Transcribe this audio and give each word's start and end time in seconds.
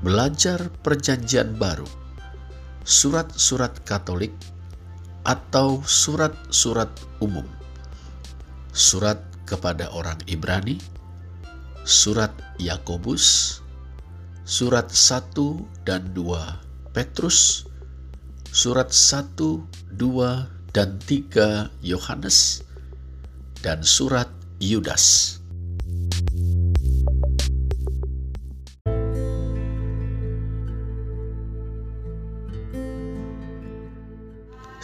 belajar 0.00 0.70
Perjanjian 0.86 1.58
Baru, 1.58 1.86
surat-surat 2.86 3.74
Katolik, 3.82 4.34
atau 5.26 5.82
surat-surat 5.84 6.88
umum, 7.20 7.44
surat 8.70 9.20
kepada 9.44 9.90
orang 9.92 10.16
Ibrani, 10.30 10.78
surat 11.82 12.32
Yakobus, 12.62 13.58
surat 14.48 14.88
1 14.88 15.34
dan 15.84 16.14
2 16.16 16.92
Petrus, 16.96 17.68
surat 18.48 18.88
1, 18.90 19.36
2, 19.36 20.72
dan 20.72 20.98
3 21.04 21.70
Yohanes, 21.84 22.62
dan 23.60 23.82
surat 23.82 24.30
Yudas. 24.62 25.37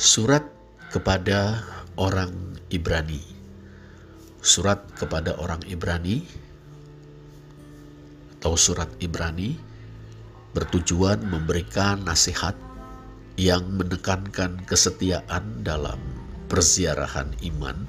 Surat 0.05 0.45
kepada 0.93 1.65
orang 1.97 2.61
Ibrani. 2.69 3.25
Surat 4.45 4.85
kepada 5.01 5.33
orang 5.41 5.65
Ibrani 5.65 6.21
atau 8.37 8.53
surat 8.53 8.93
Ibrani 9.01 9.57
bertujuan 10.53 11.25
memberikan 11.25 12.05
nasihat 12.05 12.53
yang 13.41 13.65
menekankan 13.81 14.61
kesetiaan 14.69 15.65
dalam 15.65 15.97
perziarahan 16.53 17.33
iman 17.57 17.89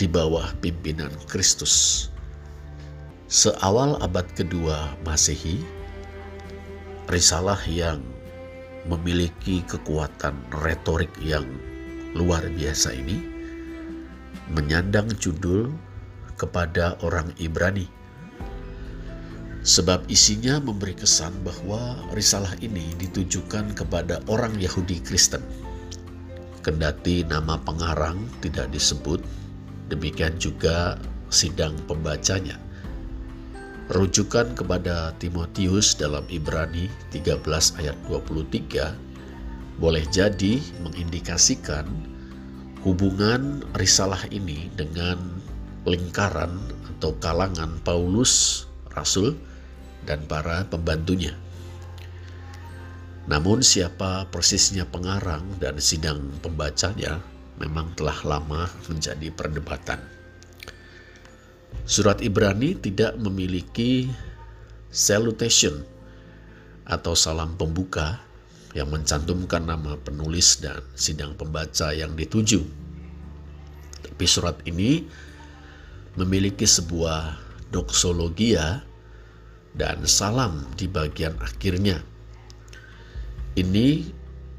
di 0.00 0.08
bawah 0.08 0.48
pimpinan 0.64 1.12
Kristus. 1.28 2.08
Seawal 3.28 4.00
abad 4.00 4.24
kedua 4.32 4.96
Masehi, 5.04 5.60
risalah 7.12 7.60
yang 7.68 8.00
memiliki 8.86 9.62
kekuatan 9.66 10.34
retorik 10.62 11.12
yang 11.22 11.46
luar 12.12 12.42
biasa 12.50 12.92
ini 12.92 13.22
menyandang 14.50 15.08
judul 15.22 15.70
kepada 16.34 16.98
orang 17.06 17.30
Ibrani. 17.38 17.86
Sebab 19.62 20.10
isinya 20.10 20.58
memberi 20.58 20.98
kesan 20.98 21.30
bahwa 21.46 21.94
risalah 22.10 22.50
ini 22.58 22.82
ditujukan 22.98 23.78
kepada 23.78 24.18
orang 24.26 24.58
Yahudi 24.58 24.98
Kristen. 25.06 25.38
Kendati 26.66 27.22
nama 27.22 27.54
pengarang 27.62 28.26
tidak 28.42 28.74
disebut, 28.74 29.22
demikian 29.86 30.34
juga 30.42 30.98
sidang 31.30 31.78
pembacanya 31.86 32.58
Rujukan 33.92 34.56
kepada 34.56 35.12
Timotius 35.20 35.92
dalam 36.00 36.24
Ibrani 36.32 36.88
13 37.12 37.44
ayat 37.76 37.92
23 38.08 38.88
boleh 39.76 40.00
jadi 40.08 40.64
mengindikasikan 40.80 41.84
hubungan 42.88 43.60
risalah 43.76 44.24
ini 44.32 44.72
dengan 44.80 45.20
lingkaran 45.84 46.56
atau 46.88 47.12
kalangan 47.20 47.76
Paulus, 47.84 48.64
Rasul, 48.96 49.36
dan 50.08 50.24
para 50.24 50.64
pembantunya. 50.72 51.36
Namun 53.28 53.60
siapa 53.60 54.24
persisnya 54.32 54.88
pengarang 54.88 55.44
dan 55.60 55.76
sidang 55.76 56.32
pembacanya 56.40 57.20
memang 57.60 57.92
telah 57.92 58.16
lama 58.24 58.72
menjadi 58.88 59.28
perdebatan. 59.36 60.11
Surat 61.82 62.22
Ibrani 62.22 62.78
tidak 62.78 63.18
memiliki 63.18 64.06
salutation 64.92 65.82
atau 66.86 67.16
salam 67.16 67.56
pembuka 67.58 68.22
yang 68.72 68.88
mencantumkan 68.88 69.68
nama 69.68 70.00
penulis 70.00 70.60
dan 70.60 70.80
sidang 70.96 71.36
pembaca 71.36 71.92
yang 71.92 72.16
dituju. 72.16 72.64
Tapi 74.02 74.24
surat 74.24 74.56
ini 74.64 75.04
memiliki 76.16 76.64
sebuah 76.64 77.36
doksologia 77.72 78.84
dan 79.72 80.04
salam 80.04 80.68
di 80.76 80.88
bagian 80.88 81.36
akhirnya. 81.40 82.00
Ini 83.56 84.08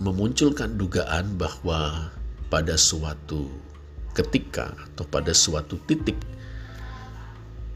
memunculkan 0.02 0.78
dugaan 0.78 1.38
bahwa 1.38 2.10
pada 2.50 2.78
suatu 2.78 3.50
ketika 4.14 4.74
atau 4.90 5.06
pada 5.10 5.34
suatu 5.34 5.78
titik 5.90 6.18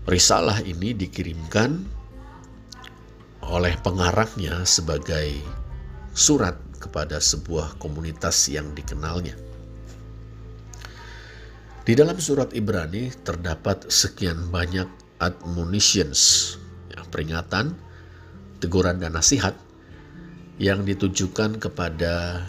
Risalah 0.08 0.64
ini 0.64 0.96
dikirimkan 0.96 1.84
oleh 3.44 3.76
pengarangnya 3.84 4.64
sebagai 4.64 5.36
surat 6.16 6.56
kepada 6.80 7.20
sebuah 7.20 7.76
komunitas 7.76 8.48
yang 8.48 8.72
dikenalnya. 8.72 9.36
Di 11.84 11.92
dalam 11.92 12.16
surat 12.24 12.56
Ibrani 12.56 13.12
terdapat 13.24 13.92
sekian 13.92 14.48
banyak 14.48 14.88
admonitions, 15.20 16.56
ya, 16.92 17.04
peringatan, 17.08 17.76
teguran 18.64 19.04
dan 19.04 19.16
nasihat 19.16 19.60
yang 20.56 20.88
ditujukan 20.88 21.60
kepada 21.60 22.48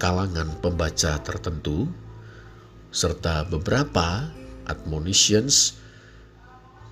kalangan 0.00 0.56
pembaca 0.64 1.20
tertentu 1.20 1.84
serta 2.92 3.44
beberapa 3.44 4.28
admonitions 4.66 5.83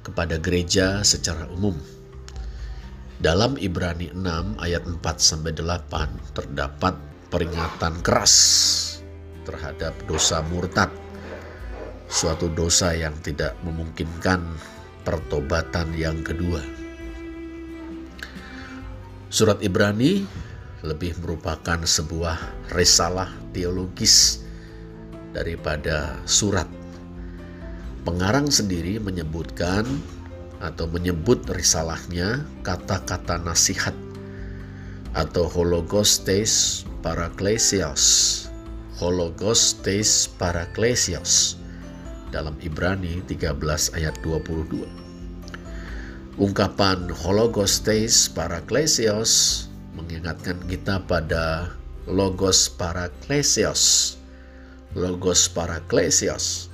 kepada 0.03 0.37
gereja 0.37 1.01
secara 1.07 1.47
umum. 1.49 1.79
Dalam 3.23 3.55
Ibrani 3.55 4.11
6 4.11 4.59
ayat 4.59 4.83
4 4.83 4.99
sampai 5.17 5.55
8 5.55 6.35
terdapat 6.35 6.99
peringatan 7.31 8.03
keras 8.03 8.35
terhadap 9.47 9.95
dosa 10.11 10.43
murtad. 10.51 10.91
Suatu 12.11 12.51
dosa 12.51 12.93
yang 12.93 13.15
tidak 13.23 13.57
memungkinkan 13.63 14.43
pertobatan 15.07 15.95
yang 15.95 16.21
kedua. 16.21 16.61
Surat 19.33 19.65
Ibrani 19.65 20.27
lebih 20.85 21.17
merupakan 21.23 21.79
sebuah 21.79 22.69
risalah 22.75 23.31
teologis 23.55 24.45
daripada 25.33 26.21
surat 26.29 26.82
Pengarang 28.03 28.51
sendiri 28.51 28.99
menyebutkan 28.99 29.87
atau 30.59 30.91
menyebut 30.91 31.47
risalahnya 31.47 32.43
kata-kata 32.67 33.39
nasihat 33.47 33.95
atau 35.15 35.47
hologostes 35.47 36.83
paraklesios. 36.99 38.03
Hologostes 38.99 40.27
paraklesios. 40.35 41.63
Dalam 42.35 42.59
Ibrani 42.59 43.23
13 43.31 43.55
ayat 43.95 44.19
22 44.27 45.03
ungkapan 46.41 47.13
hologostes 47.13 48.33
paraklesios 48.33 49.69
mengingatkan 49.93 50.57
kita 50.65 51.05
pada 51.05 51.77
logos 52.09 52.73
paraklesios. 52.73 54.17
Logos 54.97 55.47
paraklesios 55.49 56.72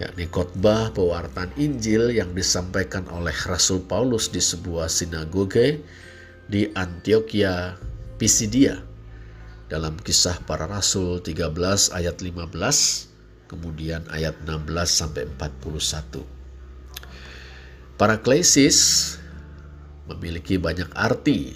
yakni 0.00 0.24
khotbah 0.32 0.96
pewartaan 0.96 1.52
Injil 1.60 2.08
yang 2.16 2.32
disampaikan 2.32 3.04
oleh 3.12 3.36
Rasul 3.44 3.84
Paulus 3.84 4.32
di 4.32 4.40
sebuah 4.40 4.88
sinagoge 4.88 5.84
di 6.48 6.72
Antioquia, 6.72 7.76
Pisidia. 8.16 8.80
Dalam 9.70 9.94
kisah 10.00 10.40
para 10.48 10.66
rasul 10.66 11.22
13 11.22 11.94
ayat 11.94 12.18
15, 12.18 12.50
kemudian 13.46 14.02
ayat 14.10 14.34
16 14.42 14.66
sampai 14.88 15.30
41. 15.38 16.26
Paraklesis 17.94 19.14
memiliki 20.10 20.58
banyak 20.58 20.90
arti. 20.96 21.54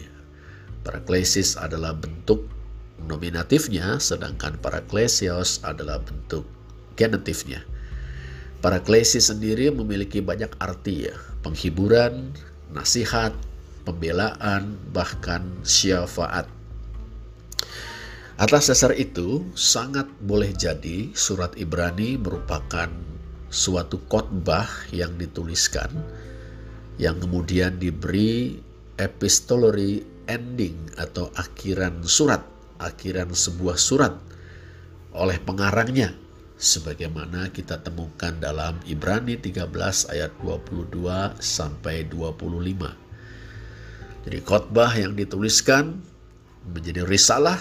Paraklesis 0.86 1.58
adalah 1.58 1.96
bentuk 1.96 2.46
nominatifnya, 3.08 3.98
sedangkan 3.98 4.60
paraklesios 4.62 5.58
adalah 5.66 5.98
bentuk 5.98 6.46
genetifnya. 6.94 7.73
Paraklesi 8.64 9.20
sendiri 9.20 9.68
memiliki 9.68 10.24
banyak 10.24 10.56
arti 10.56 11.04
ya, 11.04 11.12
penghiburan, 11.44 12.32
nasihat, 12.72 13.36
pembelaan, 13.84 14.80
bahkan 14.88 15.44
syafaat. 15.60 16.48
Atas 18.40 18.72
dasar 18.72 18.96
itu, 18.96 19.44
sangat 19.52 20.08
boleh 20.24 20.48
jadi 20.56 21.12
surat 21.12 21.52
Ibrani 21.60 22.16
merupakan 22.16 22.88
suatu 23.52 24.00
khotbah 24.08 24.88
yang 24.96 25.12
dituliskan 25.20 25.92
yang 26.96 27.20
kemudian 27.20 27.76
diberi 27.76 28.64
epistolary 28.96 30.08
ending 30.24 30.88
atau 30.96 31.28
akhiran 31.36 32.00
surat, 32.00 32.40
akhiran 32.80 33.28
sebuah 33.28 33.76
surat 33.76 34.16
oleh 35.12 35.36
pengarangnya 35.44 36.23
sebagaimana 36.64 37.52
kita 37.52 37.84
temukan 37.84 38.32
dalam 38.40 38.80
Ibrani 38.88 39.36
13 39.36 39.68
ayat 40.08 40.32
22 40.40 41.36
sampai 41.36 42.08
25. 42.08 44.24
Jadi 44.24 44.38
khotbah 44.40 44.88
yang 44.96 45.12
dituliskan 45.12 46.00
menjadi 46.64 47.04
risalah 47.04 47.60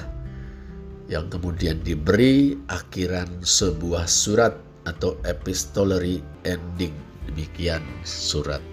yang 1.11 1.27
kemudian 1.27 1.83
diberi 1.83 2.55
akhiran 2.71 3.43
sebuah 3.43 4.07
surat 4.07 4.55
atau 4.87 5.19
epistolary 5.27 6.23
ending. 6.47 6.95
Demikian 7.27 7.83
surat 8.07 8.63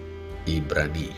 Ibrani. 0.47 1.11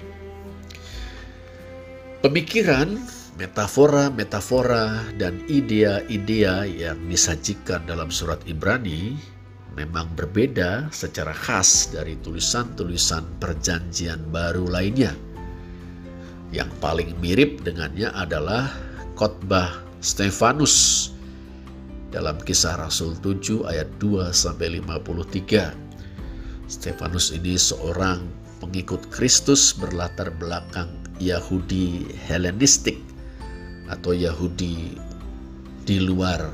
Pemikiran, 2.26 2.98
metafora-metafora, 3.44 5.04
dan 5.20 5.44
idea-idea 5.52 6.64
yang 6.64 6.96
disajikan 7.12 7.84
dalam 7.84 8.08
surat 8.08 8.40
Ibrani 8.48 9.20
memang 9.76 10.08
berbeda 10.16 10.88
secara 10.96 11.36
khas 11.36 11.92
dari 11.92 12.16
tulisan-tulisan 12.24 13.44
perjanjian 13.44 14.24
baru 14.32 14.64
lainnya. 14.72 15.12
Yang 16.56 16.72
paling 16.80 17.12
mirip 17.20 17.68
dengannya 17.68 18.16
adalah 18.16 18.72
khotbah 19.20 19.76
Stefanus 20.00 21.12
dalam 22.16 22.40
kisah 22.40 22.80
Rasul 22.80 23.20
7 23.20 23.68
ayat 23.68 23.92
2 24.00 24.32
sampai 24.32 24.80
53. 24.80 26.72
Stefanus 26.72 27.36
ini 27.36 27.60
seorang 27.60 28.24
pengikut 28.64 29.04
Kristus 29.12 29.76
berlatar 29.76 30.32
belakang 30.40 30.88
Yahudi 31.20 32.08
Helenistik 32.24 33.13
atau 33.94 34.18
Yahudi 34.18 34.98
di 35.86 35.98
luar 36.02 36.50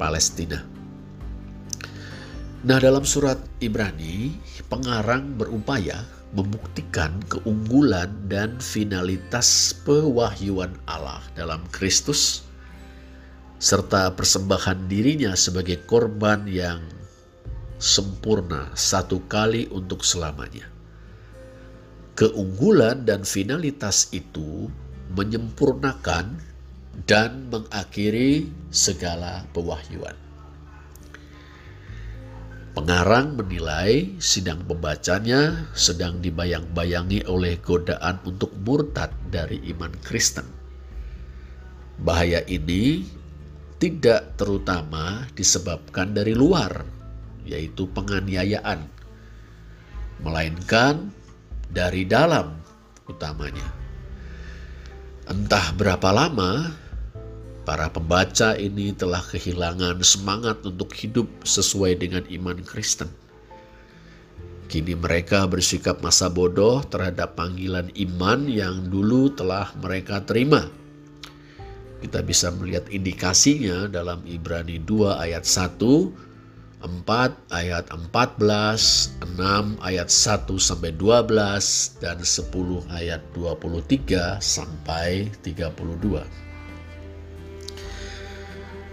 Palestina. 0.00 0.58
Nah, 2.62 2.78
dalam 2.78 3.02
surat 3.02 3.42
Ibrani, 3.58 4.38
pengarang 4.70 5.34
berupaya 5.34 6.06
membuktikan 6.32 7.20
keunggulan 7.28 8.08
dan 8.30 8.56
finalitas 8.62 9.76
pewahyuan 9.84 10.72
Allah 10.88 11.20
dalam 11.36 11.60
Kristus 11.74 12.46
serta 13.62 14.10
persembahan 14.18 14.90
dirinya 14.90 15.38
sebagai 15.38 15.86
korban 15.86 16.50
yang 16.50 16.82
sempurna 17.78 18.70
satu 18.74 19.22
kali 19.26 19.70
untuk 19.70 20.02
selamanya. 20.02 20.66
Keunggulan 22.18 23.06
dan 23.06 23.22
finalitas 23.22 24.10
itu 24.10 24.66
menyempurnakan 25.12 26.40
dan 27.04 27.48
mengakhiri 27.48 28.48
segala 28.68 29.44
pewahyuan. 29.52 30.16
Pengarang 32.72 33.36
menilai 33.36 34.16
sidang 34.16 34.64
pembacanya 34.64 35.68
sedang 35.76 36.24
dibayang-bayangi 36.24 37.20
oleh 37.28 37.60
godaan 37.60 38.16
untuk 38.24 38.48
murtad 38.64 39.12
dari 39.28 39.60
iman 39.76 39.92
Kristen. 40.00 40.48
Bahaya 42.00 42.40
ini 42.48 43.04
tidak 43.76 44.40
terutama 44.40 45.28
disebabkan 45.36 46.16
dari 46.16 46.32
luar, 46.32 46.80
yaitu 47.44 47.84
penganiayaan, 47.92 48.88
melainkan 50.24 51.12
dari 51.68 52.08
dalam 52.08 52.56
utamanya. 53.04 53.81
Entah 55.32 55.72
berapa 55.80 56.12
lama 56.12 56.76
Para 57.64 57.88
pembaca 57.88 58.52
ini 58.52 58.92
telah 58.92 59.24
kehilangan 59.24 59.96
semangat 60.04 60.60
untuk 60.60 60.92
hidup 60.92 61.24
sesuai 61.40 62.04
dengan 62.04 62.20
iman 62.28 62.60
Kristen. 62.60 63.08
Kini 64.68 64.92
mereka 64.92 65.48
bersikap 65.48 66.04
masa 66.04 66.28
bodoh 66.28 66.84
terhadap 66.84 67.32
panggilan 67.32 67.88
iman 67.96 68.44
yang 68.44 68.92
dulu 68.92 69.32
telah 69.32 69.72
mereka 69.80 70.20
terima. 70.20 70.68
Kita 72.04 72.20
bisa 72.20 72.52
melihat 72.52 72.92
indikasinya 72.92 73.88
dalam 73.88 74.20
Ibrani 74.28 74.84
2 74.84 75.16
ayat 75.16 75.48
1, 75.48 75.80
4 76.82 77.54
ayat 77.54 77.86
14, 77.94 79.22
6 79.38 79.78
ayat 79.78 80.08
1 80.10 80.58
sampai 80.58 80.90
12, 80.98 82.02
dan 82.02 82.18
10 82.18 82.82
ayat 82.90 83.22
23 83.38 84.42
sampai 84.42 85.30
32. 85.46 86.26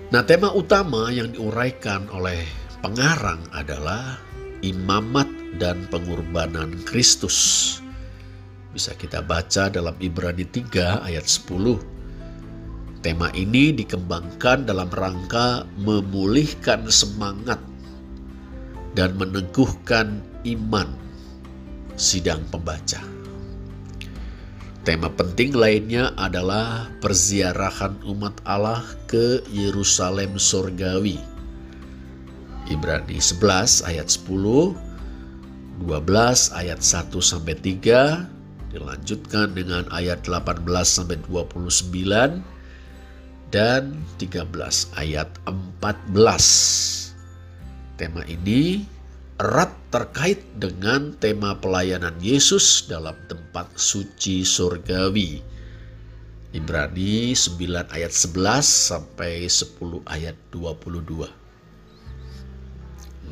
Nah, 0.09 0.25
tema 0.25 0.49
utama 0.53 1.09
yang 1.13 1.33
diuraikan 1.33 2.09
oleh 2.09 2.45
pengarang 2.81 3.41
adalah 3.53 4.17
imamat 4.65 5.29
dan 5.61 5.85
pengorbanan 5.89 6.81
Kristus. 6.85 7.77
Bisa 8.73 8.93
kita 8.97 9.21
baca 9.25 9.69
dalam 9.69 9.93
Ibrani 9.97 10.45
3 10.45 11.05
ayat 11.05 11.25
10. 11.25 13.05
Tema 13.05 13.31
ini 13.37 13.71
dikembangkan 13.71 14.65
dalam 14.67 14.91
rangka 14.91 15.63
memulihkan 15.77 16.89
semangat 16.91 17.68
dan 18.97 19.17
meneguhkan 19.17 20.23
iman 20.45 20.89
sidang 21.99 22.41
pembaca. 22.49 23.03
Tema 24.87 25.11
penting 25.11 25.53
lainnya 25.53 26.15
adalah 26.15 26.87
perziarahan 27.03 27.99
umat 28.07 28.39
Allah 28.47 28.81
ke 29.05 29.43
Yerusalem 29.51 30.39
surgawi. 30.39 31.19
Ibrani 32.71 33.19
11 33.19 33.85
ayat 33.85 34.07
10, 34.07 34.73
12 35.83 36.57
ayat 36.57 36.79
1 36.79 37.11
sampai 37.21 37.55
3, 37.59 38.73
dilanjutkan 38.73 39.51
dengan 39.53 39.83
ayat 39.91 40.23
18 40.25 40.63
sampai 40.85 41.17
29 41.27 42.41
dan 43.51 43.97
13 44.21 44.45
ayat 44.95 45.29
14. 45.45 46.98
Tema 47.99 48.23
ini 48.31 48.79
erat 49.35 49.75
terkait 49.91 50.39
dengan 50.55 51.11
tema 51.19 51.59
pelayanan 51.59 52.15
Yesus 52.23 52.87
dalam 52.87 53.19
tempat 53.27 53.75
suci 53.75 54.47
surgawi. 54.47 55.43
Ibrani 56.55 57.35
9 57.35 57.59
ayat 57.91 58.15
11 58.15 58.63
sampai 58.63 59.51
10 59.51 60.07
ayat 60.07 60.39
22. 60.47 61.27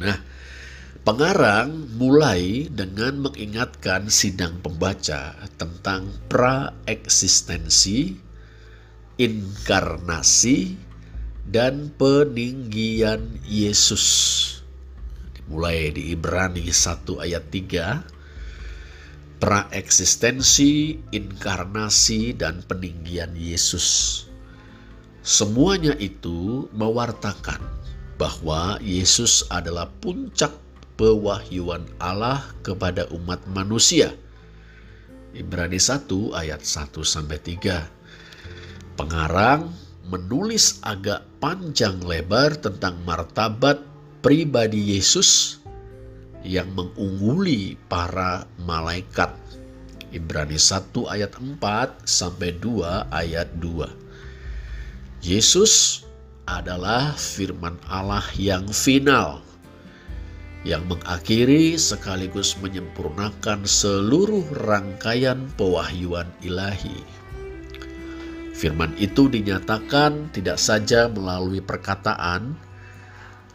Nah, 0.04 0.19
pengarang 1.08 1.88
mulai 1.96 2.68
dengan 2.68 3.24
mengingatkan 3.24 4.12
sidang 4.12 4.60
pembaca 4.60 5.47
tentang 5.56 6.12
praeksistensi, 6.28 8.19
inkarnasi, 9.16 10.76
dan 11.47 11.95
peninggian 11.95 13.40
Yesus 13.47 14.56
mulai 15.47 15.92
di 15.95 16.11
Ibrani 16.13 16.68
1 16.68 17.23
ayat 17.23 17.44
3 17.51 18.18
praeksistensi, 19.37 20.97
inkarnasi 21.13 22.33
dan 22.33 22.66
peninggian 22.66 23.37
Yesus. 23.37 24.25
Semuanya 25.21 25.94
itu 26.01 26.66
mewartakan 26.73 27.61
bahwa 28.18 28.81
Yesus 28.81 29.45
adalah 29.54 29.92
puncak 30.01 30.49
pewahyuan 30.97 31.85
Allah 32.01 32.42
kepada 32.66 33.06
umat 33.13 33.45
manusia. 33.54 34.09
Ibrani 35.37 35.77
1 35.77 36.09
ayat 36.33 36.66
1 36.66 37.06
sampai 37.06 37.37
3. 37.37 38.97
Pengarang 38.97 39.69
menulis 40.09 40.81
agak 40.81 41.21
panjang 41.37 42.01
lebar 42.01 42.57
tentang 42.57 42.97
martabat 43.06 43.77
pribadi 44.21 44.97
Yesus 44.97 45.62
yang 46.45 46.71
mengungguli 46.74 47.76
para 47.92 48.47
malaikat. 48.64 49.33
Ibrani 50.16 50.56
1 50.56 50.94
ayat 51.12 51.36
4 51.36 52.07
sampai 52.07 52.56
2 52.57 53.12
ayat 53.12 53.50
2. 53.59 55.26
Yesus 55.26 56.06
adalah 56.47 57.12
firman 57.19 57.76
Allah 57.92 58.24
yang 58.40 58.64
final 58.71 59.44
yang 60.68 60.83
mengakhiri 60.92 61.80
sekaligus 61.80 62.59
menyempurnakan 62.59 63.64
seluruh 63.64 64.44
rangkaian 64.68 65.47
pewahyuan 65.56 66.28
ilahi. 66.44 67.04
Firman 68.52 68.92
itu 69.00 69.31
dinyatakan 69.31 70.33
tidak 70.36 70.59
saja 70.59 71.07
melalui 71.07 71.62
perkataan, 71.64 72.57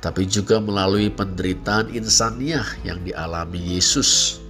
tapi 0.02 0.26
juga 0.26 0.59
melalui 0.59 1.09
penderitaan 1.09 1.94
insaniah 1.94 2.66
yang 2.82 2.99
dialami 3.06 3.78
Yesus. 3.78 4.42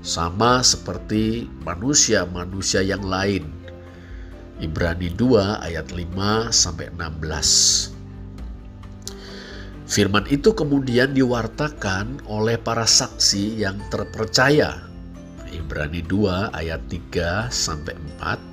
Sama 0.00 0.64
seperti 0.64 1.44
manusia-manusia 1.62 2.80
yang 2.80 3.04
lain. 3.04 3.44
Ibrani 4.58 5.12
2 5.12 5.60
ayat 5.60 5.92
5 5.92 6.48
sampai 6.48 6.88
16. 6.96 7.92
Firman 9.84 10.24
itu 10.32 10.56
kemudian 10.56 11.12
diwartakan 11.12 12.24
oleh 12.24 12.56
para 12.56 12.88
saksi 12.88 13.60
yang 13.60 13.76
terpercaya 13.92 14.90
Ibrani 15.50 16.02
2 16.06 16.54
ayat 16.54 16.82
3 16.86 17.50
sampai 17.50 17.94
4. 18.18 18.49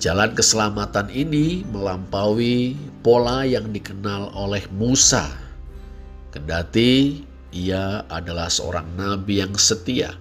Jalan 0.00 0.32
keselamatan 0.32 1.12
ini 1.12 1.60
melampaui 1.68 2.72
pola 3.04 3.44
yang 3.44 3.68
dikenal 3.68 4.32
oleh 4.32 4.64
Musa. 4.72 5.28
Kendati 6.32 7.20
ia 7.52 8.08
adalah 8.08 8.48
seorang 8.48 8.88
nabi 8.96 9.44
yang 9.44 9.52
setia 9.60 10.16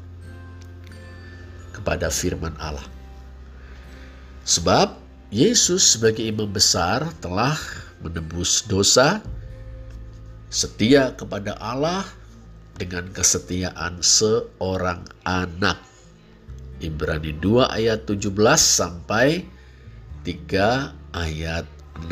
kepada 1.71 2.11
firman 2.11 2.51
Allah. 2.59 2.83
Sebab 4.43 4.99
Yesus 5.31 5.95
sebagai 5.95 6.27
imam 6.27 6.51
besar 6.51 7.07
telah 7.23 7.55
menebus 8.03 8.67
dosa, 8.67 9.23
setia 10.51 11.15
kepada 11.15 11.55
Allah 11.55 12.03
dengan 12.75 13.07
kesetiaan 13.15 14.03
seorang 14.03 15.07
anak. 15.23 15.79
Ibrani 16.83 17.31
2 17.39 17.79
ayat 17.79 18.03
17 18.03 18.27
sampai 18.59 19.58
3 20.27 21.15
ayat 21.15 21.63
6. 22.03 22.11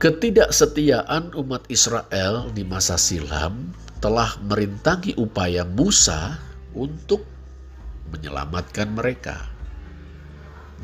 Ketidaksetiaan 0.00 1.36
umat 1.36 1.68
Israel 1.68 2.48
di 2.56 2.64
masa 2.64 2.96
silam 2.96 3.76
telah 4.00 4.40
merintangi 4.48 5.12
upaya 5.20 5.68
Musa 5.68 6.40
untuk 6.72 7.28
menyelamatkan 8.08 8.88
mereka. 8.96 9.36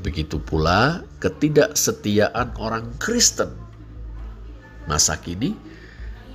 Begitu 0.05 0.37
pula 0.43 1.01
ketidaksetiaan 1.25 2.61
orang 2.61 2.93
Kristen 3.01 3.49
masa 4.85 5.17
kini 5.17 5.57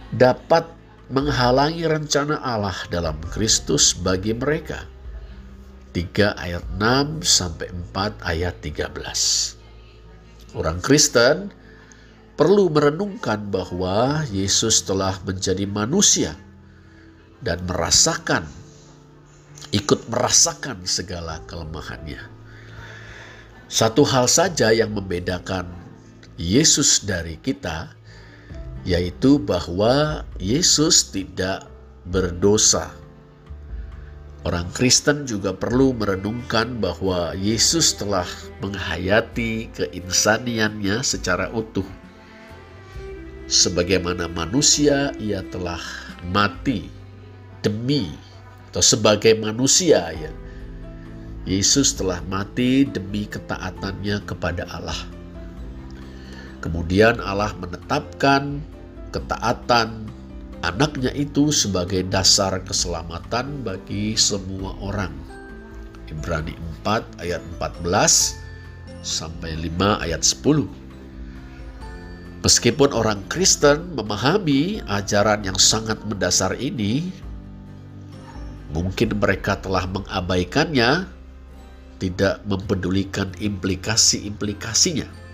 dapat 0.10 0.66
menghalangi 1.14 1.86
rencana 1.86 2.42
Allah 2.42 2.78
dalam 2.90 3.22
Kristus 3.30 3.94
bagi 3.94 4.34
mereka. 4.34 4.86
3 5.92 6.38
ayat 6.38 6.66
6 6.78 7.26
sampai 7.26 7.68
4 7.94 8.22
ayat 8.22 8.56
13. 8.62 10.58
Orang 10.58 10.80
Kristen 10.82 11.54
perlu 12.38 12.72
merenungkan 12.72 13.52
bahwa 13.52 14.24
Yesus 14.32 14.86
telah 14.86 15.18
menjadi 15.26 15.66
manusia 15.68 16.34
dan 17.44 17.60
merasakan 17.68 18.48
ikut 19.70 20.10
merasakan 20.10 20.82
segala 20.88 21.42
kelemahannya. 21.46 22.22
Satu 23.70 24.02
hal 24.02 24.26
saja 24.26 24.74
yang 24.74 24.98
membedakan 24.98 25.70
Yesus 26.40 27.06
dari 27.06 27.38
kita 27.38 27.94
yaitu 28.88 29.38
bahwa 29.38 30.24
Yesus 30.40 31.12
tidak 31.12 31.68
berdosa. 32.08 32.90
Orang 34.48 34.72
Kristen 34.72 35.28
juga 35.28 35.52
perlu 35.52 35.92
merenungkan 35.92 36.80
bahwa 36.80 37.36
Yesus 37.36 37.92
telah 38.00 38.24
menghayati 38.64 39.68
keinsaniannya 39.76 41.04
secara 41.04 41.52
utuh. 41.52 41.84
Sebagaimana 43.52 44.32
manusia, 44.32 45.12
ia 45.20 45.44
telah 45.52 45.84
mati 46.32 46.88
demi 47.60 48.16
atau 48.72 48.80
sebagai 48.80 49.36
manusia 49.36 50.08
ya. 50.16 50.32
Yesus 51.44 51.98
telah 51.98 52.24
mati 52.32 52.88
demi 52.88 53.28
ketaatannya 53.28 54.24
kepada 54.24 54.64
Allah. 54.72 55.02
Kemudian 56.64 57.20
Allah 57.20 57.52
menetapkan 57.60 58.64
ketaatan 59.12 60.08
anaknya 60.62 61.12
itu 61.16 61.52
sebagai 61.56 62.04
dasar 62.08 62.60
keselamatan 62.64 63.64
bagi 63.64 64.16
semua 64.20 64.76
orang. 64.84 65.14
Ibrani 66.10 66.58
4 66.84 67.22
ayat 67.22 67.42
14 67.62 68.36
sampai 69.06 69.56
5 69.56 70.04
ayat 70.04 70.22
10. 70.26 70.68
Meskipun 72.40 72.96
orang 72.96 73.20
Kristen 73.28 74.00
memahami 74.00 74.80
ajaran 74.88 75.44
yang 75.44 75.60
sangat 75.60 76.00
mendasar 76.08 76.56
ini, 76.56 77.12
mungkin 78.72 79.20
mereka 79.20 79.60
telah 79.60 79.84
mengabaikannya, 79.92 81.04
tidak 82.00 82.40
mempedulikan 82.48 83.28
implikasi-implikasinya 83.44 85.29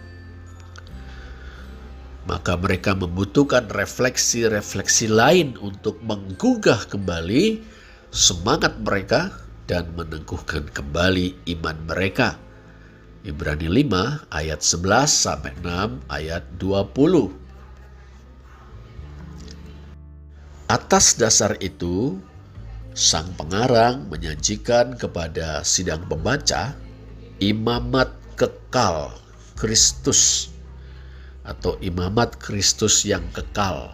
maka 2.26 2.58
mereka 2.58 2.98
membutuhkan 2.98 3.70
refleksi-refleksi 3.70 5.06
lain 5.10 5.54
untuk 5.62 6.02
menggugah 6.02 6.90
kembali 6.90 7.62
semangat 8.10 8.82
mereka 8.82 9.30
dan 9.70 9.94
meneguhkan 9.94 10.66
kembali 10.74 11.38
iman 11.58 11.78
mereka. 11.86 12.42
Ibrani 13.26 13.70
5 13.70 14.30
ayat 14.30 14.62
11 14.62 15.10
sampai 15.10 15.54
6 15.62 16.02
ayat 16.10 16.46
20. 16.62 17.34
Atas 20.66 21.14
dasar 21.18 21.58
itu, 21.62 22.18
sang 22.98 23.30
pengarang 23.38 24.10
menyajikan 24.10 24.98
kepada 24.98 25.62
sidang 25.62 26.02
pembaca 26.10 26.74
imamat 27.38 28.10
kekal 28.34 29.14
Kristus 29.58 30.55
atau 31.46 31.78
imamat 31.80 32.42
Kristus 32.42 33.06
yang 33.06 33.24
kekal. 33.32 33.94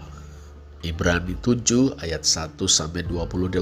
Ibrani 0.82 1.38
7 1.38 2.02
ayat 2.02 2.26
1 2.26 2.58
sampai 2.66 3.06
28. 3.06 3.62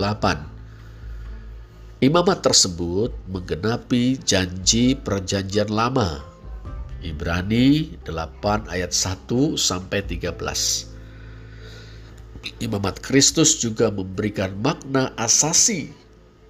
Imamat 1.99 2.39
tersebut 2.39 3.11
menggenapi 3.27 4.15
janji 4.23 4.95
perjanjian 4.95 5.67
lama. 5.67 6.23
Ibrani 7.03 7.99
8 8.07 8.71
ayat 8.71 8.95
1 8.95 9.59
sampai 9.59 9.99
13. 10.07 10.31
Imamat 12.63 13.03
Kristus 13.03 13.59
juga 13.59 13.91
memberikan 13.91 14.55
makna 14.63 15.11
asasi 15.19 15.91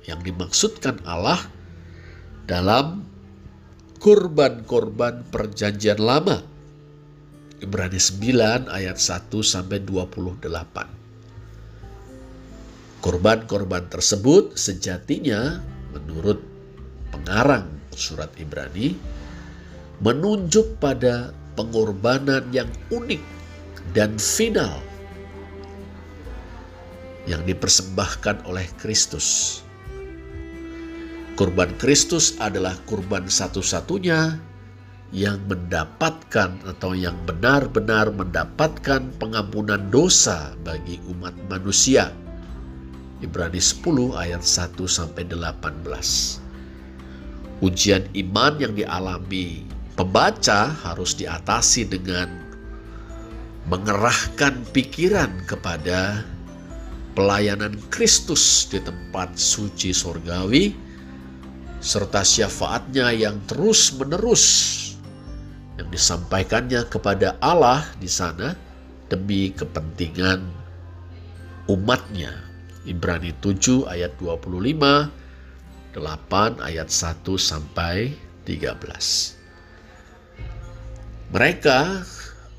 yang 0.05 0.21
dimaksudkan 0.21 1.01
Allah 1.01 1.41
dalam 2.45 3.09
kurban-kurban 3.97 5.25
perjanjian 5.33 5.97
lama 5.97 6.45
Ibrani 7.59 7.99
9 7.99 8.71
ayat 8.71 8.95
1 8.95 9.27
sampai 9.43 9.83
28. 9.83 10.47
Korban-korban 12.99 13.87
tersebut 13.87 14.59
sejatinya 14.59 15.63
menurut 15.95 16.43
pengarang 17.11 17.67
surat 17.95 18.31
Ibrani 18.39 18.95
menunjuk 19.99 20.79
pada 20.79 21.35
pengorbanan 21.59 22.47
yang 22.55 22.71
unik 22.91 23.19
dan 23.91 24.15
final 24.15 24.79
yang 27.27 27.43
dipersembahkan 27.43 28.47
oleh 28.47 28.67
Kristus. 28.79 29.59
Kurban 31.35 31.71
Kristus 31.79 32.35
adalah 32.39 32.75
kurban 32.83 33.31
satu-satunya 33.31 34.48
yang 35.09 35.41
mendapatkan 35.49 36.61
atau 36.69 36.93
yang 36.93 37.17
benar-benar 37.25 38.13
mendapatkan 38.13 39.09
pengampunan 39.17 39.89
dosa 39.89 40.53
bagi 40.61 41.01
umat 41.09 41.33
manusia. 41.49 42.13
Ibrani 43.19 43.57
10 43.57 44.15
ayat 44.15 44.45
1 44.45 44.77
sampai 44.85 45.25
18. 45.25 45.89
Ujian 47.59 48.05
iman 48.15 48.53
yang 48.61 48.71
dialami 48.77 49.65
pembaca 49.97 50.71
harus 50.87 51.17
diatasi 51.17 51.89
dengan 51.89 52.29
mengerahkan 53.67 54.63
pikiran 54.71 55.43
kepada 55.43 56.23
pelayanan 57.17 57.75
Kristus 57.91 58.69
di 58.71 58.79
tempat 58.79 59.35
suci 59.35 59.91
sorgawi 59.91 60.71
serta 61.83 62.23
syafaatnya 62.23 63.11
yang 63.11 63.35
terus 63.43 63.91
menerus 63.91 64.45
yang 65.79 65.87
disampaikannya 65.87 66.83
kepada 66.91 67.39
Allah 67.39 67.87
di 68.03 68.11
sana 68.11 68.51
demi 69.07 69.55
kepentingan 69.55 70.43
umatnya. 71.71 72.35
Ibrani 72.83 73.31
7 73.39 73.87
ayat 73.87 74.15
25, 74.19 75.07
8 75.95 76.67
ayat 76.67 76.89
1 76.91 77.23
sampai 77.39 78.11
13. 78.43 79.39
Mereka, 81.29 82.01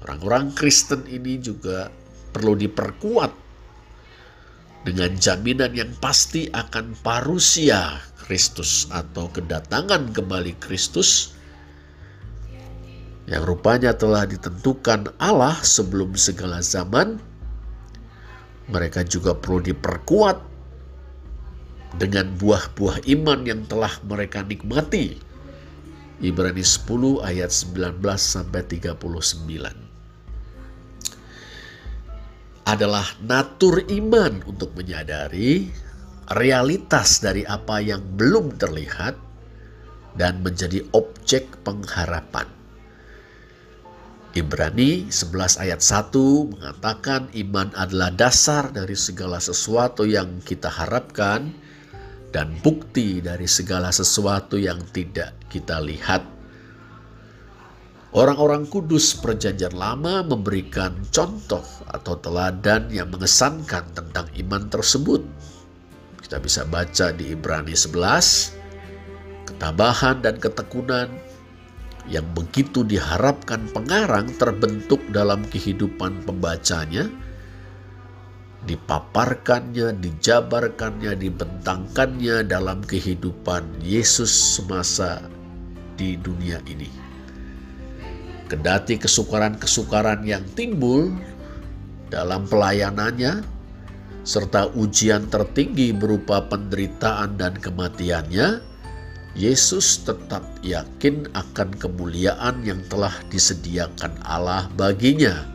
orang-orang 0.06 0.54
Kristen 0.54 1.02
ini 1.10 1.42
juga 1.42 1.90
perlu 2.30 2.54
diperkuat 2.54 3.32
dengan 4.86 5.12
jaminan 5.18 5.74
yang 5.74 5.90
pasti 5.98 6.46
akan 6.46 6.94
parusia 7.02 7.98
Kristus 8.22 8.86
atau 8.94 9.26
kedatangan 9.34 10.14
kembali 10.14 10.54
Kristus 10.62 11.34
yang 13.30 13.46
rupanya 13.46 13.94
telah 13.94 14.26
ditentukan 14.26 15.14
Allah 15.22 15.54
sebelum 15.62 16.18
segala 16.18 16.58
zaman, 16.66 17.22
mereka 18.66 19.06
juga 19.06 19.38
perlu 19.38 19.62
diperkuat 19.62 20.42
dengan 21.94 22.26
buah-buah 22.34 23.06
iman 23.06 23.46
yang 23.46 23.62
telah 23.70 23.94
mereka 24.02 24.42
nikmati. 24.42 25.14
Ibrani 26.20 26.60
10 26.60 27.22
ayat 27.22 27.54
19 27.54 28.02
sampai 28.18 28.66
39. 28.66 28.98
Adalah 32.66 33.06
natur 33.22 33.80
iman 33.88 34.42
untuk 34.44 34.74
menyadari 34.74 35.70
realitas 36.34 37.22
dari 37.22 37.46
apa 37.46 37.78
yang 37.78 38.02
belum 38.18 38.58
terlihat 38.58 39.14
dan 40.18 40.42
menjadi 40.42 40.82
objek 40.92 41.46
pengharapan. 41.62 42.59
Ibrani 44.30 45.10
11 45.10 45.58
ayat 45.58 45.82
1 45.82 46.54
mengatakan 46.54 47.34
iman 47.34 47.74
adalah 47.74 48.14
dasar 48.14 48.70
dari 48.70 48.94
segala 48.94 49.42
sesuatu 49.42 50.06
yang 50.06 50.38
kita 50.46 50.70
harapkan 50.70 51.50
dan 52.30 52.54
bukti 52.62 53.18
dari 53.18 53.50
segala 53.50 53.90
sesuatu 53.90 54.54
yang 54.54 54.78
tidak 54.94 55.34
kita 55.50 55.82
lihat. 55.82 56.22
Orang-orang 58.14 58.70
kudus 58.70 59.18
perjanjian 59.18 59.74
lama 59.74 60.22
memberikan 60.22 60.94
contoh 61.10 61.66
atau 61.90 62.14
teladan 62.22 62.86
yang 62.90 63.10
mengesankan 63.10 63.82
tentang 63.94 64.30
iman 64.46 64.62
tersebut. 64.70 65.26
Kita 66.22 66.38
bisa 66.38 66.62
baca 66.70 67.10
di 67.10 67.34
Ibrani 67.34 67.74
11, 67.74 68.54
ketabahan 69.50 70.22
dan 70.22 70.38
ketekunan 70.38 71.29
yang 72.10 72.26
begitu 72.34 72.82
diharapkan 72.82 73.70
pengarang 73.70 74.26
terbentuk 74.34 74.98
dalam 75.14 75.46
kehidupan 75.46 76.26
pembacanya, 76.26 77.06
dipaparkannya, 78.66 79.94
dijabarkannya, 80.02 81.14
dibentangkannya 81.16 82.44
dalam 82.44 82.82
kehidupan 82.82 83.62
Yesus 83.80 84.58
semasa 84.58 85.22
di 85.94 86.18
dunia 86.18 86.58
ini. 86.66 86.90
Kendati 88.50 88.98
kesukaran-kesukaran 88.98 90.26
yang 90.26 90.42
timbul 90.58 91.14
dalam 92.10 92.42
pelayanannya, 92.50 93.46
serta 94.26 94.74
ujian 94.74 95.30
tertinggi 95.30 95.94
berupa 95.94 96.42
penderitaan 96.42 97.38
dan 97.38 97.54
kematiannya, 97.54 98.69
Yesus 99.38 100.02
tetap 100.02 100.42
yakin 100.66 101.30
akan 101.38 101.70
kemuliaan 101.78 102.66
yang 102.66 102.82
telah 102.90 103.14
disediakan 103.30 104.10
Allah 104.26 104.66
baginya. 104.74 105.46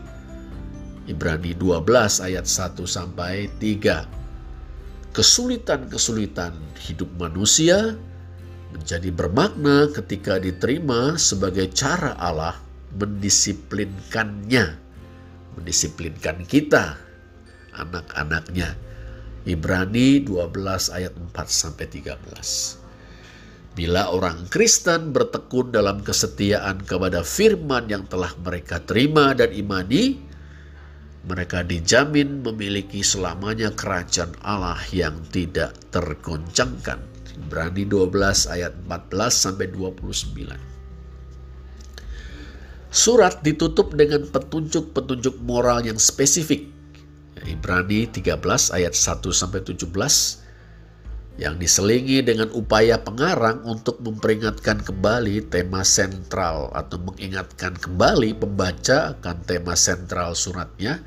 Ibrani 1.04 1.52
12 1.52 2.24
ayat 2.24 2.48
1 2.48 2.82
sampai 2.88 3.52
3. 3.60 5.12
Kesulitan-kesulitan 5.12 6.56
hidup 6.88 7.08
manusia 7.20 7.94
menjadi 8.72 9.12
bermakna 9.12 9.92
ketika 9.92 10.40
diterima 10.40 11.20
sebagai 11.20 11.68
cara 11.72 12.16
Allah 12.16 12.56
mendisiplinkannya, 12.96 14.66
mendisiplinkan 15.60 16.48
kita 16.48 16.96
anak-anaknya. 17.76 18.72
Ibrani 19.46 20.24
12 20.24 20.90
ayat 20.90 21.12
4 21.12 21.46
sampai 21.46 21.86
13. 21.86 22.85
Bila 23.76 24.08
orang 24.08 24.48
Kristen 24.48 25.12
bertekun 25.12 25.68
dalam 25.68 26.00
kesetiaan 26.00 26.80
kepada 26.80 27.20
firman 27.20 27.84
yang 27.92 28.08
telah 28.08 28.32
mereka 28.40 28.80
terima 28.80 29.36
dan 29.36 29.52
imani, 29.52 30.16
mereka 31.28 31.60
dijamin 31.60 32.40
memiliki 32.40 33.04
selamanya 33.04 33.68
kerajaan 33.76 34.32
Allah 34.40 34.80
yang 34.96 35.20
tidak 35.28 35.76
tergoncangkan. 35.92 37.04
Ibrani 37.36 37.84
12 37.84 38.48
ayat 38.48 38.72
14 38.88 39.12
sampai 39.28 39.68
29. 39.68 40.56
Surat 42.88 43.44
ditutup 43.44 43.92
dengan 43.92 44.24
petunjuk-petunjuk 44.24 45.36
moral 45.44 45.84
yang 45.84 46.00
spesifik 46.00 46.72
Ibrani 47.44 48.08
13 48.08 48.40
ayat 48.72 48.96
1 48.96 49.20
sampai 49.28 49.60
17 49.60 49.84
yang 51.36 51.60
diselingi 51.60 52.24
dengan 52.24 52.48
upaya 52.56 52.96
pengarang 52.96 53.60
untuk 53.68 54.00
memperingatkan 54.00 54.80
kembali 54.80 55.52
tema 55.52 55.84
sentral 55.84 56.72
atau 56.72 56.96
mengingatkan 57.00 57.76
kembali 57.76 58.40
pembaca 58.40 59.12
akan 59.16 59.36
tema 59.44 59.76
sentral 59.76 60.32
suratnya 60.32 61.04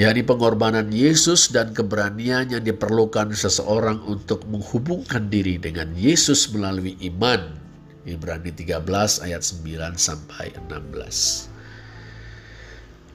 yakni 0.00 0.24
pengorbanan 0.24 0.88
Yesus 0.88 1.52
dan 1.52 1.76
keberanian 1.76 2.48
yang 2.48 2.64
diperlukan 2.64 3.36
seseorang 3.36 4.00
untuk 4.08 4.40
menghubungkan 4.48 5.28
diri 5.28 5.60
dengan 5.60 5.92
Yesus 5.92 6.48
melalui 6.48 6.96
iman. 7.12 7.60
Ibrani 8.02 8.50
13 8.50 8.82
ayat 9.22 9.42
9 9.46 9.94
sampai 9.94 10.50
16. 10.66 11.51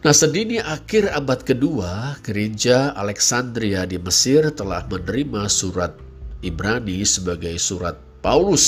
Nah, 0.07 0.15
sedini 0.15 0.55
akhir 0.55 1.11
abad 1.11 1.43
kedua, 1.43 2.15
gereja 2.23 2.95
Alexandria 2.95 3.83
di 3.83 3.99
Mesir 3.99 4.55
telah 4.55 4.87
menerima 4.87 5.51
surat 5.51 5.99
Ibrani 6.39 7.03
sebagai 7.03 7.51
surat 7.59 7.99
Paulus. 8.23 8.63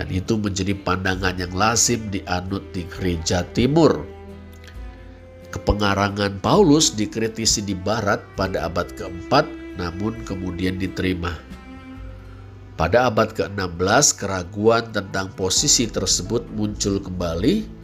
Dan 0.00 0.08
itu 0.08 0.40
menjadi 0.40 0.72
pandangan 0.72 1.36
yang 1.36 1.52
lazim 1.52 2.08
dianut 2.08 2.64
di 2.72 2.88
gereja 2.88 3.44
timur. 3.52 4.08
Kepengarangan 5.52 6.40
Paulus 6.40 6.96
dikritisi 6.96 7.60
di 7.60 7.76
barat 7.76 8.24
pada 8.40 8.72
abad 8.72 8.88
keempat, 8.96 9.44
namun 9.76 10.16
kemudian 10.24 10.80
diterima. 10.80 11.36
Pada 12.80 13.12
abad 13.12 13.36
ke-16, 13.36 14.16
keraguan 14.16 14.96
tentang 14.96 15.28
posisi 15.36 15.84
tersebut 15.84 16.48
muncul 16.56 17.04
kembali 17.04 17.75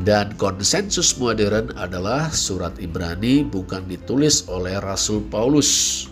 dan 0.00 0.32
konsensus 0.40 1.20
modern 1.20 1.68
adalah 1.76 2.32
surat 2.32 2.72
Ibrani 2.80 3.44
bukan 3.44 3.84
ditulis 3.84 4.48
oleh 4.48 4.80
Rasul 4.80 5.20
Paulus. 5.28 6.04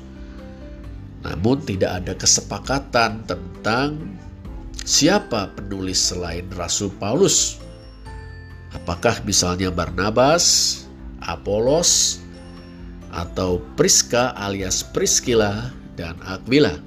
Namun 1.25 1.65
tidak 1.65 2.05
ada 2.05 2.13
kesepakatan 2.13 3.25
tentang 3.25 3.97
siapa 4.85 5.49
penulis 5.57 6.13
selain 6.13 6.45
Rasul 6.53 6.93
Paulus. 7.01 7.57
Apakah 8.77 9.17
misalnya 9.25 9.73
Barnabas, 9.73 10.85
Apolos, 11.25 12.21
atau 13.11 13.59
Priska 13.75 14.37
alias 14.39 14.87
Priskila 14.87 15.73
dan 15.99 16.15
Aquila. 16.23 16.79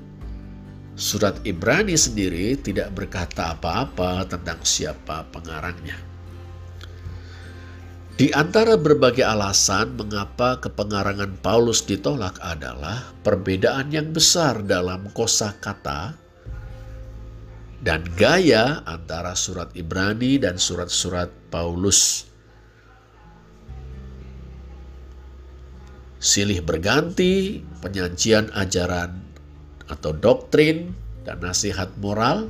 Surat 0.94 1.42
Ibrani 1.42 1.98
sendiri 1.98 2.54
tidak 2.56 2.94
berkata 2.94 3.58
apa-apa 3.58 4.30
tentang 4.30 4.62
siapa 4.62 5.26
pengarangnya. 5.34 6.13
Di 8.14 8.30
antara 8.30 8.78
berbagai 8.78 9.26
alasan 9.26 9.98
mengapa 9.98 10.62
kepengarangan 10.62 11.34
Paulus 11.42 11.82
ditolak 11.82 12.38
adalah 12.46 13.10
perbedaan 13.26 13.90
yang 13.90 14.14
besar 14.14 14.62
dalam 14.62 15.10
kosa 15.18 15.58
kata 15.58 16.14
dan 17.82 18.06
gaya 18.14 18.86
antara 18.86 19.34
surat 19.34 19.74
Ibrani 19.74 20.38
dan 20.38 20.62
surat-surat 20.62 21.34
Paulus. 21.50 22.30
Silih 26.22 26.62
berganti, 26.62 27.66
penyajian 27.82 28.54
ajaran 28.54 29.26
atau 29.90 30.14
doktrin 30.14 30.94
dan 31.26 31.42
nasihat 31.42 31.90
moral, 31.98 32.46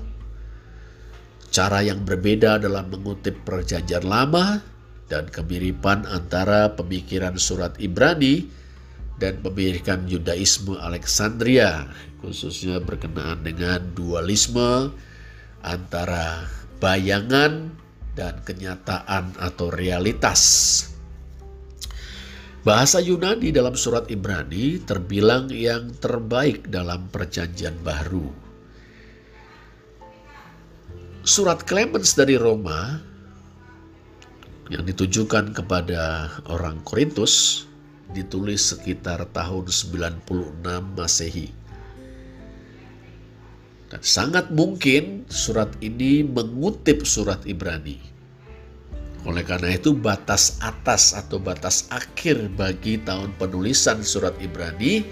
cara 1.55 1.81
yang 1.81 2.03
berbeda 2.03 2.59
dalam 2.59 2.91
mengutip 2.91 3.41
perjanjian 3.47 4.05
lama, 4.05 4.72
dan 5.11 5.27
kemiripan 5.27 6.07
antara 6.07 6.73
pemikiran 6.73 7.35
surat 7.35 7.75
Ibrani 7.79 8.47
dan 9.19 9.39
pemikiran 9.39 10.07
Yudaisme 10.09 10.75
Alexandria, 10.79 11.87
khususnya 12.23 12.81
berkenaan 12.81 13.45
dengan 13.45 13.83
dualisme 13.93 14.91
antara 15.63 16.47
bayangan 16.83 17.71
dan 18.13 18.41
kenyataan 18.43 19.37
atau 19.39 19.71
realitas. 19.71 20.41
Bahasa 22.63 23.03
Yunani 23.03 23.51
dalam 23.51 23.75
surat 23.75 24.07
Ibrani 24.07 24.79
terbilang 24.87 25.51
yang 25.51 25.91
terbaik 25.99 26.71
dalam 26.71 27.11
Perjanjian 27.11 27.75
Baru. 27.83 28.31
Surat 31.23 31.63
Clemens 31.67 32.15
dari 32.15 32.39
Roma 32.39 33.12
yang 34.71 34.87
ditujukan 34.87 35.51
kepada 35.51 36.31
orang 36.47 36.79
Korintus 36.87 37.65
ditulis 38.13 38.71
sekitar 38.71 39.25
tahun 39.33 39.67
96 39.67 40.61
Masehi. 40.95 41.49
Dan 43.91 44.01
sangat 44.01 44.49
mungkin 44.53 45.27
surat 45.27 45.69
ini 45.83 46.23
mengutip 46.23 47.03
surat 47.03 47.41
Ibrani. 47.43 47.99
Oleh 49.23 49.43
karena 49.47 49.71
itu 49.71 49.95
batas 49.95 50.59
atas 50.59 51.15
atau 51.15 51.39
batas 51.39 51.87
akhir 51.87 52.51
bagi 52.59 52.99
tahun 52.99 53.31
penulisan 53.39 54.03
surat 54.03 54.35
Ibrani 54.43 55.05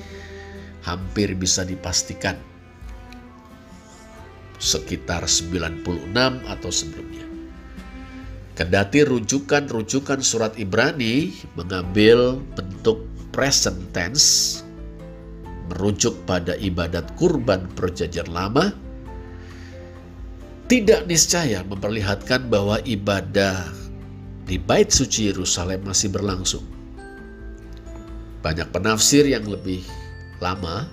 hampir 0.84 1.32
bisa 1.38 1.64
dipastikan 1.64 2.36
sekitar 4.62 5.26
96 5.26 6.12
atau 6.46 6.70
sebelumnya. 6.70 7.31
Kendati 8.62 9.02
rujukan-rujukan 9.02 10.22
surat 10.22 10.54
Ibrani 10.54 11.34
mengambil 11.58 12.38
bentuk 12.54 13.10
present 13.34 13.90
tense, 13.90 14.62
merujuk 15.66 16.14
pada 16.30 16.54
ibadat 16.62 17.10
kurban 17.18 17.66
perjanjian 17.74 18.30
lama, 18.30 18.70
tidak 20.70 21.10
niscaya 21.10 21.66
memperlihatkan 21.66 22.54
bahwa 22.54 22.78
ibadah 22.86 23.66
di 24.46 24.62
bait 24.62 24.94
suci 24.94 25.34
Yerusalem 25.34 25.82
masih 25.82 26.14
berlangsung. 26.14 26.62
Banyak 28.46 28.70
penafsir 28.70 29.26
yang 29.26 29.50
lebih 29.50 29.82
lama 30.38 30.86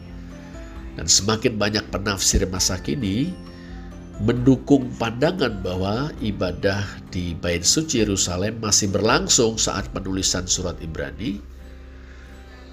dan 0.97 1.05
semakin 1.05 1.61
banyak 1.61 1.85
penafsir 1.93 2.49
masa 2.49 2.81
kini 2.81 3.29
mendukung 4.19 4.91
pandangan 4.99 5.63
bahwa 5.63 6.11
ibadah 6.19 6.83
di 7.15 7.39
Bait 7.39 7.63
Suci 7.63 8.03
Yerusalem 8.03 8.59
masih 8.59 8.91
berlangsung 8.91 9.55
saat 9.55 9.87
penulisan 9.95 10.43
surat 10.51 10.75
Ibrani 10.83 11.39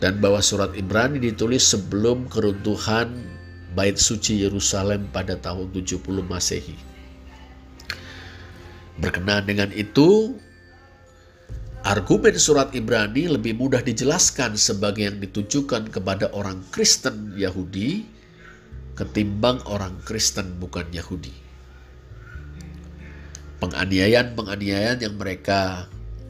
dan 0.01 0.17
bahwa 0.17 0.41
surat 0.41 0.73
Ibrani 0.73 1.21
ditulis 1.21 1.61
sebelum 1.61 2.25
keruntuhan 2.33 3.13
Bait 3.77 4.01
Suci 4.01 4.41
Yerusalem 4.41 5.05
pada 5.13 5.37
tahun 5.37 5.69
70 5.69 6.01
Masehi. 6.25 6.77
Berkenaan 8.97 9.45
dengan 9.45 9.69
itu, 9.75 10.33
argumen 11.85 12.41
surat 12.41 12.73
Ibrani 12.73 13.29
lebih 13.29 13.53
mudah 13.53 13.85
dijelaskan 13.85 14.57
sebagai 14.57 15.05
yang 15.05 15.21
ditujukan 15.21 15.93
kepada 15.93 16.33
orang 16.33 16.63
Kristen 16.73 17.37
Yahudi 17.37 18.14
ketimbang 18.95 19.59
orang 19.67 19.99
Kristen 20.07 20.55
bukan 20.57 20.87
Yahudi. 20.89 21.35
Penganiayaan-penganiayaan 23.59 24.99
yang 25.03 25.15
mereka 25.19 25.87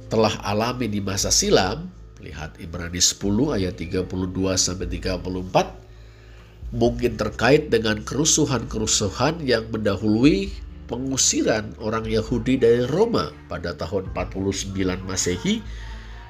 telah 0.10 0.34
alami 0.46 0.90
di 0.90 1.02
masa 1.02 1.30
silam, 1.34 1.90
lihat 2.22 2.58
Ibrani 2.62 3.02
10 3.02 3.58
ayat 3.58 3.78
32 3.78 4.10
sampai 4.58 4.88
34, 4.90 6.74
mungkin 6.74 7.14
terkait 7.18 7.70
dengan 7.70 8.02
kerusuhan-kerusuhan 8.02 9.42
yang 9.46 9.70
mendahului 9.70 10.50
pengusiran 10.86 11.74
orang 11.82 12.06
Yahudi 12.06 12.62
dari 12.62 12.86
Roma 12.86 13.34
pada 13.50 13.74
tahun 13.74 14.10
49 14.14 14.78
Masehi 15.06 15.62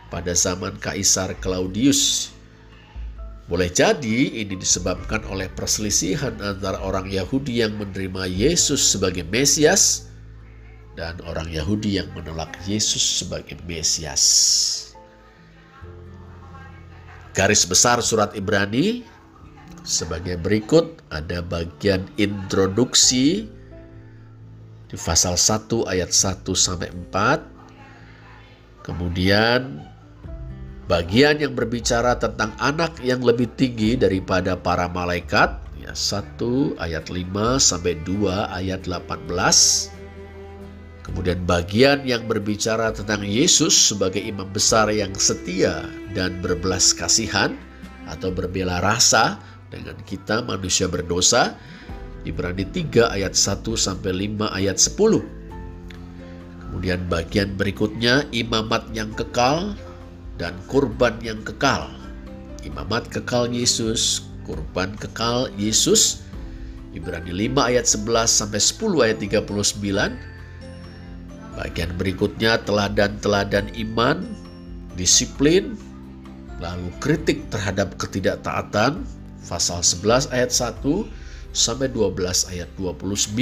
pada 0.08 0.32
zaman 0.32 0.80
Kaisar 0.80 1.36
Claudius 1.44 2.35
boleh 3.46 3.70
jadi 3.70 4.42
ini 4.42 4.58
disebabkan 4.58 5.22
oleh 5.30 5.46
perselisihan 5.54 6.34
antara 6.42 6.82
orang 6.82 7.06
Yahudi 7.06 7.62
yang 7.62 7.78
menerima 7.78 8.26
Yesus 8.26 8.82
sebagai 8.82 9.22
Mesias 9.30 10.10
dan 10.98 11.22
orang 11.30 11.52
Yahudi 11.54 12.02
yang 12.02 12.10
menolak 12.18 12.50
Yesus 12.66 13.22
sebagai 13.22 13.62
Mesias. 13.70 14.24
Garis 17.36 17.68
besar 17.68 18.02
surat 18.02 18.34
Ibrani 18.34 19.04
sebagai 19.86 20.42
berikut 20.42 21.04
ada 21.14 21.46
bagian 21.46 22.08
introduksi 22.18 23.46
di 24.90 24.96
pasal 24.98 25.38
1 25.38 25.86
ayat 25.86 26.10
1 26.10 26.48
sampai 26.56 26.90
4. 26.90 28.88
Kemudian 28.88 29.86
bagian 30.86 31.42
yang 31.42 31.58
berbicara 31.58 32.14
tentang 32.22 32.54
anak 32.62 33.02
yang 33.02 33.26
lebih 33.26 33.50
tinggi 33.58 33.98
daripada 33.98 34.54
para 34.54 34.86
malaikat 34.86 35.58
ya 35.82 35.94
1 35.94 36.78
ayat 36.78 37.10
5 37.10 37.26
sampai 37.58 37.98
2 38.06 38.54
ayat 38.54 38.86
18 38.86 39.26
kemudian 41.10 41.42
bagian 41.50 42.06
yang 42.06 42.30
berbicara 42.30 42.94
tentang 42.94 43.26
Yesus 43.26 43.74
sebagai 43.74 44.22
imam 44.22 44.46
besar 44.54 44.94
yang 44.94 45.14
setia 45.18 45.90
dan 46.14 46.38
berbelas 46.42 46.94
kasihan 46.94 47.58
atau 48.06 48.30
berbela 48.30 48.78
rasa 48.78 49.42
dengan 49.74 49.98
kita 50.06 50.46
manusia 50.46 50.86
berdosa 50.86 51.58
Ibrani 52.26 52.66
3 52.66 53.10
ayat 53.10 53.34
1 53.34 53.66
sampai 53.74 54.14
5 54.30 54.54
ayat 54.54 54.78
10 54.78 55.46
Kemudian 56.66 57.08
bagian 57.08 57.56
berikutnya 57.56 58.28
imamat 58.36 58.92
yang 58.92 59.08
kekal 59.16 59.80
dan 60.36 60.56
kurban 60.68 61.16
yang 61.24 61.40
kekal. 61.44 61.88
Imamat 62.66 63.08
kekal 63.12 63.48
Yesus, 63.48 64.26
kurban 64.44 64.96
kekal 65.00 65.48
Yesus. 65.56 66.26
Ibrani 66.96 67.32
5 67.32 67.60
ayat 67.60 67.86
11 67.88 68.32
sampai 68.32 68.60
10 68.60 69.04
ayat 69.04 69.18
39. 69.20 70.16
Bagian 71.56 71.92
berikutnya 71.96 72.60
teladan-teladan 72.64 73.72
iman, 73.88 74.24
disiplin, 74.96 75.76
lalu 76.60 76.92
kritik 77.00 77.48
terhadap 77.52 77.96
ketidaktaatan, 78.00 79.04
pasal 79.48 79.84
11 79.84 80.32
ayat 80.36 80.52
1 80.52 81.08
sampai 81.52 81.88
12 81.92 82.52
ayat 82.52 82.68
29. 82.80 83.36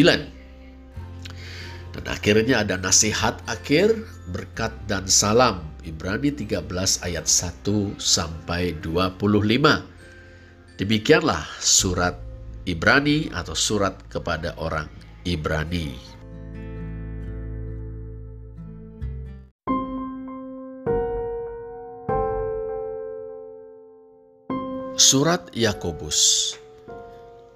Dan 1.93 2.06
akhirnya 2.10 2.65
ada 2.65 2.73
nasihat 2.82 3.38
akhir, 3.45 3.93
berkat 4.34 4.73
dan 4.89 5.06
salam 5.06 5.72
Ibrani 5.83 6.31
13 6.31 6.63
ayat 7.03 7.27
1 7.27 7.99
sampai 7.99 8.79
25. 8.79 9.19
Demikianlah 10.79 11.43
surat 11.59 12.15
Ibrani 12.63 13.27
atau 13.35 13.51
surat 13.51 13.99
kepada 14.07 14.55
orang 14.55 14.87
Ibrani. 15.27 16.15
Surat 24.95 25.51
Yakobus 25.51 26.53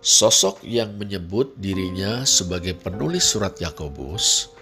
Sosok 0.04 0.68
yang 0.68 1.00
menyebut 1.00 1.56
dirinya 1.56 2.28
sebagai 2.28 2.76
penulis 2.76 3.24
surat 3.24 3.56
Yakobus 3.56 4.57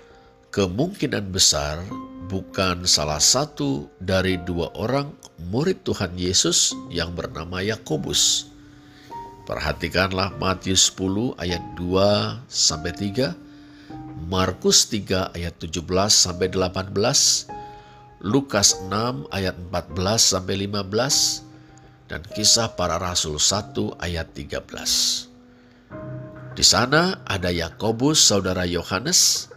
kemungkinan 0.55 1.35
besar 1.35 1.83
bukan 2.31 2.87
salah 2.87 3.19
satu 3.19 3.91
dari 3.99 4.39
dua 4.39 4.71
orang 4.79 5.11
murid 5.51 5.83
Tuhan 5.83 6.15
Yesus 6.15 6.71
yang 6.87 7.11
bernama 7.11 7.59
Yakobus. 7.59 8.47
Perhatikanlah 9.43 10.39
Matius 10.39 10.95
10 10.95 11.35
ayat 11.43 11.59
2 11.75 12.47
sampai 12.47 12.95
3, 12.95 13.35
Markus 14.31 14.87
3 14.87 15.35
ayat 15.35 15.59
17 15.59 15.83
sampai 16.07 16.47
18, 16.47 18.23
Lukas 18.23 18.79
6 18.87 19.27
ayat 19.35 19.59
14 19.59 20.39
sampai 20.39 20.55
15, 20.71 22.07
dan 22.07 22.23
kisah 22.31 22.71
para 22.79 22.95
rasul 22.95 23.43
1 23.43 23.75
ayat 23.99 24.31
13. 24.31 26.55
Di 26.55 26.63
sana 26.63 27.19
ada 27.27 27.51
Yakobus 27.51 28.23
saudara 28.23 28.63
Yohanes, 28.63 29.51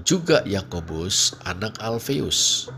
juga 0.00 0.40
Yakobus 0.48 1.36
anak 1.44 1.76
Alfeus. 1.84 2.72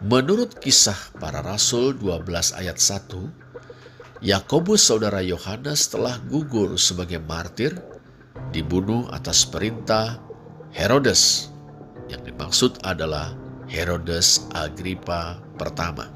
Menurut 0.00 0.56
kisah 0.56 0.96
para 1.20 1.44
rasul 1.44 1.92
12 1.92 2.56
ayat 2.56 2.80
1, 2.80 4.24
Yakobus 4.24 4.88
saudara 4.88 5.20
Yohanes 5.20 5.92
telah 5.92 6.16
gugur 6.24 6.80
sebagai 6.80 7.20
martir 7.20 7.76
dibunuh 8.48 9.04
atas 9.12 9.44
perintah 9.44 10.16
Herodes. 10.72 11.52
Yang 12.08 12.32
dimaksud 12.32 12.72
adalah 12.80 13.36
Herodes 13.68 14.48
Agripa 14.56 15.36
pertama. 15.60 16.08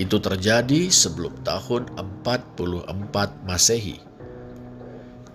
Itu 0.00 0.18
terjadi 0.18 0.90
sebelum 0.90 1.36
tahun 1.46 1.86
44 2.24 3.46
Masehi. 3.46 4.02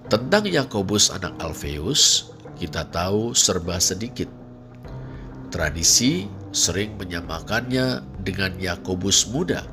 Tentang 0.09 0.43
Yakobus 0.49 1.13
anak 1.13 1.37
Alfeus, 1.39 2.28
kita 2.59 2.83
tahu 2.91 3.31
serba 3.31 3.79
sedikit. 3.79 4.27
Tradisi 5.47 6.27
sering 6.51 6.99
menyamakannya 6.99 8.03
dengan 8.19 8.51
Yakobus 8.59 9.31
muda 9.31 9.63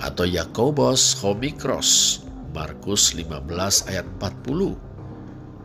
atau 0.00 0.24
Yakobus 0.26 1.14
Homikros, 1.20 2.24
Markus 2.56 3.12
15 3.14 3.92
ayat 3.92 4.08
40. 4.18 4.74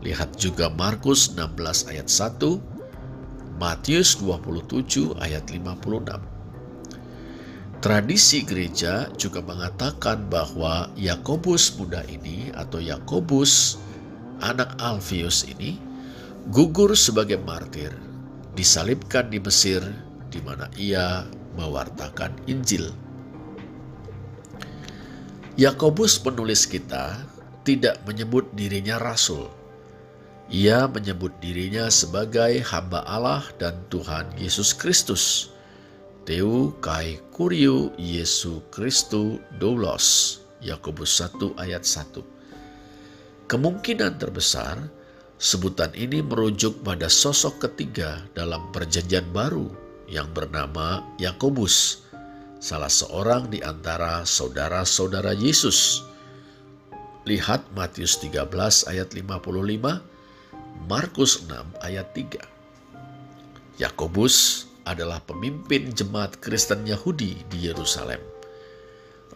Lihat 0.04 0.38
juga 0.38 0.70
Markus 0.70 1.34
16 1.34 1.90
ayat 1.90 2.06
1, 2.06 3.58
Matius 3.58 4.20
27 4.22 5.18
ayat 5.18 5.42
56. 5.50 6.38
Tradisi 7.78 8.42
gereja 8.42 9.06
juga 9.18 9.38
mengatakan 9.42 10.26
bahwa 10.30 10.90
Yakobus 10.94 11.74
muda 11.78 12.02
ini 12.06 12.50
atau 12.54 12.82
Yakobus 12.82 13.78
anak 14.42 14.74
Alfius 14.78 15.46
ini 15.46 15.87
gugur 16.48 16.96
sebagai 16.96 17.36
martir, 17.44 17.92
disalibkan 18.56 19.28
di 19.28 19.36
Mesir 19.36 19.84
di 20.32 20.40
mana 20.40 20.64
ia 20.80 21.28
mewartakan 21.60 22.32
Injil. 22.48 22.88
Yakobus 25.60 26.16
penulis 26.16 26.64
kita 26.64 27.20
tidak 27.68 28.00
menyebut 28.08 28.48
dirinya 28.56 28.96
rasul. 28.96 29.52
Ia 30.48 30.88
menyebut 30.88 31.36
dirinya 31.44 31.92
sebagai 31.92 32.64
hamba 32.64 33.04
Allah 33.04 33.44
dan 33.60 33.76
Tuhan 33.92 34.32
Yesus 34.40 34.72
Kristus. 34.72 35.52
Teu 36.24 36.72
kai 36.80 37.20
kuriu 37.28 37.92
Yesu 38.00 38.64
Kristu 38.72 39.36
doulos. 39.60 40.40
Yakobus 40.64 41.12
1 41.20 41.60
ayat 41.60 41.84
1. 41.84 42.24
Kemungkinan 43.44 44.16
terbesar 44.16 44.97
sebutan 45.38 45.94
ini 45.94 46.20
merujuk 46.20 46.82
pada 46.82 47.06
sosok 47.06 47.70
ketiga 47.70 48.26
dalam 48.34 48.74
perjanjian 48.74 49.24
baru 49.30 49.70
yang 50.10 50.26
bernama 50.34 51.06
Yakobus 51.22 52.02
salah 52.58 52.90
seorang 52.90 53.46
di 53.46 53.62
antara 53.62 54.26
saudara-saudara 54.26 55.34
Yesus. 55.38 56.02
Lihat 57.22 57.70
Matius 57.78 58.18
13 58.18 58.90
ayat 58.90 59.14
55, 59.14 60.90
Markus 60.90 61.46
6 61.46 61.54
ayat 61.86 62.10
3. 62.14 63.78
Yakobus 63.78 64.66
adalah 64.82 65.22
pemimpin 65.22 65.92
jemaat 65.94 66.40
Kristen 66.42 66.82
Yahudi 66.82 67.46
di 67.46 67.68
Yerusalem. 67.68 68.18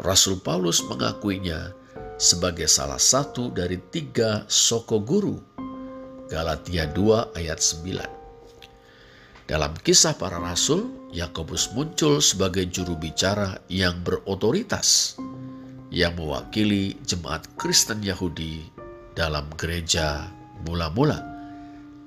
Rasul 0.00 0.40
Paulus 0.40 0.80
mengakuinya 0.82 1.76
sebagai 2.16 2.66
salah 2.66 2.98
satu 2.98 3.52
dari 3.52 3.76
tiga 3.92 4.48
soko 4.48 4.98
guru. 4.98 5.36
Galatia 6.32 6.88
2 6.88 7.36
ayat 7.36 7.60
9. 7.60 7.92
Dalam 9.44 9.76
kisah 9.84 10.16
para 10.16 10.40
rasul, 10.40 10.88
Yakobus 11.12 11.76
muncul 11.76 12.24
sebagai 12.24 12.64
juru 12.72 12.96
bicara 12.96 13.60
yang 13.68 14.00
berotoritas 14.00 15.20
yang 15.92 16.16
mewakili 16.16 16.96
jemaat 17.04 17.44
Kristen 17.60 18.00
Yahudi 18.00 18.64
dalam 19.12 19.44
gereja 19.60 20.32
mula-mula. 20.64 21.20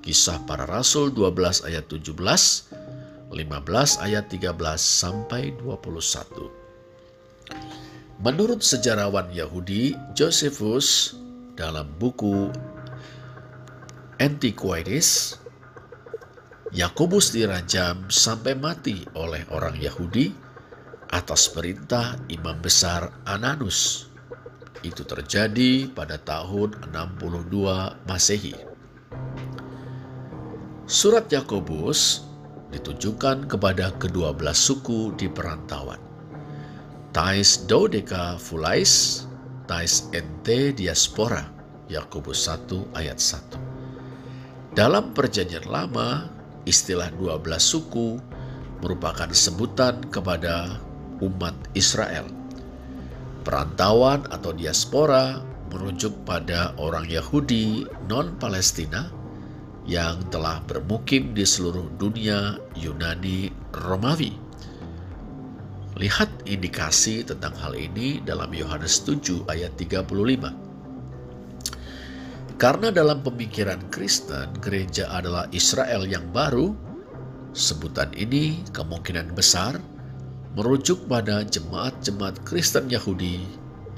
Kisah 0.02 0.42
para 0.42 0.66
rasul 0.66 1.14
12 1.14 1.62
ayat 1.62 1.86
17, 1.86 2.10
15 3.30 3.30
ayat 4.10 4.26
13 4.26 4.58
sampai 4.74 5.54
21. 5.62 6.50
Menurut 8.26 8.58
sejarawan 8.58 9.30
Yahudi 9.30 9.94
Josephus 10.18 11.14
dalam 11.54 11.86
buku 11.94 12.50
Antiquities 14.16 15.36
Yakobus 16.72 17.36
dirajam 17.36 18.08
sampai 18.08 18.56
mati 18.56 19.04
oleh 19.12 19.44
orang 19.52 19.76
Yahudi 19.76 20.32
atas 21.12 21.52
perintah 21.52 22.16
imam 22.32 22.56
besar 22.64 23.12
Ananus. 23.28 24.08
Itu 24.80 25.04
terjadi 25.04 25.92
pada 25.92 26.16
tahun 26.16 26.80
62 26.96 28.08
Masehi. 28.08 28.56
Surat 30.88 31.28
Yakobus 31.28 32.24
ditujukan 32.72 33.44
kepada 33.52 33.92
kedua 34.00 34.32
belas 34.32 34.56
suku 34.56 35.12
di 35.20 35.28
perantauan. 35.28 36.00
Tais 37.12 37.68
Dodeka 37.68 38.40
Fulais, 38.40 39.28
Tais 39.68 40.08
Ente 40.16 40.72
Diaspora, 40.72 41.44
Yakobus 41.92 42.48
1 42.48 42.96
ayat 42.96 43.20
1. 43.20 43.75
Dalam 44.76 45.16
perjanjian 45.16 45.64
lama, 45.72 46.28
istilah 46.68 47.08
12 47.16 47.48
suku 47.56 48.20
merupakan 48.84 49.32
sebutan 49.32 50.04
kepada 50.12 50.76
umat 51.24 51.56
Israel. 51.72 52.28
Perantauan 53.40 54.28
atau 54.28 54.52
diaspora 54.52 55.40
merujuk 55.72 56.12
pada 56.28 56.76
orang 56.76 57.08
Yahudi 57.08 57.88
non-Palestina 58.04 59.08
yang 59.88 60.20
telah 60.28 60.60
bermukim 60.68 61.32
di 61.32 61.48
seluruh 61.48 61.96
dunia 61.96 62.60
Yunani 62.76 63.48
Romawi. 63.72 64.36
Lihat 65.96 66.44
indikasi 66.44 67.24
tentang 67.24 67.56
hal 67.64 67.72
ini 67.72 68.20
dalam 68.20 68.52
Yohanes 68.52 69.00
7 69.08 69.48
ayat 69.48 69.72
35. 69.80 70.65
Karena 72.56 72.88
dalam 72.88 73.20
pemikiran 73.20 73.92
Kristen, 73.92 74.48
gereja 74.64 75.12
adalah 75.12 75.44
Israel 75.52 76.08
yang 76.08 76.24
baru, 76.32 76.72
sebutan 77.52 78.08
ini 78.16 78.64
kemungkinan 78.72 79.36
besar 79.36 79.76
merujuk 80.56 81.04
pada 81.04 81.44
jemaat-jemaat 81.44 82.40
Kristen 82.48 82.88
Yahudi 82.88 83.44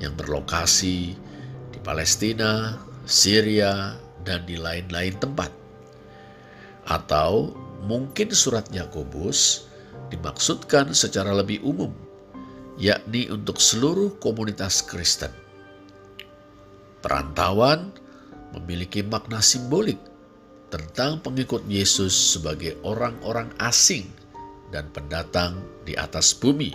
yang 0.03 0.11
berlokasi 0.19 1.15
di 1.71 1.79
Palestina, 1.87 2.75
Syria, 3.07 3.95
dan 4.27 4.43
di 4.43 4.59
lain-lain 4.59 5.15
tempat. 5.23 5.55
Atau 6.91 7.55
mungkin 7.87 8.35
surat 8.35 8.67
Yakobus 8.75 9.71
dimaksudkan 10.11 10.91
secara 10.99 11.31
lebih 11.31 11.63
umum, 11.63 11.95
yakni 12.75 13.31
untuk 13.31 13.63
seluruh 13.63 14.19
komunitas 14.19 14.83
Kristen. 14.83 15.31
Perantauan 17.07 17.95
memiliki 18.57 19.05
makna 19.05 19.43
simbolik 19.45 19.99
tentang 20.69 21.21
pengikut 21.25 21.65
Yesus 21.65 22.13
sebagai 22.13 22.77
orang-orang 22.85 23.49
asing 23.61 24.09
dan 24.69 24.89
pendatang 24.93 25.61
di 25.89 25.97
atas 25.97 26.37
bumi. 26.37 26.73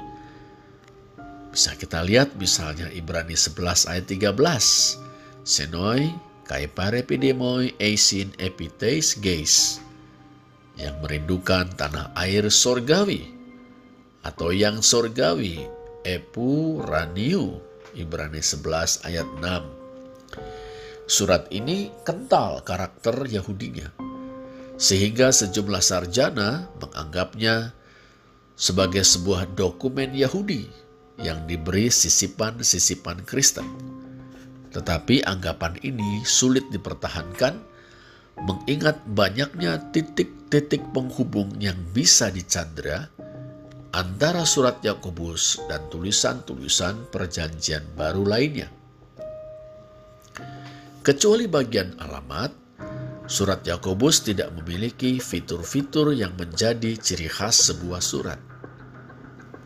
Bisa 1.53 1.77
kita 1.77 2.01
lihat 2.01 2.33
misalnya 2.41 2.89
Ibrani 2.89 3.37
11 3.37 3.85
ayat 3.85 4.05
13. 4.09 5.45
Senoi 5.45 6.09
kai 6.49 6.65
parepidemoi 6.65 7.77
eisin 7.77 8.33
epites 8.41 9.13
geis 9.21 9.77
yang 10.73 10.97
merindukan 11.05 11.69
tanah 11.77 12.09
air 12.17 12.49
sorgawi 12.49 13.29
atau 14.25 14.49
yang 14.49 14.81
sorgawi 14.81 15.69
epu 16.01 16.81
raniu 16.81 17.61
Ibrani 17.93 18.41
11 18.41 19.05
ayat 19.05 19.27
6 19.37 19.82
Surat 21.13 21.45
ini 21.53 21.93
kental 22.01 22.65
karakter 22.65 23.29
Yahudinya, 23.29 23.93
sehingga 24.81 25.29
sejumlah 25.29 25.85
sarjana 25.85 26.73
menganggapnya 26.81 27.69
sebagai 28.57 29.05
sebuah 29.05 29.53
dokumen 29.53 30.17
Yahudi 30.17 30.65
yang 31.21 31.45
diberi 31.45 31.93
sisipan-sisipan 31.93 33.29
Kristen. 33.29 33.69
Tetapi 34.73 35.21
anggapan 35.21 35.77
ini 35.85 36.25
sulit 36.25 36.65
dipertahankan 36.73 37.61
mengingat 38.49 38.97
banyaknya 39.05 39.93
titik-titik 39.93 40.81
penghubung 40.97 41.53
yang 41.61 41.77
bisa 41.93 42.33
dicandra 42.33 43.05
antara 43.93 44.49
surat 44.49 44.81
Yakobus 44.81 45.61
dan 45.69 45.85
tulisan-tulisan 45.93 47.05
perjanjian 47.13 47.85
baru 47.93 48.25
lainnya. 48.25 48.81
Kecuali 51.03 51.51
bagian 51.51 51.99
alamat, 51.99 52.55
surat 53.27 53.59
Yakobus 53.67 54.23
tidak 54.23 54.55
memiliki 54.55 55.19
fitur-fitur 55.19 56.15
yang 56.15 56.31
menjadi 56.39 56.95
ciri 56.95 57.27
khas 57.27 57.59
sebuah 57.67 57.99
surat. 57.99 58.39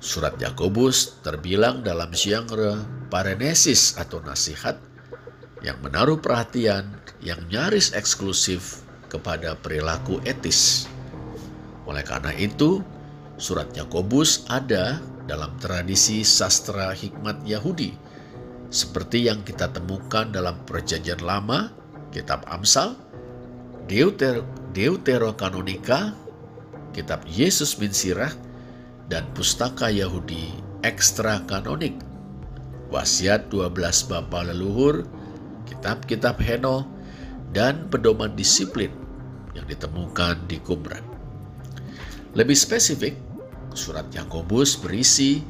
Surat 0.02 0.34
Yakobus 0.41 1.21
terbilang 1.21 1.86
dalam 1.86 2.10
genre 2.10 2.82
parenesis 3.13 4.02
atau 4.02 4.17
nasihat 4.26 4.82
yang 5.62 5.78
menaruh 5.86 6.17
perhatian 6.17 6.97
yang 7.21 7.38
nyaris 7.54 7.93
eksklusif 7.93 8.82
kepada 9.06 9.54
perilaku 9.62 10.17
etis. 10.26 10.89
Oleh 11.86 12.02
karena 12.02 12.34
itu, 12.34 12.82
surat 13.38 13.69
Yakobus 13.78 14.50
ada 14.50 14.97
dalam 15.30 15.54
tradisi 15.62 16.26
sastra 16.26 16.97
hikmat 16.97 17.45
Yahudi 17.45 18.07
seperti 18.67 19.32
yang 19.32 19.43
kita 19.47 19.71
temukan 19.71 20.27
dalam 20.27 20.60
Perjanjian 20.67 21.23
Lama, 21.23 21.71
Kitab 22.12 22.43
Amsal, 22.51 22.99
Deuter, 23.88 24.43
Deuterokanonika, 24.75 26.12
Kitab 26.91 27.23
Yesus 27.27 27.75
bin 27.80 27.95
Sirah, 27.95 28.32
dan 29.08 29.23
Pustaka 29.32 29.88
Yahudi 29.88 30.51
Ekstra 30.84 31.39
Kanonik, 31.47 31.95
Wasiat 32.91 33.47
12 33.47 34.12
Bapa 34.12 34.43
Leluhur, 34.51 35.08
Kitab-kitab 35.67 36.39
Heno, 36.43 36.88
dan 37.56 37.88
pedoman 37.88 38.36
disiplin 38.36 38.91
yang 39.56 39.63
ditemukan 39.67 40.43
di 40.51 40.60
Qumran. 40.60 41.03
Lebih 42.36 42.56
spesifik, 42.60 43.15
surat 43.71 44.12
Yakobus 44.12 44.75
berisi 44.77 45.41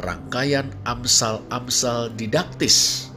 rangkaian 0.00 0.72
amsal-amsal 0.86 2.10
didaktis 2.18 3.08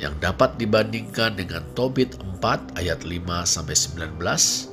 yang 0.00 0.16
dapat 0.18 0.56
dibandingkan 0.56 1.36
dengan 1.36 1.62
Tobit 1.76 2.16
4 2.40 2.80
ayat 2.80 3.04
5 3.04 3.44
sampai 3.44 3.76
19 3.76 4.72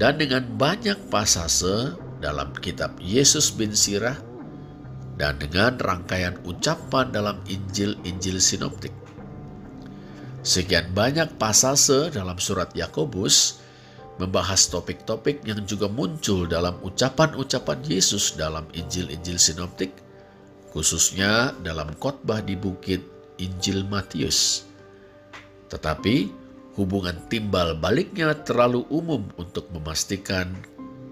dan 0.00 0.16
dengan 0.16 0.42
banyak 0.56 0.98
pasase 1.12 1.94
dalam 2.22 2.54
kitab 2.62 2.94
Yesus 3.02 3.50
bin 3.50 3.74
Sirah, 3.74 4.16
dan 5.18 5.36
dengan 5.42 5.76
rangkaian 5.76 6.38
ucapan 6.46 7.10
dalam 7.10 7.42
Injil-Injil 7.50 8.38
sinoptik. 8.38 8.94
Sekian 10.42 10.90
banyak 10.90 11.38
pasase 11.38 12.10
dalam 12.10 12.38
surat 12.42 12.70
Yakobus 12.74 13.61
membahas 14.22 14.70
topik-topik 14.70 15.42
yang 15.42 15.66
juga 15.66 15.90
muncul 15.90 16.46
dalam 16.46 16.78
ucapan-ucapan 16.86 17.82
Yesus 17.82 18.38
dalam 18.38 18.70
Injil-Injil 18.70 19.34
sinoptik, 19.34 19.90
khususnya 20.70 21.50
dalam 21.66 21.90
khotbah 21.98 22.38
di 22.38 22.54
bukit 22.54 23.02
Injil 23.42 23.82
Matius. 23.82 24.62
Tetapi 25.66 26.30
hubungan 26.78 27.18
timbal 27.26 27.74
baliknya 27.74 28.30
terlalu 28.46 28.86
umum 28.94 29.26
untuk 29.34 29.66
memastikan 29.74 30.54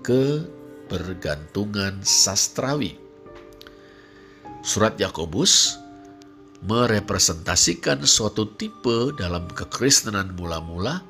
kebergantungan 0.07 1.99
sastrawi. 2.07 2.95
Surat 4.63 4.95
Yakobus 5.03 5.83
merepresentasikan 6.63 8.07
suatu 8.07 8.55
tipe 8.55 9.17
dalam 9.19 9.51
kekristenan 9.51 10.37
mula-mula 10.39 11.10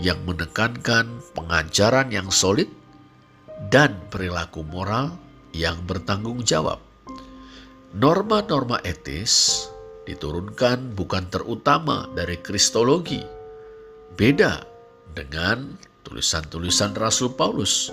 yang 0.00 0.20
menekankan 0.24 1.20
pengajaran 1.36 2.08
yang 2.08 2.28
solid 2.32 2.68
dan 3.68 3.96
perilaku 4.08 4.64
moral 4.64 5.16
yang 5.52 5.76
bertanggung 5.84 6.40
jawab. 6.42 6.80
Norma-norma 7.92 8.80
etis 8.88 9.68
diturunkan 10.08 10.96
bukan 10.96 11.28
terutama 11.28 12.08
dari 12.16 12.40
kristologi. 12.40 13.20
Beda 14.16 14.64
dengan 15.12 15.76
tulisan-tulisan 16.08 16.96
Rasul 16.96 17.36
Paulus. 17.36 17.92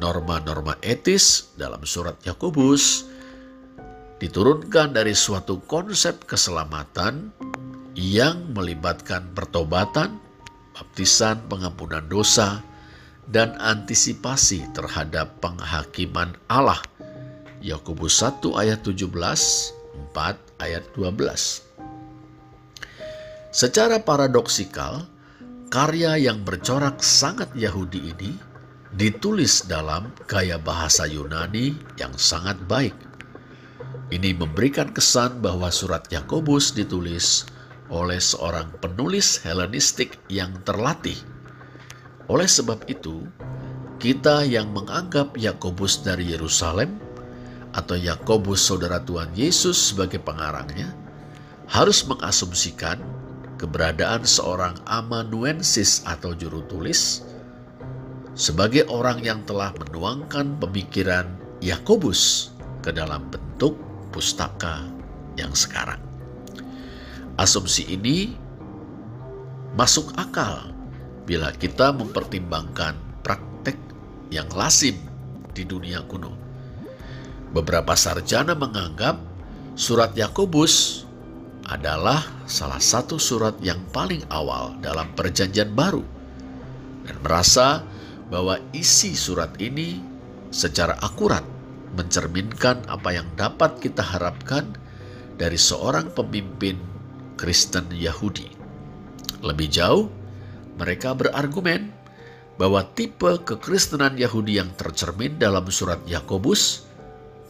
Norma-norma 0.00 0.80
etis 0.82 1.54
dalam 1.54 1.84
surat 1.86 2.18
Yakobus 2.24 3.06
diturunkan 4.18 4.96
dari 4.96 5.12
suatu 5.12 5.60
konsep 5.68 6.24
keselamatan 6.24 7.30
yang 7.94 8.56
melibatkan 8.56 9.30
pertobatan, 9.36 10.18
baptisan 10.74 11.46
pengampunan 11.46 12.04
dosa, 12.10 12.60
dan 13.30 13.56
antisipasi 13.56 14.68
terhadap 14.76 15.40
penghakiman 15.40 16.36
Allah. 16.50 16.82
Yakobus 17.64 18.20
1 18.20 18.44
ayat 18.60 18.84
17, 18.84 19.08
4 19.08 20.60
ayat 20.60 20.84
12. 20.92 21.64
Secara 23.54 24.02
paradoksikal, 24.02 25.08
karya 25.72 26.20
yang 26.20 26.44
bercorak 26.44 27.00
sangat 27.00 27.48
Yahudi 27.56 28.12
ini 28.12 28.36
ditulis 28.92 29.64
dalam 29.64 30.12
gaya 30.28 30.60
bahasa 30.60 31.08
Yunani 31.08 31.72
yang 31.96 32.12
sangat 32.20 32.60
baik. 32.68 32.92
Ini 34.12 34.36
memberikan 34.36 34.92
kesan 34.92 35.40
bahwa 35.40 35.72
surat 35.72 36.04
Yakobus 36.12 36.76
ditulis 36.76 37.48
oleh 37.92 38.20
seorang 38.20 38.72
penulis 38.80 39.42
Helenistik 39.44 40.16
yang 40.32 40.56
terlatih. 40.64 41.16
Oleh 42.30 42.48
sebab 42.48 42.88
itu, 42.88 43.28
kita 44.00 44.44
yang 44.44 44.72
menganggap 44.72 45.36
Yakobus 45.36 46.00
dari 46.00 46.32
Yerusalem 46.32 46.96
atau 47.74 47.98
Yakobus 47.98 48.62
saudara 48.62 49.02
Tuhan 49.02 49.34
Yesus 49.34 49.92
sebagai 49.92 50.22
pengarangnya 50.22 50.94
harus 51.68 52.06
mengasumsikan 52.06 53.00
keberadaan 53.56 54.22
seorang 54.22 54.76
amanuensis 54.86 56.04
atau 56.06 56.36
juru 56.36 56.62
tulis 56.68 57.24
sebagai 58.34 58.86
orang 58.90 59.22
yang 59.22 59.40
telah 59.46 59.70
menuangkan 59.78 60.58
pemikiran 60.58 61.26
Yakobus 61.62 62.52
ke 62.82 62.90
dalam 62.90 63.24
bentuk 63.30 63.78
pustaka 64.10 64.84
yang 65.38 65.54
sekarang. 65.54 66.13
Asumsi 67.34 67.82
ini 67.90 68.30
masuk 69.74 70.14
akal 70.14 70.70
bila 71.26 71.50
kita 71.50 71.90
mempertimbangkan 71.90 72.94
praktek 73.26 73.74
yang 74.30 74.46
lazim 74.54 74.94
di 75.50 75.66
dunia 75.66 76.06
kuno. 76.06 76.30
Beberapa 77.50 77.98
sarjana 77.98 78.54
menganggap 78.54 79.18
surat 79.74 80.14
Yakobus 80.14 81.02
adalah 81.66 82.22
salah 82.46 82.78
satu 82.78 83.18
surat 83.18 83.58
yang 83.58 83.82
paling 83.90 84.22
awal 84.30 84.78
dalam 84.78 85.10
Perjanjian 85.18 85.74
Baru 85.74 86.06
dan 87.02 87.16
merasa 87.18 87.82
bahwa 88.30 88.62
isi 88.70 89.18
surat 89.18 89.58
ini 89.58 89.98
secara 90.54 90.94
akurat 91.02 91.42
mencerminkan 91.98 92.86
apa 92.86 93.10
yang 93.10 93.26
dapat 93.34 93.82
kita 93.82 94.02
harapkan 94.06 94.70
dari 95.34 95.58
seorang 95.58 96.14
pemimpin 96.14 96.93
Kristen 97.34 97.90
Yahudi. 97.90 98.48
Lebih 99.44 99.68
jauh, 99.68 100.08
mereka 100.80 101.14
berargumen 101.14 101.92
bahwa 102.54 102.86
tipe 102.94 103.42
kekristenan 103.42 104.14
Yahudi 104.14 104.62
yang 104.62 104.70
tercermin 104.78 105.38
dalam 105.38 105.66
surat 105.70 105.98
Yakobus 106.06 106.86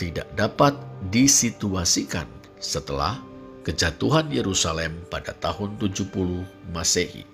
tidak 0.00 0.26
dapat 0.34 0.74
disituasikan 1.12 2.26
setelah 2.58 3.20
kejatuhan 3.64 4.28
Yerusalem 4.32 5.04
pada 5.08 5.36
tahun 5.36 5.76
70 5.80 6.44
Masehi. 6.72 7.24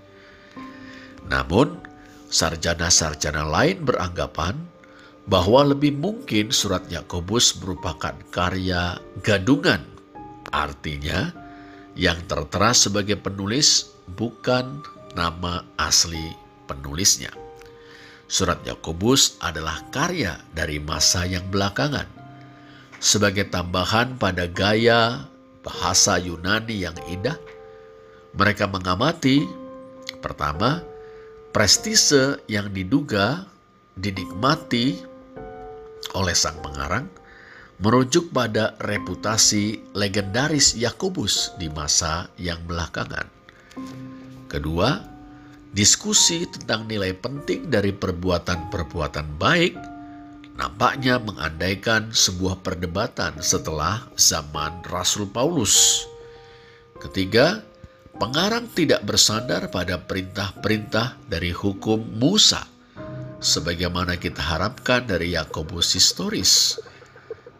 Namun, 1.31 1.79
sarjana-sarjana 2.31 3.47
lain 3.47 3.83
beranggapan 3.83 4.59
bahwa 5.31 5.63
lebih 5.71 5.95
mungkin 5.95 6.51
surat 6.51 6.87
Yakobus 6.91 7.59
merupakan 7.63 8.15
karya 8.35 8.99
gadungan. 9.23 9.83
Artinya, 10.51 11.31
yang 12.01 12.17
tertera 12.25 12.73
sebagai 12.73 13.21
penulis 13.21 13.93
bukan 14.17 14.81
nama 15.13 15.69
asli 15.77 16.33
penulisnya. 16.65 17.29
Surat 18.25 18.65
Yakobus 18.65 19.37
adalah 19.45 19.85
karya 19.93 20.41
dari 20.57 20.81
masa 20.81 21.29
yang 21.29 21.45
belakangan 21.53 22.09
sebagai 23.01 23.49
tambahan 23.49 24.17
pada 24.21 24.49
gaya 24.49 25.29
bahasa 25.65 26.21
Yunani 26.21 26.85
yang 26.85 26.97
indah, 27.09 27.37
mereka 28.37 28.69
mengamati 28.69 29.45
pertama 30.21 30.85
prestise 31.51 32.39
yang 32.47 32.71
diduga 32.71 33.49
dinikmati 33.97 35.01
oleh 36.17 36.37
sang 36.37 36.61
pengarang 36.65 37.09
merujuk 37.81 38.29
pada 38.31 38.77
reputasi 38.77 39.81
legendaris 39.97 40.77
Yakobus 40.77 41.57
di 41.57 41.73
masa 41.73 42.29
yang 42.37 42.61
belakangan. 42.69 43.25
Kedua, 44.53 45.01
diskusi 45.73 46.45
tentang 46.45 46.85
nilai 46.85 47.17
penting 47.17 47.73
dari 47.73 47.97
perbuatan-perbuatan 47.97 49.41
baik 49.41 49.75
nampaknya 50.61 51.17
mengandaikan 51.17 52.13
sebuah 52.13 52.61
perdebatan 52.61 53.41
setelah 53.41 54.05
zaman 54.13 54.85
Rasul 54.85 55.25
Paulus. 55.25 56.05
Ketiga, 57.01 57.65
pengarang 58.21 58.69
tidak 58.77 59.01
bersandar 59.09 59.73
pada 59.73 59.97
perintah-perintah 59.97 61.17
dari 61.25 61.49
hukum 61.49 62.05
Musa, 62.21 62.69
sebagaimana 63.41 64.21
kita 64.21 64.45
harapkan 64.45 65.09
dari 65.09 65.33
Yakobus 65.33 65.97
historis, 65.97 66.77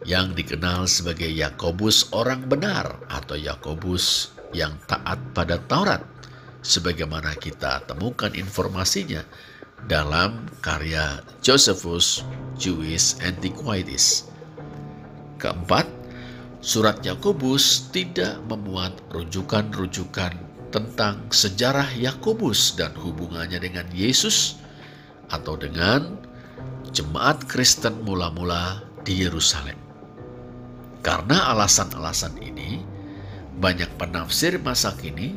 yang 0.01 0.33
dikenal 0.33 0.89
sebagai 0.89 1.29
Yakobus 1.29 2.09
orang 2.13 2.49
benar 2.49 2.97
atau 3.05 3.37
Yakobus 3.37 4.33
yang 4.51 4.73
taat 4.89 5.21
pada 5.37 5.61
Taurat, 5.69 6.01
sebagaimana 6.65 7.37
kita 7.37 7.85
temukan 7.85 8.33
informasinya 8.33 9.21
dalam 9.85 10.49
karya 10.61 11.21
Josephus 11.41 12.25
Jewish 12.57 13.17
Antiquities. 13.21 14.29
Keempat, 15.41 15.89
surat 16.61 17.01
Yakobus 17.01 17.89
tidak 17.89 18.37
memuat 18.45 18.93
rujukan-rujukan 19.09 20.33
tentang 20.69 21.29
sejarah 21.33 21.89
Yakobus 21.97 22.77
dan 22.77 22.93
hubungannya 22.93 23.57
dengan 23.57 23.89
Yesus 23.91 24.61
atau 25.33 25.57
dengan 25.57 26.17
jemaat 26.93 27.43
Kristen 27.49 28.05
mula-mula 28.05 28.85
di 29.01 29.25
Yerusalem. 29.25 29.90
Karena 31.01 31.49
alasan-alasan 31.53 32.37
ini, 32.45 32.81
banyak 33.57 33.97
penafsir 33.97 34.61
masa 34.61 34.93
kini 34.93 35.33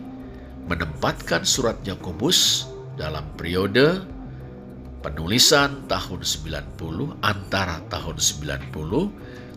menempatkan 0.68 1.44
surat 1.44 1.80
Yakobus 1.84 2.68
dalam 2.96 3.24
periode 3.36 4.04
penulisan 5.04 5.84
tahun 5.84 6.24
90 6.24 7.20
antara 7.20 7.80
tahun 7.92 8.16
90 8.16 8.76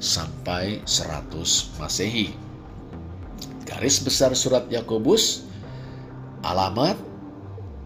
sampai 0.04 0.84
100 0.84 1.80
Masehi. 1.80 2.36
Garis 3.68 4.00
besar 4.04 4.32
surat 4.36 4.68
Yakobus 4.68 5.48
alamat 6.44 6.96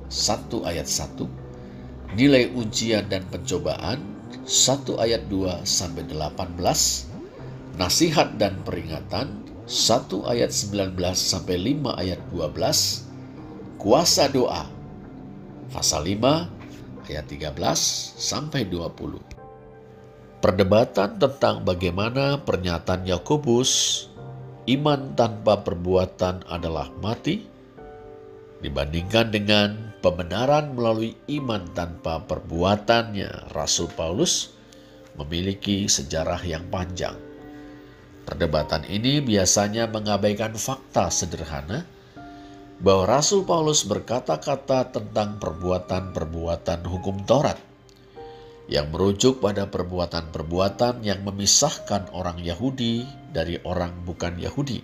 1 0.10 0.70
ayat 0.70 0.86
1 0.86 2.18
nilai 2.18 2.54
ujian 2.54 3.06
dan 3.08 3.26
pencobaan 3.30 4.02
1 4.46 4.98
ayat 4.98 5.26
2 5.30 5.66
sampai 5.66 6.04
18 6.10 7.11
Nasihat 7.80 8.36
dan 8.36 8.60
peringatan 8.68 9.48
1 9.64 10.12
ayat 10.28 10.52
19 10.52 10.98
sampai 11.16 11.56
5 11.56 12.02
ayat 12.02 12.20
12. 12.34 13.80
Kuasa 13.80 14.28
doa 14.28 14.68
pasal 15.72 16.04
5 16.12 17.08
ayat 17.08 17.26
13 17.32 17.56
sampai 18.20 18.68
20. 18.68 19.20
Perdebatan 20.42 21.22
tentang 21.22 21.62
bagaimana 21.62 22.42
pernyataan 22.42 23.06
Yakobus 23.06 24.04
iman 24.68 25.14
tanpa 25.14 25.62
perbuatan 25.62 26.50
adalah 26.50 26.90
mati 26.98 27.46
dibandingkan 28.62 29.30
dengan 29.30 29.70
pembenaran 30.02 30.74
melalui 30.74 31.14
iman 31.30 31.62
tanpa 31.78 32.26
perbuatannya 32.26 33.54
Rasul 33.54 33.90
Paulus 33.94 34.54
memiliki 35.14 35.86
sejarah 35.86 36.42
yang 36.42 36.66
panjang. 36.74 37.18
Perdebatan 38.26 38.86
ini 38.86 39.20
biasanya 39.20 39.90
mengabaikan 39.90 40.54
fakta 40.54 41.10
sederhana 41.10 41.84
bahwa 42.82 43.06
Rasul 43.06 43.46
Paulus 43.46 43.86
berkata-kata 43.86 44.90
tentang 44.90 45.38
perbuatan-perbuatan 45.38 46.80
hukum 46.86 47.22
Taurat 47.30 47.58
yang 48.72 48.90
merujuk 48.90 49.44
pada 49.44 49.68
perbuatan-perbuatan 49.68 51.04
yang 51.06 51.22
memisahkan 51.28 52.10
orang 52.16 52.40
Yahudi 52.40 53.04
dari 53.30 53.60
orang 53.68 53.94
bukan 54.08 54.40
Yahudi. 54.40 54.80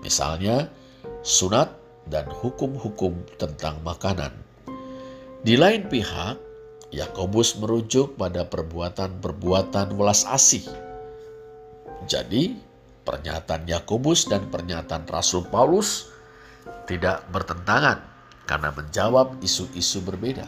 Misalnya, 0.00 0.72
sunat 1.20 1.68
dan 2.08 2.26
hukum-hukum 2.32 3.20
tentang 3.36 3.84
makanan. 3.84 4.32
Di 5.44 5.60
lain 5.60 5.86
pihak, 5.92 6.40
Yakobus 6.90 7.60
merujuk 7.60 8.18
pada 8.18 8.48
perbuatan-perbuatan 8.48 9.94
welas 9.94 10.26
asih. 10.26 10.89
Jadi, 12.10 12.58
pernyataan 13.06 13.70
Yakobus 13.70 14.26
dan 14.26 14.50
pernyataan 14.50 15.06
Rasul 15.06 15.46
Paulus 15.46 16.10
tidak 16.90 17.22
bertentangan 17.30 18.02
karena 18.50 18.74
menjawab 18.74 19.38
isu-isu 19.38 20.02
berbeda. 20.02 20.42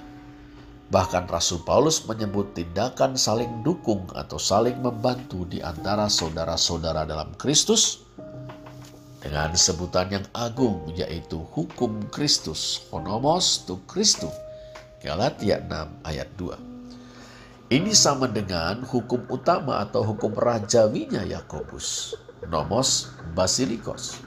Bahkan 0.90 1.30
Rasul 1.30 1.62
Paulus 1.62 2.02
menyebut 2.02 2.50
tindakan 2.52 3.14
saling 3.14 3.62
dukung 3.62 4.10
atau 4.12 4.42
saling 4.42 4.82
membantu 4.82 5.46
di 5.46 5.62
antara 5.62 6.10
saudara-saudara 6.10 7.06
dalam 7.06 7.30
Kristus 7.38 8.02
dengan 9.22 9.54
sebutan 9.54 10.10
yang 10.10 10.26
agung 10.34 10.90
yaitu 10.98 11.38
hukum 11.54 12.02
Kristus, 12.10 12.90
honomos 12.90 13.62
tu 13.64 13.78
Kristus 13.86 14.34
Galatia 14.98 15.62
6 15.62 16.10
ayat 16.10 16.28
2. 16.36 16.71
Ini 17.72 17.96
sama 17.96 18.28
dengan 18.28 18.84
hukum 18.84 19.24
utama 19.32 19.80
atau 19.80 20.04
hukum 20.04 20.36
rajawinya 20.36 21.24
Yakobus. 21.24 22.12
Nomos 22.44 23.16
Basilikos. 23.32 24.20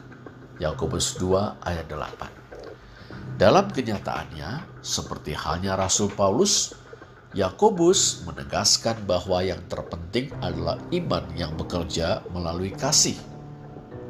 Yakobus 0.57 1.13
2 1.21 1.61
ayat 1.61 1.85
8. 1.85 3.37
Dalam 3.37 3.69
kenyataannya, 3.69 4.81
seperti 4.81 5.37
halnya 5.37 5.77
Rasul 5.77 6.09
Paulus, 6.09 6.73
Yakobus 7.37 8.25
menegaskan 8.25 9.05
bahwa 9.05 9.45
yang 9.45 9.61
terpenting 9.69 10.33
adalah 10.41 10.81
iman 10.89 11.29
yang 11.37 11.53
bekerja 11.53 12.25
melalui 12.33 12.73
kasih. 12.73 13.13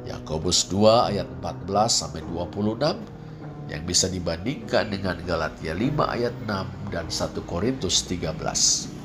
Yakobus 0.07 0.71
2 0.71 1.11
ayat 1.11 1.27
14 1.43 1.91
sampai 1.91 2.23
26 2.23 3.67
yang 3.67 3.83
bisa 3.83 4.07
dibandingkan 4.07 4.87
dengan 4.87 5.19
Galatia 5.27 5.75
5 5.75 5.91
ayat 6.07 6.31
6 6.47 6.87
dan 6.87 7.11
1 7.11 7.43
Korintus 7.43 8.07
13. 8.07 8.95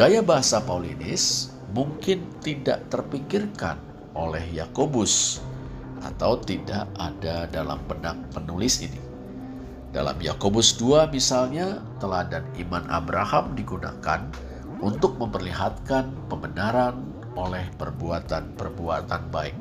Gaya 0.00 0.24
bahasa 0.24 0.64
Paulinis 0.64 1.52
mungkin 1.76 2.24
tidak 2.40 2.88
terpikirkan 2.88 3.76
oleh 4.16 4.40
Yakobus 4.48 5.44
atau 6.00 6.40
tidak 6.40 6.88
ada 6.96 7.44
dalam 7.44 7.76
benak 7.84 8.16
penulis 8.32 8.80
ini. 8.80 8.96
Dalam 9.92 10.16
Yakobus 10.16 10.80
2 10.80 11.04
misalnya, 11.12 11.84
teladan 12.00 12.48
iman 12.64 12.88
Abraham 12.88 13.52
digunakan 13.52 14.24
untuk 14.80 15.20
memperlihatkan 15.20 16.32
pembenaran 16.32 17.04
oleh 17.36 17.68
perbuatan-perbuatan 17.76 19.28
baik. 19.28 19.56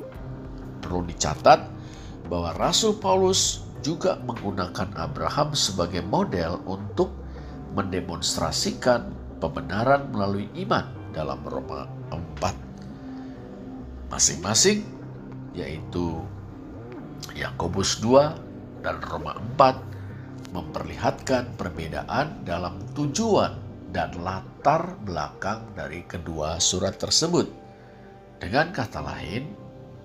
Perlu 0.79 1.03
dicatat 1.03 1.67
bahwa 2.31 2.55
Rasul 2.55 2.95
Paulus 2.95 3.67
juga 3.83 4.15
menggunakan 4.23 4.87
Abraham 4.95 5.51
sebagai 5.51 5.99
model 5.99 6.63
untuk 6.63 7.11
mendemonstrasikan 7.75 9.18
pembenaran 9.39 10.11
melalui 10.11 10.51
iman 10.67 10.91
dalam 11.15 11.39
Roma 11.47 11.87
4. 12.11 14.11
Masing-masing 14.11 14.83
yaitu 15.55 16.21
Yakobus 17.33 18.03
2 18.03 18.85
dan 18.85 18.97
Roma 19.01 19.33
4 19.57 20.53
memperlihatkan 20.55 21.55
perbedaan 21.55 22.45
dalam 22.45 22.81
tujuan 22.97 23.53
dan 23.89 24.13
latar 24.21 24.97
belakang 25.01 25.65
dari 25.73 26.05
kedua 26.05 26.61
surat 26.61 26.97
tersebut. 26.97 27.49
Dengan 28.39 28.71
kata 28.71 29.01
lain, 29.03 29.43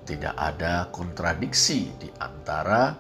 tidak 0.05 0.37
ada 0.37 0.89
kontradiksi 0.93 1.89
di 1.97 2.09
antara 2.21 2.93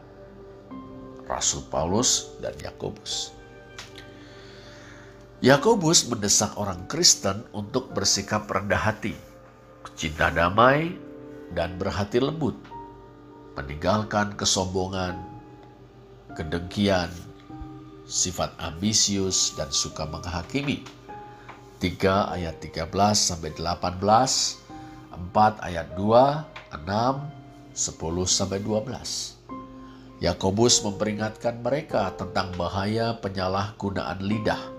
Rasul 1.24 1.64
Paulus 1.68 2.36
dan 2.40 2.56
Yakobus. 2.60 3.43
Yakobus 5.44 6.08
mendesak 6.08 6.56
orang 6.56 6.88
Kristen 6.88 7.44
untuk 7.52 7.92
bersikap 7.92 8.48
rendah 8.48 8.80
hati, 8.80 9.12
cinta 9.92 10.32
damai, 10.32 10.96
dan 11.52 11.76
berhati 11.76 12.16
lembut, 12.16 12.56
meninggalkan 13.52 14.32
kesombongan, 14.40 15.20
kedengkian, 16.32 17.12
sifat 18.08 18.56
ambisius 18.56 19.52
dan 19.52 19.68
suka 19.68 20.08
menghakimi. 20.08 20.80
3 21.76 22.40
ayat 22.40 22.64
13 22.64 22.88
sampai 23.12 23.52
18, 23.52 24.00
4 24.00 25.60
ayat 25.60 25.92
2, 25.92 26.40
6, 26.72 27.20
10 27.76 28.24
sampai 28.24 28.64
12. 28.64 30.24
Yakobus 30.24 30.80
memperingatkan 30.80 31.60
mereka 31.60 32.16
tentang 32.16 32.48
bahaya 32.56 33.20
penyalahgunaan 33.20 34.24
lidah. 34.24 34.73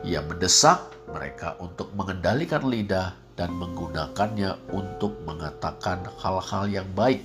Ia 0.00 0.24
mendesak 0.24 0.80
mereka 1.12 1.60
untuk 1.60 1.92
mengendalikan 1.92 2.64
lidah 2.64 3.12
dan 3.36 3.52
menggunakannya 3.52 4.72
untuk 4.72 5.20
mengatakan 5.28 6.08
hal-hal 6.20 6.64
yang 6.68 6.88
baik. 6.96 7.24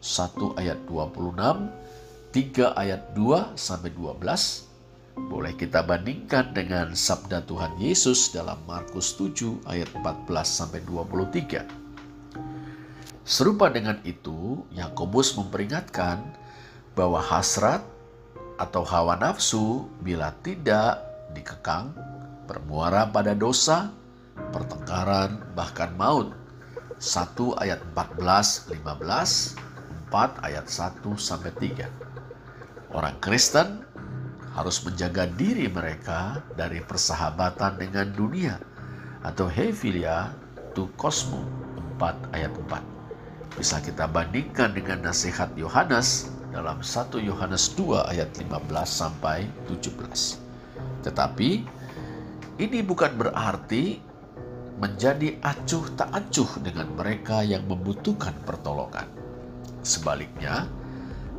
1 0.00 0.56
ayat 0.56 0.80
26, 0.88 1.36
3 2.32 2.72
ayat 2.72 3.12
2 3.12 3.52
sampai 3.52 3.92
12. 3.92 4.64
Boleh 5.28 5.52
kita 5.52 5.84
bandingkan 5.84 6.56
dengan 6.56 6.96
sabda 6.96 7.44
Tuhan 7.44 7.76
Yesus 7.76 8.32
dalam 8.32 8.56
Markus 8.64 9.12
7 9.20 9.60
ayat 9.68 9.92
14 9.92 10.24
sampai 10.48 10.80
23. 10.88 11.68
Serupa 13.28 13.68
dengan 13.68 14.00
itu, 14.08 14.64
Yakobus 14.72 15.36
memperingatkan 15.36 16.24
bahwa 16.96 17.20
hasrat 17.20 17.84
atau 18.56 18.82
hawa 18.84 19.20
nafsu 19.20 19.84
bila 20.00 20.32
tidak 20.40 21.09
dikekang 21.32 21.94
bermuara 22.50 23.06
pada 23.06 23.36
dosa, 23.36 23.94
pertengkaran, 24.50 25.38
bahkan 25.54 25.94
maut. 25.94 26.34
1 27.00 27.32
ayat 27.64 27.80
14, 27.96 28.76
15, 28.76 29.56
4 30.12 30.46
ayat 30.46 30.66
1 30.68 31.16
sampai 31.16 31.52
3. 31.56 31.88
Orang 32.92 33.16
Kristen 33.24 33.86
harus 34.52 34.82
menjaga 34.82 35.30
diri 35.38 35.70
mereka 35.70 36.42
dari 36.58 36.82
persahabatan 36.82 37.78
dengan 37.78 38.10
dunia 38.12 38.58
atau 39.22 39.46
hefilia 39.46 40.34
tu 40.74 40.90
kosmo 40.98 41.40
4 41.96 42.36
ayat 42.36 42.52
4. 42.68 43.56
Bisa 43.56 43.78
kita 43.80 44.04
bandingkan 44.10 44.74
dengan 44.74 45.06
nasihat 45.06 45.54
Yohanes 45.54 46.28
dalam 46.50 46.82
1 46.82 47.20
Yohanes 47.22 47.72
2 47.78 48.10
ayat 48.10 48.28
15 48.34 48.50
sampai 48.88 49.46
17. 49.70 50.39
Tetapi 51.00 51.50
ini 52.60 52.78
bukan 52.84 53.12
berarti 53.16 53.98
menjadi 54.80 55.36
acuh 55.44 55.92
tak 55.92 56.08
acuh 56.08 56.50
dengan 56.64 56.88
mereka 56.96 57.44
yang 57.44 57.68
membutuhkan 57.68 58.32
pertolongan. 58.48 59.04
Sebaliknya, 59.84 60.64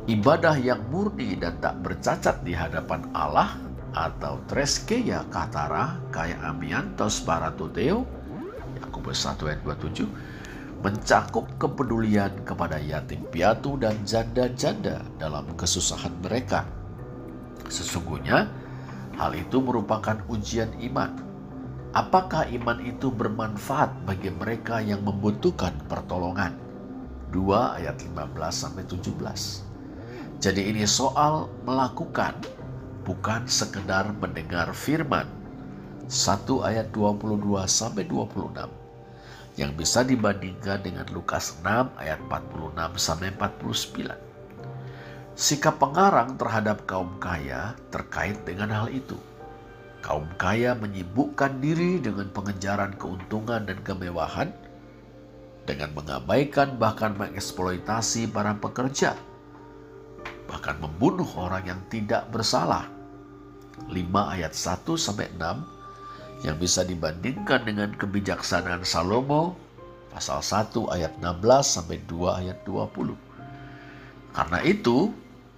ibadah 0.06 0.54
yang 0.58 0.82
murni 0.90 1.34
dan 1.38 1.58
tak 1.58 1.82
bercacat 1.82 2.42
di 2.46 2.54
hadapan 2.54 3.06
Allah 3.14 3.58
atau 3.92 4.40
treskeya 4.48 5.26
katara 5.28 6.00
kaya 6.08 6.40
amiantos 6.48 7.20
paratuteo 7.20 8.08
Yakobus 8.80 9.28
1 9.28 9.52
ayat 9.52 9.60
27 9.62 10.08
mencakup 10.82 11.46
kepedulian 11.62 12.32
kepada 12.42 12.80
yatim 12.82 13.22
piatu 13.30 13.78
dan 13.78 13.94
janda-janda 14.02 14.98
dalam 15.14 15.46
kesusahan 15.54 16.10
mereka. 16.18 16.66
Sesungguhnya, 17.70 18.50
hal 19.22 19.38
itu 19.38 19.62
merupakan 19.62 20.18
ujian 20.26 20.74
iman. 20.90 21.14
apakah 21.92 22.48
iman 22.56 22.80
itu 22.82 23.12
bermanfaat 23.12 23.92
bagi 24.08 24.32
mereka 24.32 24.80
yang 24.82 25.04
membutuhkan 25.04 25.76
pertolongan? 25.86 26.56
2 27.30 27.78
ayat 27.78 28.00
15 28.00 28.32
sampai 28.50 28.82
17. 28.88 29.12
Jadi 30.42 30.72
ini 30.72 30.88
soal 30.88 31.52
melakukan 31.68 32.34
bukan 33.04 33.44
sekedar 33.44 34.10
mendengar 34.18 34.72
firman. 34.72 35.28
1 36.08 36.64
ayat 36.64 36.90
22 36.90 37.62
sampai 37.68 38.08
26 38.08 38.72
yang 39.60 39.76
bisa 39.76 40.00
dibandingkan 40.00 40.80
dengan 40.80 41.06
Lukas 41.12 41.60
6 41.60 41.92
ayat 42.00 42.18
46 42.26 42.96
sampai 42.96 43.28
49. 43.36 44.31
Sikap 45.32 45.80
pengarang 45.80 46.36
terhadap 46.36 46.84
kaum 46.84 47.16
kaya 47.16 47.72
terkait 47.88 48.36
dengan 48.44 48.68
hal 48.68 48.92
itu. 48.92 49.16
Kaum 50.04 50.28
kaya 50.36 50.76
menyibukkan 50.76 51.56
diri 51.56 51.96
dengan 52.02 52.28
pengejaran 52.28 52.92
keuntungan 53.00 53.64
dan 53.64 53.80
kemewahan, 53.80 54.52
dengan 55.64 55.94
mengabaikan 55.96 56.76
bahkan 56.76 57.16
mengeksploitasi 57.16 58.28
para 58.28 58.52
pekerja, 58.58 59.16
bahkan 60.50 60.76
membunuh 60.82 61.28
orang 61.38 61.64
yang 61.64 61.80
tidak 61.88 62.28
bersalah. 62.28 62.90
5 63.88 64.34
ayat 64.36 64.52
1 64.52 64.84
sampai 65.00 65.32
6 65.32 66.44
yang 66.44 66.60
bisa 66.60 66.84
dibandingkan 66.84 67.64
dengan 67.64 67.88
kebijaksanaan 67.96 68.84
Salomo 68.84 69.56
pasal 70.12 70.44
1 70.44 70.92
ayat 70.92 71.16
16 71.24 71.40
sampai 71.64 72.04
2 72.04 72.40
ayat 72.44 72.58
20. 72.68 73.16
Karena 74.32 74.60
itu, 74.64 75.12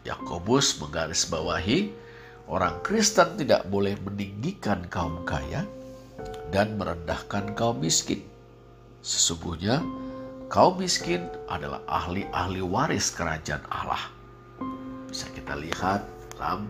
Yakobus 0.05 0.77
menggarisbawahi 0.85 1.89
orang 2.45 2.77
Kristen 2.85 3.41
tidak 3.41 3.65
boleh 3.73 3.97
meninggikan 4.05 4.85
kaum 4.93 5.25
kaya 5.25 5.65
dan 6.53 6.77
merendahkan 6.77 7.57
kaum 7.57 7.81
miskin. 7.81 8.21
Sesungguhnya 9.01 9.81
kaum 10.53 10.77
miskin 10.77 11.25
adalah 11.49 11.81
ahli-ahli 11.89 12.61
waris 12.61 13.09
kerajaan 13.17 13.65
Allah. 13.73 14.13
Bisa 15.09 15.25
kita 15.33 15.57
lihat 15.57 16.05
dalam 16.37 16.69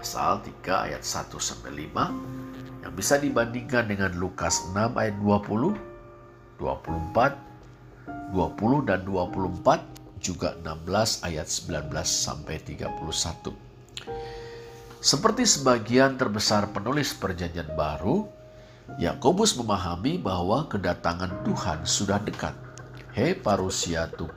pasal 0.00 0.40
3 0.64 0.88
ayat 0.88 1.04
1 1.04 1.28
sampai 1.36 1.92
5 1.92 2.88
yang 2.88 2.92
bisa 2.96 3.20
dibandingkan 3.20 3.84
dengan 3.84 4.16
Lukas 4.16 4.72
6 4.72 4.96
ayat 4.96 5.14
20, 5.20 5.76
24, 6.56 7.36
20 8.32 8.88
dan 8.88 9.04
24 9.04 9.91
juga 10.22 10.54
16 10.62 11.26
ayat 11.26 11.50
19 11.50 11.90
sampai 12.06 12.62
31. 12.62 13.50
Seperti 15.02 15.42
sebagian 15.42 16.14
terbesar 16.14 16.70
penulis 16.70 17.10
perjanjian 17.10 17.74
baru, 17.74 18.30
Yakobus 19.02 19.58
memahami 19.58 20.22
bahwa 20.22 20.70
kedatangan 20.70 21.42
Tuhan 21.42 21.82
sudah 21.82 22.22
dekat. 22.22 22.54
He 23.12 23.34
parusia 23.34 24.06
tu 24.14 24.30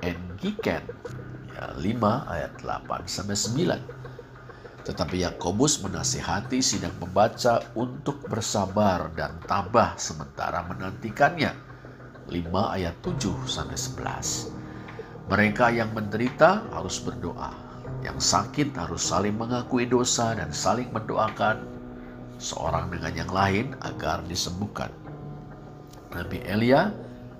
en 0.00 0.18
giken. 0.38 0.86
Ya, 1.50 1.74
5 1.74 2.30
ayat 2.30 2.62
8 2.62 3.10
sampai 3.10 3.34
9. 3.34 4.86
Tetapi 4.86 5.20
Yakobus 5.26 5.82
menasihati 5.82 6.62
sidang 6.62 6.94
pembaca 6.96 7.60
untuk 7.74 8.22
bersabar 8.24 9.10
dan 9.12 9.36
tabah 9.44 9.98
sementara 9.98 10.64
menantikannya. 10.64 11.52
5 12.30 12.76
ayat 12.76 12.94
7 13.02 13.34
sampai 13.50 13.76
11. 13.76 14.67
Mereka 15.28 15.76
yang 15.76 15.92
menderita 15.92 16.64
harus 16.72 16.96
berdoa. 17.04 17.52
Yang 18.00 18.32
sakit 18.32 18.72
harus 18.72 19.04
saling 19.04 19.36
mengakui 19.36 19.84
dosa 19.84 20.32
dan 20.32 20.48
saling 20.48 20.88
mendoakan 20.88 21.60
seorang 22.40 22.88
dengan 22.88 23.12
yang 23.12 23.30
lain 23.30 23.66
agar 23.84 24.24
disembuhkan. 24.24 24.88
Nabi 26.16 26.40
Elia 26.48 26.88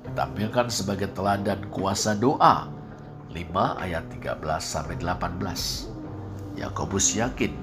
ditampilkan 0.05 0.69
sebagai 0.69 1.09
teladan 1.17 1.65
kuasa 1.73 2.13
doa 2.13 2.69
5 3.33 3.85
ayat 3.85 4.05
13 4.13 4.37
sampai 4.61 4.97
18. 5.01 6.61
Yakobus 6.61 7.17
yakin 7.17 7.55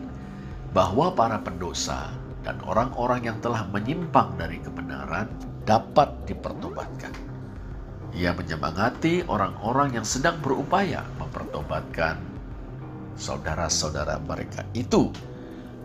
bahwa 0.74 1.14
para 1.14 1.38
pendosa 1.42 2.10
dan 2.42 2.58
orang-orang 2.66 3.30
yang 3.30 3.38
telah 3.42 3.66
menyimpang 3.70 4.34
dari 4.38 4.62
kebenaran 4.62 5.30
dapat 5.66 6.14
dipertobatkan. 6.30 7.25
Ia 8.16 8.32
menyemangati 8.32 9.28
orang-orang 9.28 10.00
yang 10.00 10.08
sedang 10.08 10.40
berupaya 10.40 11.04
mempertobatkan 11.20 12.16
saudara-saudara 13.20 14.24
mereka 14.24 14.64
itu. 14.72 15.12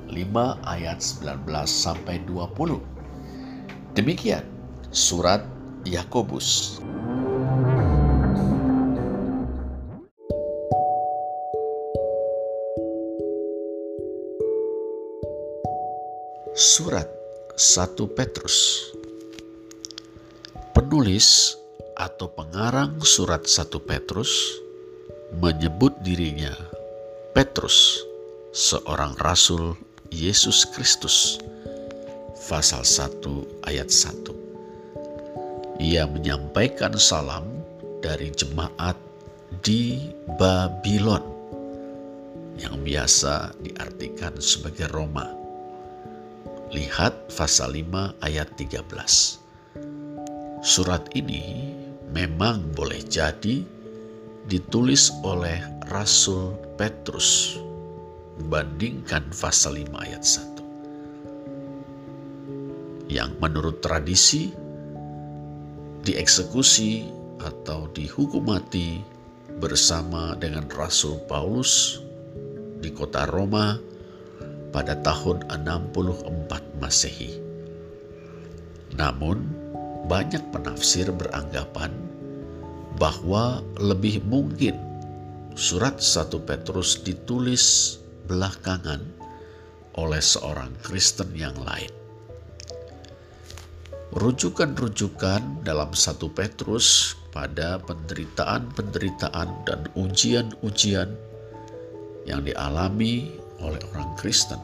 5 0.06 0.14
ayat 0.62 1.02
19 1.02 1.42
sampai 1.66 2.22
20. 2.22 2.78
Demikian 3.98 4.46
surat 4.94 5.42
Yakobus. 5.82 6.78
Surat 16.54 17.10
1 17.56 17.94
Petrus 18.14 18.90
Penulis 20.74 21.60
atau 22.00 22.32
pengarang 22.32 22.96
surat 23.04 23.44
1 23.44 23.68
Petrus 23.84 24.56
menyebut 25.36 25.92
dirinya 26.00 26.56
Petrus, 27.36 28.00
seorang 28.56 29.12
rasul 29.20 29.76
Yesus 30.08 30.64
Kristus. 30.72 31.36
Pasal 32.48 32.88
1 32.88 33.20
ayat 33.68 33.92
1. 33.92 35.84
Ia 35.84 36.08
menyampaikan 36.08 36.96
salam 36.96 37.44
dari 38.00 38.32
jemaat 38.32 38.96
di 39.60 40.08
Babylon 40.40 41.22
yang 42.56 42.80
biasa 42.80 43.54
diartikan 43.60 44.34
sebagai 44.40 44.88
Roma 44.90 45.40
Lihat 46.70 47.34
pasal 47.34 47.74
5 47.74 48.22
ayat 48.22 48.54
13. 48.54 48.86
Surat 50.62 51.02
ini 51.18 51.74
memang 52.10 52.74
boleh 52.74 53.02
jadi 53.06 53.62
ditulis 54.50 55.14
oleh 55.22 55.62
Rasul 55.90 56.54
Petrus. 56.74 57.58
Bandingkan 58.40 59.28
pasal 59.36 59.76
5 59.84 60.00
ayat 60.00 60.24
1. 63.06 63.12
Yang 63.12 63.30
menurut 63.36 63.84
tradisi 63.84 64.48
dieksekusi 66.00 67.04
atau 67.44 67.92
dihukum 67.92 68.48
mati 68.48 69.04
bersama 69.60 70.32
dengan 70.40 70.64
Rasul 70.72 71.20
Paulus 71.28 72.00
di 72.80 72.88
kota 72.96 73.28
Roma 73.28 73.76
pada 74.72 74.96
tahun 75.04 75.44
64 75.52 76.80
Masehi. 76.80 77.36
Namun, 78.96 79.59
banyak 80.10 80.42
penafsir 80.50 81.06
beranggapan 81.14 81.94
bahwa 82.98 83.62
lebih 83.78 84.18
mungkin 84.26 84.74
surat 85.54 86.02
1 86.02 86.34
Petrus 86.42 86.98
ditulis 87.06 87.96
belakangan 88.26 88.98
oleh 89.94 90.18
seorang 90.18 90.74
Kristen 90.82 91.30
yang 91.38 91.54
lain. 91.62 91.94
Rujukan-rujukan 94.10 95.62
dalam 95.62 95.94
1 95.94 96.18
Petrus 96.34 97.14
pada 97.30 97.78
penderitaan-penderitaan 97.78 99.48
dan 99.62 99.86
ujian-ujian 99.94 101.14
yang 102.26 102.42
dialami 102.42 103.30
oleh 103.62 103.78
orang 103.94 104.10
Kristen 104.18 104.58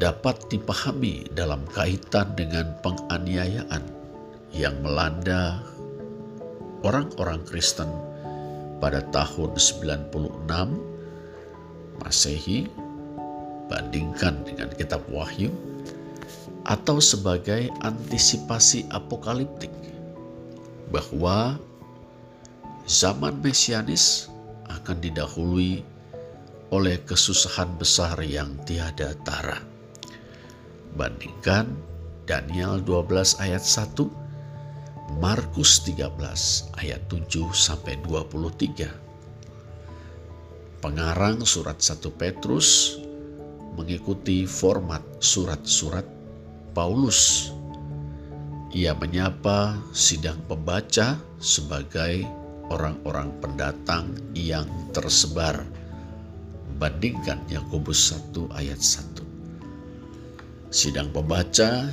dapat 0.00 0.48
dipahami 0.48 1.28
dalam 1.36 1.60
kaitan 1.76 2.32
dengan 2.32 2.72
penganiayaan 2.80 3.97
yang 4.52 4.80
melanda 4.80 5.60
orang-orang 6.86 7.42
Kristen 7.44 7.88
pada 8.78 9.02
tahun 9.10 9.58
96 9.58 10.46
Masehi 11.98 12.70
bandingkan 13.66 14.46
dengan 14.46 14.70
kitab 14.72 15.02
Wahyu 15.10 15.50
atau 16.68 17.02
sebagai 17.02 17.68
antisipasi 17.82 18.86
apokaliptik 18.92 19.72
bahwa 20.88 21.58
zaman 22.88 23.40
mesianis 23.42 24.30
akan 24.68 24.96
didahului 25.00 25.84
oleh 26.68 27.00
kesusahan 27.04 27.72
besar 27.80 28.20
yang 28.20 28.52
tiada 28.68 29.16
tara. 29.24 29.60
Bandingkan 30.96 31.72
Daniel 32.28 32.80
12 32.84 33.40
ayat 33.40 33.64
1, 33.64 34.27
Markus 35.16 35.80
13 35.88 36.76
ayat 36.76 37.00
7 37.08 37.48
sampai 37.56 37.96
23. 38.04 38.92
Pengarang 40.84 41.48
surat 41.48 41.80
1 41.80 42.12
Petrus 42.12 43.00
mengikuti 43.72 44.44
format 44.44 45.00
surat-surat 45.16 46.04
Paulus. 46.76 47.48
Ia 48.76 48.92
menyapa 48.92 49.80
sidang 49.96 50.44
pembaca 50.44 51.16
sebagai 51.40 52.28
orang-orang 52.68 53.32
pendatang 53.40 54.12
yang 54.36 54.68
tersebar. 54.92 55.64
Bandingkan 56.76 57.40
Yakobus 57.48 58.12
1 58.12 58.52
ayat 58.52 58.76
1. 58.76 59.24
Sidang 60.68 61.08
pembaca 61.16 61.88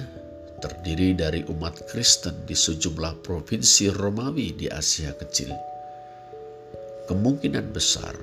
terdiri 0.65 1.13
dari 1.13 1.45
umat 1.45 1.85
Kristen 1.85 2.49
di 2.49 2.57
sejumlah 2.57 3.21
provinsi 3.21 3.93
Romawi 3.93 4.57
di 4.57 4.65
Asia 4.65 5.13
Kecil. 5.13 5.53
Kemungkinan 7.05 7.69
besar 7.69 8.17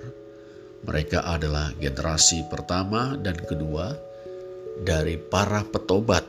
mereka 0.82 1.22
adalah 1.22 1.70
generasi 1.78 2.42
pertama 2.50 3.14
dan 3.14 3.38
kedua 3.38 3.94
dari 4.82 5.22
para 5.22 5.62
petobat. 5.62 6.26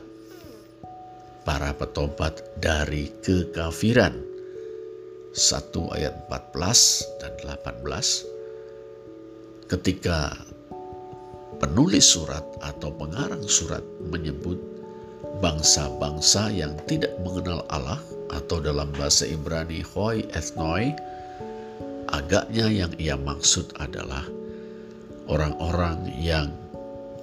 Para 1.42 1.74
petobat 1.74 2.62
dari 2.62 3.10
kekafiran. 3.18 4.14
1 5.34 5.98
ayat 5.98 6.30
14 6.30 7.18
dan 7.18 7.34
18. 7.42 9.66
Ketika 9.66 10.30
penulis 11.58 12.06
surat 12.06 12.46
atau 12.62 12.94
pengarang 12.94 13.42
surat 13.50 13.82
menyebut 14.06 14.73
bangsa-bangsa 15.42 16.52
yang 16.52 16.76
tidak 16.86 17.14
mengenal 17.22 17.64
Allah 17.72 17.98
atau 18.34 18.58
dalam 18.58 18.90
bahasa 18.94 19.26
Ibrani 19.26 19.82
hoi 19.94 20.26
ethnoi 20.34 20.94
agaknya 22.10 22.66
yang 22.70 22.92
ia 22.98 23.16
maksud 23.18 23.74
adalah 23.78 24.26
orang-orang 25.26 26.12
yang 26.20 26.52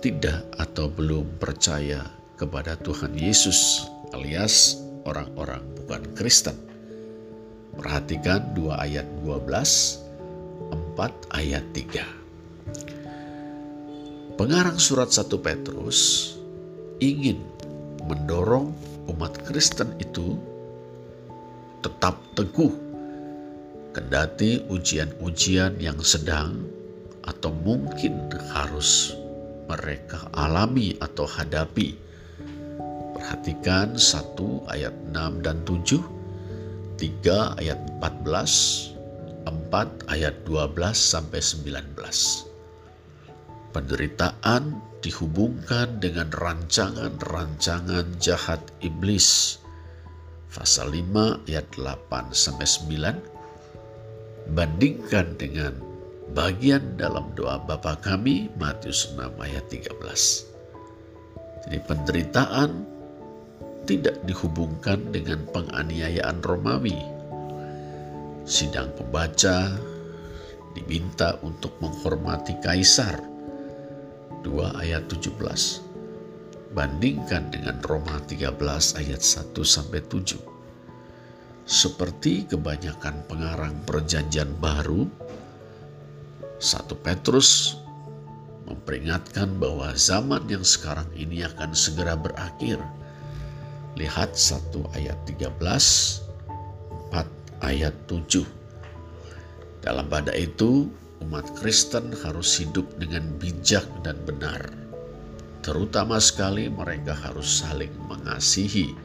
tidak 0.01 0.41
atau 0.57 0.89
belum 0.89 1.37
percaya 1.37 2.01
kepada 2.35 2.73
Tuhan 2.81 3.13
Yesus 3.13 3.85
alias 4.17 4.81
orang-orang 5.05 5.61
bukan 5.77 6.01
Kristen. 6.17 6.57
Perhatikan 7.71 8.51
2 8.51 8.67
ayat 8.75 9.07
12, 9.23 9.47
4 10.97 11.13
ayat 11.31 11.63
3. 11.71 14.35
Pengarang 14.35 14.75
surat 14.81 15.07
1 15.07 15.31
Petrus 15.39 16.35
ingin 16.99 17.39
mendorong 18.07 18.71
umat 19.11 19.33
Kristen 19.45 19.93
itu 19.97 20.37
tetap 21.81 22.17
teguh 22.37 22.71
kendati 23.91 24.63
ujian-ujian 24.71 25.75
yang 25.81 25.99
sedang 25.99 26.63
atau 27.27 27.51
mungkin 27.51 28.31
harus 28.53 29.13
mereka 29.67 30.27
alami 30.33 30.95
atau 30.99 31.27
hadapi. 31.27 31.95
Perhatikan 33.17 33.95
1 33.95 34.71
ayat 34.71 34.95
6 35.13 35.45
dan 35.45 35.61
7, 35.67 36.01
3 36.97 37.59
ayat 37.61 37.79
14, 38.01 38.95
4 39.45 40.11
ayat 40.11 40.35
12 40.47 40.97
sampai 40.97 41.39
19 41.39 42.51
penderitaan 43.71 44.90
dihubungkan 45.01 45.97
dengan 45.97 46.29
rancangan-rancangan 46.29 48.21
jahat 48.21 48.61
iblis. 48.85 49.57
Pasal 50.53 50.93
5 50.93 51.49
ayat 51.49 51.67
8 51.73 52.31
sampai 52.31 52.67
9 52.69 54.53
bandingkan 54.53 55.33
dengan 55.41 55.73
bagian 56.37 56.99
dalam 57.01 57.33
doa 57.33 57.57
Bapa 57.57 57.97
kami 57.97 58.53
Matius 58.61 59.17
6 59.17 59.41
ayat 59.41 59.65
13. 59.73 59.97
Jadi 61.65 61.77
penderitaan 61.85 62.69
tidak 63.89 64.21
dihubungkan 64.29 65.09
dengan 65.09 65.41
penganiayaan 65.49 66.45
Romawi. 66.45 66.99
Sidang 68.45 68.93
pembaca 68.93 69.71
diminta 70.77 71.37
untuk 71.41 71.77
menghormati 71.81 72.57
kaisar 72.61 73.30
2 74.41 74.81
ayat 74.81 75.05
17. 75.09 75.37
Bandingkan 76.73 77.51
dengan 77.53 77.77
Roma 77.85 78.17
13 78.25 78.57
ayat 78.97 79.21
1 79.21 79.61
sampai 79.61 80.01
7. 80.05 80.39
Seperti 81.67 82.49
kebanyakan 82.49 83.21
pengarang 83.29 83.75
perjanjian 83.85 84.49
baru, 84.57 85.05
1 86.57 87.05
Petrus 87.05 87.77
memperingatkan 88.65 89.57
bahwa 89.59 89.91
zaman 89.97 90.47
yang 90.47 90.63
sekarang 90.65 91.09
ini 91.13 91.43
akan 91.45 91.75
segera 91.75 92.15
berakhir. 92.17 92.79
Lihat 93.99 94.33
1 94.33 94.95
ayat 94.95 95.17
13, 95.27 95.51
4 97.11 97.27
ayat 97.61 97.95
7. 98.07 98.47
Dalam 99.81 100.07
pada 100.07 100.31
itu, 100.37 100.87
umat 101.23 101.45
Kristen 101.57 102.11
harus 102.25 102.57
hidup 102.57 102.85
dengan 102.97 103.29
bijak 103.37 103.85
dan 104.01 104.17
benar. 104.25 104.73
Terutama 105.61 106.17
sekali 106.17 106.67
mereka 106.67 107.13
harus 107.13 107.61
saling 107.61 107.93
mengasihi. 108.09 108.97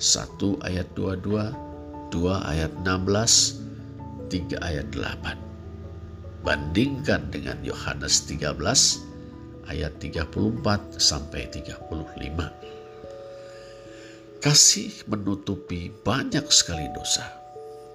1 0.00 0.64
ayat 0.64 0.88
22, 0.96 1.52
2 2.10 2.50
ayat 2.50 2.72
16, 2.82 3.60
3 4.32 4.58
ayat 4.64 4.88
8. 4.90 5.38
Bandingkan 6.44 7.32
dengan 7.32 7.56
Yohanes 7.64 8.26
13 8.26 8.58
ayat 9.68 9.92
34 10.00 11.00
sampai 11.00 11.48
35. 11.52 12.52
Kasih 14.44 14.92
menutupi 15.08 15.88
banyak 15.88 16.44
sekali 16.52 16.84
dosa. 16.92 17.24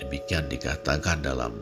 Demikian 0.02 0.50
dikatakan 0.50 1.22
dalam 1.22 1.54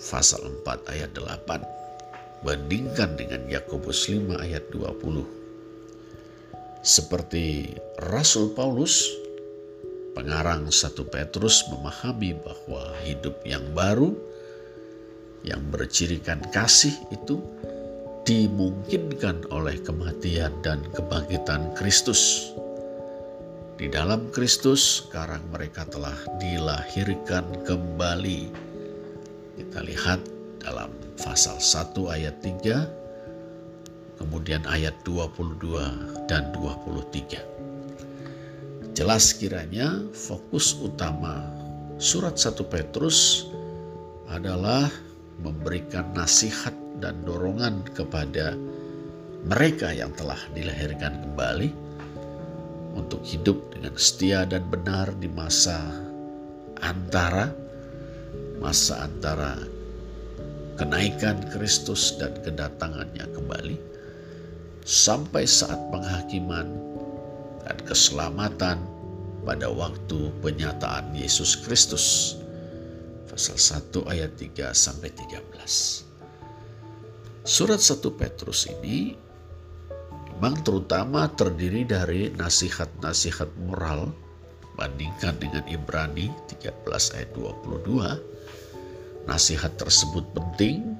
pasal 0.00 0.48
4 0.64 0.96
ayat 0.96 1.12
8. 1.12 2.40
Bandingkan 2.40 3.20
dengan 3.20 3.44
Yakobus 3.44 4.08
5 4.08 4.40
ayat 4.40 4.64
20. 4.72 6.80
Seperti 6.80 7.76
Rasul 8.08 8.56
Paulus, 8.56 9.12
pengarang 10.16 10.72
satu 10.72 11.04
Petrus 11.04 11.68
memahami 11.68 12.32
bahwa 12.40 12.96
hidup 13.04 13.44
yang 13.44 13.62
baru 13.76 14.16
yang 15.44 15.60
bercirikan 15.68 16.40
kasih 16.48 16.96
itu 17.12 17.36
dimungkinkan 18.24 19.52
oleh 19.52 19.76
kematian 19.84 20.52
dan 20.64 20.80
kebangkitan 20.96 21.76
Kristus. 21.76 22.52
Di 23.80 23.88
dalam 23.88 24.28
Kristus 24.32 25.08
sekarang 25.08 25.40
mereka 25.48 25.88
telah 25.88 26.16
dilahirkan 26.36 27.64
kembali 27.64 28.69
kita 29.60 29.84
lihat 29.84 30.24
dalam 30.64 30.88
pasal 31.20 31.60
1 31.60 31.92
ayat 32.08 32.40
3, 32.40 34.16
kemudian 34.16 34.64
ayat 34.64 34.96
22 35.04 36.24
dan 36.24 36.48
23. 36.56 38.96
Jelas 38.96 39.36
kiranya 39.36 40.00
fokus 40.16 40.80
utama 40.80 41.44
surat 42.00 42.40
1 42.40 42.56
Petrus 42.72 43.52
adalah 44.32 44.88
memberikan 45.44 46.08
nasihat 46.16 46.72
dan 47.04 47.20
dorongan 47.28 47.84
kepada 47.92 48.56
mereka 49.44 49.92
yang 49.92 50.08
telah 50.16 50.40
dilahirkan 50.56 51.20
kembali 51.20 51.68
untuk 52.96 53.20
hidup 53.28 53.60
dengan 53.76 53.92
setia 54.00 54.48
dan 54.48 54.64
benar 54.72 55.12
di 55.20 55.28
masa 55.28 55.84
antara 56.80 57.59
masa 58.60 59.08
antara 59.08 59.56
kenaikan 60.76 61.40
Kristus 61.52 62.16
dan 62.20 62.36
kedatangannya 62.44 63.24
kembali 63.32 63.76
sampai 64.84 65.48
saat 65.48 65.80
penghakiman 65.88 66.68
dan 67.64 67.76
keselamatan 67.84 68.78
pada 69.44 69.68
waktu 69.72 70.28
penyataan 70.44 71.16
Yesus 71.16 71.56
Kristus. 71.64 72.36
Pasal 73.28 73.56
1 73.56 74.04
ayat 74.12 74.36
3 74.36 74.76
sampai 74.76 75.08
13. 75.16 76.04
Surat 77.46 77.80
1 77.80 78.20
Petrus 78.20 78.68
ini 78.68 79.16
memang 80.36 80.60
terutama 80.60 81.28
terdiri 81.32 81.88
dari 81.88 82.28
nasihat-nasihat 82.36 83.48
moral 83.64 84.12
bandingkan 84.76 85.36
dengan 85.36 85.64
Ibrani 85.68 86.32
13 86.48 87.16
ayat 87.16 87.30
22 87.36 88.39
Nasihat 89.30 89.78
tersebut 89.78 90.26
penting 90.34 90.98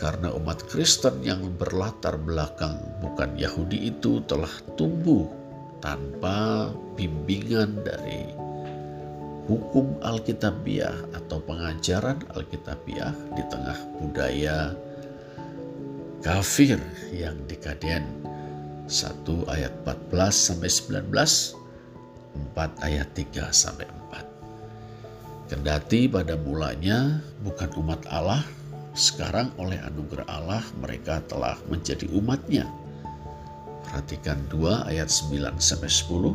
karena 0.00 0.32
umat 0.32 0.64
Kristen 0.64 1.20
yang 1.20 1.44
berlatar 1.60 2.16
belakang 2.16 2.80
bukan 3.04 3.36
Yahudi 3.36 3.92
itu 3.92 4.24
telah 4.24 4.50
tumbuh 4.80 5.28
tanpa 5.84 6.72
bimbingan 6.96 7.84
dari 7.84 8.32
hukum 9.44 10.00
Alkitabiah 10.00 10.96
atau 11.12 11.36
pengajaran 11.44 12.16
Alkitabiah 12.32 13.12
di 13.36 13.44
tengah 13.52 13.76
budaya 14.00 14.72
kafir 16.24 16.80
yang 17.12 17.36
dekaden 17.44 18.08
1 18.88 19.52
ayat 19.52 19.72
14 19.84 20.32
sampai 20.32 20.68
19, 20.72 21.12
4 21.12 22.88
ayat 22.88 23.08
3 23.12 23.52
sampai 23.52 23.84
4. 23.84 24.03
Kendati 25.54 26.10
pada 26.10 26.34
mulanya 26.34 27.22
bukan 27.46 27.70
umat 27.78 28.02
Allah, 28.10 28.42
sekarang 28.90 29.54
oleh 29.54 29.78
anugerah 29.86 30.26
Allah 30.26 30.66
mereka 30.82 31.22
telah 31.30 31.54
menjadi 31.70 32.10
umatnya. 32.10 32.66
Perhatikan 33.86 34.42
2 34.50 34.90
ayat 34.90 35.06
9 35.06 35.62
sampai 35.62 35.86
10, 35.86 36.34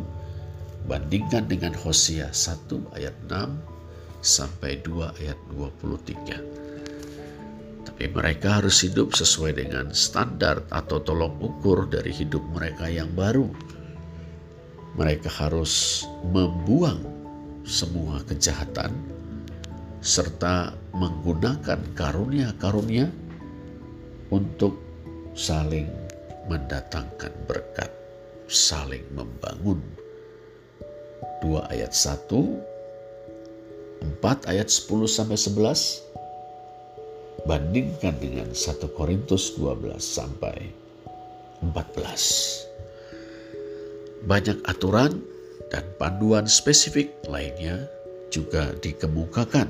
bandingkan 0.88 1.52
dengan 1.52 1.76
Hosea 1.76 2.32
1 2.32 2.80
ayat 2.96 3.12
6 3.28 3.60
sampai 4.24 4.80
2 4.88 5.12
ayat 5.20 5.36
23. 5.52 7.92
Tapi 7.92 8.06
mereka 8.16 8.64
harus 8.64 8.88
hidup 8.88 9.20
sesuai 9.20 9.60
dengan 9.60 9.92
standar 9.92 10.64
atau 10.72 11.04
tolong 11.04 11.36
ukur 11.44 11.92
dari 11.92 12.16
hidup 12.16 12.56
mereka 12.56 12.88
yang 12.88 13.12
baru. 13.12 13.52
Mereka 14.96 15.28
harus 15.28 16.08
membuang 16.24 17.19
semua 17.70 18.26
kejahatan 18.26 18.90
serta 20.02 20.74
menggunakan 20.98 21.78
karunia-karunia 21.94 23.14
untuk 24.34 24.82
saling 25.38 25.86
mendatangkan 26.50 27.30
berkat, 27.46 27.94
saling 28.50 29.06
membangun. 29.14 29.78
2 31.46 31.62
ayat 31.70 31.94
1, 31.94 32.26
4 34.18 34.50
ayat 34.50 34.68
10 34.68 35.06
sampai 35.06 35.38
11, 35.38 36.10
Bandingkan 37.48 38.20
dengan 38.20 38.52
1 38.52 38.98
Korintus 38.98 39.56
12 39.56 39.96
sampai 40.04 40.76
14. 41.64 42.68
Banyak 44.28 44.60
aturan 44.68 45.24
dan 45.70 45.86
panduan 46.02 46.50
spesifik 46.50 47.14
lainnya 47.30 47.86
juga 48.34 48.74
dikemukakan. 48.82 49.70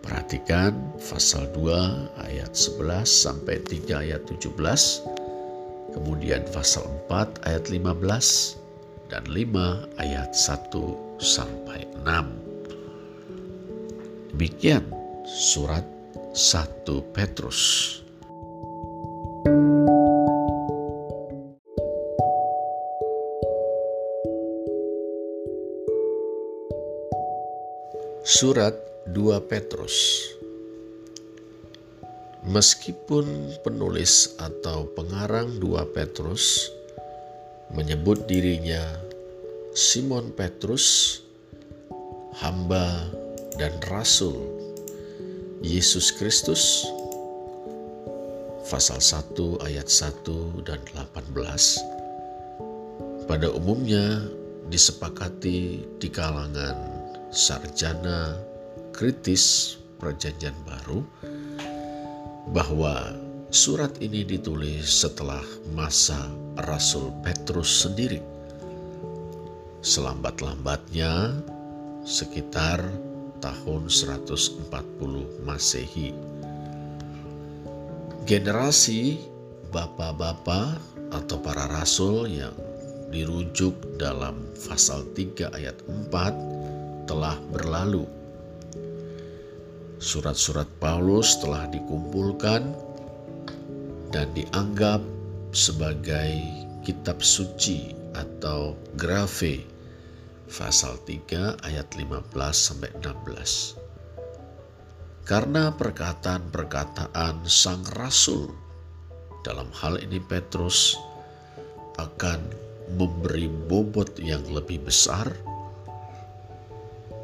Perhatikan 0.00 0.96
pasal 0.96 1.52
2 1.52 2.24
ayat 2.24 2.56
11 2.56 3.04
sampai 3.04 3.60
3 3.60 4.08
ayat 4.08 4.24
17, 4.24 4.56
kemudian 5.92 6.40
pasal 6.54 6.88
4 7.10 7.44
ayat 7.44 7.68
15 7.68 8.56
dan 9.12 9.24
5 9.28 10.00
ayat 10.00 10.32
1 10.32 11.20
sampai 11.20 11.84
6. 12.04 14.32
Demikian 14.32 14.84
surat 15.28 15.84
1 16.32 16.88
Petrus. 17.12 18.00
Surat 28.28 28.76
2 29.08 29.40
Petrus. 29.48 30.20
Meskipun 32.44 33.24
penulis 33.64 34.36
atau 34.36 34.84
pengarang 34.92 35.56
2 35.56 35.96
Petrus 35.96 36.68
menyebut 37.72 38.28
dirinya 38.28 38.84
Simon 39.72 40.28
Petrus, 40.36 41.16
hamba 42.44 43.08
dan 43.56 43.72
rasul 43.88 44.36
Yesus 45.64 46.12
Kristus 46.12 46.84
pasal 48.68 49.00
1 49.00 49.64
ayat 49.64 49.88
1 49.88 50.68
dan 50.68 50.84
18 50.92 51.32
pada 53.24 53.48
umumnya 53.56 54.20
disepakati 54.68 55.80
di 55.96 56.08
kalangan 56.12 56.97
sarjana 57.28 58.40
kritis 58.96 59.76
perjanjian 60.00 60.56
baru 60.64 61.04
bahwa 62.48 63.12
surat 63.52 63.92
ini 64.00 64.24
ditulis 64.24 64.88
setelah 64.88 65.44
masa 65.76 66.16
Rasul 66.64 67.12
Petrus 67.20 67.84
sendiri. 67.84 68.24
Selambat-lambatnya 69.84 71.38
sekitar 72.02 72.82
tahun 73.38 73.86
140 73.86 75.44
Masehi. 75.46 76.10
Generasi 78.26 79.22
bapak-bapak 79.70 80.80
atau 81.08 81.38
para 81.40 81.64
rasul 81.70 82.28
yang 82.28 82.52
dirujuk 83.08 83.72
dalam 83.96 84.36
pasal 84.68 85.06
3 85.16 85.56
ayat 85.56 85.76
4 85.88 86.57
telah 87.08 87.40
berlalu. 87.48 88.04
Surat-surat 89.98 90.68
Paulus 90.78 91.40
telah 91.42 91.66
dikumpulkan 91.72 92.62
dan 94.14 94.30
dianggap 94.36 95.02
sebagai 95.50 96.38
kitab 96.86 97.24
suci 97.24 97.96
atau 98.14 98.78
grafe 98.94 99.64
pasal 100.48 101.00
3 101.04 101.66
ayat 101.66 101.88
15 101.96 102.30
sampai 102.52 102.90
16. 103.00 103.76
Karena 105.28 105.68
perkataan-perkataan 105.74 107.44
sang 107.44 107.84
rasul 107.96 108.48
dalam 109.44 109.68
hal 109.76 110.00
ini 110.00 110.20
Petrus 110.24 110.96
akan 112.00 112.40
memberi 112.96 113.44
bobot 113.50 114.16
yang 114.16 114.40
lebih 114.48 114.88
besar, 114.88 115.28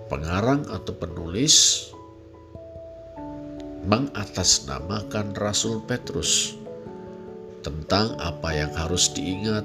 pengarang 0.09 0.69
atau 0.69 0.93
penulis 0.93 1.89
mengatasnamakan 3.85 5.37
Rasul 5.37 5.85
Petrus 5.85 6.57
tentang 7.65 8.17
apa 8.21 8.53
yang 8.53 8.73
harus 8.77 9.13
diingat 9.13 9.65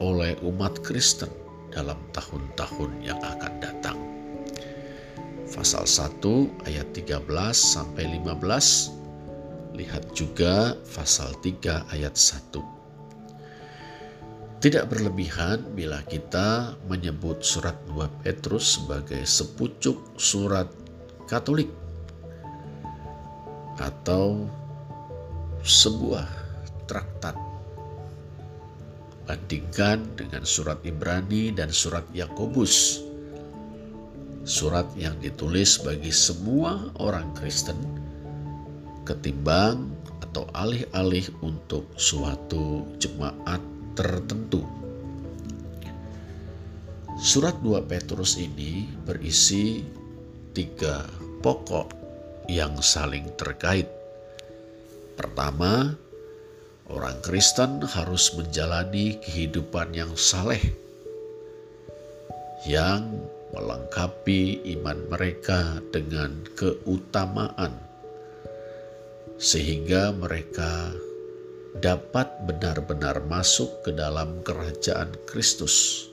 oleh 0.00 0.36
umat 0.44 0.80
Kristen 0.84 1.28
dalam 1.72 1.96
tahun-tahun 2.12 2.90
yang 3.00 3.20
akan 3.20 3.52
datang. 3.60 3.98
Pasal 5.52 5.84
1 5.84 6.68
ayat 6.68 6.88
13 6.96 7.24
sampai 7.52 8.08
15. 8.08 9.76
Lihat 9.76 10.04
juga 10.12 10.76
pasal 10.92 11.32
3 11.40 11.92
ayat 11.92 12.16
1. 12.16 12.81
Tidak 14.62 14.86
berlebihan 14.86 15.74
bila 15.74 15.98
kita 16.06 16.78
menyebut 16.86 17.42
surat 17.42 17.74
2 17.90 18.22
Petrus 18.22 18.78
sebagai 18.78 19.26
sepucuk 19.26 20.14
surat 20.14 20.70
Katolik 21.26 21.66
atau 23.82 24.46
sebuah 25.66 26.30
traktat 26.86 27.34
Bandingkan 29.26 29.98
dengan 30.14 30.46
surat 30.46 30.78
Ibrani 30.86 31.50
dan 31.50 31.74
surat 31.74 32.06
Yakobus. 32.14 33.02
Surat 34.46 34.86
yang 34.94 35.18
ditulis 35.18 35.82
bagi 35.82 36.14
semua 36.14 36.86
orang 37.02 37.34
Kristen 37.34 37.82
ketimbang 39.02 39.90
atau 40.22 40.46
alih-alih 40.54 41.26
untuk 41.42 41.82
suatu 41.98 42.86
jemaat 43.02 43.71
tertentu. 43.92 44.64
Surat 47.22 47.54
2 47.62 47.84
Petrus 47.86 48.40
ini 48.40 48.88
berisi 49.06 49.84
tiga 50.50 51.06
pokok 51.40 51.88
yang 52.50 52.80
saling 52.82 53.30
terkait. 53.38 53.86
Pertama, 55.14 55.94
Orang 56.92 57.24
Kristen 57.24 57.80
harus 57.88 58.36
menjalani 58.36 59.16
kehidupan 59.24 59.96
yang 59.96 60.12
saleh, 60.12 60.60
yang 62.68 63.22
melengkapi 63.56 64.60
iman 64.76 65.00
mereka 65.08 65.80
dengan 65.88 66.44
keutamaan, 66.52 67.72
sehingga 69.40 70.12
mereka 70.12 70.92
dapat 71.80 72.28
benar-benar 72.44 73.24
masuk 73.30 73.70
ke 73.86 73.96
dalam 73.96 74.44
kerajaan 74.44 75.14
Kristus. 75.24 76.08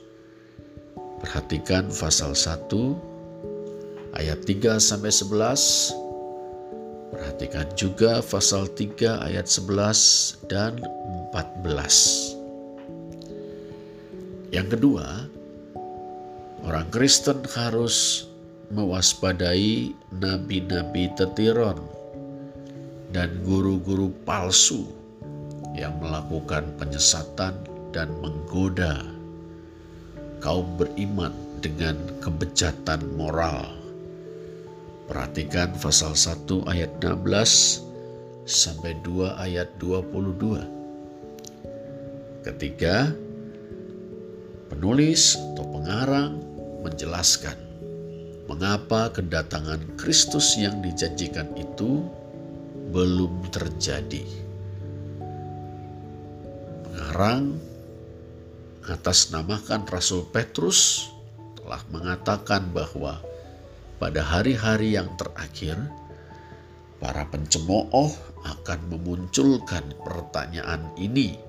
Perhatikan 1.20 1.92
pasal 1.92 2.32
1 2.32 4.16
ayat 4.16 4.40
3 4.48 4.80
sampai 4.80 5.12
11 5.12 6.00
Perhatikan 7.10 7.66
juga 7.74 8.22
pasal 8.22 8.70
3 8.70 9.26
ayat 9.26 9.50
11 9.50 10.46
dan 10.46 10.78
14. 11.34 12.38
Yang 14.54 14.78
kedua, 14.78 15.26
orang 16.62 16.86
Kristen 16.94 17.42
harus 17.50 18.30
mewaspadai 18.70 19.90
nabi-nabi 20.14 21.10
tetiron 21.18 21.82
dan 23.10 23.42
guru-guru 23.42 24.14
palsu 24.22 24.99
yang 25.80 25.96
melakukan 25.96 26.68
penyesatan 26.76 27.56
dan 27.96 28.12
menggoda 28.20 29.00
kaum 30.44 30.68
beriman 30.76 31.32
dengan 31.64 31.96
kebejatan 32.20 33.00
moral. 33.16 33.64
Perhatikan 35.08 35.72
pasal 35.80 36.12
1 36.12 36.68
ayat 36.68 36.92
16 37.00 37.80
sampai 38.44 38.92
2 39.02 39.40
ayat 39.40 39.72
22. 39.80 40.80
Ketiga, 42.40 43.12
penulis 44.72 45.36
atau 45.36 45.64
pengarang 45.76 46.40
menjelaskan 46.80 47.58
mengapa 48.48 49.12
kedatangan 49.12 49.84
Kristus 50.00 50.56
yang 50.56 50.80
dijanjikan 50.80 51.52
itu 51.54 52.08
belum 52.90 53.46
terjadi. 53.54 54.49
Pengarang 57.00 57.56
atas 58.84 59.32
namakan 59.32 59.88
Rasul 59.88 60.28
Petrus 60.28 61.08
telah 61.56 61.80
mengatakan 61.88 62.76
bahwa 62.76 63.24
pada 63.96 64.20
hari-hari 64.20 65.00
yang 65.00 65.08
terakhir, 65.16 65.80
para 67.00 67.24
pencemooh 67.24 68.12
akan 68.44 68.92
memunculkan 68.92 69.96
pertanyaan 70.04 70.92
ini. 71.00 71.40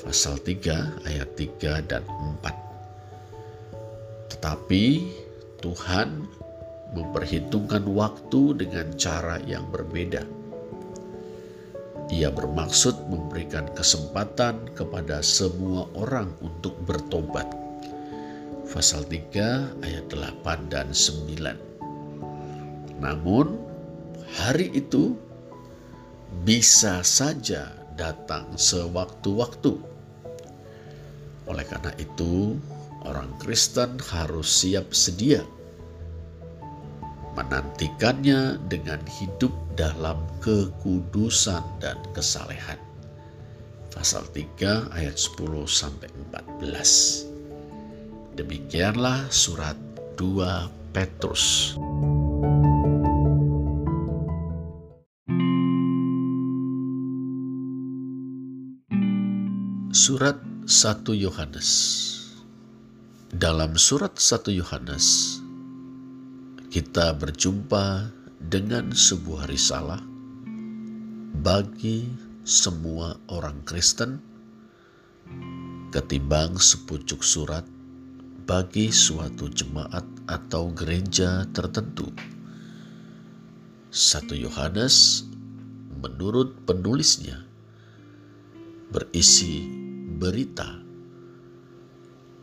Pasal 0.00 0.40
3 0.40 1.04
ayat 1.04 1.36
3 1.36 1.92
dan 1.92 2.08
4. 2.40 4.32
Tetapi 4.32 4.84
Tuhan 5.60 6.08
memperhitungkan 6.96 7.84
waktu 7.92 8.56
dengan 8.56 8.88
cara 8.96 9.36
yang 9.44 9.68
berbeda. 9.68 10.35
Ia 12.06 12.30
bermaksud 12.30 13.10
memberikan 13.10 13.66
kesempatan 13.74 14.70
kepada 14.78 15.18
semua 15.26 15.90
orang 15.98 16.30
untuk 16.38 16.78
bertobat 16.86 17.66
pasal 18.76 19.08
3 19.08 19.88
ayat 19.88 20.04
8 20.12 20.68
dan 20.68 20.92
9. 20.92 23.00
Namun 23.00 23.56
hari 24.36 24.68
itu 24.76 25.16
bisa 26.44 27.00
saja 27.00 27.72
datang 27.96 28.52
sewaktu-waktu. 28.52 29.80
Oleh 31.48 31.64
karena 31.64 31.88
itu, 31.96 32.60
orang 33.00 33.32
Kristen 33.40 33.96
harus 34.12 34.44
siap 34.44 34.92
sedia 34.92 35.40
menantikannya 37.36 38.56
dengan 38.72 39.04
hidup 39.04 39.52
dalam 39.76 40.16
kekudusan 40.40 41.60
dan 41.84 42.00
kesalehan. 42.16 42.80
Pasal 43.92 44.24
3 44.32 44.88
ayat 44.96 45.16
10 45.20 45.68
sampai 45.68 46.08
14. 46.32 47.28
Demikianlah 48.40 49.28
surat 49.28 49.76
2 50.16 50.96
Petrus. 50.96 51.76
Surat 59.96 60.38
1 60.68 61.16
Yohanes 61.18 61.70
Dalam 63.32 63.74
surat 63.80 64.12
1 64.20 64.54
Yohanes 64.54 65.40
kita 66.66 67.14
berjumpa 67.14 68.10
dengan 68.42 68.90
sebuah 68.90 69.46
risalah 69.46 70.02
bagi 71.40 72.10
semua 72.42 73.14
orang 73.30 73.62
Kristen 73.62 74.18
ketimbang 75.94 76.58
sepucuk 76.58 77.22
surat 77.22 77.62
bagi 78.46 78.90
suatu 78.94 79.50
jemaat 79.50 80.06
atau 80.30 80.70
gereja 80.70 81.46
tertentu. 81.50 82.10
Satu 83.90 84.34
Yohanes 84.34 85.26
menurut 86.02 86.54
penulisnya 86.66 87.42
berisi 88.90 89.66
berita 90.18 90.78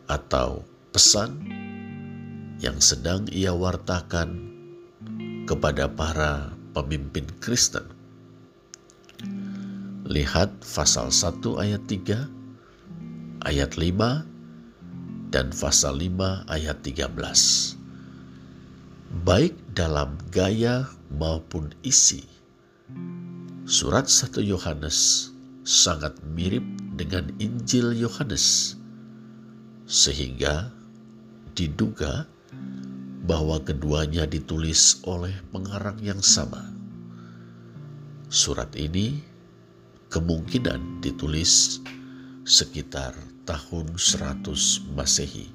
atau 0.04 0.64
pesan 0.92 1.63
yang 2.64 2.80
sedang 2.80 3.28
ia 3.28 3.52
wartakan 3.52 4.40
kepada 5.44 5.84
para 5.84 6.56
pemimpin 6.72 7.28
Kristen. 7.44 7.84
Lihat 10.08 10.64
pasal 10.64 11.12
1 11.12 11.44
ayat 11.60 11.84
3, 11.84 12.24
ayat 13.44 13.76
5, 13.76 14.24
dan 15.28 15.52
pasal 15.52 16.00
5 16.00 16.48
ayat 16.48 16.80
13. 16.80 17.76
Baik 19.28 19.52
dalam 19.76 20.16
gaya 20.32 20.88
maupun 21.12 21.68
isi, 21.84 22.24
surat 23.68 24.08
1 24.08 24.40
Yohanes 24.40 25.28
sangat 25.68 26.16
mirip 26.32 26.64
dengan 26.96 27.28
Injil 27.36 27.92
Yohanes, 27.92 28.76
sehingga 29.84 30.72
diduga 31.52 32.24
bahwa 33.24 33.56
keduanya 33.64 34.28
ditulis 34.28 35.00
oleh 35.08 35.32
pengarang 35.48 35.96
yang 36.04 36.20
sama. 36.20 36.60
Surat 38.28 38.68
ini 38.76 39.24
kemungkinan 40.12 41.00
ditulis 41.00 41.80
sekitar 42.44 43.16
tahun 43.48 43.96
100 43.96 44.92
Masehi. 44.92 45.48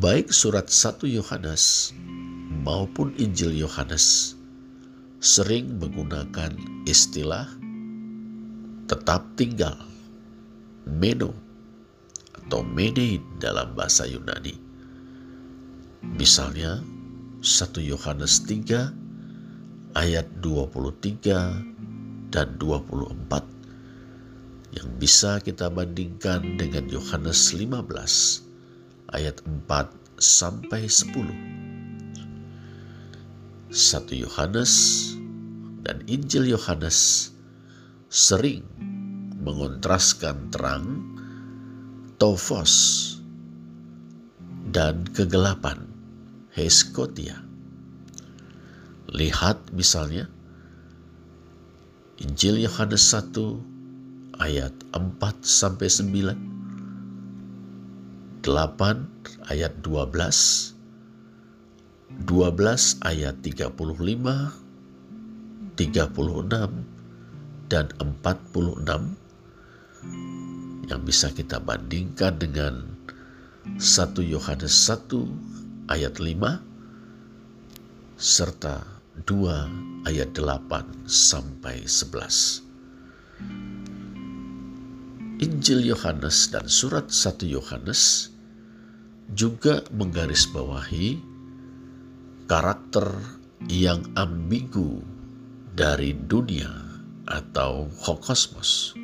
Baik 0.00 0.32
surat 0.32 0.68
1 0.68 1.08
Yohanes 1.08 1.96
maupun 2.64 3.16
Injil 3.16 3.56
Yohanes 3.56 4.36
sering 5.24 5.80
menggunakan 5.80 6.52
istilah 6.84 7.48
tetap 8.84 9.24
tinggal, 9.40 9.76
meno 10.84 11.32
atau 12.36 12.60
menein 12.60 13.24
dalam 13.40 13.72
bahasa 13.72 14.04
Yunani. 14.04 14.63
Misalnya 16.12 16.84
1 17.40 17.80
Yohanes 17.80 18.44
3 18.44 18.92
ayat 19.96 20.26
23 20.44 22.28
dan 22.28 22.48
24 22.60 23.54
yang 24.74 24.88
bisa 24.98 25.38
kita 25.38 25.70
bandingkan 25.70 26.58
dengan 26.58 26.84
Yohanes 26.90 27.54
15 27.54 29.14
ayat 29.14 29.38
4 29.46 30.20
sampai 30.20 30.90
10. 30.90 31.14
Satu 33.70 34.14
Yohanes 34.14 34.72
dan 35.86 36.02
Injil 36.10 36.50
Yohanes 36.54 37.30
sering 38.10 38.66
mengontraskan 39.42 40.50
terang, 40.50 41.02
tofos, 42.18 42.74
dan 44.74 45.06
kegelapan, 45.14 45.93
heskotia. 46.54 47.42
Lihat 49.10 49.74
misalnya 49.74 50.30
Injil 52.22 52.62
Yohanes 52.62 53.10
1 53.10 54.38
ayat 54.38 54.70
4 54.94 55.18
sampai 55.42 55.90
9, 55.90 58.46
8 58.46 59.50
ayat 59.50 59.74
12, 59.82 60.78
12 62.22 63.02
ayat 63.02 63.34
35, 63.42 63.74
36 65.74 67.66
dan 67.66 67.90
46 67.98 70.86
yang 70.86 71.02
bisa 71.02 71.34
kita 71.34 71.58
bandingkan 71.58 72.38
dengan 72.38 72.94
1 73.80 74.20
Yohanes 74.22 74.86
1 74.86 75.53
ayat 75.88 76.16
5 76.16 76.64
serta 78.16 78.84
2 79.28 80.08
ayat 80.08 80.32
8 80.32 81.04
sampai 81.04 81.84
11. 81.84 82.64
Injil 85.44 85.84
Yohanes 85.84 86.48
dan 86.48 86.64
surat 86.72 87.12
1 87.12 87.44
Yohanes 87.52 88.32
juga 89.34 89.84
menggarisbawahi 89.92 91.20
karakter 92.48 93.12
yang 93.68 94.04
ambigu 94.16 95.04
dari 95.74 96.16
dunia 96.16 96.70
atau 97.28 97.88
hokosmos. 98.04 98.94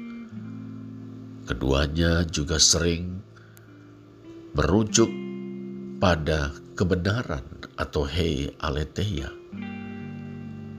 Keduanya 1.44 2.22
juga 2.30 2.62
sering 2.62 3.20
merujuk 4.54 5.10
pada 6.00 6.54
kebenaran 6.80 7.44
atau 7.76 8.08
hei 8.08 8.56
aletheia 8.64 9.28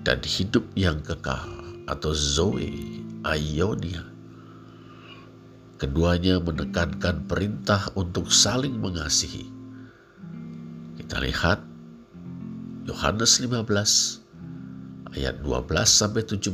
dan 0.02 0.18
hidup 0.26 0.66
yang 0.74 0.98
kekal 1.06 1.46
atau 1.86 2.10
zoe 2.10 3.06
aionia 3.22 4.10
Keduanya 5.82 6.38
menekankan 6.38 7.26
perintah 7.26 7.90
untuk 7.98 8.30
saling 8.30 8.78
mengasihi. 8.78 9.50
Kita 10.94 11.18
lihat 11.18 11.58
Yohanes 12.86 13.42
15 13.42 13.58
ayat 15.18 15.42
12 15.42 15.66
sampai 15.90 16.22
17 16.22 16.54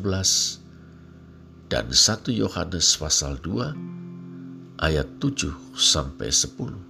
dan 1.68 1.92
1 1.92 2.40
Yohanes 2.40 2.88
pasal 2.96 3.36
2 3.44 4.80
ayat 4.80 5.08
7 5.20 5.52
sampai 5.76 6.32
10. 6.32 6.87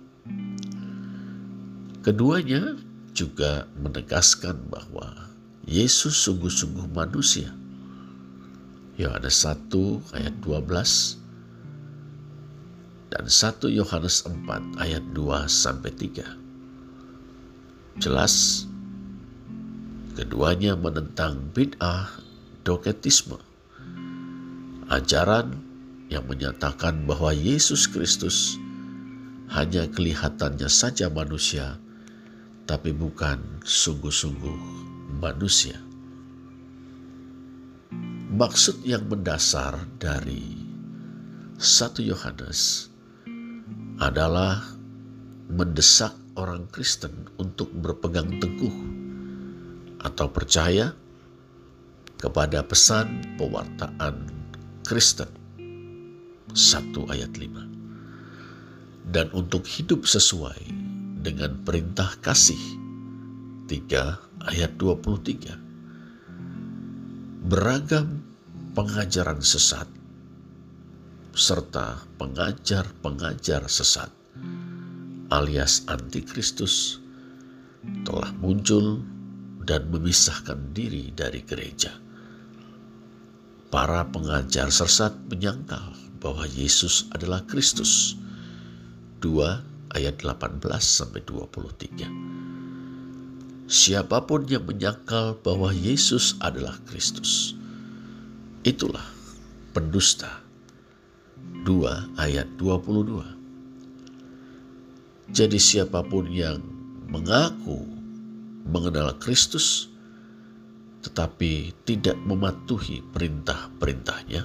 Keduanya 2.07 2.79
juga 3.11 3.67
menegaskan 3.75 4.71
bahwa 4.71 5.27
Yesus 5.67 6.15
sungguh-sungguh 6.23 6.87
manusia. 6.95 7.51
Yohanes 8.95 9.43
1 9.43 10.15
ayat 10.15 10.31
12 10.39 13.11
dan 13.11 13.27
1 13.27 13.59
Yohanes 13.75 14.23
4 14.23 14.39
ayat 14.79 15.03
2 15.11 15.51
sampai 15.51 15.91
3. 15.91 17.99
Jelas 17.99 18.63
keduanya 20.15 20.79
menentang 20.79 21.51
bid'ah 21.51 22.07
doketisme. 22.63 23.35
Ajaran 24.87 25.59
yang 26.07 26.23
menyatakan 26.23 27.03
bahwa 27.03 27.35
Yesus 27.35 27.83
Kristus 27.83 28.55
hanya 29.51 29.91
kelihatannya 29.91 30.71
saja 30.71 31.11
manusia, 31.11 31.83
tapi 32.67 32.91
bukan 32.91 33.63
sungguh-sungguh 33.63 34.59
manusia. 35.23 35.79
Maksud 38.27 38.83
yang 38.83 39.07
mendasar 39.07 39.87
dari 39.95 40.67
1 41.55 41.63
Yohanes 42.03 42.91
adalah 44.03 44.61
mendesak 45.47 46.11
orang 46.35 46.67
Kristen 46.67 47.31
untuk 47.39 47.71
berpegang 47.71 48.35
teguh 48.37 48.75
atau 50.03 50.27
percaya 50.29 50.91
kepada 52.19 52.67
pesan 52.67 53.39
pewartaan 53.39 54.27
Kristen 54.83 55.31
1 56.51 57.15
ayat 57.15 57.31
5 57.31 59.07
dan 59.07 59.31
untuk 59.31 59.63
hidup 59.65 60.03
sesuai 60.03 60.86
dengan 61.27 61.59
perintah 61.59 62.07
kasih 62.23 62.63
3 63.67 64.47
ayat 64.47 64.79
23 64.79 65.59
beragam 67.51 68.23
pengajaran 68.71 69.43
sesat 69.43 69.91
serta 71.35 71.99
pengajar-pengajar 72.15 73.67
sesat 73.67 74.07
alias 75.27 75.83
antikristus 75.91 77.03
telah 78.07 78.31
muncul 78.39 79.03
dan 79.67 79.83
memisahkan 79.91 80.71
diri 80.71 81.11
dari 81.11 81.43
gereja. 81.43 81.91
Para 83.67 84.07
pengajar 84.07 84.71
sesat 84.71 85.11
menyangkal 85.27 85.91
bahwa 86.23 86.47
Yesus 86.47 87.11
adalah 87.11 87.43
Kristus. 87.43 88.15
2 89.19 89.76
ayat 89.97 90.21
18 90.21 90.61
sampai 90.77 91.25
23. 91.25 92.05
Siapa 93.67 94.23
pun 94.23 94.45
yang 94.47 94.63
menyangkal 94.63 95.35
bahwa 95.41 95.73
Yesus 95.73 96.37
adalah 96.39 96.77
Kristus, 96.87 97.57
itulah 98.61 99.03
pendusta 99.73 100.45
2 101.65 102.21
ayat 102.21 102.47
22. 102.61 103.25
Jadi 105.35 105.59
siapa 105.59 106.05
pun 106.07 106.31
yang 106.31 106.63
mengaku 107.11 107.83
mengenal 108.63 109.15
Kristus 109.19 109.91
tetapi 111.03 111.71
tidak 111.87 112.19
mematuhi 112.27 112.99
perintah-perintahnya 113.15 114.43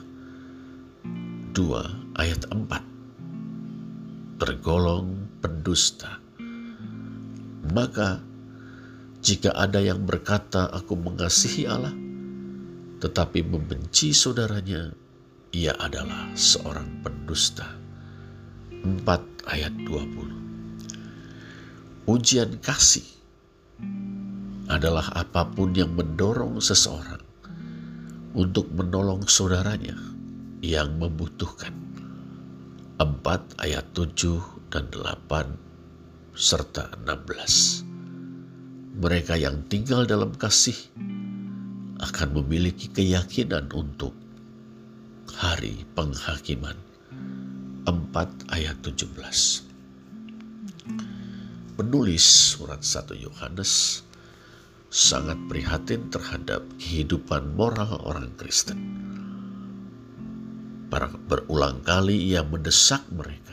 2 1.54 2.22
ayat 2.22 2.42
4 2.54 4.38
tergolong 4.38 5.26
pendusta 5.42 6.22
maka 7.74 8.22
jika 9.22 9.54
ada 9.58 9.82
yang 9.82 10.06
berkata 10.06 10.70
aku 10.70 10.94
mengasihi 10.94 11.66
Allah 11.66 11.94
tetapi 13.02 13.42
membenci 13.42 14.14
saudaranya 14.14 14.94
ia 15.52 15.74
adalah 15.74 16.30
seorang 16.38 17.02
pendusta. 17.04 17.66
4 18.86 19.02
ayat 19.50 19.74
20. 19.74 22.06
Ujian 22.06 22.62
kasih 22.62 23.02
adalah 24.70 25.10
apa 25.12 25.44
pun 25.50 25.74
yang 25.74 25.98
mendorong 25.98 26.62
seseorang 26.62 27.20
untuk 28.38 28.70
menolong 28.70 29.26
saudaranya 29.26 29.98
yang 30.62 30.94
membutuhkan. 30.96 31.74
4 33.02 33.58
ayat 33.60 33.84
7 33.98 34.61
dan 34.72 34.88
8 34.88 36.32
serta 36.32 36.96
16. 37.04 37.84
Mereka 38.96 39.36
yang 39.36 39.68
tinggal 39.68 40.08
dalam 40.08 40.32
kasih 40.32 40.76
akan 42.00 42.28
memiliki 42.40 42.88
keyakinan 42.88 43.68
untuk 43.76 44.16
hari 45.36 45.84
penghakiman 45.92 46.80
4 47.84 48.48
ayat 48.48 48.80
17 48.80 49.12
Penulis 51.76 52.24
surat 52.56 52.80
1 52.80 53.12
Yohanes 53.16 54.04
sangat 54.88 55.36
prihatin 55.52 56.08
terhadap 56.08 56.64
kehidupan 56.80 57.56
moral 57.56 58.00
orang 58.08 58.32
Kristen. 58.40 58.76
Berulang 61.28 61.80
kali 61.80 62.32
ia 62.32 62.44
mendesak 62.44 63.00
mereka 63.08 63.51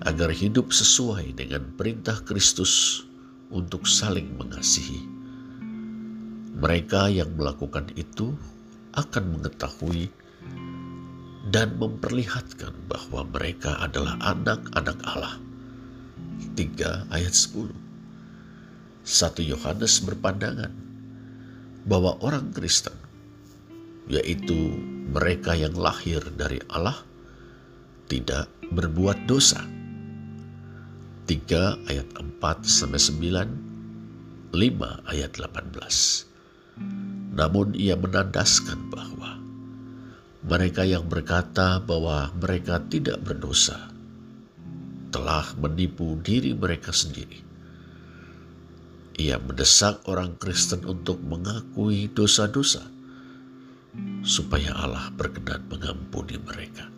agar 0.00 0.32
hidup 0.32 0.72
sesuai 0.72 1.36
dengan 1.36 1.76
perintah 1.76 2.16
Kristus 2.24 3.04
untuk 3.52 3.84
saling 3.84 4.32
mengasihi. 4.40 5.04
Mereka 6.56 7.12
yang 7.12 7.36
melakukan 7.36 7.92
itu 8.00 8.32
akan 8.96 9.36
mengetahui 9.36 10.08
dan 11.52 11.76
memperlihatkan 11.76 12.72
bahwa 12.88 13.28
mereka 13.28 13.76
adalah 13.84 14.16
anak-anak 14.24 14.98
Allah. 15.04 15.36
3 16.56 17.12
ayat 17.12 17.34
10 17.36 17.82
1 19.02 19.42
Yohanes 19.42 19.98
berpandangan 20.06 20.70
bahwa 21.82 22.14
orang 22.22 22.54
Kristen, 22.54 22.94
yaitu 24.06 24.78
mereka 25.10 25.58
yang 25.58 25.74
lahir 25.74 26.22
dari 26.38 26.62
Allah, 26.70 27.02
tidak 28.06 28.46
berbuat 28.70 29.26
dosa. 29.26 29.58
3 31.26 31.86
ayat 31.86 32.08
4 32.18 32.66
sampai 32.66 32.98
9, 32.98 34.54
5 34.54 35.12
ayat 35.12 35.32
18. 35.38 36.26
Namun 37.32 37.72
ia 37.78 37.94
menandaskan 37.94 38.90
bahwa 38.90 39.38
mereka 40.42 40.82
yang 40.82 41.06
berkata 41.06 41.78
bahwa 41.78 42.34
mereka 42.34 42.82
tidak 42.90 43.22
berdosa 43.22 43.88
telah 45.14 45.46
menipu 45.60 46.18
diri 46.18 46.56
mereka 46.56 46.90
sendiri. 46.90 47.38
Ia 49.20 49.38
mendesak 49.38 50.02
orang 50.08 50.34
Kristen 50.40 50.82
untuk 50.88 51.20
mengakui 51.22 52.10
dosa-dosa 52.10 52.82
supaya 54.24 54.72
Allah 54.72 55.12
berkenan 55.12 55.68
mengampuni 55.68 56.40
mereka. 56.40 56.88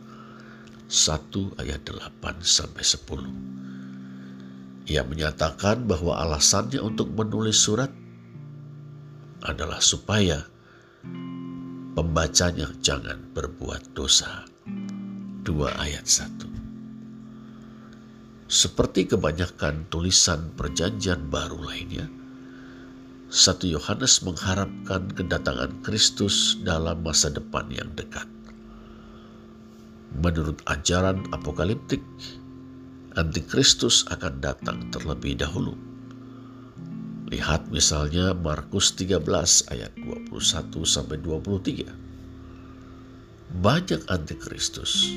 1 0.88 1.58
ayat 1.58 1.82
8 1.90 2.38
sampai 2.40 2.84
10. 2.86 3.83
Ia 4.84 5.00
menyatakan 5.04 5.88
bahwa 5.88 6.20
alasannya 6.20 6.80
untuk 6.80 7.12
menulis 7.16 7.56
surat 7.56 7.88
adalah 9.44 9.80
supaya 9.80 10.44
Pembacanya 11.94 12.66
jangan 12.82 13.22
berbuat 13.38 13.94
dosa. 13.94 14.42
2 15.46 15.54
ayat 15.78 16.02
1 16.02 18.50
Seperti 18.50 19.06
kebanyakan 19.06 19.86
tulisan 19.94 20.50
perjanjian 20.58 21.30
baru 21.30 21.62
lainnya, 21.62 22.10
1 23.30 23.70
Yohanes 23.70 24.26
mengharapkan 24.26 25.06
kedatangan 25.14 25.86
Kristus 25.86 26.58
dalam 26.66 26.98
masa 27.06 27.30
depan 27.30 27.70
yang 27.70 27.94
dekat. 27.94 28.26
Menurut 30.18 30.66
ajaran 30.66 31.22
apokaliptik, 31.30 32.02
antikristus 33.14 34.06
akan 34.10 34.42
datang 34.42 34.90
terlebih 34.90 35.38
dahulu 35.38 35.74
Lihat 37.34 37.72
misalnya 37.72 38.30
Markus 38.36 38.94
13 38.94 39.18
ayat 39.72 39.90
21 39.96 40.84
sampai 40.84 41.18
23. 41.18 41.88
banyak 43.54 44.02
antikristus 44.10 45.10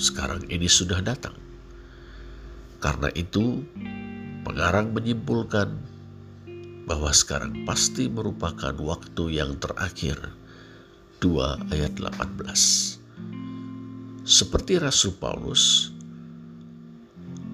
sekarang 0.00 0.44
ini 0.48 0.64
sudah 0.64 1.04
datang. 1.04 1.36
Karena 2.82 3.12
itu, 3.14 3.62
pengarang 4.42 4.90
menyimpulkan 4.90 5.70
bahwa 6.88 7.14
sekarang 7.14 7.62
pasti 7.62 8.10
merupakan 8.10 8.74
waktu 8.80 9.38
yang 9.38 9.60
terakhir. 9.62 10.18
2 11.22 11.70
ayat 11.70 11.94
18. 12.02 12.98
Seperti 14.26 14.82
Rasul 14.82 15.14
Paulus, 15.14 15.94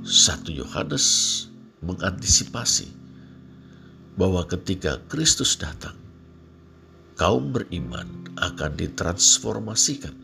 1 0.09 0.49
Yohanes 0.57 1.05
mengantisipasi 1.85 2.89
bahwa 4.17 4.41
ketika 4.49 4.97
Kristus 5.05 5.61
datang, 5.61 6.01
kaum 7.21 7.53
beriman 7.53 8.09
akan 8.41 8.73
ditransformasikan, 8.73 10.17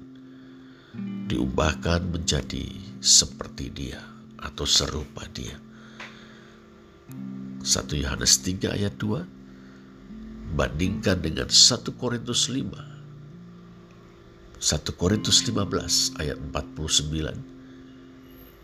diubahkan 1.29 2.01
menjadi 2.09 2.65
seperti 3.05 3.69
dia 3.69 4.01
atau 4.41 4.65
serupa 4.65 5.29
dia. 5.37 5.61
1 7.61 7.69
Yohanes 8.01 8.41
3 8.41 8.81
ayat 8.81 8.97
2 8.97 10.57
bandingkan 10.57 11.21
dengan 11.21 11.53
1 11.53 11.93
Korintus 12.01 12.49
5 12.49 12.73
1 12.73 14.65
Korintus 14.97 15.45
15 15.45 16.25
ayat 16.25 16.41
49 16.41 17.54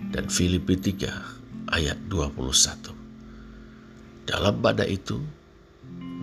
dan 0.09 0.33
Filipi 0.33 0.81
3 0.81 1.69
ayat 1.77 1.99
21. 2.09 2.97
Dalam 4.25 4.55
pada 4.65 4.89
itu, 4.89 5.21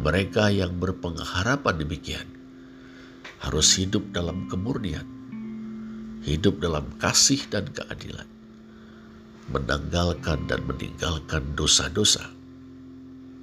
mereka 0.01 0.49
yang 0.49 0.81
berpengharapan 0.81 1.75
demikian 1.77 2.27
harus 3.45 3.77
hidup 3.77 4.01
dalam 4.09 4.49
kemurnian, 4.49 5.05
hidup 6.25 6.57
dalam 6.57 6.89
kasih 6.97 7.45
dan 7.53 7.69
keadilan, 7.69 8.25
menanggalkan 9.53 10.49
dan 10.49 10.65
meninggalkan 10.65 11.53
dosa-dosa. 11.53 12.33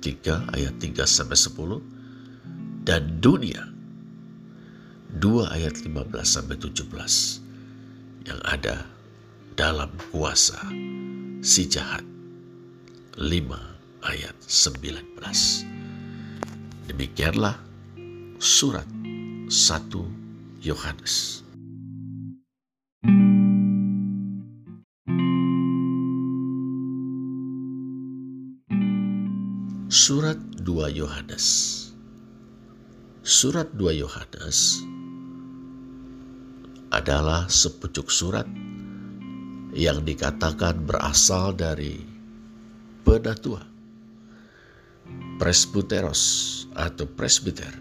3 0.02 0.52
ayat 0.52 0.74
3 0.82 1.08
sampai 1.08 1.38
10 1.38 2.84
dan 2.84 3.24
dunia 3.24 3.72
2 5.16 5.48
ayat 5.48 5.80
15 5.80 6.12
sampai 6.20 6.60
17 6.60 8.28
yang 8.28 8.40
ada 8.44 8.93
dalam 9.54 9.90
kuasa. 10.10 10.58
Si 11.38 11.70
jahat. 11.70 12.02
5 13.14 13.30
ayat 14.02 14.34
19 14.42 15.70
demikianlah 16.90 17.54
surat 18.42 18.86
1 19.46 19.54
Yohanes. 20.66 21.46
Surat 29.94 30.36
2 30.58 30.90
Yohanes. 30.90 31.46
Surat 33.22 33.70
2 33.78 34.02
Yohanes 34.02 34.82
adalah 36.90 37.46
sepucuk 37.46 38.10
surat 38.10 38.44
yang 39.74 40.06
dikatakan 40.06 40.86
berasal 40.86 41.52
dari 41.52 41.98
penatua, 43.02 43.60
presbyteros 45.42 46.22
atau 46.78 47.04
presbiter 47.10 47.74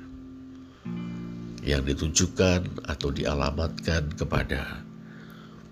yang 1.63 1.85
ditujukan 1.85 2.83
atau 2.89 3.13
dialamatkan 3.13 4.11
kepada 4.19 4.83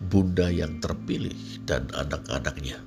bunda 0.07 0.47
yang 0.47 0.79
terpilih 0.79 1.35
dan 1.67 1.89
anak-anaknya 1.91 2.79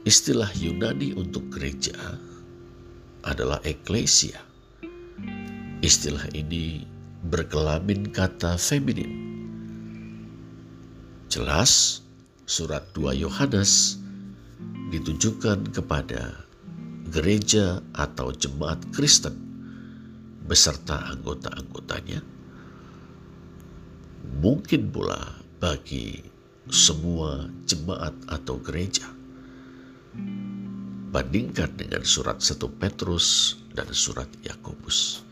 Istilah 0.00 0.48
Yunani 0.56 1.12
untuk 1.12 1.52
gereja 1.52 1.92
adalah 3.20 3.60
eklesia. 3.68 4.40
Istilah 5.84 6.24
ini 6.32 6.88
berkelamin 7.28 8.08
kata 8.08 8.56
feminin. 8.56 9.29
Jelas, 11.30 12.02
surat 12.42 12.82
2 12.90 13.22
Yohanes 13.22 14.02
ditujukan 14.90 15.70
kepada 15.70 16.42
gereja 17.06 17.78
atau 17.94 18.34
jemaat 18.34 18.82
Kristen 18.90 19.38
beserta 20.50 20.98
anggota-anggotanya. 21.14 22.18
Mungkin 24.42 24.90
pula 24.90 25.38
bagi 25.62 26.18
semua 26.66 27.46
jemaat 27.62 28.14
atau 28.26 28.58
gereja 28.58 29.06
Bandingkan 31.10 31.78
dengan 31.78 32.02
surat 32.02 32.42
1 32.42 32.58
Petrus 32.78 33.58
dan 33.70 33.86
surat 33.94 34.26
Yakobus. 34.42 35.22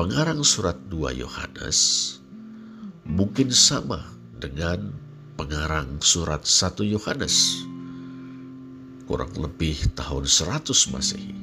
Pengarang 0.00 0.40
surat 0.40 0.80
2 0.88 1.20
Yohanes 1.20 1.80
mungkin 3.04 3.52
sama 3.52 4.21
dengan 4.42 4.90
pengarang 5.38 6.02
surat 6.02 6.42
1 6.42 6.82
Yohanes 6.82 7.62
kurang 9.06 9.30
lebih 9.38 9.78
tahun 9.94 10.26
100 10.26 10.66
Masehi. 10.90 11.34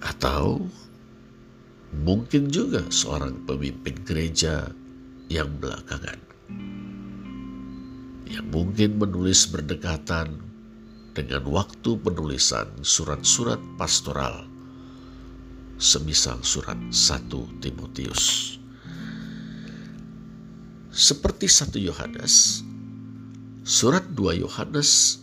Atau 0.00 0.70
mungkin 2.06 2.46
juga 2.46 2.86
seorang 2.94 3.42
pemimpin 3.42 3.98
gereja 4.06 4.70
yang 5.26 5.50
belakangan 5.58 6.30
yang 8.30 8.46
mungkin 8.54 9.02
menulis 9.02 9.50
berdekatan 9.50 10.38
dengan 11.18 11.42
waktu 11.50 11.98
penulisan 11.98 12.70
surat-surat 12.86 13.58
pastoral 13.74 14.46
semisal 15.82 16.38
surat 16.46 16.78
1 16.94 17.26
Timotius. 17.58 18.59
Seperti 20.90 21.46
1 21.46 21.78
Yohanes, 21.86 22.66
surat 23.62 24.02
2 24.10 24.42
Yohanes 24.42 25.22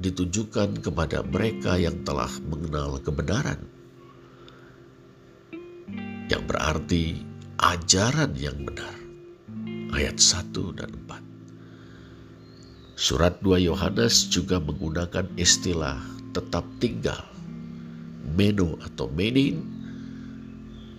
ditujukan 0.00 0.80
kepada 0.80 1.20
mereka 1.20 1.76
yang 1.76 2.00
telah 2.00 2.32
mengenal 2.48 2.96
kebenaran. 2.96 3.60
Yang 6.32 6.42
berarti 6.48 7.04
ajaran 7.60 8.32
yang 8.40 8.56
benar. 8.64 8.96
Ayat 9.92 10.16
1 10.16 10.80
dan 10.80 10.88
4. 11.04 11.20
Surat 12.96 13.36
2 13.44 13.68
Yohanes 13.68 14.32
juga 14.32 14.64
menggunakan 14.64 15.28
istilah 15.36 16.00
tetap 16.32 16.64
tinggal, 16.80 17.20
meno 18.32 18.80
atau 18.80 19.12
menin, 19.12 19.81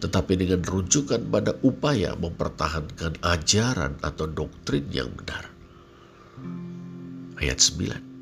tetapi 0.03 0.35
dengan 0.35 0.59
rujukan 0.67 1.31
pada 1.31 1.55
upaya 1.63 2.11
mempertahankan 2.19 3.23
ajaran 3.23 3.95
atau 4.03 4.27
doktrin 4.27 4.83
yang 4.91 5.07
benar. 5.15 5.47
Ayat 7.39 7.63
9 7.63 8.13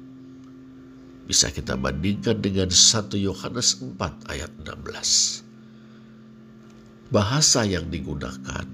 bisa 1.31 1.47
kita 1.47 1.79
bandingkan 1.79 2.43
dengan 2.43 2.67
1 2.67 3.15
Yohanes 3.15 3.79
4 3.79 4.27
ayat 4.27 4.51
16. 4.67 5.47
Bahasa 7.07 7.63
yang 7.63 7.87
digunakan 7.87 8.67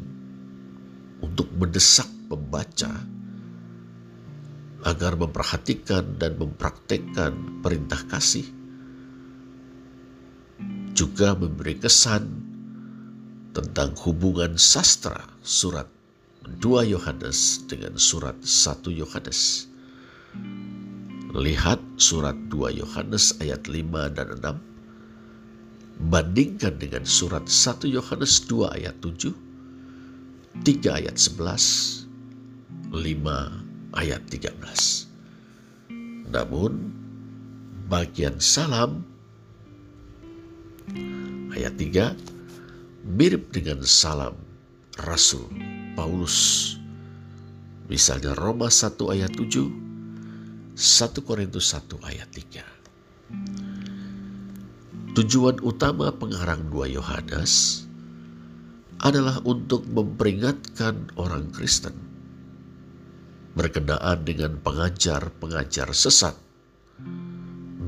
untuk 1.22 1.54
mendesak 1.54 2.10
pembaca 2.26 2.98
agar 4.90 5.14
memperhatikan 5.22 6.18
dan 6.18 6.34
mempraktekkan 6.42 7.62
perintah 7.62 8.02
kasih. 8.10 8.50
Juga 10.98 11.38
memberi 11.38 11.78
kesan 11.78 12.47
tentang 13.58 13.98
hubungan 14.06 14.54
sastra 14.54 15.18
surat 15.42 15.90
2 16.62 16.94
Yohanes 16.94 17.66
dengan 17.66 17.98
surat 17.98 18.38
1 18.46 18.86
Yohanes. 18.94 19.66
Lihat 21.34 21.82
surat 21.98 22.38
2 22.54 22.78
Yohanes 22.78 23.34
ayat 23.42 23.66
5 23.66 24.14
dan 24.14 24.38
6. 24.38 26.06
Bandingkan 26.14 26.78
dengan 26.78 27.02
surat 27.10 27.50
1 27.50 27.90
Yohanes 27.90 28.46
2 28.46 28.78
ayat 28.78 28.94
7, 29.02 29.34
3 30.62 31.02
ayat 31.02 31.18
11, 31.18 32.06
5 32.94 33.98
ayat 33.98 34.22
13. 34.30 36.30
Namun 36.30 36.94
bagian 37.90 38.38
salam 38.38 39.02
ayat 41.58 41.74
3 41.74 42.37
mirip 43.08 43.56
dengan 43.56 43.80
salam 43.88 44.36
Rasul 45.00 45.48
Paulus. 45.96 46.76
Misalnya 47.88 48.36
Roma 48.36 48.68
1 48.68 49.00
ayat 49.16 49.32
7, 49.32 50.76
1 50.76 51.24
Korintus 51.24 51.72
1 51.72 51.88
ayat 52.04 52.28
3. 52.36 55.16
Tujuan 55.16 55.64
utama 55.64 56.12
pengarang 56.12 56.68
2 56.68 57.00
Yohanes 57.00 57.88
adalah 59.00 59.40
untuk 59.48 59.88
memperingatkan 59.88 61.16
orang 61.16 61.48
Kristen 61.56 61.96
berkenaan 63.58 64.22
dengan 64.22 64.62
pengajar-pengajar 64.62 65.90
sesat, 65.96 66.36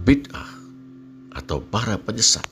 bid'ah, 0.02 0.50
atau 1.38 1.62
para 1.62 2.02
penyesat 2.02 2.48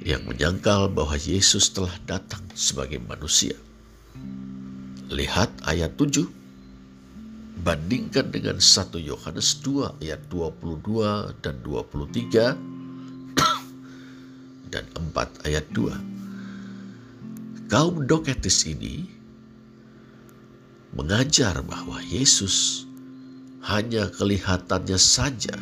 yang 0.00 0.24
menyangkal 0.24 0.88
bahwa 0.88 1.12
Yesus 1.16 1.68
telah 1.72 1.92
datang 2.08 2.40
sebagai 2.56 3.00
manusia. 3.04 3.54
Lihat 5.12 5.50
ayat 5.68 5.92
7. 5.98 6.24
Bandingkan 7.60 8.32
dengan 8.32 8.56
1 8.56 8.96
Yohanes 9.04 9.60
2 9.60 10.00
ayat 10.00 10.24
22 10.32 11.44
dan 11.44 11.60
23 11.60 12.56
dan 14.72 14.84
4 14.88 15.44
ayat 15.44 15.68
2. 15.76 17.68
Kaum 17.68 18.08
doketis 18.08 18.64
ini 18.64 19.04
mengajar 20.96 21.60
bahwa 21.60 22.00
Yesus 22.00 22.88
hanya 23.60 24.08
kelihatannya 24.08 24.96
saja 24.96 25.52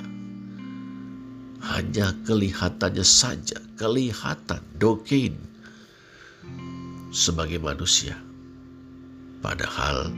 hanya 1.58 2.14
kelihatannya 2.22 3.02
saja, 3.02 3.58
kelihatan 3.74 4.62
dokein 4.78 5.34
sebagai 7.10 7.58
manusia. 7.58 8.14
Padahal 9.42 10.14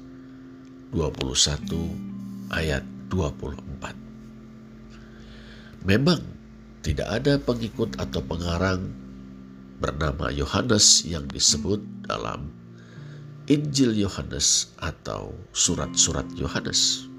21 0.93 2.53
ayat 2.53 2.85
24. 3.09 3.57
Memang 5.89 6.21
tidak 6.85 7.09
ada 7.09 7.41
pengikut 7.41 7.97
atau 7.97 8.21
pengarang 8.21 8.93
bernama 9.81 10.29
Yohanes 10.29 11.01
yang 11.09 11.25
disebut 11.25 11.81
dalam 12.05 12.53
Injil 13.49 13.97
Yohanes 13.97 14.71
atau 14.79 15.35
surat-surat 15.51 16.23
Yohanes. 16.39 17.11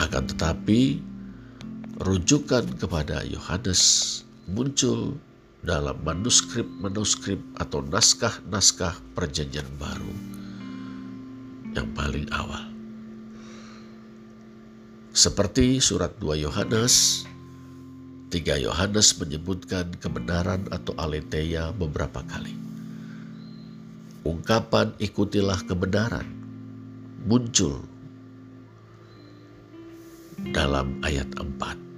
Akan 0.00 0.24
tetapi, 0.24 1.04
rujukan 2.00 2.64
kepada 2.80 3.20
Yohanes 3.28 4.24
muncul 4.48 5.20
dalam 5.64 5.96
manuskrip-manuskrip 6.04 7.40
atau 7.56 7.80
naskah-naskah 7.80 9.00
perjanjian 9.16 9.64
baru 9.80 10.12
yang 11.72 11.88
paling 11.96 12.28
awal. 12.36 12.68
Seperti 15.16 15.80
surat 15.80 16.12
2 16.20 16.44
Yohanes, 16.44 17.24
3 18.28 18.60
Yohanes 18.60 19.16
menyebutkan 19.16 19.88
kebenaran 19.96 20.68
atau 20.68 20.92
aletheia 21.00 21.72
beberapa 21.72 22.20
kali. 22.28 22.52
Ungkapan 24.28 24.92
ikutilah 25.00 25.64
kebenaran 25.64 26.28
muncul 27.24 27.80
dalam 30.52 31.00
ayat 31.00 31.28
4 31.40 31.93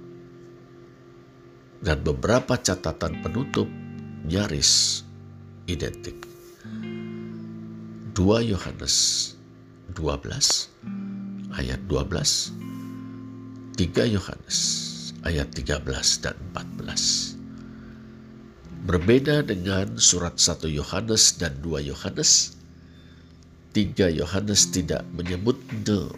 dan 1.81 2.01
beberapa 2.01 2.57
catatan 2.57 3.21
penutup 3.21 3.69
nyaris 4.25 5.03
identik. 5.69 6.27
2 8.17 8.49
Yohanes 8.49 8.95
12 9.93 11.53
ayat 11.53 11.77
12 11.85 13.77
3 13.77 14.09
Yohanes 14.09 14.57
ayat 15.21 15.53
13 15.53 16.25
dan 16.25 16.33
14 16.57 17.37
Berbeda 18.89 19.45
dengan 19.45 20.01
surat 20.01 20.33
1 20.41 20.65
Yohanes 20.65 21.37
dan 21.37 21.61
2 21.61 21.93
Yohanes 21.93 22.57
3 23.77 24.17
Yohanes 24.17 24.73
tidak 24.73 25.05
menyebut 25.13 25.61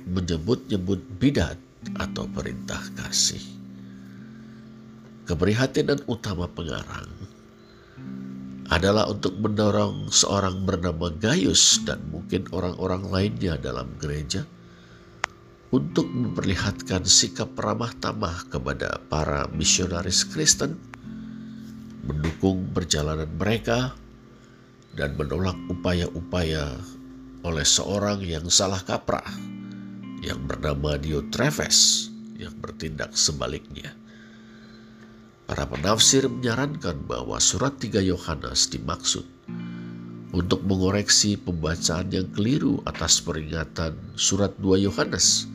menyebut-nyebut 0.07 1.03
bidat 1.19 1.59
atau 1.99 2.31
perintah 2.31 2.79
kasih 2.95 3.58
Keprihatinan 5.29 6.09
utama 6.09 6.49
pengarang 6.49 7.05
adalah 8.65 9.05
untuk 9.13 9.37
mendorong 9.37 10.09
seorang 10.09 10.65
bernama 10.65 11.13
Gaius 11.13 11.85
dan 11.85 12.01
mungkin 12.09 12.49
orang-orang 12.49 13.05
lainnya 13.05 13.53
dalam 13.61 13.93
gereja 14.01 14.49
untuk 15.69 16.09
memperlihatkan 16.09 17.05
sikap 17.05 17.53
ramah 17.53 17.93
tamah 18.01 18.41
kepada 18.49 19.05
para 19.05 19.45
misionaris 19.53 20.25
Kristen, 20.25 20.81
mendukung 22.09 22.73
perjalanan 22.73 23.29
mereka, 23.29 23.93
dan 24.97 25.13
menolak 25.13 25.61
upaya-upaya 25.69 26.73
oleh 27.45 27.65
seorang 27.69 28.25
yang 28.25 28.49
salah 28.49 28.81
kaprah 28.81 29.29
yang 30.25 30.41
bernama 30.49 30.97
Diotrephes 30.97 32.09
yang 32.41 32.57
bertindak 32.57 33.13
sebaliknya. 33.13 33.98
Para 35.49 35.65
penafsir 35.65 36.29
menyarankan 36.29 37.09
bahwa 37.09 37.41
surat 37.41 37.73
3 37.81 38.05
Yohanes 38.05 38.69
dimaksud 38.69 39.25
untuk 40.29 40.61
mengoreksi 40.61 41.41
pembacaan 41.41 42.05
yang 42.13 42.29
keliru 42.29 42.85
atas 42.85 43.17
peringatan 43.25 43.97
surat 44.13 44.53
2 44.61 44.85
Yohanes 44.85 45.49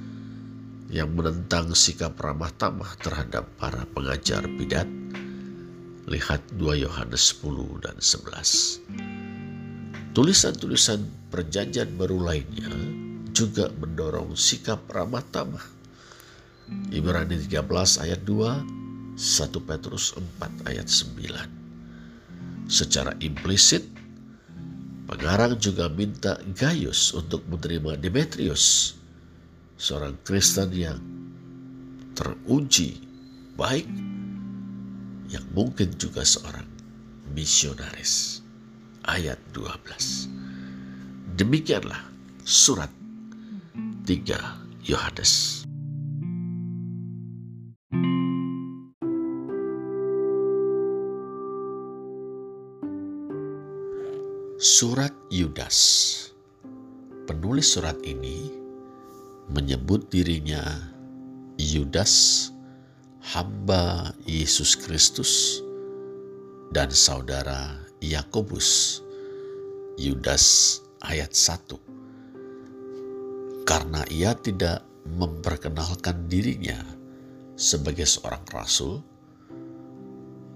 yang 0.91 1.15
menentang 1.15 1.71
sikap 1.79 2.19
ramah 2.19 2.51
tamah 2.59 2.91
terhadap 3.07 3.47
para 3.55 3.87
pengajar 3.95 4.43
bidat. 4.59 4.91
Lihat 6.11 6.43
2 6.59 6.75
Yohanes 6.91 7.31
10 7.39 7.87
dan 7.87 7.95
11. 7.95 8.83
Tulisan-tulisan 10.11 11.07
perjanjian 11.31 11.95
baru 11.95 12.19
lainnya 12.19 12.75
juga 13.31 13.71
mendorong 13.79 14.35
sikap 14.35 14.91
ramah 14.91 15.23
tamah. 15.31 15.63
Ibrani 16.91 17.39
13 17.47 18.03
ayat 18.03 18.27
2, 18.27 18.84
1 19.15 19.55
Petrus 19.63 20.11
4 20.43 20.67
ayat 20.67 20.91
9. 20.91 22.67
Secara 22.67 23.15
implisit, 23.23 23.87
pengarang 25.07 25.55
juga 25.63 25.87
minta 25.87 26.41
Gaius 26.59 27.15
untuk 27.15 27.47
menerima 27.47 27.95
Demetrius, 28.03 28.99
seorang 29.79 30.19
Kristen 30.27 30.75
yang 30.75 30.99
teruji 32.19 32.99
baik, 33.55 33.87
yang 35.31 35.47
mungkin 35.55 35.95
juga 35.95 36.27
seorang 36.27 36.67
misionaris. 37.35 38.43
Ayat 39.05 39.37
12. 39.53 40.27
Demikianlah 41.37 42.09
surat 42.43 42.89
3 44.09 44.89
Yohanes. 44.89 45.64
Surat 54.65 55.13
Yudas. 55.29 55.77
Penulis 57.29 57.77
surat 57.77 58.01
ini 58.01 58.49
menyebut 59.53 60.09
dirinya 60.09 60.65
Yudas 61.61 62.49
hamba 63.21 64.17
Yesus 64.25 64.73
Kristus 64.73 65.61
dan 66.73 66.89
saudara 66.97 67.77
Yakobus. 68.01 69.05
Yudas 70.01 70.81
ayat 71.05 71.37
1. 71.37 73.69
Karena 73.69 74.01
ia 74.09 74.33
tidak 74.33 74.81
memperkenalkan 75.05 76.25
dirinya 76.25 76.81
sebagai 77.53 78.09
seorang 78.09 78.49
rasul, 78.49 79.05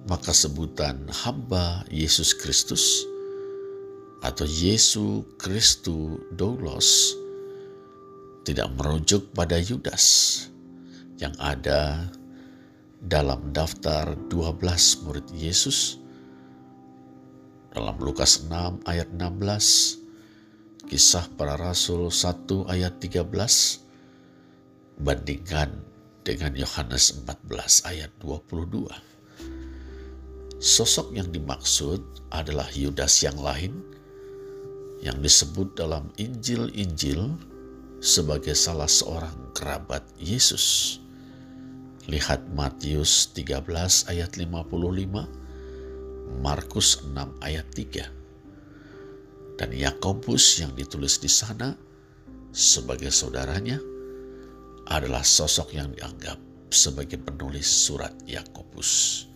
maka 0.08 0.32
sebutan 0.32 1.12
hamba 1.12 1.84
Yesus 1.92 2.32
Kristus 2.32 3.04
atau 4.22 4.46
Yesus 4.46 5.24
Kristus 5.38 6.18
Doulos 6.34 7.14
tidak 8.42 8.72
merujuk 8.74 9.30
pada 9.36 9.60
Yudas 9.60 10.48
yang 11.20 11.34
ada 11.38 12.10
dalam 12.98 13.54
daftar 13.54 14.18
12 14.26 15.04
murid 15.06 15.28
Yesus. 15.36 16.02
Dalam 17.70 17.94
Lukas 18.02 18.42
6 18.48 18.82
ayat 18.88 19.06
16 19.14 20.88
kisah 20.88 21.28
para 21.36 21.54
rasul 21.60 22.08
1 22.08 22.48
ayat 22.72 22.96
13 22.96 23.28
bandingkan 25.04 25.68
dengan 26.24 26.56
Yohanes 26.56 27.22
14 27.22 27.86
ayat 27.86 28.10
22 28.24 28.88
sosok 30.58 31.14
yang 31.14 31.30
dimaksud 31.30 32.02
adalah 32.34 32.66
Yudas 32.74 33.22
yang 33.22 33.38
lain 33.38 33.78
yang 35.04 35.22
disebut 35.22 35.78
dalam 35.78 36.10
Injil-Injil 36.18 37.38
sebagai 37.98 38.54
salah 38.54 38.90
seorang 38.90 39.54
kerabat 39.54 40.02
Yesus 40.18 40.98
Lihat 42.08 42.48
Matius 42.56 43.36
13 43.36 43.68
ayat 44.08 44.40
55, 44.40 46.40
Markus 46.40 47.04
6 47.04 47.12
ayat 47.44 47.68
3. 47.76 49.60
Dan 49.60 49.76
Yakobus 49.76 50.64
yang 50.64 50.72
ditulis 50.72 51.20
di 51.20 51.28
sana 51.28 51.76
sebagai 52.48 53.12
saudaranya 53.12 53.76
adalah 54.88 55.20
sosok 55.20 55.76
yang 55.76 55.92
dianggap 55.92 56.40
sebagai 56.72 57.20
penulis 57.20 57.68
surat 57.68 58.16
Yakobus. 58.24 59.28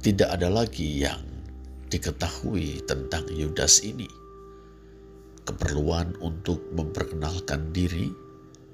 Tidak 0.00 0.32
ada 0.32 0.48
lagi 0.48 1.04
yang 1.04 1.20
diketahui 1.92 2.80
tentang 2.88 3.28
Yudas 3.28 3.84
ini. 3.84 4.08
Keperluan 5.44 6.16
untuk 6.24 6.64
memperkenalkan 6.72 7.68
diri 7.76 8.08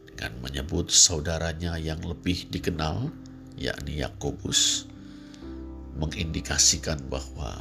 dengan 0.06 0.38
menyebut 0.38 0.94
saudaranya 0.94 1.74
yang 1.82 1.98
lebih 2.06 2.46
dikenal, 2.46 3.10
yakni 3.58 3.98
Yakobus, 3.98 4.86
mengindikasikan 5.98 7.02
bahwa 7.10 7.58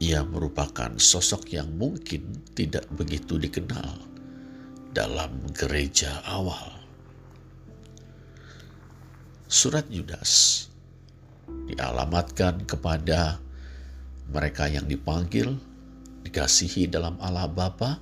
ia 0.00 0.24
merupakan 0.24 0.96
sosok 0.96 1.52
yang 1.52 1.68
mungkin 1.76 2.32
tidak 2.56 2.88
begitu 2.96 3.36
dikenal 3.36 4.00
dalam 4.96 5.44
gereja 5.52 6.24
awal. 6.24 6.72
Surat 9.44 9.84
Yudas 9.92 10.64
dialamatkan 11.68 12.64
kepada 12.64 13.49
mereka 14.30 14.70
yang 14.70 14.86
dipanggil, 14.86 15.58
dikasihi 16.22 16.86
dalam 16.86 17.18
Allah 17.18 17.50
Bapa, 17.50 17.98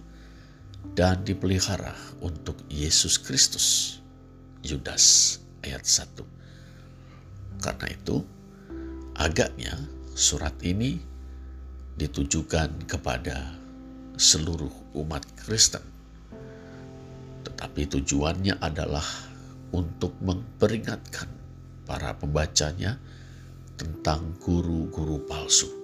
dan 0.92 1.24
dipelihara 1.24 1.96
untuk 2.20 2.56
Yesus 2.68 3.16
Kristus. 3.16 3.98
Yudas 4.60 5.38
ayat 5.64 5.86
1. 5.86 7.62
Karena 7.62 7.86
itu, 7.90 8.22
agaknya 9.16 9.74
surat 10.12 10.54
ini 10.62 11.00
ditujukan 11.98 12.86
kepada 12.86 13.54
seluruh 14.18 14.70
umat 14.98 15.22
Kristen. 15.38 15.82
Tetapi 17.46 17.82
tujuannya 17.86 18.58
adalah 18.58 19.06
untuk 19.70 20.14
memperingatkan 20.22 21.30
para 21.86 22.14
pembacanya 22.18 22.98
tentang 23.78 24.34
guru-guru 24.42 25.22
palsu. 25.26 25.77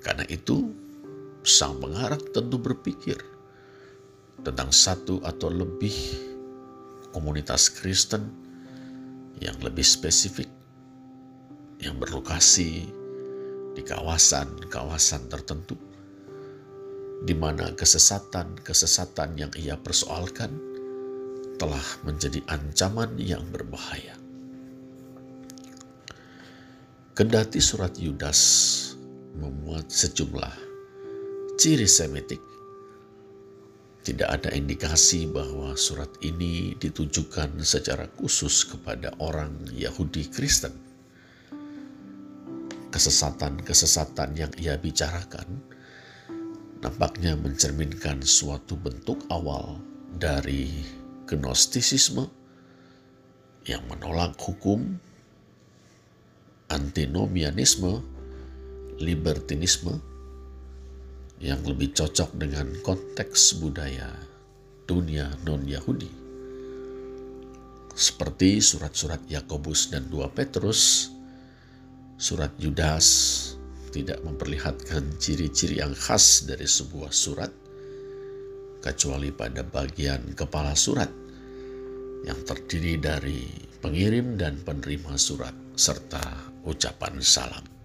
Karena 0.00 0.24
itu, 0.32 0.72
sang 1.44 1.76
pengarang 1.80 2.20
tentu 2.32 2.56
berpikir 2.56 3.20
tentang 4.40 4.72
satu 4.72 5.20
atau 5.20 5.52
lebih 5.52 5.92
komunitas 7.12 7.68
Kristen 7.68 8.32
yang 9.40 9.56
lebih 9.60 9.84
spesifik, 9.84 10.48
yang 11.80 11.96
berlokasi 12.00 12.88
di 13.76 13.82
kawasan-kawasan 13.84 15.28
tertentu, 15.28 15.76
di 17.24 17.36
mana 17.36 17.72
kesesatan-kesesatan 17.76 19.36
yang 19.36 19.52
ia 19.56 19.76
persoalkan 19.76 20.52
telah 21.60 21.84
menjadi 22.08 22.40
ancaman 22.48 23.20
yang 23.20 23.44
berbahaya. 23.52 24.16
Kendati 27.12 27.60
surat 27.60 28.00
Yudas 28.00 28.40
memuat 29.40 29.88
sejumlah 29.88 30.52
ciri 31.56 31.88
semitik 31.88 32.40
tidak 34.00 34.32
ada 34.32 34.50
indikasi 34.56 35.28
bahwa 35.28 35.76
surat 35.76 36.08
ini 36.24 36.72
ditujukan 36.80 37.60
secara 37.60 38.08
khusus 38.16 38.64
kepada 38.64 39.12
orang 39.20 39.52
Yahudi 39.76 40.24
Kristen. 40.32 40.72
Kesesatan-kesesatan 42.88 44.40
yang 44.40 44.52
ia 44.56 44.80
bicarakan 44.80 45.60
nampaknya 46.80 47.36
mencerminkan 47.36 48.24
suatu 48.24 48.72
bentuk 48.80 49.20
awal 49.28 49.76
dari 50.16 50.80
gnostisisme 51.28 52.24
yang 53.68 53.84
menolak 53.84 54.32
hukum, 54.40 54.96
antinomianisme, 56.72 58.00
libertinisme, 59.00 59.96
yang 61.40 61.64
lebih 61.64 61.96
cocok 61.96 62.36
dengan 62.36 62.68
konteks 62.84 63.56
budaya 63.58 64.12
dunia 64.84 65.32
non-Yahudi. 65.48 66.12
Seperti 67.96 68.60
surat-surat 68.60 69.24
Yakobus 69.26 69.88
dan 69.88 70.12
dua 70.12 70.28
Petrus, 70.28 71.08
surat 72.20 72.52
Yudas 72.60 73.08
tidak 73.90 74.20
memperlihatkan 74.22 75.16
ciri-ciri 75.16 75.80
yang 75.80 75.96
khas 75.96 76.44
dari 76.44 76.68
sebuah 76.68 77.10
surat, 77.10 77.50
kecuali 78.80 79.32
pada 79.32 79.64
bagian 79.64 80.32
kepala 80.36 80.72
surat 80.72 81.08
yang 82.24 82.40
terdiri 82.44 83.00
dari 83.00 83.48
pengirim 83.80 84.36
dan 84.36 84.60
penerima 84.60 85.16
surat 85.16 85.52
serta 85.72 86.20
ucapan 86.68 87.16
salam. 87.24 87.79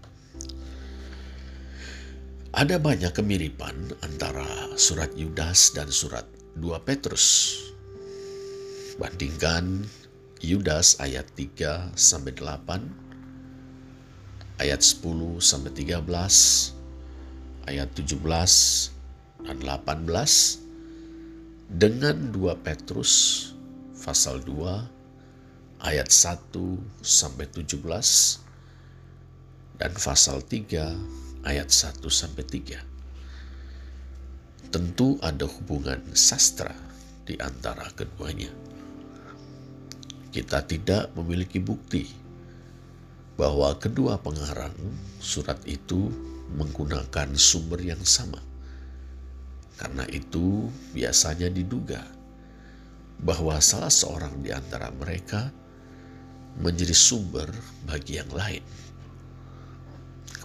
Ada 2.56 2.80
banyak 2.80 3.12
kemiripan 3.12 4.00
antara 4.00 4.48
surat 4.80 5.12
Yudas 5.12 5.76
dan 5.76 5.92
surat 5.92 6.24
2 6.56 6.88
Petrus. 6.88 7.52
Bandingkan 8.96 9.84
Yudas 10.40 10.96
ayat 11.04 11.28
3 11.36 11.92
sampai 12.00 12.32
8, 12.32 14.64
ayat 14.64 14.80
10 14.80 15.44
sampai 15.44 15.76
13, 15.76 16.00
ayat 17.68 17.92
17 17.92 18.24
dan 19.44 19.58
18 19.60 20.08
dengan 21.76 22.32
2 22.32 22.56
Petrus 22.64 23.52
pasal 24.00 24.40
2 24.48 25.84
ayat 25.84 26.08
1 26.08 26.56
sampai 27.04 27.52
17 27.52 27.84
dan 29.76 29.92
pasal 30.00 30.40
3 30.40 31.25
ayat 31.46 31.70
1 31.70 32.02
sampai 32.10 32.44
3. 32.44 32.82
Tentu 34.74 35.22
ada 35.22 35.46
hubungan 35.46 36.02
sastra 36.18 36.74
di 37.24 37.38
antara 37.40 37.88
keduanya. 37.94 38.50
Kita 40.34 40.66
tidak 40.68 41.16
memiliki 41.16 41.64
bukti 41.64 42.04
bahwa 43.40 43.72
kedua 43.80 44.20
pengarang 44.20 44.76
surat 45.22 45.62
itu 45.64 46.12
menggunakan 46.60 47.38
sumber 47.40 47.80
yang 47.80 48.04
sama. 48.04 48.42
Karena 49.76 50.08
itu, 50.12 50.72
biasanya 50.96 51.52
diduga 51.52 52.04
bahwa 53.20 53.60
salah 53.64 53.92
seorang 53.92 54.44
di 54.44 54.52
antara 54.52 54.92
mereka 54.92 55.52
menjadi 56.60 56.96
sumber 56.96 57.52
bagi 57.84 58.16
yang 58.20 58.32
lain. 58.32 58.64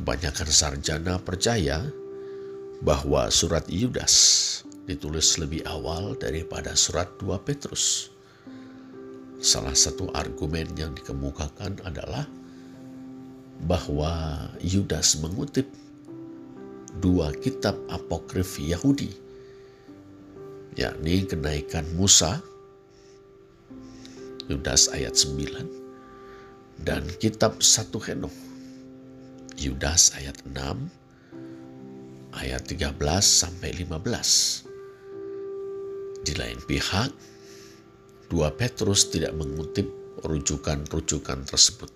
Kebanyakan 0.00 0.48
sarjana 0.48 1.20
percaya 1.20 1.84
bahwa 2.80 3.28
surat 3.28 3.68
Yudas 3.68 4.16
ditulis 4.88 5.36
lebih 5.36 5.60
awal 5.68 6.16
daripada 6.16 6.72
surat 6.72 7.04
2 7.20 7.36
Petrus. 7.44 8.08
Salah 9.44 9.76
satu 9.76 10.08
argumen 10.16 10.72
yang 10.72 10.96
dikemukakan 10.96 11.84
adalah 11.84 12.24
bahwa 13.68 14.48
Yudas 14.64 15.20
mengutip 15.20 15.68
dua 17.04 17.36
kitab 17.36 17.76
apokrif 17.92 18.56
Yahudi, 18.56 19.12
yakni 20.80 21.28
kenaikan 21.28 21.84
Musa, 21.92 22.40
Yudas 24.48 24.88
ayat 24.96 25.12
9, 25.12 26.88
dan 26.88 27.04
kitab 27.20 27.60
satu 27.60 28.00
Henok, 28.00 28.32
Yudas 29.60 30.16
ayat 30.16 30.40
6, 30.48 30.56
ayat 32.32 32.64
13 32.64 32.96
sampai 33.20 33.76
15. 33.76 34.64
Di 36.24 36.32
lain 36.32 36.56
pihak, 36.64 37.12
dua 38.32 38.56
Petrus 38.56 39.12
tidak 39.12 39.36
mengutip 39.36 39.84
rujukan-rujukan 40.24 41.44
tersebut. 41.44 41.92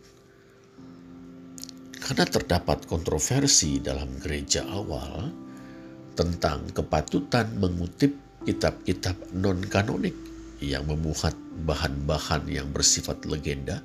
Karena 2.04 2.28
terdapat 2.28 2.84
kontroversi 2.84 3.80
dalam 3.80 4.12
gereja 4.20 4.68
awal 4.68 5.32
tentang 6.20 6.68
kepatutan 6.68 7.48
mengutip 7.56 8.12
kitab-kitab 8.44 9.16
non-kanonik 9.32 10.12
yang 10.60 10.84
memuat 10.84 11.32
bahan-bahan 11.64 12.44
yang 12.44 12.68
bersifat 12.76 13.24
legenda, 13.24 13.80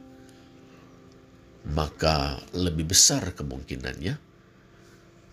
maka 1.68 2.40
lebih 2.56 2.88
besar 2.88 3.36
kemungkinannya 3.36 4.16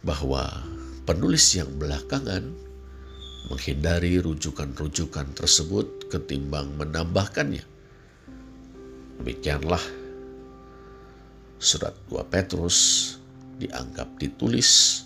bahwa 0.02 0.46
penulis 1.06 1.54
yang 1.54 1.70
belakangan 1.78 2.50
menghindari 3.46 4.18
rujukan-rujukan 4.18 5.38
tersebut 5.38 6.10
ketimbang 6.10 6.74
menambahkannya. 6.74 7.62
Demikianlah 9.22 9.82
surat 11.62 11.94
2 12.10 12.26
Petrus 12.26 12.78
dianggap 13.62 14.18
ditulis 14.18 15.02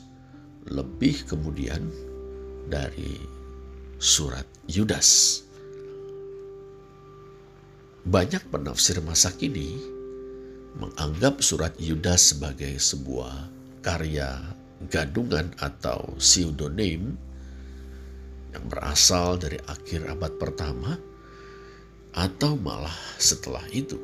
lebih 0.67 1.29
kemudian 1.29 1.85
dari 2.67 3.21
surat 4.01 4.49
Yudas. 4.67 5.43
Banyak 8.01 8.49
penafsir 8.49 8.99
masa 9.05 9.31
kini 9.37 10.00
menganggap 10.79 11.43
surat 11.43 11.75
Yudas 11.81 12.35
sebagai 12.37 12.79
sebuah 12.79 13.51
karya 13.83 14.39
gadungan 14.89 15.53
atau 15.61 16.15
pseudonym 16.17 17.19
yang 18.51 18.65
berasal 18.67 19.39
dari 19.39 19.59
akhir 19.67 20.07
abad 20.11 20.33
pertama 20.39 20.99
atau 22.15 22.59
malah 22.59 22.95
setelah 23.19 23.63
itu. 23.71 23.99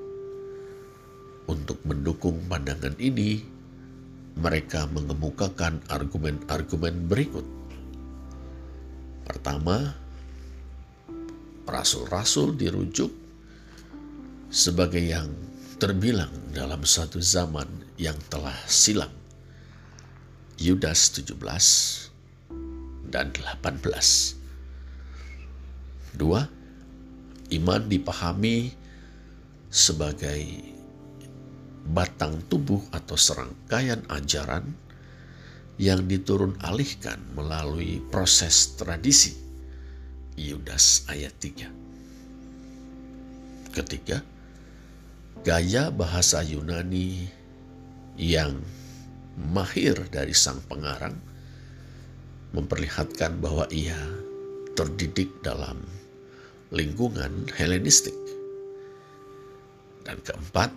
Untuk 1.47 1.79
mendukung 1.87 2.43
pandangan 2.51 2.99
ini, 2.99 3.43
mereka 4.37 4.91
mengemukakan 4.91 5.79
argumen-argumen 5.87 7.07
berikut. 7.07 7.47
Pertama, 9.27 9.95
rasul-rasul 11.67 12.55
dirujuk 12.55 13.11
sebagai 14.51 15.03
yang 15.03 15.31
terbilang 15.77 16.33
dalam 16.57 16.89
satu 16.89 17.21
zaman 17.21 17.69
yang 18.01 18.17
telah 18.33 18.57
silam. 18.65 19.13
Yudas 20.57 21.13
17 21.13 21.37
dan 23.13 23.29
18. 23.37 23.85
Dua, 26.17 26.49
iman 27.53 27.83
dipahami 27.93 28.73
sebagai 29.69 30.65
batang 31.93 32.41
tubuh 32.49 32.81
atau 32.89 33.21
serangkaian 33.21 34.01
ajaran 34.09 34.73
yang 35.77 36.09
diturun 36.09 36.57
alihkan 36.65 37.21
melalui 37.37 38.01
proses 38.09 38.81
tradisi. 38.81 39.37
Yudas 40.41 41.05
ayat 41.13 41.37
3. 41.37 43.77
Ketiga, 43.77 44.25
gaya 45.47 45.95
bahasa 45.95 46.43
Yunani 46.43 47.23
yang 48.19 48.59
mahir 49.39 49.95
dari 50.11 50.35
sang 50.35 50.59
pengarang 50.67 51.15
memperlihatkan 52.51 53.39
bahwa 53.39 53.63
ia 53.71 53.95
terdidik 54.75 55.31
dalam 55.47 55.87
lingkungan 56.75 57.47
Helenistik. 57.55 58.19
Dan 60.03 60.19
keempat, 60.27 60.75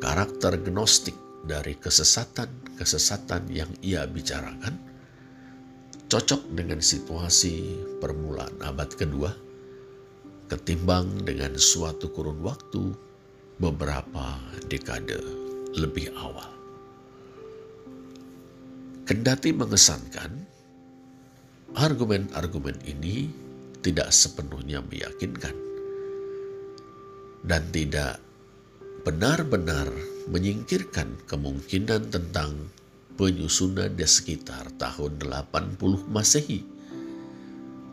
karakter 0.00 0.56
gnostik 0.64 1.16
dari 1.44 1.76
kesesatan-kesesatan 1.76 3.52
yang 3.52 3.68
ia 3.84 4.08
bicarakan 4.08 4.80
cocok 6.08 6.56
dengan 6.56 6.80
situasi 6.80 7.76
permulaan 8.00 8.64
abad 8.64 8.88
kedua 8.96 9.28
ketimbang 10.48 11.20
dengan 11.28 11.52
suatu 11.60 12.08
kurun 12.16 12.40
waktu 12.40 13.07
beberapa 13.58 14.38
dekade 14.70 15.18
lebih 15.74 16.14
awal. 16.14 16.46
Kendati 19.02 19.50
mengesankan, 19.50 20.30
argumen-argumen 21.74 22.78
ini 22.86 23.28
tidak 23.82 24.14
sepenuhnya 24.14 24.82
meyakinkan 24.82 25.54
dan 27.46 27.62
tidak 27.70 28.20
benar-benar 29.06 29.88
menyingkirkan 30.28 31.16
kemungkinan 31.24 32.12
tentang 32.12 32.68
penyusunan 33.16 33.90
di 33.96 34.04
sekitar 34.04 34.70
tahun 34.76 35.18
80 35.18 36.06
Masehi 36.12 36.62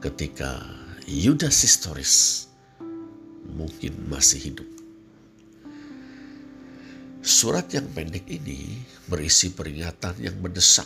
ketika 0.03 0.61
Yudas 1.07 1.63
Historis 1.63 2.45
mungkin 3.55 3.95
masih 4.11 4.51
hidup. 4.51 4.74
Surat 7.26 7.65
yang 7.73 7.89
pendek 7.89 8.30
ini 8.30 8.85
berisi 9.10 9.49
peringatan 9.49 10.22
yang 10.22 10.38
mendesak 10.45 10.85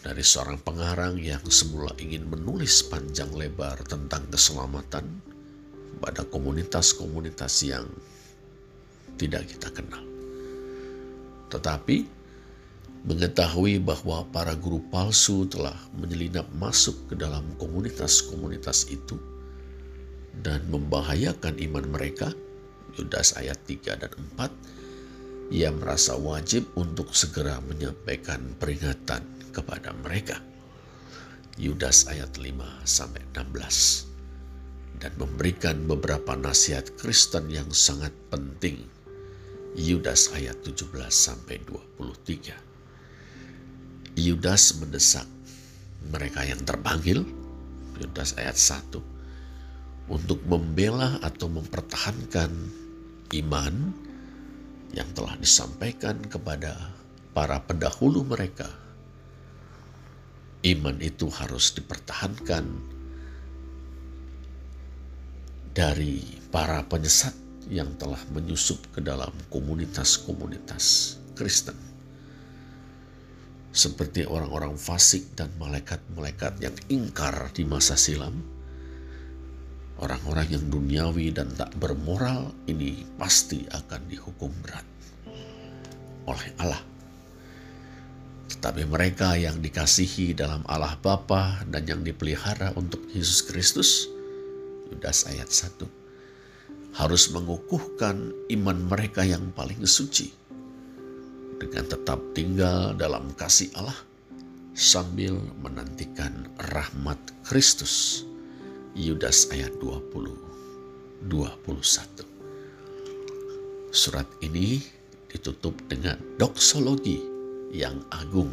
dari 0.00 0.24
seorang 0.24 0.56
pengarang 0.64 1.20
yang 1.20 1.44
semula 1.52 1.92
ingin 2.00 2.24
menulis 2.24 2.80
panjang 2.88 3.28
lebar 3.36 3.76
tentang 3.84 4.24
keselamatan 4.32 5.04
pada 6.00 6.24
komunitas-komunitas 6.24 7.60
yang 7.68 7.84
tidak 9.20 9.52
kita 9.52 9.68
kenal. 9.68 10.00
Tetapi 11.52 12.08
mengetahui 13.04 13.84
bahwa 13.84 14.24
para 14.32 14.56
guru 14.56 14.80
palsu 14.88 15.44
telah 15.44 15.76
menyelinap 15.92 16.48
masuk 16.56 16.96
ke 17.12 17.20
dalam 17.20 17.44
komunitas-komunitas 17.60 18.88
itu 18.88 19.20
dan 20.40 20.64
membahayakan 20.72 21.60
iman 21.68 21.84
mereka– 21.92 22.32
Yudas 22.96 23.36
ayat 23.36 23.60
3 23.66 24.00
dan 24.00 24.12
4, 24.38 25.52
ia 25.52 25.72
merasa 25.72 26.16
wajib 26.16 26.68
untuk 26.76 27.12
segera 27.16 27.60
menyampaikan 27.64 28.56
peringatan 28.60 29.24
kepada 29.52 29.96
mereka. 30.04 30.40
Yudas 31.58 32.06
ayat 32.06 32.38
5 32.38 32.86
sampai 32.86 33.24
16 33.34 34.08
dan 35.02 35.10
memberikan 35.18 35.86
beberapa 35.86 36.34
nasihat 36.38 36.86
Kristen 36.98 37.50
yang 37.50 37.70
sangat 37.74 38.12
penting. 38.30 38.86
Yudas 39.78 40.34
ayat 40.34 40.58
17 40.62 40.90
sampai 41.10 41.62
23. 41.66 42.54
Yudas 44.18 44.74
mendesak 44.82 45.26
mereka 46.10 46.42
yang 46.42 46.58
terpanggil, 46.66 47.22
Yudas 47.98 48.34
ayat 48.38 48.58
1, 48.58 49.17
untuk 50.08 50.40
membela 50.48 51.20
atau 51.20 51.52
mempertahankan 51.52 52.50
iman 53.32 53.74
yang 54.96 55.08
telah 55.12 55.36
disampaikan 55.36 56.16
kepada 56.24 56.74
para 57.36 57.60
pendahulu 57.60 58.24
mereka. 58.24 58.68
Iman 60.64 60.98
itu 60.98 61.30
harus 61.30 61.70
dipertahankan 61.76 62.66
dari 65.70 66.24
para 66.50 66.82
penyesat 66.88 67.36
yang 67.70 67.94
telah 68.00 68.18
menyusup 68.34 68.80
ke 68.90 69.04
dalam 69.04 69.30
komunitas-komunitas 69.52 71.14
Kristen 71.38 71.88
seperti 73.78 74.26
orang-orang 74.26 74.74
fasik 74.74 75.38
dan 75.38 75.52
malaikat-malaikat 75.60 76.58
yang 76.58 76.74
ingkar 76.90 77.54
di 77.54 77.62
masa 77.62 77.94
silam. 77.94 78.57
Orang-orang 79.98 80.46
yang 80.54 80.64
duniawi 80.70 81.34
dan 81.34 81.50
tak 81.58 81.74
bermoral 81.74 82.54
ini 82.70 83.02
pasti 83.18 83.66
akan 83.66 84.00
dihukum 84.06 84.50
berat 84.62 84.86
oleh 86.30 86.48
Allah. 86.62 86.82
Tetapi 88.48 88.86
mereka 88.86 89.34
yang 89.34 89.58
dikasihi 89.58 90.38
dalam 90.38 90.62
Allah 90.70 90.94
Bapa 91.02 91.66
dan 91.66 91.84
yang 91.84 92.06
dipelihara 92.06 92.72
untuk 92.78 93.02
Yesus 93.10 93.42
Kristus, 93.42 94.06
Yudas 94.88 95.26
ayat 95.26 95.50
1, 95.50 95.82
harus 96.96 97.28
mengukuhkan 97.34 98.32
iman 98.54 98.78
mereka 98.88 99.26
yang 99.26 99.50
paling 99.52 99.82
suci 99.84 100.32
dengan 101.58 101.84
tetap 101.90 102.22
tinggal 102.32 102.94
dalam 102.94 103.34
kasih 103.34 103.68
Allah 103.74 103.98
sambil 104.78 105.34
menantikan 105.58 106.46
rahmat 106.70 107.18
Kristus. 107.42 108.22
Yudas 108.98 109.46
ayat 109.54 109.78
20 109.78 111.30
21. 111.30 113.94
Surat 113.94 114.26
ini 114.42 114.82
ditutup 115.30 115.78
dengan 115.86 116.18
doksologi 116.34 117.22
yang 117.70 118.02
agung. 118.10 118.50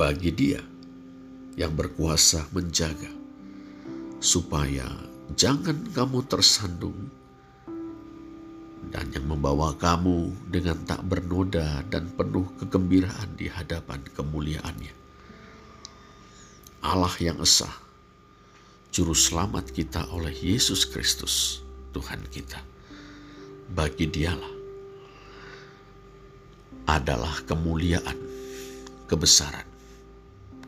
Bagi 0.00 0.32
dia 0.32 0.64
yang 1.60 1.76
berkuasa 1.76 2.48
menjaga, 2.56 3.13
supaya 4.24 4.88
jangan 5.36 5.84
kamu 5.92 6.24
tersandung 6.24 6.96
dan 8.88 9.12
yang 9.12 9.28
membawa 9.28 9.76
kamu 9.76 10.32
dengan 10.48 10.80
tak 10.88 11.04
bernoda 11.04 11.84
dan 11.92 12.08
penuh 12.16 12.48
kegembiraan 12.56 13.36
di 13.36 13.52
hadapan 13.52 14.00
kemuliaannya. 14.16 14.96
Allah 16.80 17.12
yang 17.20 17.36
esa, 17.44 17.68
juru 18.88 19.12
selamat 19.12 19.68
kita 19.76 20.08
oleh 20.08 20.32
Yesus 20.32 20.88
Kristus, 20.88 21.60
Tuhan 21.92 22.24
kita. 22.32 22.64
Bagi 23.76 24.08
dialah 24.08 24.54
adalah 26.88 27.44
kemuliaan, 27.44 28.16
kebesaran, 29.04 29.68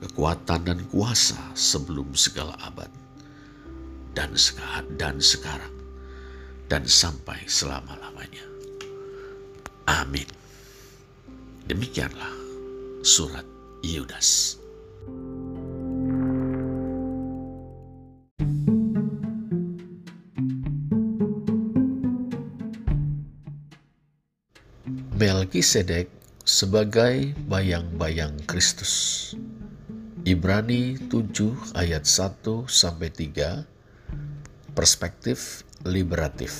kekuatan 0.04 0.60
dan 0.60 0.80
kuasa 0.92 1.40
sebelum 1.52 2.12
segala 2.16 2.56
abad 2.64 3.05
dan 4.16 4.32
sekarang 4.32 4.88
dan 4.96 5.20
sekarang 5.20 5.74
dan 6.72 6.88
sampai 6.88 7.36
selama-lamanya. 7.44 8.48
Amin. 9.84 10.24
Demikianlah 11.68 12.32
surat 13.04 13.44
Yudas. 13.84 14.56
Melkisedek 25.16 26.08
sebagai 26.44 27.36
bayang-bayang 27.48 28.36
Kristus. 28.48 29.32
Ibrani 30.26 30.98
7 31.08 31.76
ayat 31.78 32.04
1 32.04 32.66
sampai 32.66 33.08
3 33.14 33.75
perspektif 34.76 35.64
liberatif. 35.88 36.52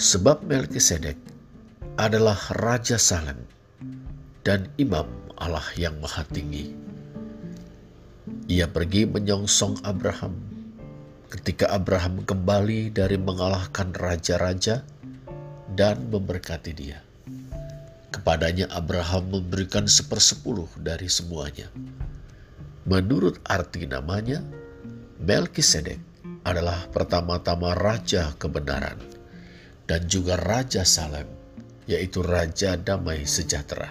Sebab 0.00 0.48
Melkisedek 0.48 1.20
adalah 2.00 2.40
raja 2.56 2.96
Salem 2.96 3.44
dan 4.40 4.72
imam 4.80 5.04
Allah 5.36 5.64
yang 5.76 6.00
maha 6.00 6.24
tinggi. 6.32 6.72
Ia 8.48 8.64
pergi 8.72 9.04
menyongsong 9.04 9.84
Abraham 9.84 10.32
ketika 11.28 11.68
Abraham 11.68 12.24
kembali 12.24 12.96
dari 12.96 13.20
mengalahkan 13.20 13.92
raja-raja 13.92 14.80
dan 15.76 16.08
memberkati 16.08 16.72
dia. 16.72 17.04
Kepadanya 18.08 18.72
Abraham 18.72 19.28
memberikan 19.28 19.84
sepersepuluh 19.84 20.72
dari 20.80 21.10
semuanya. 21.10 21.68
Menurut 22.86 23.42
arti 23.44 23.84
namanya, 23.84 24.40
Melkisedek 25.20 25.98
adalah 26.44 26.88
pertama-tama 26.92 27.72
raja 27.72 28.36
kebenaran 28.36 29.00
dan 29.86 30.04
juga 30.10 30.36
raja 30.36 30.82
Salem, 30.82 31.26
yaitu 31.88 32.20
raja 32.20 32.76
damai 32.76 33.24
sejahtera. 33.24 33.90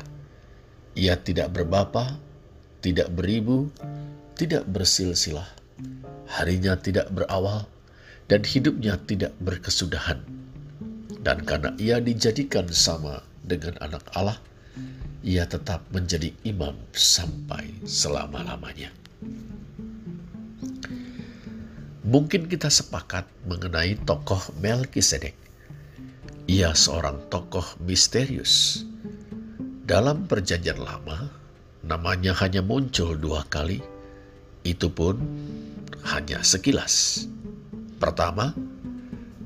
Ia 0.96 1.20
tidak 1.20 1.52
berbapa, 1.52 2.20
tidak 2.80 3.12
beribu, 3.12 3.72
tidak 4.40 4.64
bersilsilah. 4.70 5.48
Harinya 6.26 6.80
tidak 6.80 7.12
berawal 7.12 7.68
dan 8.32 8.42
hidupnya 8.42 8.98
tidak 9.04 9.36
berkesudahan 9.38 10.24
dan 11.26 11.42
karena 11.42 11.74
ia 11.82 11.98
dijadikan 11.98 12.70
sama 12.70 13.26
dengan 13.42 13.74
anak 13.82 14.06
Allah, 14.14 14.38
ia 15.26 15.50
tetap 15.50 15.82
menjadi 15.90 16.30
imam 16.46 16.78
sampai 16.94 17.82
selama-lamanya. 17.82 18.94
Mungkin 22.06 22.46
kita 22.46 22.70
sepakat 22.70 23.26
mengenai 23.50 23.98
tokoh 24.06 24.38
Melkisedek. 24.62 25.34
Ia 26.46 26.78
seorang 26.78 27.34
tokoh 27.34 27.66
misterius. 27.82 28.86
Dalam 29.82 30.30
perjanjian 30.30 30.78
lama, 30.78 31.34
namanya 31.82 32.38
hanya 32.46 32.62
muncul 32.62 33.18
dua 33.18 33.42
kali, 33.50 33.82
itu 34.62 34.86
pun 34.86 35.18
hanya 36.06 36.46
sekilas. 36.46 37.26
Pertama, 37.98 38.54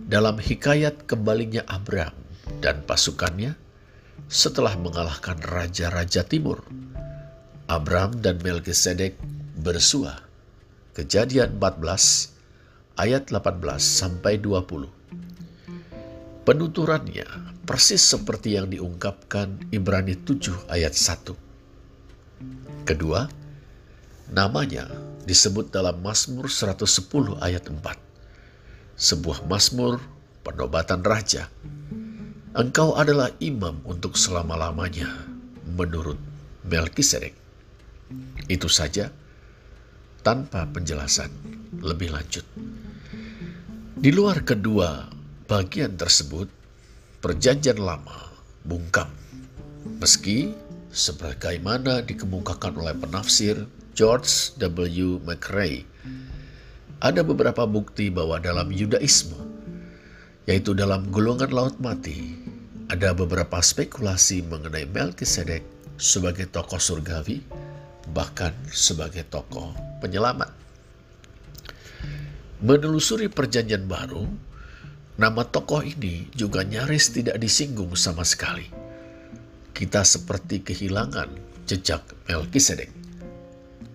dalam 0.04 0.36
hikayat 0.36 1.08
kembalinya 1.08 1.64
Abraham 1.64 2.12
dan 2.60 2.84
pasukannya 2.84 3.56
setelah 4.28 4.76
mengalahkan 4.76 5.40
raja-raja 5.48 6.28
timur. 6.28 6.68
Abraham 7.72 8.20
dan 8.20 8.44
Melkisedek 8.44 9.16
bersua. 9.56 10.28
Kejadian 10.92 11.56
14 11.56 12.39
ayat 13.00 13.32
18 13.32 13.64
sampai 13.80 14.44
20. 14.44 16.44
Penuturannya 16.44 17.28
persis 17.64 18.04
seperti 18.04 18.60
yang 18.60 18.68
diungkapkan 18.68 19.72
Ibrani 19.72 20.20
7 20.20 20.68
ayat 20.68 20.92
1. 20.92 22.84
Kedua, 22.84 23.24
namanya 24.36 24.92
disebut 25.24 25.72
dalam 25.72 26.04
Mazmur 26.04 26.52
110 26.52 27.40
ayat 27.40 27.72
4 27.72 28.10
sebuah 29.00 29.48
mazmur 29.48 30.04
penobatan 30.44 31.00
raja. 31.08 31.48
Engkau 32.52 33.00
adalah 33.00 33.32
imam 33.40 33.80
untuk 33.88 34.20
selama-lamanya 34.20 35.08
menurut 35.64 36.20
Melkisedek. 36.68 37.32
Itu 38.52 38.68
saja 38.68 39.08
tanpa 40.20 40.68
penjelasan 40.68 41.32
lebih 41.80 42.12
lanjut. 42.12 42.44
Di 44.00 44.16
luar 44.16 44.48
kedua 44.48 45.12
bagian 45.44 46.00
tersebut, 46.00 46.48
perjanjian 47.20 47.84
lama 47.84 48.32
bungkam. 48.64 49.12
Meski 50.00 50.56
sebagaimana 50.88 52.00
dikemukakan 52.08 52.80
oleh 52.80 52.96
penafsir 52.96 53.68
George 53.92 54.56
W. 54.56 55.20
McRae 55.20 55.84
ada 57.04 57.28
beberapa 57.28 57.68
bukti 57.68 58.08
bahwa 58.08 58.40
dalam 58.40 58.72
Yudaisme, 58.72 59.36
yaitu 60.48 60.72
dalam 60.72 61.12
golongan 61.12 61.52
laut 61.52 61.76
mati, 61.84 62.40
ada 62.88 63.12
beberapa 63.12 63.60
spekulasi 63.60 64.48
mengenai 64.48 64.88
Melkisedek 64.88 65.68
sebagai 66.00 66.48
tokoh 66.48 66.80
surgawi, 66.80 67.44
bahkan 68.16 68.56
sebagai 68.72 69.28
tokoh 69.28 69.76
penyelamat. 70.00 70.59
Menelusuri 72.60 73.32
perjanjian 73.32 73.88
baru, 73.88 74.28
nama 75.16 75.48
tokoh 75.48 75.80
ini 75.80 76.28
juga 76.36 76.60
nyaris 76.68 77.16
tidak 77.16 77.40
disinggung 77.40 77.96
sama 77.96 78.28
sekali. 78.28 78.68
Kita 79.72 80.04
seperti 80.04 80.60
kehilangan 80.68 81.40
jejak 81.64 82.04
Melkisedek. 82.28 82.92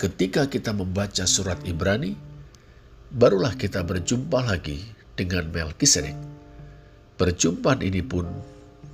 Ketika 0.00 0.48
kita 0.48 0.72
membaca 0.72 1.28
surat 1.28 1.60
Ibrani, 1.68 2.16
barulah 3.12 3.52
kita 3.52 3.84
berjumpa 3.84 4.40
lagi 4.40 4.80
dengan 5.12 5.44
Melkisedek. 5.52 6.16
Perjumpaan 7.20 7.84
ini 7.84 8.00
pun 8.00 8.24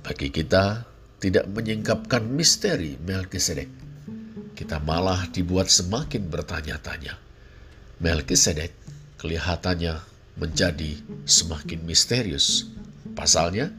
bagi 0.03 0.35
kita 0.35 0.83
tidak 1.23 1.47
menyingkapkan 1.47 2.27
misteri 2.27 2.99
Melkisedek. 2.99 3.71
Kita 4.51 4.83
malah 4.83 5.31
dibuat 5.31 5.71
semakin 5.71 6.27
bertanya-tanya. 6.27 7.15
Melkisedek 8.03 8.81
kelihatannya 9.21 10.01
menjadi 10.41 10.97
semakin 11.29 11.85
misterius. 11.85 12.65
Pasalnya, 13.13 13.69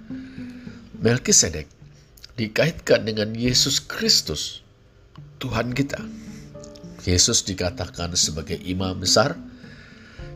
Melkisedek 1.02 1.66
dikaitkan 2.38 3.02
dengan 3.02 3.34
Yesus 3.34 3.82
Kristus, 3.82 4.62
Tuhan 5.42 5.74
kita. 5.74 5.98
Yesus 7.02 7.42
dikatakan 7.42 8.14
sebagai 8.14 8.54
imam 8.62 9.02
besar 9.02 9.34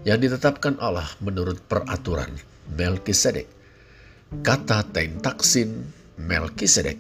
yang 0.03 0.19
ditetapkan 0.19 0.75
Allah 0.83 1.07
menurut 1.23 1.63
peraturan 1.71 2.35
Melkisedek. 2.75 3.47
Kata 4.43 4.83
taksin 5.23 5.87
Melkisedek, 6.19 6.99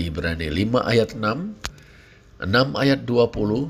Ibrani 0.00 0.48
5 0.48 0.80
ayat 0.88 1.12
6, 1.12 1.20
6 1.20 2.48
ayat 2.80 3.04
20, 3.04 3.68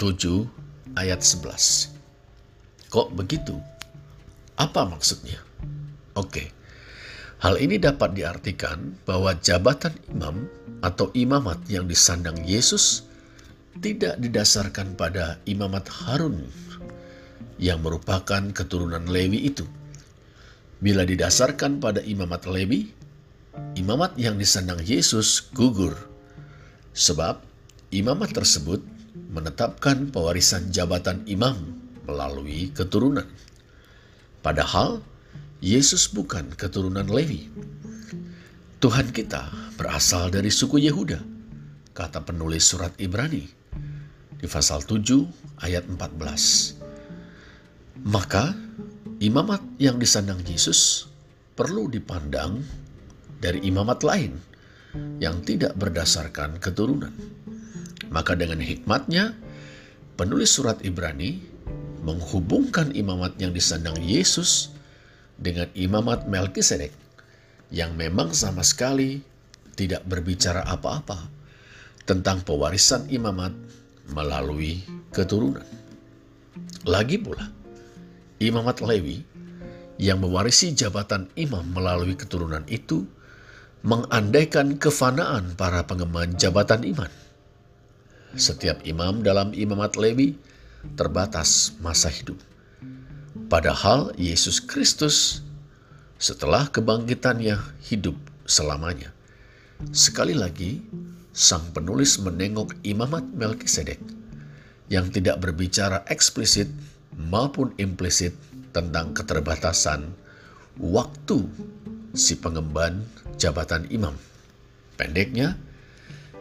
7 0.00 0.48
ayat 0.96 1.20
11. 1.20 1.97
Kok 2.88 3.12
begitu? 3.12 3.52
Apa 4.56 4.88
maksudnya? 4.88 5.38
Oke, 6.16 6.50
hal 7.44 7.60
ini 7.60 7.76
dapat 7.76 8.16
diartikan 8.16 8.96
bahwa 9.04 9.36
jabatan 9.38 9.92
imam 10.08 10.48
atau 10.80 11.12
imamat 11.12 11.60
yang 11.68 11.84
disandang 11.84 12.40
Yesus 12.48 13.04
tidak 13.78 14.18
didasarkan 14.18 14.98
pada 14.98 15.38
imamat 15.46 15.86
Harun 15.86 16.48
yang 17.60 17.84
merupakan 17.84 18.42
keturunan 18.50 19.04
Lewi 19.06 19.52
itu. 19.52 19.68
Bila 20.80 21.04
didasarkan 21.04 21.82
pada 21.82 22.00
imamat 22.02 22.48
Lewi, 22.48 22.88
imamat 23.76 24.16
yang 24.16 24.40
disandang 24.40 24.80
Yesus 24.80 25.50
gugur. 25.52 25.94
Sebab 26.96 27.42
imamat 27.92 28.32
tersebut 28.34 28.82
menetapkan 29.28 30.08
pewarisan 30.08 30.70
jabatan 30.72 31.22
imam 31.28 31.87
melalui 32.08 32.72
keturunan. 32.72 33.28
Padahal 34.40 35.04
Yesus 35.60 36.08
bukan 36.08 36.48
keturunan 36.56 37.04
Lewi. 37.04 37.52
Tuhan 38.80 39.12
kita 39.12 39.52
berasal 39.76 40.32
dari 40.32 40.48
suku 40.48 40.80
Yehuda, 40.80 41.20
kata 41.92 42.24
penulis 42.24 42.64
surat 42.64 42.96
Ibrani 42.96 43.58
di 44.38 44.46
pasal 44.46 44.86
7 44.86 45.66
ayat 45.66 45.90
14. 45.90 48.06
Maka 48.06 48.54
imamat 49.18 49.58
yang 49.82 49.98
disandang 49.98 50.38
Yesus 50.46 51.10
perlu 51.58 51.90
dipandang 51.90 52.62
dari 53.42 53.66
imamat 53.66 54.06
lain 54.06 54.38
yang 55.18 55.42
tidak 55.42 55.74
berdasarkan 55.74 56.62
keturunan. 56.62 57.10
Maka 58.14 58.38
dengan 58.38 58.62
hikmatnya, 58.62 59.34
penulis 60.14 60.54
surat 60.54 60.78
Ibrani 60.86 61.57
menghubungkan 62.08 62.96
imamat 62.96 63.36
yang 63.36 63.52
disandang 63.52 64.00
Yesus 64.00 64.72
dengan 65.36 65.68
imamat 65.76 66.24
Melkisedek 66.24 66.96
yang 67.68 67.92
memang 68.00 68.32
sama 68.32 68.64
sekali 68.64 69.20
tidak 69.76 70.08
berbicara 70.08 70.64
apa-apa 70.64 71.28
tentang 72.08 72.40
pewarisan 72.40 73.04
imamat 73.12 73.52
melalui 74.08 74.80
keturunan. 75.12 75.68
Lagi 76.88 77.20
pula, 77.20 77.44
imamat 78.40 78.80
Lewi 78.80 79.20
yang 80.00 80.24
mewarisi 80.24 80.72
jabatan 80.72 81.28
imam 81.36 81.68
melalui 81.76 82.16
keturunan 82.16 82.64
itu 82.72 83.04
mengandaikan 83.84 84.80
kefanaan 84.80 85.52
para 85.54 85.84
pengemban 85.84 86.32
jabatan 86.40 86.82
iman. 86.88 87.12
Setiap 88.34 88.80
imam 88.88 89.20
dalam 89.20 89.52
imamat 89.52 90.00
Lewi 90.00 90.38
terbatas 90.94 91.74
masa 91.82 92.10
hidup. 92.10 92.38
Padahal 93.48 94.12
Yesus 94.18 94.60
Kristus 94.60 95.40
setelah 96.18 96.66
kebangkitannya 96.68 97.56
hidup 97.86 98.18
selamanya. 98.44 99.14
Sekali 99.94 100.34
lagi, 100.34 100.82
sang 101.30 101.70
penulis 101.70 102.18
menengok 102.18 102.74
imamat 102.82 103.22
Melkisedek 103.30 104.02
yang 104.90 105.06
tidak 105.14 105.38
berbicara 105.38 106.02
eksplisit 106.10 106.66
maupun 107.14 107.70
implisit 107.78 108.34
tentang 108.74 109.14
keterbatasan 109.14 110.10
waktu 110.82 111.46
si 112.16 112.34
pengemban 112.34 113.06
jabatan 113.38 113.86
imam. 113.94 114.18
Pendeknya, 114.98 115.54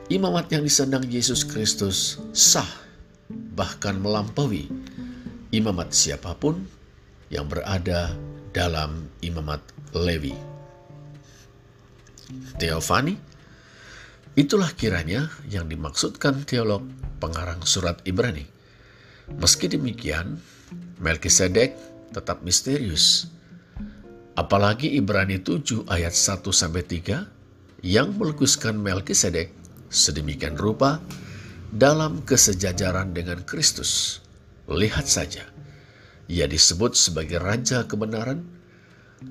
imamat 0.10 0.50
yang 0.50 0.66
disandang 0.66 1.06
Yesus 1.06 1.46
Kristus 1.46 2.18
sah 2.34 2.87
bahkan 3.32 4.00
melampaui 4.00 4.72
imamat 5.52 5.92
siapa 5.92 6.36
pun 6.36 6.64
yang 7.28 7.48
berada 7.48 8.16
dalam 8.56 9.12
imamat 9.20 9.60
Lewi. 9.92 10.36
Teofani, 12.60 13.16
itulah 14.36 14.72
kiranya 14.76 15.32
yang 15.48 15.68
dimaksudkan 15.72 16.44
teolog 16.44 16.84
pengarang 17.24 17.64
surat 17.64 18.04
Ibrani. 18.04 18.44
Meski 19.40 19.68
demikian, 19.72 20.40
Melkisedek 21.00 21.76
tetap 22.12 22.44
misterius. 22.44 23.28
Apalagi 24.38 24.96
Ibrani 24.96 25.40
7 25.42 25.88
ayat 25.90 26.14
1 26.14 26.46
sampai 26.52 26.84
3 26.86 27.84
yang 27.84 28.14
melukiskan 28.16 28.78
Melkisedek 28.78 29.52
sedemikian 29.88 30.60
rupa 30.60 31.00
dalam 31.74 32.24
kesejajaran 32.24 33.12
dengan 33.12 33.44
Kristus. 33.44 34.24
Lihat 34.68 35.08
saja, 35.08 35.48
ia 36.28 36.46
disebut 36.48 36.96
sebagai 36.96 37.40
Raja 37.40 37.88
Kebenaran, 37.88 38.44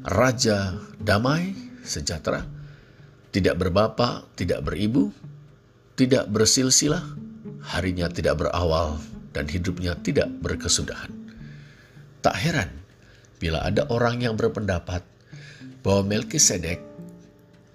Raja 0.04 0.80
Damai 0.96 1.52
Sejahtera, 1.84 2.42
tidak 3.30 3.60
berbapa, 3.60 4.24
tidak 4.34 4.64
beribu, 4.64 5.12
tidak 5.94 6.26
bersilsilah, 6.32 7.04
harinya 7.68 8.08
tidak 8.08 8.40
berawal, 8.40 8.96
dan 9.36 9.44
hidupnya 9.44 9.92
tidak 10.00 10.26
berkesudahan. 10.40 11.12
Tak 12.24 12.36
heran 12.40 12.72
bila 13.36 13.62
ada 13.62 13.84
orang 13.92 14.24
yang 14.24 14.34
berpendapat 14.34 15.04
bahwa 15.84 16.16
Melkisedek 16.16 16.80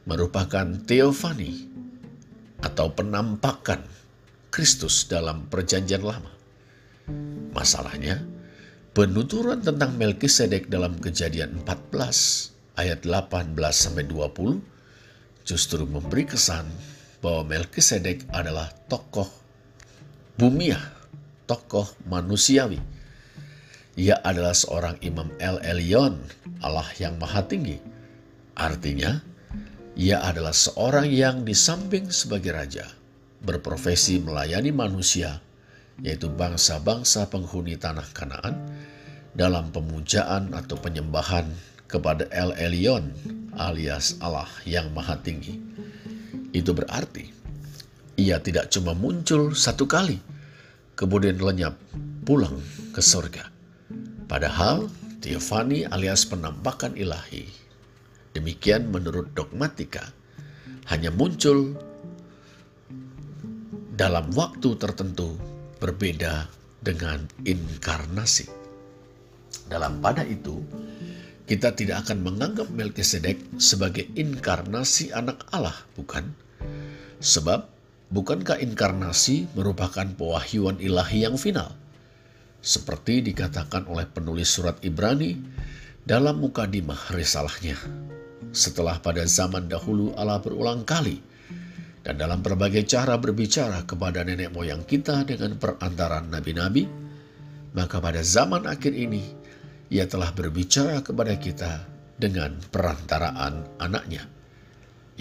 merupakan 0.10 0.66
teofani 0.90 1.70
atau 2.60 2.90
penampakan 2.90 3.86
Kristus 4.52 5.08
dalam 5.08 5.48
Perjanjian 5.48 6.04
Lama. 6.04 6.28
Masalahnya, 7.56 8.20
penuturan 8.92 9.64
tentang 9.64 9.96
Melkisedek 9.96 10.68
dalam 10.68 11.00
Kejadian 11.00 11.64
14 11.64 12.76
ayat 12.76 13.08
18 13.08 13.56
sampai 13.72 14.04
20 14.12 14.60
justru 15.48 15.88
memberi 15.88 16.28
kesan 16.28 16.68
bahwa 17.24 17.48
Melkisedek 17.48 18.28
adalah 18.36 18.68
tokoh 18.92 19.32
bumiah, 20.36 20.84
tokoh 21.48 21.88
manusiawi. 22.12 22.84
Ia 23.96 24.20
adalah 24.20 24.52
seorang 24.52 25.00
imam 25.00 25.32
El 25.40 25.64
Elyon, 25.64 26.20
Allah 26.60 26.92
yang 27.00 27.16
maha 27.16 27.48
tinggi. 27.48 27.80
Artinya, 28.60 29.16
ia 29.96 30.20
adalah 30.20 30.52
seorang 30.52 31.08
yang 31.08 31.48
di 31.48 31.56
samping 31.56 32.12
sebagai 32.12 32.52
raja, 32.52 32.88
berprofesi 33.42 34.22
melayani 34.22 34.70
manusia, 34.70 35.42
yaitu 36.02 36.30
bangsa-bangsa 36.30 37.28
penghuni 37.30 37.78
tanah 37.78 38.06
Kanaan, 38.14 38.58
dalam 39.34 39.70
pemujaan 39.74 40.54
atau 40.54 40.78
penyembahan 40.78 41.48
kepada 41.90 42.28
El 42.32 42.56
Elyon 42.56 43.12
alias 43.56 44.16
Allah 44.24 44.48
yang 44.64 44.92
maha 44.96 45.20
tinggi. 45.20 45.60
Itu 46.56 46.72
berarti 46.72 47.28
ia 48.20 48.40
tidak 48.40 48.72
cuma 48.72 48.94
muncul 48.94 49.56
satu 49.56 49.88
kali, 49.88 50.20
kemudian 50.96 51.40
lenyap 51.40 51.76
pulang 52.24 52.60
ke 52.92 53.02
surga. 53.02 53.50
Padahal 54.28 54.88
Teofani 55.22 55.86
alias 55.86 56.26
penampakan 56.26 56.98
ilahi, 56.98 57.46
demikian 58.34 58.90
menurut 58.90 59.30
dogmatika, 59.38 60.10
hanya 60.90 61.14
muncul 61.14 61.78
dalam 63.92 64.32
waktu 64.32 64.80
tertentu 64.80 65.36
berbeda 65.84 66.48
dengan 66.80 67.28
inkarnasi. 67.44 68.48
Dalam 69.68 70.00
pada 70.00 70.24
itu, 70.24 70.64
kita 71.44 71.76
tidak 71.76 72.08
akan 72.08 72.24
menganggap 72.24 72.72
Melkisedek 72.72 73.60
sebagai 73.60 74.08
inkarnasi 74.16 75.12
anak 75.12 75.44
Allah, 75.52 75.76
bukan? 76.00 76.32
Sebab 77.20 77.68
bukankah 78.16 78.64
inkarnasi 78.64 79.52
merupakan 79.60 80.08
pewahyuan 80.16 80.80
ilahi 80.80 81.28
yang 81.28 81.36
final? 81.36 81.76
Seperti 82.64 83.20
dikatakan 83.28 83.92
oleh 83.92 84.08
penulis 84.08 84.48
surat 84.48 84.80
Ibrani 84.80 85.36
dalam 86.08 86.40
mukadimah 86.40 87.12
risalahnya. 87.12 87.76
Setelah 88.56 89.04
pada 89.04 89.28
zaman 89.28 89.68
dahulu 89.68 90.16
Allah 90.16 90.40
berulang 90.40 90.88
kali 90.88 91.31
dan 92.02 92.18
dalam 92.18 92.42
berbagai 92.42 92.90
cara 92.90 93.18
berbicara 93.22 93.86
kepada 93.86 94.26
nenek 94.26 94.50
moyang 94.50 94.82
kita 94.86 95.22
dengan 95.22 95.54
perantaraan 95.62 96.34
nabi-nabi, 96.34 96.90
maka 97.78 98.02
pada 98.02 98.26
zaman 98.26 98.66
akhir 98.66 98.94
ini 98.98 99.22
ia 99.94 100.10
telah 100.10 100.34
berbicara 100.34 101.06
kepada 101.06 101.38
kita 101.38 101.86
dengan 102.18 102.58
perantaraan 102.74 103.78
anaknya. 103.78 104.26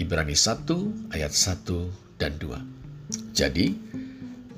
Ibrani 0.01 0.33
1 0.33 1.13
ayat 1.13 1.33
1 1.33 2.17
dan 2.17 2.33
2. 2.41 3.35
Jadi, 3.37 3.67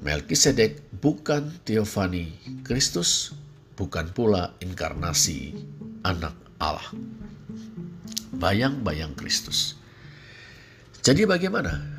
Melkisedek 0.03 0.99
bukan 0.99 1.63
Teofani 1.63 2.27
Kristus, 2.63 3.31
bukan 3.75 4.11
pula 4.11 4.51
inkarnasi 4.59 5.55
anak 6.03 6.35
Allah. 6.59 6.91
Bayang-bayang 8.35 9.15
Kristus. 9.15 9.79
Jadi 11.03 11.23
bagaimana 11.27 11.92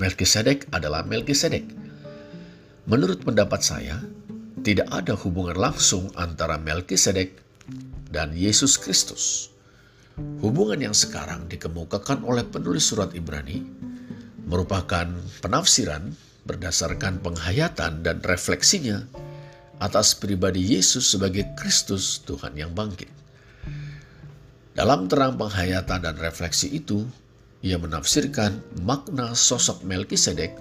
Melkisedek 0.00 0.72
adalah 0.72 1.04
Melkisedek. 1.04 1.68
Menurut 2.88 3.20
pendapat 3.20 3.60
saya, 3.60 4.00
tidak 4.64 4.88
ada 4.88 5.12
hubungan 5.12 5.60
langsung 5.60 6.08
antara 6.16 6.56
Melkisedek 6.56 7.36
dan 8.08 8.32
Yesus 8.32 8.80
Kristus. 8.80 9.52
Hubungan 10.40 10.80
yang 10.80 10.96
sekarang 10.96 11.52
dikemukakan 11.52 12.24
oleh 12.24 12.48
penulis 12.48 12.88
surat 12.88 13.12
Ibrani 13.12 13.60
merupakan 14.48 15.06
penafsiran 15.44 16.16
berdasarkan 16.48 17.20
penghayatan 17.20 18.00
dan 18.00 18.24
refleksinya 18.24 19.04
atas 19.80 20.16
pribadi 20.16 20.64
Yesus 20.64 21.12
sebagai 21.12 21.52
Kristus 21.56 22.24
Tuhan 22.24 22.56
yang 22.56 22.72
bangkit. 22.72 23.12
Dalam 24.72 25.12
terang 25.12 25.36
penghayatan 25.36 26.08
dan 26.08 26.16
refleksi 26.16 26.72
itu, 26.72 27.04
ia 27.60 27.76
menafsirkan 27.76 28.64
makna 28.80 29.36
sosok 29.36 29.84
Melkisedek 29.84 30.56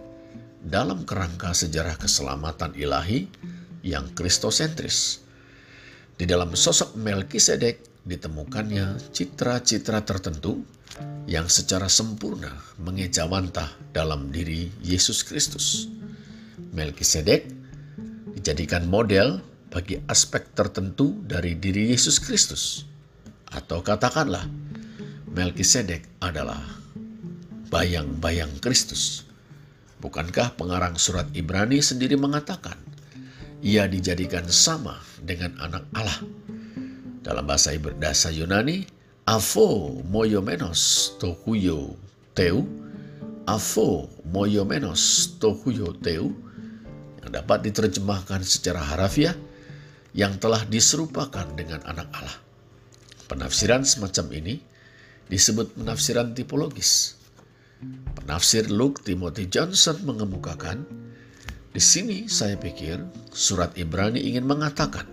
dalam 0.60 1.08
kerangka 1.08 1.56
sejarah 1.56 1.96
keselamatan 1.96 2.76
ilahi 2.76 3.24
yang 3.88 4.12
kristosentris. 4.12 5.24
Di 6.20 6.28
dalam 6.28 6.52
sosok 6.52 7.00
Melkisedek 7.00 8.04
ditemukannya 8.04 9.16
citra-citra 9.16 10.04
tertentu 10.04 10.60
yang 11.24 11.48
secara 11.48 11.88
sempurna 11.88 12.52
mengejawantah 12.84 13.96
dalam 13.96 14.28
diri 14.36 14.68
Yesus 14.84 15.24
Kristus. 15.24 15.88
Melkisedek 16.76 17.48
dijadikan 18.36 18.84
model 18.92 19.40
bagi 19.72 20.04
aspek 20.12 20.52
tertentu 20.52 21.16
dari 21.24 21.56
diri 21.56 21.96
Yesus 21.96 22.20
Kristus. 22.20 22.84
Atau 23.56 23.80
katakanlah, 23.80 24.44
Melkisedek 25.32 26.20
adalah 26.20 26.79
bayang-bayang 27.70 28.58
Kristus. 28.58 29.30
Bukankah 30.02 30.58
pengarang 30.58 30.98
surat 30.98 31.30
Ibrani 31.38 31.86
sendiri 31.86 32.18
mengatakan, 32.18 32.76
ia 33.62 33.86
dijadikan 33.86 34.50
sama 34.50 34.98
dengan 35.22 35.54
anak 35.62 35.86
Allah. 35.94 36.20
Dalam 37.22 37.46
bahasa 37.46 37.76
bahasa 37.78 38.34
Yunani, 38.34 38.90
afo 39.30 40.02
moyomenos 40.10 41.14
tohuyo 41.22 41.94
teu, 42.34 42.66
afo 43.46 44.10
moyomenos 44.26 45.36
tohuyo 45.38 45.94
teu, 46.02 46.34
yang 47.22 47.30
dapat 47.30 47.70
diterjemahkan 47.70 48.42
secara 48.42 48.82
harafiah, 48.82 49.36
yang 50.16 50.42
telah 50.42 50.66
diserupakan 50.66 51.46
dengan 51.54 51.86
anak 51.86 52.10
Allah. 52.18 52.38
Penafsiran 53.30 53.86
semacam 53.86 54.26
ini 54.34 54.56
disebut 55.30 55.78
penafsiran 55.78 56.34
tipologis 56.34 57.19
Penafsir 57.80 58.68
Luke 58.68 59.00
Timothy 59.08 59.48
Johnson 59.48 60.04
mengemukakan, 60.04 60.84
di 61.72 61.80
sini 61.80 62.28
saya 62.28 62.60
pikir 62.60 63.00
surat 63.32 63.72
Ibrani 63.80 64.20
ingin 64.20 64.44
mengatakan 64.44 65.08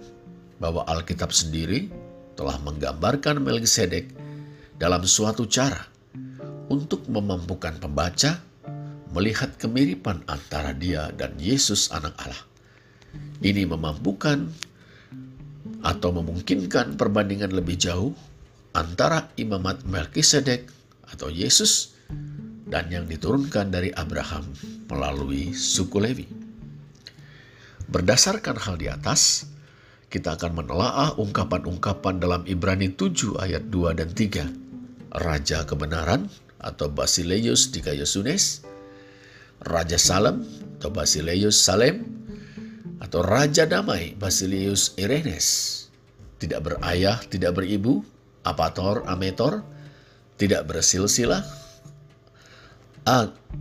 bahwa 0.58 0.82
Alkitab 0.90 1.30
sendiri 1.30 1.86
telah 2.34 2.58
menggambarkan 2.66 3.38
Melkisedek 3.38 4.10
dalam 4.82 5.06
suatu 5.06 5.46
cara 5.46 5.86
untuk 6.66 7.06
memampukan 7.06 7.78
pembaca 7.78 8.42
melihat 9.14 9.54
kemiripan 9.62 10.26
antara 10.26 10.74
dia 10.74 11.14
dan 11.14 11.38
Yesus 11.38 11.94
anak 11.94 12.18
Allah. 12.18 12.42
Ini 13.46 13.62
memampukan 13.62 14.42
atau 15.86 16.10
memungkinkan 16.10 16.98
perbandingan 16.98 17.54
lebih 17.54 17.78
jauh 17.78 18.10
antara 18.74 19.30
imamat 19.38 19.86
Melkisedek 19.86 20.66
atau 21.14 21.30
Yesus 21.30 21.94
dan 22.66 22.90
yang 22.90 23.06
diturunkan 23.06 23.70
dari 23.70 23.94
Abraham 23.94 24.42
melalui 24.90 25.54
suku 25.54 25.98
Lewi. 26.02 26.26
Berdasarkan 27.86 28.58
hal 28.58 28.74
di 28.82 28.90
atas, 28.90 29.46
kita 30.10 30.34
akan 30.34 30.58
menelaah 30.58 31.14
ungkapan-ungkapan 31.18 32.18
dalam 32.18 32.42
Ibrani 32.42 32.90
7 32.90 33.38
ayat 33.38 33.70
2 33.70 33.94
dan 33.94 34.10
3. 34.10 35.14
Raja 35.16 35.62
kebenaran 35.62 36.26
atau 36.58 36.90
Basileus 36.90 37.70
Dikayosunes, 37.70 38.66
Raja 39.62 39.96
Salem 39.96 40.42
atau 40.76 40.90
Basileus 40.90 41.56
Salem, 41.56 42.02
atau 42.98 43.22
Raja 43.22 43.70
Damai 43.70 44.18
Basileus 44.18 44.98
Irenes. 44.98 45.46
Tidak 46.42 46.60
berayah, 46.60 47.22
tidak 47.30 47.56
beribu, 47.56 48.02
apator, 48.42 49.06
ametor, 49.06 49.62
tidak 50.36 50.68
bersilsilah, 50.68 51.40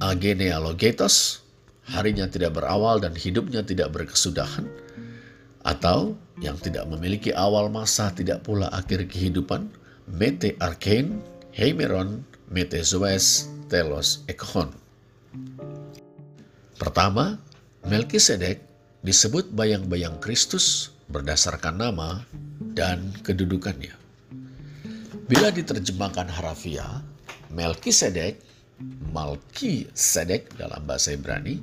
agenealogetos, 0.02 1.46
harinya 1.86 2.26
tidak 2.26 2.58
berawal 2.58 2.98
dan 2.98 3.14
hidupnya 3.14 3.62
tidak 3.62 3.94
berkesudahan, 3.94 4.66
atau 5.62 6.18
yang 6.42 6.58
tidak 6.60 6.90
memiliki 6.90 7.32
awal 7.32 7.70
masa 7.70 8.10
tidak 8.12 8.42
pula 8.42 8.68
akhir 8.74 9.06
kehidupan, 9.08 9.70
mete 10.10 10.58
arkein, 10.58 11.22
heimeron, 11.54 12.26
mete 12.50 12.82
zoes, 12.82 13.48
telos 13.70 14.26
ekhon. 14.28 14.74
Pertama, 16.76 17.40
Melkisedek 17.86 18.66
disebut 19.06 19.54
bayang-bayang 19.54 20.18
Kristus 20.18 20.90
berdasarkan 21.08 21.78
nama 21.78 22.26
dan 22.74 23.14
kedudukannya. 23.22 23.94
Bila 25.30 25.54
diterjemahkan 25.54 26.30
harafiah, 26.34 27.06
Melkisedek 27.54 28.42
Malki 29.16 29.88
Sedek 29.96 30.52
dalam 30.60 30.84
bahasa 30.84 31.16
Ibrani, 31.16 31.60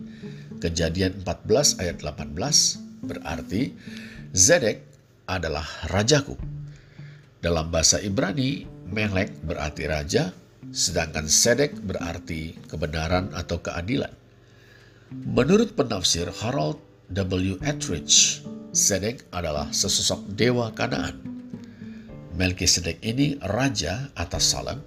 kejadian 0.56 1.20
14 1.20 1.82
ayat 1.84 2.00
18 2.00 2.32
berarti 3.04 3.76
Zedek 4.32 4.80
adalah 5.28 5.66
rajaku. 5.92 6.38
Dalam 7.44 7.68
bahasa 7.68 8.00
Ibrani, 8.00 8.64
Melek 8.88 9.34
berarti 9.44 9.84
raja, 9.84 10.32
sedangkan 10.72 11.28
Sedek 11.28 11.76
berarti 11.84 12.56
kebenaran 12.70 13.28
atau 13.36 13.60
keadilan. 13.60 14.12
Menurut 15.12 15.76
penafsir 15.76 16.32
Harold 16.40 16.80
W. 17.12 17.60
Etheridge, 17.60 18.40
Sedek 18.72 19.28
adalah 19.36 19.68
sesosok 19.68 20.32
dewa 20.32 20.72
Kanaan. 20.72 21.20
Melkisedek 22.32 23.04
ini 23.04 23.36
raja 23.44 24.08
atas 24.16 24.56
Salem, 24.56 24.80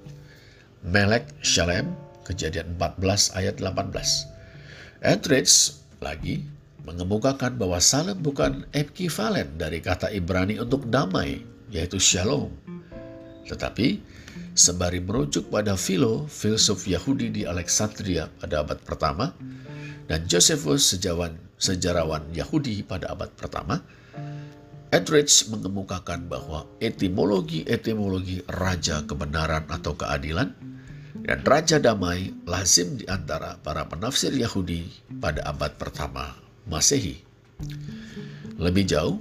Melek 0.82 1.30
Shalem 1.46 2.05
Kejadian 2.26 2.74
14 2.82 3.38
ayat 3.38 3.62
18. 3.62 5.06
Etheridge 5.06 5.78
lagi 6.02 6.42
mengemukakan 6.82 7.58
bahwa 7.58 7.78
salam 7.78 8.18
bukan 8.18 8.66
ekivalen 8.74 9.58
dari 9.58 9.82
kata 9.82 10.10
Ibrani 10.10 10.58
untuk 10.58 10.90
damai, 10.90 11.42
yaitu 11.70 12.02
shalom. 12.02 12.50
Tetapi, 13.46 14.02
sembari 14.58 15.02
merujuk 15.02 15.54
pada 15.54 15.78
Philo, 15.78 16.26
filsuf 16.26 16.90
Yahudi 16.90 17.30
di 17.30 17.42
Alexandria 17.46 18.26
pada 18.42 18.66
abad 18.66 18.82
pertama, 18.82 19.34
dan 20.10 20.26
Josephus, 20.26 20.86
sejarawan, 20.94 21.38
sejarawan 21.58 22.26
Yahudi 22.34 22.82
pada 22.86 23.14
abad 23.14 23.30
pertama, 23.34 23.82
Edridge 24.94 25.50
mengemukakan 25.52 26.30
bahwa 26.30 26.70
etimologi-etimologi 26.80 28.46
raja 28.48 29.04
kebenaran 29.04 29.68
atau 29.68 29.98
keadilan 29.98 30.54
Dan 31.26 31.42
Raja 31.42 31.82
Damai 31.82 32.30
lazim 32.46 33.02
di 33.02 33.06
antara 33.10 33.58
para 33.66 33.90
penafsir 33.90 34.30
Yahudi 34.30 34.86
pada 35.18 35.42
abad 35.50 35.74
pertama 35.74 36.38
Masehi. 36.70 37.18
Lebih 38.62 38.86
jauh, 38.86 39.18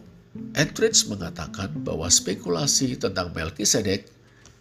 Edridge 0.53 1.09
mengatakan 1.09 1.73
bahwa 1.81 2.05
spekulasi 2.05 3.01
tentang 3.01 3.33
Melkisedek 3.33 4.05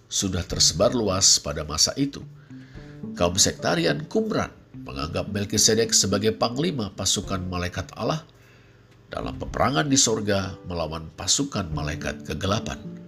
sudah 0.07 0.39
tersebar 0.47 0.95
luas 0.95 1.35
pada 1.43 1.67
masa 1.67 1.91
itu. 1.99 2.23
Kaum 3.19 3.35
sektarian 3.35 4.07
Qumran 4.07 4.55
menganggap 4.87 5.27
Melkisedek 5.27 5.91
sebagai 5.91 6.31
panglima 6.31 6.95
pasukan 6.95 7.43
malaikat 7.51 7.91
Allah 7.99 8.23
dalam 9.11 9.35
peperangan 9.35 9.91
di 9.91 9.99
sorga 9.99 10.55
melawan 10.63 11.11
pasukan 11.19 11.67
malaikat 11.75 12.23
kegelapan. 12.23 13.02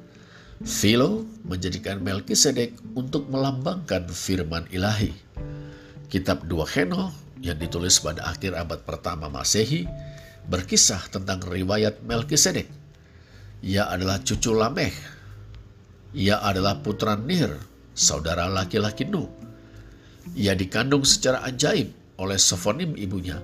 Philo 0.63 1.27
menjadikan 1.43 1.99
Melkisedek 1.99 2.79
untuk 2.95 3.27
melambangkan 3.27 4.07
firman 4.07 4.63
ilahi. 4.71 5.11
Kitab 6.07 6.47
Dua 6.47 6.63
Heno 6.63 7.11
yang 7.43 7.59
ditulis 7.59 7.99
pada 7.99 8.23
akhir 8.31 8.55
abad 8.55 8.87
pertama 8.87 9.27
Masehi 9.27 9.83
berkisah 10.47 11.11
tentang 11.11 11.43
riwayat 11.43 11.99
Melkisedek. 12.07 12.71
Ia 13.67 13.91
adalah 13.91 14.23
cucu 14.23 14.55
Lameh. 14.55 14.95
Ia 16.15 16.39
adalah 16.39 16.79
putra 16.79 17.19
Nir, 17.19 17.51
saudara 17.91 18.47
laki-laki 18.47 19.03
Nuh. 19.03 19.27
Ia 20.39 20.55
dikandung 20.55 21.03
secara 21.03 21.43
ajaib 21.43 21.91
oleh 22.15 22.39
Sofonim 22.39 22.95
ibunya 22.95 23.43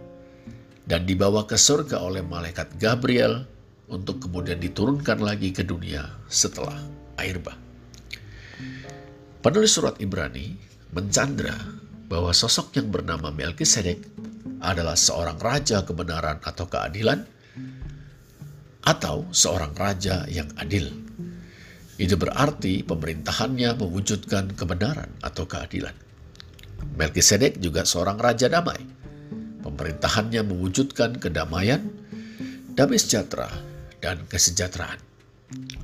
dan 0.87 1.03
dibawa 1.03 1.43
ke 1.43 1.59
surga 1.59 1.99
oleh 1.99 2.23
malaikat 2.23 2.79
Gabriel 2.79 3.43
untuk 3.91 4.23
kemudian 4.23 4.63
diturunkan 4.63 5.19
lagi 5.19 5.51
ke 5.51 5.67
dunia 5.67 6.07
setelah 6.31 7.00
air 7.21 7.37
bah. 7.37 7.57
Penulis 9.41 9.73
surat 9.73 9.97
Ibrani 9.97 10.53
mencandra 10.93 11.55
bahwa 12.11 12.35
sosok 12.35 12.75
yang 12.77 12.91
bernama 12.91 13.31
Melkisedek 13.31 14.03
adalah 14.61 14.93
seorang 14.93 15.41
raja 15.41 15.81
kebenaran 15.81 16.37
atau 16.45 16.69
keadilan, 16.69 17.25
atau 18.85 19.25
seorang 19.33 19.73
raja 19.73 20.25
yang 20.29 20.49
adil. 20.57 20.89
Itu 22.01 22.17
berarti 22.17 22.81
pemerintahannya 22.81 23.77
mewujudkan 23.77 24.57
kebenaran 24.57 25.09
atau 25.21 25.45
keadilan. 25.45 25.93
Melkisedek 26.97 27.61
juga 27.61 27.85
seorang 27.85 28.17
raja 28.17 28.49
damai. 28.49 28.81
Pemerintahannya 29.61 30.41
mewujudkan 30.41 31.21
kedamaian, 31.21 31.85
damai 32.73 32.97
sejahtera, 32.97 33.49
dan 34.01 34.25
kesejahteraan. 34.25 35.10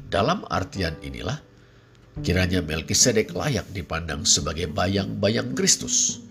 Dalam 0.08 0.48
artian 0.48 0.96
inilah, 1.04 1.40
kiranya 2.24 2.64
Melkisedek 2.64 3.36
layak 3.36 3.68
dipandang 3.76 4.24
sebagai 4.24 4.72
bayang-bayang 4.72 5.52
Kristus 5.54 6.28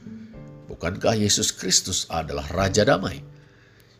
Bukankah 0.66 1.14
Yesus 1.14 1.54
Kristus 1.54 2.10
adalah 2.10 2.44
Raja 2.50 2.82
Damai? 2.82 3.22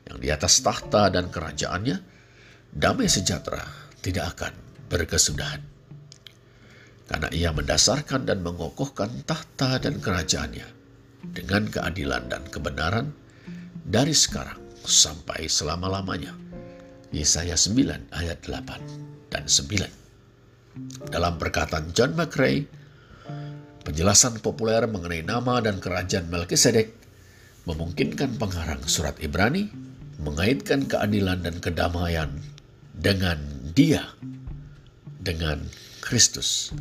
Yang 0.07 0.19
di 0.19 0.29
atas 0.29 0.61
tahta 0.63 1.09
dan 1.09 1.31
kerajaannya, 1.31 1.97
damai 2.75 3.07
sejahtera 3.07 3.63
tidak 4.03 4.37
akan 4.37 4.53
berkesudahan. 4.91 5.63
Karena 7.07 7.29
ia 7.31 7.55
mendasarkan 7.55 8.27
dan 8.27 8.43
mengokohkan 8.43 9.23
tahta 9.23 9.79
dan 9.79 10.03
kerajaannya 10.03 10.69
dengan 11.33 11.71
keadilan 11.71 12.27
dan 12.27 12.43
kebenaran 12.51 13.15
dari 13.87 14.15
sekarang 14.15 14.59
sampai 14.83 15.47
selama-lamanya. 15.47 16.35
Yesaya 17.15 17.55
9 17.55 18.11
ayat 18.11 18.43
8 18.43 19.16
dan 19.37 19.45
9. 19.45 21.13
Dalam 21.13 21.37
perkataan 21.37 21.93
John 21.93 22.17
McRae, 22.17 22.65
Penjelasan 23.87 24.43
populer 24.43 24.83
mengenai 24.91 25.23
nama 25.23 25.63
dan 25.63 25.79
kerajaan 25.79 26.27
Melkisedek 26.27 26.91
memungkinkan 27.71 28.35
pengarang 28.35 28.83
surat 28.83 29.15
Ibrani 29.23 29.71
mengaitkan 30.19 30.91
keadilan 30.91 31.47
dan 31.47 31.63
kedamaian 31.63 32.35
dengan 32.91 33.39
Dia, 33.79 34.03
dengan 35.23 35.63
Kristus. 36.03 36.75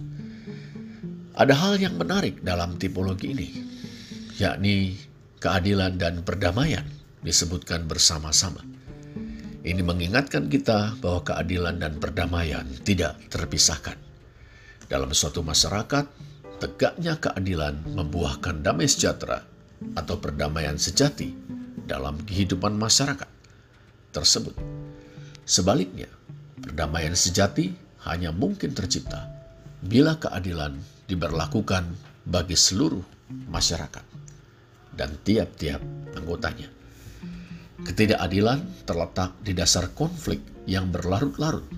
Ada 1.37 1.53
hal 1.53 1.77
yang 1.77 1.93
menarik 2.01 2.41
dalam 2.41 2.81
tipologi 2.81 3.37
ini, 3.37 3.53
yakni 4.41 4.97
keadilan 5.37 6.01
dan 6.01 6.25
perdamaian 6.25 6.89
disebutkan 7.21 7.85
bersama-sama. 7.85 8.65
Ini 9.65 9.81
mengingatkan 9.81 10.45
kita 10.45 10.93
bahwa 11.01 11.25
keadilan 11.25 11.81
dan 11.81 11.97
perdamaian 11.97 12.69
tidak 12.85 13.17
terpisahkan. 13.33 13.97
Dalam 14.85 15.09
suatu 15.09 15.41
masyarakat, 15.41 16.05
tegaknya 16.61 17.17
keadilan 17.17 17.81
membuahkan 17.97 18.61
damai 18.61 18.85
sejahtera 18.85 19.41
atau 19.97 20.21
perdamaian 20.21 20.77
sejati 20.77 21.33
dalam 21.81 22.21
kehidupan 22.29 22.77
masyarakat 22.77 23.25
tersebut. 24.13 24.53
Sebaliknya, 25.49 26.13
perdamaian 26.61 27.17
sejati 27.17 27.73
hanya 28.05 28.29
mungkin 28.29 28.69
tercipta 28.77 29.33
bila 29.81 30.13
keadilan 30.21 30.77
diberlakukan 31.09 31.89
bagi 32.21 32.53
seluruh 32.53 33.01
masyarakat 33.49 34.05
dan 34.93 35.09
tiap-tiap 35.25 35.81
anggotanya. 36.13 36.74
Ketidakadilan 37.85 38.83
terletak 38.89 39.37
di 39.45 39.53
dasar 39.53 39.93
konflik 39.93 40.41
yang 40.65 40.89
berlarut-larut. 40.89 41.69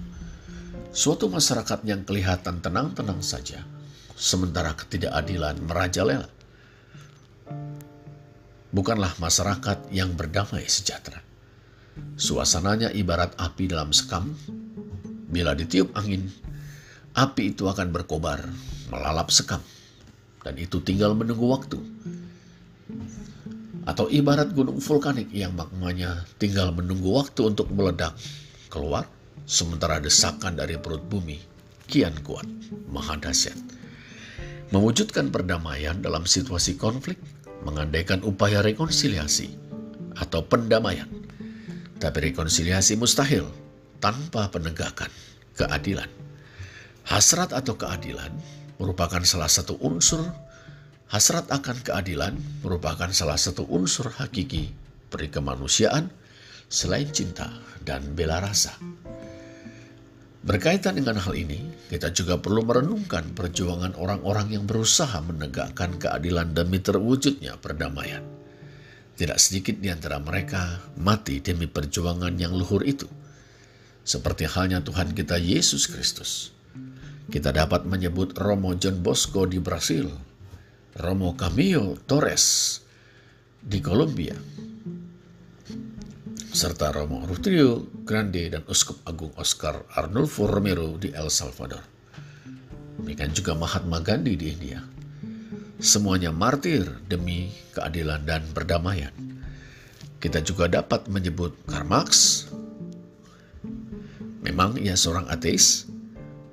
Suatu 0.96 1.28
masyarakat 1.28 1.84
yang 1.84 2.08
kelihatan 2.08 2.64
tenang-tenang 2.64 3.20
saja 3.20 3.62
sementara 4.16 4.72
ketidakadilan 4.74 5.60
merajalela. 5.62 6.32
Bukanlah 8.72 9.20
masyarakat 9.20 9.92
yang 9.92 10.16
berdamai 10.16 10.64
sejahtera. 10.66 11.20
Suasananya 12.16 12.96
ibarat 12.96 13.36
api 13.36 13.68
dalam 13.68 13.92
sekam. 13.92 14.32
Bila 15.28 15.54
ditiup 15.60 15.92
angin, 15.92 16.32
api 17.20 17.52
itu 17.52 17.68
akan 17.68 17.92
berkobar, 17.92 18.48
melalap 18.88 19.28
sekam. 19.28 19.60
Dan 20.40 20.56
itu 20.56 20.80
tinggal 20.80 21.12
menunggu 21.20 21.52
waktu. 21.52 21.80
Atau 23.88 24.12
ibarat 24.12 24.52
gunung 24.52 24.84
vulkanik 24.84 25.32
yang 25.32 25.56
magmanya 25.56 26.28
tinggal 26.36 26.76
menunggu 26.76 27.16
waktu 27.16 27.48
untuk 27.48 27.72
meledak, 27.72 28.20
keluar, 28.68 29.08
sementara 29.48 30.04
desakan 30.04 30.60
dari 30.60 30.76
perut 30.76 31.08
bumi 31.08 31.40
kian 31.88 32.14
kuat, 32.22 32.46
maha 32.92 33.16
dahsyat. 33.16 33.56
Mewujudkan 34.76 35.32
perdamaian 35.32 36.04
dalam 36.04 36.28
situasi 36.28 36.76
konflik 36.76 37.16
mengandaikan 37.64 38.20
upaya 38.28 38.60
rekonsiliasi 38.60 39.56
atau 40.20 40.44
pendamaian. 40.44 41.08
Tapi 41.98 42.30
rekonsiliasi 42.30 43.00
mustahil 43.00 43.48
tanpa 44.04 44.52
penegakan 44.52 45.10
keadilan. 45.56 46.12
Hasrat 47.08 47.56
atau 47.56 47.80
keadilan 47.80 48.30
merupakan 48.78 49.24
salah 49.24 49.50
satu 49.50 49.80
unsur 49.80 50.28
hasrat 51.08 51.48
akan 51.48 51.80
keadilan 51.84 52.36
merupakan 52.64 53.08
salah 53.16 53.40
satu 53.40 53.64
unsur 53.72 54.12
hakiki 54.12 54.72
peri 55.08 55.32
kemanusiaan 55.32 56.12
selain 56.68 57.08
cinta 57.16 57.48
dan 57.88 58.04
bela 58.12 58.44
rasa. 58.44 58.76
Berkaitan 60.48 60.96
dengan 60.96 61.20
hal 61.20 61.36
ini, 61.36 61.60
kita 61.92 62.08
juga 62.16 62.40
perlu 62.40 62.64
merenungkan 62.64 63.36
perjuangan 63.36 64.00
orang-orang 64.00 64.56
yang 64.56 64.64
berusaha 64.64 65.20
menegakkan 65.20 66.00
keadilan 66.00 66.56
demi 66.56 66.80
terwujudnya 66.80 67.60
perdamaian. 67.60 68.24
Tidak 69.18 69.36
sedikit 69.36 69.76
di 69.82 69.92
antara 69.92 70.24
mereka 70.24 70.80
mati 70.96 71.44
demi 71.44 71.68
perjuangan 71.68 72.32
yang 72.40 72.56
luhur 72.56 72.86
itu. 72.88 73.10
Seperti 74.08 74.48
halnya 74.48 74.80
Tuhan 74.80 75.12
kita 75.12 75.36
Yesus 75.36 75.90
Kristus. 75.90 76.56
Kita 77.28 77.52
dapat 77.52 77.84
menyebut 77.84 78.32
Romo 78.40 78.72
John 78.80 79.04
Bosco 79.04 79.44
di 79.44 79.60
Brasil, 79.60 80.08
Romo 80.98 81.38
Camilo 81.38 81.94
Torres 82.10 82.82
di 83.62 83.78
Kolombia, 83.86 84.34
serta 86.50 86.90
Romo 86.90 87.22
Rutrio 87.22 87.86
Grande 88.02 88.50
dan 88.50 88.66
Uskup 88.66 89.06
Agung 89.06 89.30
Oscar 89.38 89.86
Arnulfo 89.94 90.50
Romero 90.50 90.98
di 90.98 91.14
El 91.14 91.30
Salvador. 91.30 91.86
Demikian 92.98 93.30
juga 93.30 93.54
Mahatma 93.54 94.02
Gandhi 94.02 94.34
di 94.34 94.58
India. 94.58 94.82
Semuanya 95.78 96.34
martir 96.34 96.90
demi 97.06 97.54
keadilan 97.78 98.26
dan 98.26 98.42
perdamaian. 98.58 99.14
Kita 100.18 100.42
juga 100.42 100.66
dapat 100.66 101.06
menyebut 101.14 101.54
Karl 101.70 101.86
Marx. 101.86 102.50
Memang 104.42 104.82
ia 104.82 104.98
seorang 104.98 105.30
ateis. 105.30 105.86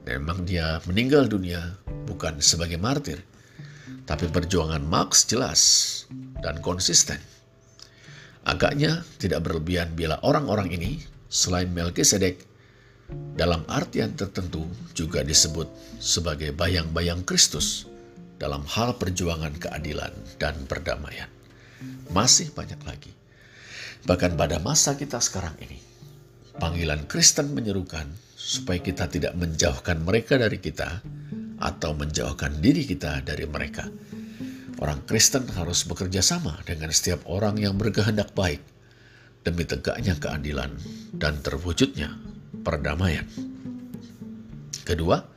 Memang 0.04 0.44
dia 0.44 0.84
meninggal 0.84 1.32
dunia 1.32 1.80
bukan 2.04 2.44
sebagai 2.44 2.76
martir. 2.76 3.24
Tapi 4.04 4.28
perjuangan 4.28 4.84
Marx 4.84 5.24
jelas 5.24 5.60
dan 6.44 6.60
konsisten 6.60 7.16
Agaknya 8.44 9.00
tidak 9.16 9.48
berlebihan 9.48 9.96
bila 9.96 10.20
orang-orang 10.20 10.68
ini, 10.68 11.00
selain 11.32 11.72
Melkisedek, 11.72 12.44
dalam 13.40 13.64
artian 13.72 14.12
tertentu 14.12 14.68
juga 14.92 15.24
disebut 15.24 15.64
sebagai 15.96 16.52
bayang-bayang 16.52 17.24
Kristus 17.24 17.88
dalam 18.36 18.60
hal 18.68 19.00
perjuangan 19.00 19.56
keadilan 19.56 20.12
dan 20.36 20.60
perdamaian. 20.68 21.28
Masih 22.12 22.52
banyak 22.52 22.80
lagi. 22.84 23.16
Bahkan 24.04 24.36
pada 24.36 24.60
masa 24.60 24.92
kita 24.92 25.24
sekarang 25.24 25.56
ini, 25.64 25.80
panggilan 26.60 27.08
Kristen 27.08 27.56
menyerukan 27.56 28.12
supaya 28.36 28.76
kita 28.76 29.08
tidak 29.08 29.32
menjauhkan 29.40 30.04
mereka 30.04 30.36
dari 30.36 30.60
kita 30.60 31.00
atau 31.58 31.94
menjauhkan 31.94 32.58
diri 32.58 32.86
kita 32.86 33.22
dari 33.22 33.46
mereka. 33.46 33.86
Orang 34.82 35.06
Kristen 35.06 35.46
harus 35.54 35.86
bekerja 35.86 36.18
sama 36.18 36.58
dengan 36.66 36.90
setiap 36.90 37.22
orang 37.30 37.58
yang 37.62 37.78
berkehendak 37.78 38.34
baik 38.34 38.60
demi 39.46 39.62
tegaknya 39.62 40.18
keadilan 40.18 40.74
dan 41.14 41.38
terwujudnya 41.44 42.16
perdamaian. 42.66 43.28
Kedua, 44.82 45.34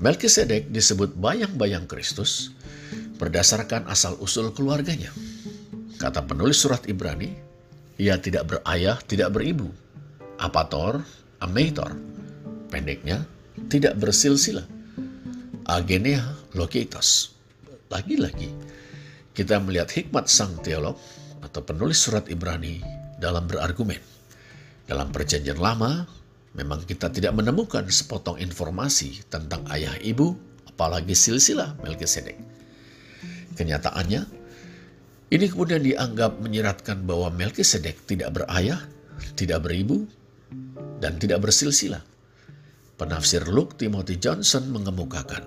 Melkisedek 0.00 0.72
disebut 0.72 1.12
bayang-bayang 1.12 1.84
Kristus 1.84 2.56
berdasarkan 3.20 3.84
asal-usul 3.84 4.56
keluarganya. 4.56 5.12
Kata 6.00 6.24
penulis 6.24 6.56
surat 6.56 6.88
Ibrani, 6.88 7.28
ia 8.00 8.16
tidak 8.16 8.48
berayah, 8.48 8.96
tidak 9.04 9.28
beribu. 9.36 9.68
Apator, 10.40 11.04
ameitor. 11.44 11.92
Pendeknya, 12.72 13.28
tidak 13.68 14.00
bersilsilah. 14.00 14.64
Agenea 15.70 16.34
lokitos. 16.58 17.30
Lagi-lagi, 17.94 18.50
kita 19.30 19.62
melihat 19.62 19.86
hikmat 19.94 20.26
sang 20.26 20.58
teolog 20.66 20.98
atau 21.46 21.62
penulis 21.62 21.94
surat 21.94 22.26
Ibrani 22.26 22.82
dalam 23.22 23.46
berargumen. 23.46 24.02
Dalam 24.90 25.14
perjanjian 25.14 25.62
lama, 25.62 26.10
memang 26.58 26.82
kita 26.82 27.06
tidak 27.14 27.38
menemukan 27.38 27.86
sepotong 27.86 28.42
informasi 28.42 29.22
tentang 29.30 29.62
ayah 29.70 29.94
ibu, 30.02 30.34
apalagi 30.66 31.14
silsilah 31.14 31.78
Melkisedek. 31.86 32.34
Kenyataannya, 33.54 34.26
ini 35.30 35.46
kemudian 35.46 35.86
dianggap 35.86 36.42
menyiratkan 36.42 37.06
bahwa 37.06 37.30
Melkisedek 37.30 38.10
tidak 38.10 38.42
berayah, 38.42 38.82
tidak 39.38 39.62
beribu, 39.62 40.02
dan 40.98 41.14
tidak 41.22 41.46
bersilsilah. 41.46 42.09
Penafsir 43.00 43.48
Luke 43.48 43.80
Timothy 43.80 44.20
Johnson 44.20 44.68
mengemukakan, 44.76 45.40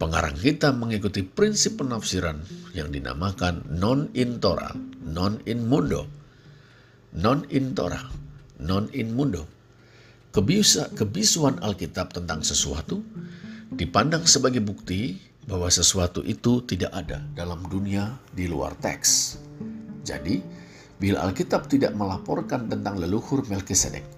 pengarang 0.00 0.32
kita 0.40 0.72
mengikuti 0.72 1.20
prinsip 1.20 1.76
penafsiran 1.76 2.40
yang 2.72 2.88
dinamakan 2.88 3.60
non 3.68 4.08
in 4.16 4.40
Torah, 4.40 4.72
non 5.04 5.36
in 5.44 5.68
mundo, 5.68 6.08
non 7.12 7.44
in 7.52 7.76
Torah, 7.76 8.08
non 8.64 8.88
in 8.96 9.12
mundo. 9.12 9.44
Kebiasa, 10.32 10.96
kebisuan 10.96 11.60
Alkitab 11.60 12.16
tentang 12.16 12.40
sesuatu 12.40 13.04
dipandang 13.68 14.24
sebagai 14.24 14.64
bukti 14.64 15.20
bahwa 15.44 15.68
sesuatu 15.68 16.24
itu 16.24 16.64
tidak 16.64 16.96
ada 16.96 17.20
dalam 17.36 17.68
dunia 17.68 18.16
di 18.32 18.48
luar 18.48 18.72
teks. 18.80 19.36
Jadi, 20.08 20.40
bila 20.96 21.28
Alkitab 21.28 21.68
tidak 21.68 21.92
melaporkan 21.92 22.64
tentang 22.64 22.96
leluhur 22.96 23.44
Melkisedek, 23.44 24.17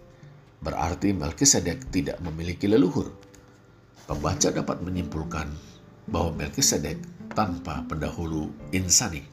berarti 0.61 1.13
Melkisedek 1.17 1.93
tidak 1.93 2.21
memiliki 2.25 2.69
leluhur. 2.69 3.09
Pembaca 4.05 4.49
dapat 4.53 4.81
menyimpulkan 4.85 5.49
bahwa 6.09 6.37
Melkisedek 6.41 7.01
tanpa 7.33 7.85
pendahulu 7.85 8.53
insani. 8.73 9.25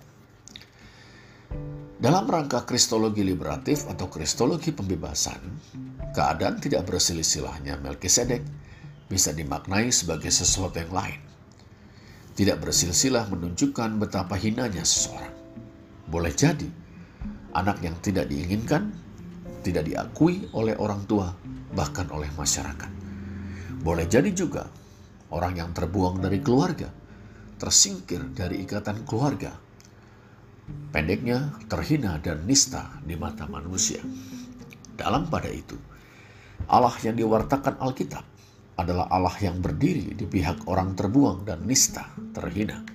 Dalam 1.97 2.29
rangka 2.29 2.61
kristologi 2.63 3.25
liberatif 3.25 3.89
atau 3.89 4.05
kristologi 4.05 4.69
pembebasan, 4.69 5.41
keadaan 6.13 6.61
tidak 6.61 6.85
bersilsilahnya 6.85 7.81
Melkisedek 7.81 8.43
bisa 9.09 9.33
dimaknai 9.33 9.89
sebagai 9.89 10.29
sesuatu 10.29 10.77
yang 10.77 10.93
lain 10.93 11.27
tidak 12.37 12.61
bersilsilah 12.61 13.25
menunjukkan 13.33 13.97
betapa 13.97 14.37
hinanya 14.37 14.85
seseorang. 14.85 15.33
Boleh 16.05 16.29
jadi, 16.29 16.69
anak 17.57 17.81
yang 17.81 17.97
tidak 18.05 18.29
diinginkan, 18.29 18.93
tidak 19.67 19.83
diakui 19.83 20.47
oleh 20.55 20.79
orang 20.79 21.03
tua, 21.03 21.27
bahkan 21.75 22.07
oleh 22.15 22.31
masyarakat. 22.39 22.91
Boleh 23.83 24.07
jadi 24.07 24.31
juga, 24.31 24.63
orang 25.35 25.59
yang 25.59 25.75
terbuang 25.75 26.23
dari 26.23 26.39
keluarga, 26.39 26.87
tersingkir 27.59 28.31
dari 28.31 28.63
ikatan 28.63 29.03
keluarga. 29.03 29.51
Pendeknya, 30.67 31.51
terhina 31.67 32.15
dan 32.23 32.47
nista 32.47 32.95
di 33.03 33.19
mata 33.19 33.43
manusia. 33.51 33.99
Dalam 34.95 35.27
pada 35.27 35.51
itu, 35.51 35.75
Allah 36.71 36.95
yang 37.03 37.19
diwartakan 37.19 37.83
Alkitab 37.83 38.23
adalah 38.79 39.11
Allah 39.11 39.35
yang 39.43 39.59
berdiri 39.59 40.15
di 40.15 40.23
pihak 40.23 40.63
orang 40.71 40.95
terbuang 40.95 41.43
dan 41.43 41.67
nista, 41.67 42.07
terhina. 42.31 42.87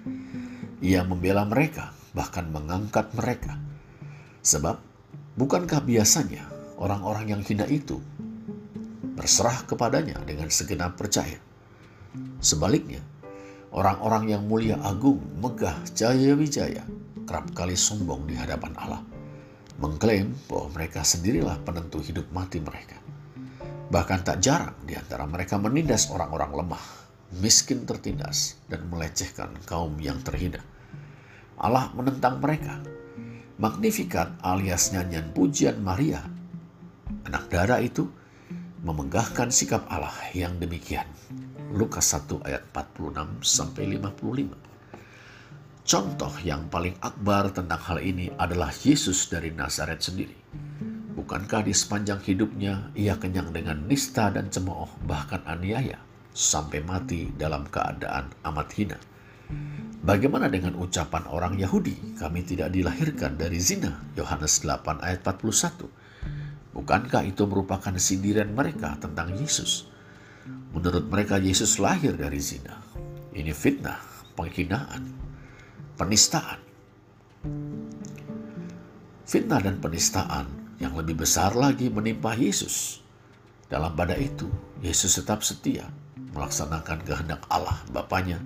Ia 0.81 1.05
membela 1.05 1.45
mereka, 1.45 1.93
bahkan 2.17 2.49
mengangkat 2.49 3.13
mereka. 3.17 3.57
Sebab, 4.43 4.77
bukankah 5.39 5.81
biasanya 5.87 6.52
orang-orang 6.83 7.31
yang 7.31 7.43
hina 7.47 7.63
itu 7.71 8.03
berserah 9.15 9.63
kepadanya 9.71 10.19
dengan 10.27 10.51
segenap 10.51 10.99
percaya? 10.99 11.39
Sebaliknya, 12.43 12.99
orang-orang 13.71 14.35
yang 14.35 14.43
mulia 14.51 14.83
agung, 14.83 15.23
megah, 15.39 15.79
jaya 15.95 16.35
wijaya, 16.35 16.83
kerap 17.23 17.47
kali 17.55 17.79
sombong 17.79 18.27
di 18.27 18.35
hadapan 18.35 18.75
Allah, 18.75 19.03
mengklaim 19.79 20.35
bahwa 20.51 20.75
mereka 20.75 21.07
sendirilah 21.07 21.63
penentu 21.63 22.03
hidup 22.03 22.27
mati 22.35 22.59
mereka. 22.59 22.99
Bahkan 23.93 24.21
tak 24.27 24.43
jarang 24.43 24.75
di 24.83 24.99
antara 24.99 25.23
mereka 25.29 25.61
menindas 25.63 26.11
orang-orang 26.11 26.51
lemah, 26.65 26.85
miskin 27.39 27.87
tertindas, 27.87 28.59
dan 28.67 28.89
melecehkan 28.91 29.55
kaum 29.69 29.95
yang 30.03 30.19
terhina. 30.25 30.65
Allah 31.61 31.93
menentang 31.95 32.43
mereka. 32.43 32.81
Magnifikat 33.61 34.33
alias 34.43 34.91
nyanyian 34.91 35.31
pujian 35.37 35.79
Maria, 35.79 36.25
anak 37.29 37.49
darah 37.53 37.81
itu, 37.83 38.09
memenggahkan 38.83 39.49
sikap 39.55 39.87
Allah 39.87 40.15
yang 40.35 40.59
demikian. 40.59 41.07
Lukas 41.73 42.13
1 42.13 42.45
ayat 42.45 42.69
46 42.75 43.41
sampai 43.41 43.97
55. 43.97 44.73
Contoh 45.83 46.31
yang 46.47 46.71
paling 46.71 46.95
akbar 47.03 47.51
tentang 47.51 47.81
hal 47.81 47.99
ini 47.99 48.31
adalah 48.39 48.71
Yesus 48.71 49.27
dari 49.27 49.51
Nazaret 49.51 49.99
sendiri. 49.99 50.37
Bukankah 51.13 51.67
di 51.67 51.75
sepanjang 51.75 52.23
hidupnya 52.23 52.95
ia 52.95 53.19
kenyang 53.19 53.51
dengan 53.51 53.83
nista 53.85 54.31
dan 54.31 54.49
cemooh 54.49 54.89
bahkan 55.05 55.43
aniaya 55.45 55.99
sampai 56.33 56.81
mati 56.87 57.35
dalam 57.35 57.67
keadaan 57.67 58.31
amat 58.47 58.69
hina? 58.79 58.99
Bagaimana 60.03 60.51
dengan 60.51 60.75
ucapan 60.83 61.31
orang 61.31 61.55
Yahudi, 61.55 62.19
kami 62.19 62.43
tidak 62.43 62.75
dilahirkan 62.75 63.39
dari 63.39 63.63
zina, 63.63 64.03
Yohanes 64.19 64.63
8 64.67 64.99
ayat 64.99 65.23
41. 65.23 66.02
Bukankah 66.73 67.29
itu 67.29 67.45
merupakan 67.45 67.93
sindiran 68.01 68.49
mereka 68.53 68.97
tentang 68.97 69.37
Yesus? 69.37 69.89
Menurut 70.73 71.05
mereka 71.13 71.37
Yesus 71.37 71.77
lahir 71.77 72.17
dari 72.17 72.41
zina. 72.41 72.81
Ini 73.33 73.53
fitnah, 73.53 74.01
penghinaan, 74.33 75.13
penistaan. 76.01 76.61
Fitnah 79.29 79.61
dan 79.61 79.81
penistaan 79.81 80.77
yang 80.81 80.97
lebih 80.97 81.21
besar 81.21 81.53
lagi 81.53 81.93
menimpa 81.93 82.33
Yesus. 82.33 83.05
Dalam 83.69 83.93
pada 83.93 84.17
itu, 84.17 84.49
Yesus 84.81 85.17
tetap 85.17 85.45
setia 85.45 85.89
melaksanakan 86.33 87.05
kehendak 87.05 87.45
Allah 87.53 87.77
Bapaknya, 87.93 88.41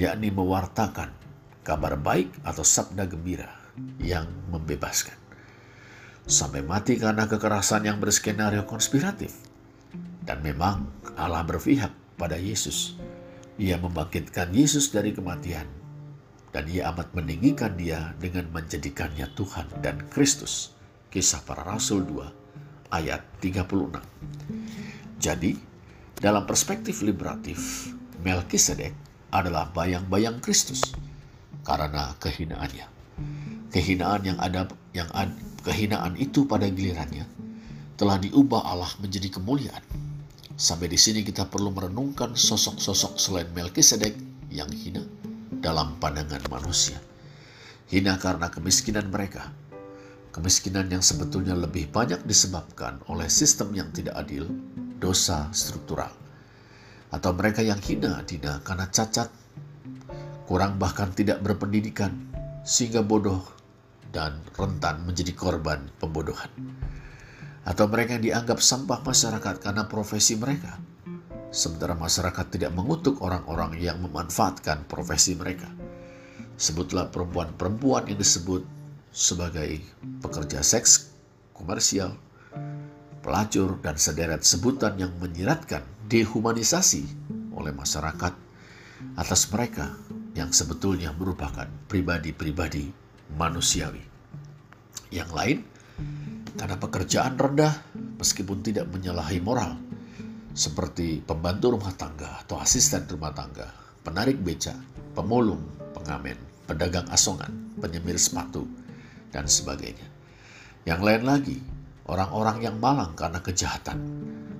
yakni 0.00 0.32
mewartakan 0.32 1.12
kabar 1.60 1.96
baik 2.00 2.32
atau 2.44 2.64
sabda 2.64 3.04
gembira 3.04 3.52
yang 4.00 4.24
membebaskan. 4.48 5.19
Sampai 6.26 6.64
mati 6.64 7.00
karena 7.00 7.28
kekerasan 7.28 7.88
yang 7.88 8.00
berskenario 8.00 8.64
konspiratif. 8.64 9.32
Dan 10.24 10.44
memang 10.44 10.88
Allah 11.16 11.44
berpihak 11.44 11.92
pada 12.20 12.36
Yesus. 12.36 12.96
Ia 13.60 13.76
membangkitkan 13.76 14.52
Yesus 14.52 14.92
dari 14.92 15.12
kematian. 15.12 15.68
Dan 16.50 16.66
ia 16.66 16.90
amat 16.90 17.14
meninggikan 17.14 17.78
dia 17.78 18.12
dengan 18.18 18.50
menjadikannya 18.50 19.30
Tuhan 19.38 19.70
dan 19.84 20.02
Kristus 20.10 20.74
Kisah 21.10 21.42
Para 21.42 21.66
Rasul 21.66 22.06
2 22.06 22.94
ayat 22.94 23.22
36. 23.42 23.98
Jadi, 25.18 25.58
dalam 26.14 26.46
perspektif 26.46 27.02
liberatif, 27.02 27.90
Melkisedek 28.22 28.94
adalah 29.34 29.74
bayang-bayang 29.74 30.38
Kristus 30.38 30.86
karena 31.66 32.14
kehinaannya. 32.22 32.86
Kehinaan 33.74 34.22
yang 34.22 34.38
ada 34.38 34.70
yang 34.94 35.10
ad, 35.10 35.34
kehinaan 35.62 36.16
itu 36.16 36.44
pada 36.48 36.68
gilirannya 36.68 37.24
telah 38.00 38.16
diubah 38.16 38.64
Allah 38.64 38.92
menjadi 39.00 39.40
kemuliaan. 39.40 39.84
Sampai 40.56 40.88
di 40.92 40.96
sini 40.96 41.24
kita 41.24 41.48
perlu 41.48 41.72
merenungkan 41.72 42.36
sosok-sosok 42.36 43.16
selain 43.16 43.48
Melkisedek 43.52 44.12
yang 44.52 44.68
hina 44.72 45.04
dalam 45.60 45.96
pandangan 46.00 46.44
manusia. 46.48 47.00
Hina 47.88 48.16
karena 48.20 48.52
kemiskinan 48.52 49.08
mereka, 49.08 49.52
Kemiskinan 50.30 50.86
yang 50.86 51.02
sebetulnya 51.02 51.58
lebih 51.58 51.90
banyak 51.90 52.22
disebabkan 52.22 53.02
oleh 53.10 53.26
sistem 53.26 53.74
yang 53.74 53.90
tidak 53.90 54.14
adil, 54.14 54.46
dosa 55.02 55.50
struktural, 55.50 56.14
atau 57.10 57.34
mereka 57.34 57.66
yang 57.66 57.82
hina 57.82 58.22
dina 58.22 58.62
karena 58.62 58.86
cacat, 58.86 59.26
kurang 60.46 60.78
bahkan 60.78 61.10
tidak 61.10 61.42
berpendidikan, 61.42 62.14
sehingga 62.62 63.02
bodoh 63.02 63.42
dan 64.10 64.42
rentan 64.54 65.06
menjadi 65.06 65.32
korban 65.34 65.90
pembodohan. 65.98 66.50
Atau 67.66 67.86
mereka 67.86 68.18
yang 68.18 68.24
dianggap 68.24 68.58
sampah 68.58 69.02
masyarakat 69.02 69.62
karena 69.62 69.86
profesi 69.86 70.34
mereka, 70.34 70.78
sementara 71.50 71.98
masyarakat 71.98 72.46
tidak 72.50 72.72
mengutuk 72.74 73.22
orang-orang 73.22 73.78
yang 73.78 73.98
memanfaatkan 74.02 74.86
profesi 74.86 75.34
mereka. 75.34 75.70
Sebutlah 76.60 77.08
perempuan-perempuan 77.08 78.10
yang 78.10 78.18
disebut 78.20 78.62
sebagai 79.10 79.82
pekerja 80.22 80.62
seks 80.62 81.10
komersial, 81.56 82.16
pelacur, 83.20 83.76
dan 83.84 83.96
sederet 84.00 84.46
sebutan 84.46 84.96
yang 84.96 85.12
menyiratkan 85.20 85.84
dehumanisasi 86.08 87.04
oleh 87.52 87.72
masyarakat 87.76 88.32
atas 89.16 89.42
mereka 89.52 89.96
yang 90.32 90.54
sebetulnya 90.54 91.12
merupakan 91.12 91.68
pribadi-pribadi 91.90 93.09
manusiawi. 93.36 94.02
Yang 95.10 95.30
lain, 95.34 95.58
karena 96.54 96.76
pekerjaan 96.78 97.34
rendah 97.34 97.74
meskipun 98.18 98.62
tidak 98.62 98.86
menyalahi 98.90 99.38
moral, 99.42 99.74
seperti 100.54 101.22
pembantu 101.22 101.78
rumah 101.78 101.94
tangga 101.94 102.42
atau 102.42 102.58
asisten 102.58 103.06
rumah 103.06 103.30
tangga, 103.34 103.70
penarik 104.02 104.38
beca, 104.42 104.74
pemulung, 105.14 105.62
pengamen, 105.94 106.38
pedagang 106.66 107.06
asongan, 107.10 107.50
penyemir 107.78 108.18
sepatu, 108.18 108.66
dan 109.30 109.46
sebagainya. 109.46 110.06
Yang 110.86 111.00
lain 111.02 111.22
lagi, 111.26 111.58
orang-orang 112.06 112.62
yang 112.66 112.76
malang 112.78 113.14
karena 113.14 113.38
kejahatan, 113.42 113.98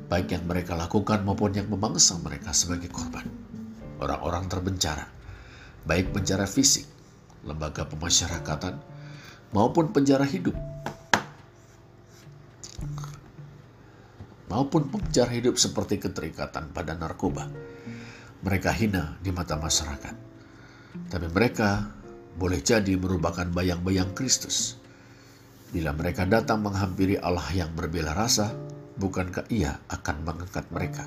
baik 0.06 0.34
yang 0.34 0.44
mereka 0.46 0.74
lakukan 0.74 1.22
maupun 1.22 1.54
yang 1.54 1.70
memangsa 1.70 2.18
mereka 2.18 2.50
sebagai 2.54 2.90
korban. 2.90 3.26
Orang-orang 4.00 4.48
terbencara, 4.48 5.06
baik 5.84 6.14
penjara 6.14 6.48
fisik, 6.48 6.86
lembaga 7.44 7.88
pemasyarakatan, 7.88 8.76
maupun 9.54 9.90
penjara 9.90 10.26
hidup. 10.26 10.54
Maupun 14.50 14.90
penjara 14.90 15.30
hidup 15.30 15.54
seperti 15.56 16.02
keterikatan 16.02 16.74
pada 16.74 16.98
narkoba. 16.98 17.46
Mereka 18.42 18.70
hina 18.74 19.14
di 19.22 19.30
mata 19.30 19.54
masyarakat. 19.54 20.14
Tapi 21.06 21.26
mereka 21.30 21.86
boleh 22.34 22.58
jadi 22.58 22.98
merupakan 22.98 23.46
bayang-bayang 23.46 24.10
Kristus. 24.10 24.74
Bila 25.70 25.94
mereka 25.94 26.26
datang 26.26 26.66
menghampiri 26.66 27.14
Allah 27.22 27.46
yang 27.54 27.70
berbela 27.78 28.10
rasa, 28.10 28.50
bukankah 28.98 29.46
ia 29.54 29.78
akan 29.86 30.26
mengangkat 30.26 30.66
mereka? 30.74 31.06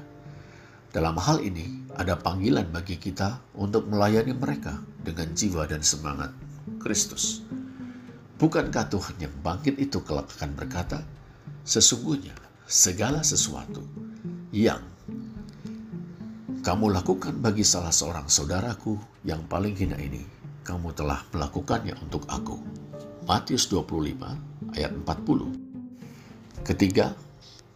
Dalam 0.93 1.17
hal 1.17 1.41
ini, 1.41 1.89
ada 1.97 2.13
panggilan 2.13 2.69
bagi 2.69 3.01
kita 3.01 3.41
untuk 3.57 3.89
melayani 3.89 4.29
mereka 4.37 4.77
dengan 5.01 5.33
jiwa 5.33 5.65
dan 5.65 5.81
semangat 5.81 6.29
Kristus. 6.77 7.41
Bukankah 8.37 8.93
Tuhan 8.93 9.17
yang 9.17 9.33
bangkit 9.41 9.81
itu 9.81 10.05
kelak 10.05 10.29
akan 10.37 10.53
berkata, 10.53 11.01
Sesungguhnya 11.65 12.37
segala 12.69 13.25
sesuatu 13.25 13.81
yang 14.53 14.85
kamu 16.61 16.93
lakukan 16.93 17.41
bagi 17.41 17.65
salah 17.65 17.89
seorang 17.89 18.29
saudaraku 18.29 18.93
yang 19.25 19.41
paling 19.49 19.73
hina 19.73 19.97
ini, 19.97 20.21
kamu 20.61 20.93
telah 20.93 21.25
melakukannya 21.33 21.97
untuk 22.05 22.21
aku. 22.29 22.61
Matius 23.25 23.65
25 23.65 24.77
ayat 24.77 24.93
40. 24.93 26.61
Ketiga, 26.61 27.17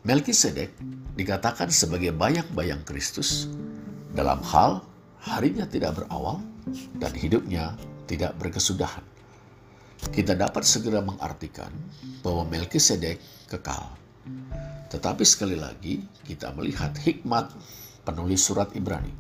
Melkisedek 0.08 0.72
dikatakan 1.20 1.68
sebagai 1.68 2.16
bayang-bayang 2.16 2.80
Kristus 2.88 3.52
dalam 4.16 4.40
hal 4.40 4.80
harinya 5.20 5.68
tidak 5.68 6.00
berawal 6.00 6.40
dan 6.96 7.12
hidupnya 7.12 7.76
tidak 8.08 8.32
berkesudahan. 8.40 9.04
Kita 10.08 10.32
dapat 10.32 10.64
segera 10.64 11.04
mengartikan 11.04 11.68
bahwa 12.24 12.48
Melkisedek 12.48 13.20
kekal. 13.52 13.84
Tetapi 14.88 15.28
sekali 15.28 15.60
lagi 15.60 16.00
kita 16.24 16.56
melihat 16.56 16.96
hikmat 17.04 17.52
penulis 18.08 18.48
surat 18.48 18.72
Ibrani. 18.80 19.12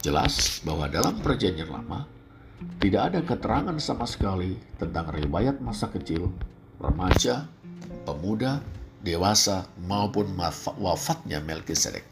Jelas 0.00 0.64
bahwa 0.64 0.88
dalam 0.88 1.20
perjanjian 1.20 1.68
lama 1.68 2.08
tidak 2.80 3.12
ada 3.12 3.20
keterangan 3.20 3.76
sama 3.76 4.08
sekali 4.08 4.56
tentang 4.80 5.12
riwayat 5.12 5.60
masa 5.60 5.92
kecil, 5.92 6.32
remaja, 6.80 7.44
pemuda, 8.08 8.64
dewasa 9.00 9.68
maupun 9.84 10.36
wafatnya 10.80 11.40
Melkisedek. 11.40 12.04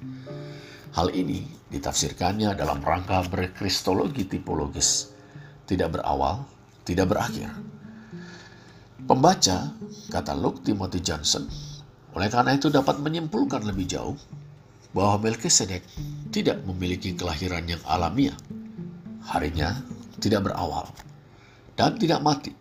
Hal 0.96 1.12
ini 1.12 1.44
ditafsirkannya 1.68 2.56
dalam 2.56 2.80
rangka 2.80 3.28
berkristologi 3.28 4.24
tipologis, 4.24 5.12
tidak 5.68 6.00
berawal, 6.00 6.48
tidak 6.88 7.12
berakhir. 7.12 7.52
Pembaca, 9.04 9.72
kata 10.10 10.32
Luke 10.34 10.64
Timothy 10.64 11.04
Johnson, 11.04 11.46
oleh 12.16 12.28
karena 12.32 12.56
itu 12.56 12.72
dapat 12.72 12.98
menyimpulkan 12.98 13.62
lebih 13.68 13.86
jauh 13.86 14.16
bahwa 14.96 15.28
Melkisedek 15.28 15.84
tidak 16.32 16.64
memiliki 16.64 17.12
kelahiran 17.12 17.68
yang 17.68 17.80
alamiah. 17.84 18.36
Harinya 19.28 19.76
tidak 20.18 20.48
berawal 20.48 20.88
dan 21.76 22.00
tidak 22.00 22.24
mati. 22.24 22.52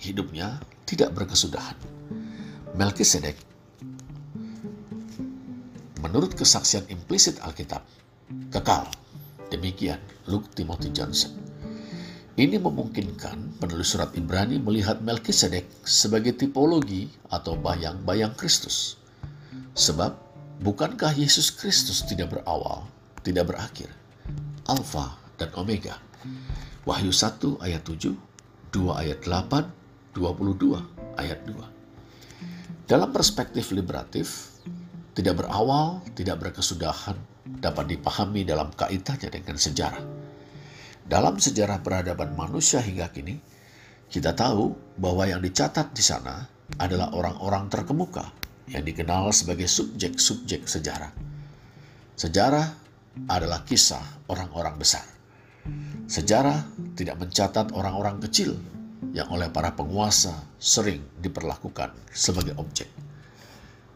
Hidupnya 0.00 0.58
tidak 0.88 1.12
berkesudahan. 1.12 1.76
Melkisedek 2.76 3.36
menurut 6.00 6.36
kesaksian 6.36 6.84
implisit 6.92 7.40
Alkitab, 7.40 7.84
kekal. 8.52 8.88
Demikian 9.46 10.02
Luke 10.26 10.50
Timothy 10.58 10.90
Johnson. 10.90 11.30
Ini 12.36 12.60
memungkinkan 12.60 13.62
penulis 13.62 13.96
surat 13.96 14.12
Ibrani 14.12 14.60
melihat 14.60 15.00
Melkisedek 15.00 15.64
sebagai 15.86 16.36
tipologi 16.36 17.08
atau 17.32 17.56
bayang-bayang 17.56 18.36
Kristus. 18.36 19.00
Sebab 19.72 20.12
bukankah 20.60 21.16
Yesus 21.16 21.48
Kristus 21.48 22.04
tidak 22.04 22.36
berawal, 22.36 22.84
tidak 23.24 23.54
berakhir, 23.54 23.88
Alfa 24.68 25.16
dan 25.40 25.48
Omega. 25.56 25.96
Wahyu 26.84 27.14
1 27.14 27.62
ayat 27.62 27.82
7, 27.88 28.12
2 28.12 29.00
ayat 29.00 29.24
8, 29.24 29.72
22 30.12 30.76
ayat 31.16 31.40
2. 31.46 32.84
Dalam 32.84 33.10
perspektif 33.16 33.72
liberatif, 33.72 34.55
tidak 35.16 35.40
berawal, 35.40 36.04
tidak 36.12 36.36
berkesudahan, 36.44 37.16
dapat 37.64 37.96
dipahami 37.96 38.44
dalam 38.44 38.68
kaitannya 38.76 39.32
dengan 39.32 39.56
sejarah. 39.56 40.04
Dalam 41.08 41.40
sejarah 41.40 41.80
peradaban 41.80 42.36
manusia 42.36 42.84
hingga 42.84 43.08
kini, 43.08 43.40
kita 44.12 44.36
tahu 44.36 44.76
bahwa 45.00 45.24
yang 45.24 45.40
dicatat 45.40 45.96
di 45.96 46.04
sana 46.04 46.44
adalah 46.76 47.16
orang-orang 47.16 47.72
terkemuka 47.72 48.28
yang 48.68 48.84
dikenal 48.84 49.32
sebagai 49.32 49.70
subjek-subjek 49.70 50.68
sejarah. 50.68 51.10
Sejarah 52.18 52.66
adalah 53.24 53.64
kisah 53.64 54.02
orang-orang 54.28 54.76
besar. 54.76 55.06
Sejarah 56.06 56.60
tidak 56.92 57.16
mencatat 57.16 57.72
orang-orang 57.72 58.20
kecil 58.28 58.52
yang 59.16 59.32
oleh 59.32 59.48
para 59.48 59.72
penguasa 59.72 60.44
sering 60.60 61.00
diperlakukan 61.24 61.94
sebagai 62.12 62.52
objek. 62.60 62.90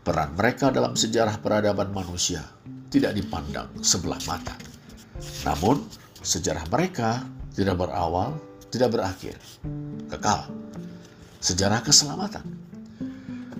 Peran 0.00 0.32
mereka 0.32 0.72
dalam 0.72 0.96
sejarah 0.96 1.44
peradaban 1.44 1.92
manusia 1.92 2.40
tidak 2.88 3.12
dipandang 3.12 3.68
sebelah 3.84 4.16
mata. 4.24 4.56
Namun, 5.44 5.84
sejarah 6.24 6.64
mereka 6.72 7.20
tidak 7.52 7.76
berawal, 7.76 8.32
tidak 8.72 8.96
berakhir, 8.96 9.36
kekal. 10.08 10.48
Sejarah 11.44 11.84
keselamatan. 11.84 12.44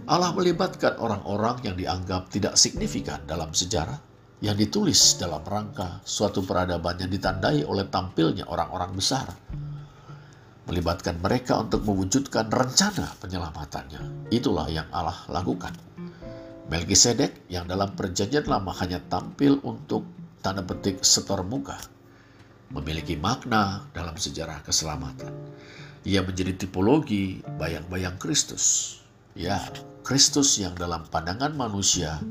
Allah 0.08 0.32
melibatkan 0.32 0.96
orang-orang 0.96 1.60
yang 1.60 1.76
dianggap 1.76 2.32
tidak 2.32 2.56
signifikan 2.56 3.20
dalam 3.28 3.52
sejarah 3.52 4.00
yang 4.40 4.56
ditulis 4.56 5.20
dalam 5.20 5.44
rangka 5.44 6.00
suatu 6.02 6.40
peradaban 6.40 6.96
yang 6.96 7.12
ditandai 7.12 7.68
oleh 7.68 7.84
tampilnya 7.92 8.48
orang-orang 8.48 8.96
besar. 8.96 9.28
Melibatkan 10.64 11.20
mereka 11.20 11.60
untuk 11.60 11.84
mewujudkan 11.84 12.48
rencana 12.48 13.12
penyelamatannya. 13.20 14.32
Itulah 14.32 14.66
yang 14.72 14.88
Allah 14.88 15.20
lakukan. 15.28 15.89
Melkisedek 16.70 17.50
yang 17.50 17.66
dalam 17.66 17.98
perjanjian 17.98 18.46
lama 18.46 18.70
hanya 18.78 19.02
tampil 19.10 19.58
untuk 19.66 20.06
tanda 20.38 20.62
petik 20.62 21.02
setor 21.02 21.42
muka, 21.42 21.74
memiliki 22.70 23.18
makna 23.18 23.90
dalam 23.90 24.14
sejarah 24.14 24.62
keselamatan. 24.62 25.34
Ia 26.06 26.22
menjadi 26.22 26.54
tipologi 26.54 27.42
bayang-bayang 27.58 28.16
Kristus. 28.22 28.96
Ya, 29.34 29.58
Kristus 30.06 30.62
yang 30.62 30.78
dalam 30.78 31.02
pandangan 31.10 31.58
manusia 31.58 32.22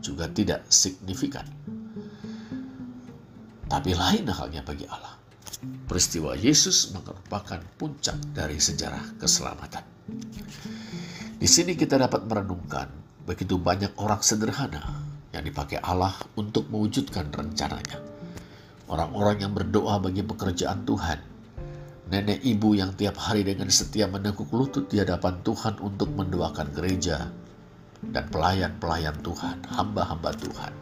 juga 0.00 0.24
tidak 0.32 0.64
signifikan. 0.72 1.44
Tapi 3.68 3.92
lain 3.92 4.24
halnya 4.32 4.64
bagi 4.64 4.88
Allah. 4.88 5.20
Peristiwa 5.84 6.32
Yesus 6.32 6.96
merupakan 6.96 7.60
puncak 7.76 8.16
dari 8.32 8.56
sejarah 8.56 9.20
keselamatan. 9.20 9.84
Di 11.36 11.44
sini 11.44 11.76
kita 11.76 12.00
dapat 12.00 12.24
merenungkan 12.24 13.02
begitu 13.24 13.58
banyak 13.58 13.94
orang 13.98 14.20
sederhana 14.20 15.02
yang 15.32 15.46
dipakai 15.46 15.80
Allah 15.80 16.14
untuk 16.34 16.68
mewujudkan 16.68 17.30
rencananya. 17.32 17.98
Orang-orang 18.90 19.48
yang 19.48 19.52
berdoa 19.56 20.02
bagi 20.02 20.20
pekerjaan 20.20 20.84
Tuhan 20.84 21.32
nenek 22.12 22.44
ibu 22.44 22.76
yang 22.76 22.92
tiap 22.92 23.16
hari 23.16 23.40
dengan 23.40 23.72
setia 23.72 24.04
menekuk 24.04 24.52
lutut 24.52 24.84
di 24.92 25.00
hadapan 25.00 25.40
Tuhan 25.40 25.80
untuk 25.80 26.12
mendoakan 26.12 26.68
gereja, 26.76 27.32
dan 28.04 28.28
pelayan-pelayan 28.28 29.16
Tuhan, 29.24 29.64
hamba-hamba 29.72 30.36
Tuhan. 30.36 30.72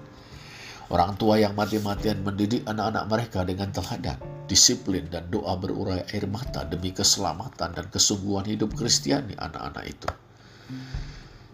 Orang 0.90 1.14
tua 1.22 1.38
yang 1.38 1.54
mati-matian 1.54 2.26
mendidik 2.26 2.66
anak-anak 2.66 3.06
mereka 3.06 3.46
dengan 3.46 3.70
teladan, 3.70 4.18
disiplin, 4.50 5.06
dan 5.06 5.30
doa 5.30 5.54
berurai 5.54 6.02
air 6.10 6.26
mata 6.26 6.66
demi 6.66 6.90
keselamatan 6.90 7.78
dan 7.78 7.86
kesungguhan 7.94 8.50
hidup 8.50 8.74
Kristiani 8.74 9.38
anak-anak 9.38 9.84
itu. 9.86 10.10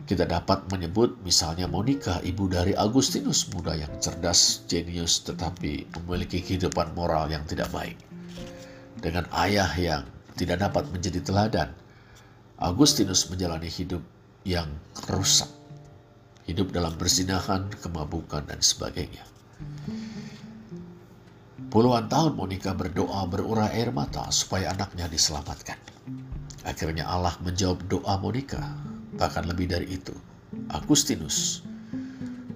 Kita 0.07 0.23
dapat 0.23 0.71
menyebut 0.71 1.19
misalnya 1.27 1.67
Monica, 1.67 2.23
ibu 2.23 2.47
dari 2.47 2.71
Agustinus 2.79 3.51
muda 3.51 3.75
yang 3.75 3.91
cerdas, 3.99 4.63
jenius, 4.71 5.27
tetapi 5.27 5.91
memiliki 5.99 6.39
kehidupan 6.39 6.95
moral 6.95 7.27
yang 7.27 7.43
tidak 7.43 7.67
baik. 7.75 7.99
Dengan 9.03 9.27
ayah 9.35 9.67
yang 9.75 10.07
tidak 10.39 10.63
dapat 10.63 10.87
menjadi 10.95 11.19
teladan, 11.27 11.75
Agustinus 12.55 13.27
menjalani 13.27 13.67
hidup 13.67 14.01
yang 14.47 14.71
rusak. 15.11 15.51
Hidup 16.47 16.71
dalam 16.71 16.95
berzinahan, 16.95 17.67
kemabukan, 17.83 18.47
dan 18.47 18.63
sebagainya. 18.63 19.27
Puluhan 21.67 22.07
tahun 22.07 22.39
Monica 22.39 22.71
berdoa 22.79 23.27
berurai 23.27 23.75
air 23.75 23.91
mata 23.91 24.31
supaya 24.31 24.71
anaknya 24.71 25.11
diselamatkan. 25.11 25.77
Akhirnya 26.63 27.11
Allah 27.11 27.35
menjawab 27.43 27.91
doa 27.91 28.15
Monica. 28.23 28.63
Bahkan 29.17 29.49
lebih 29.49 29.73
dari 29.73 29.97
itu, 29.97 30.13
Agustinus 30.69 31.65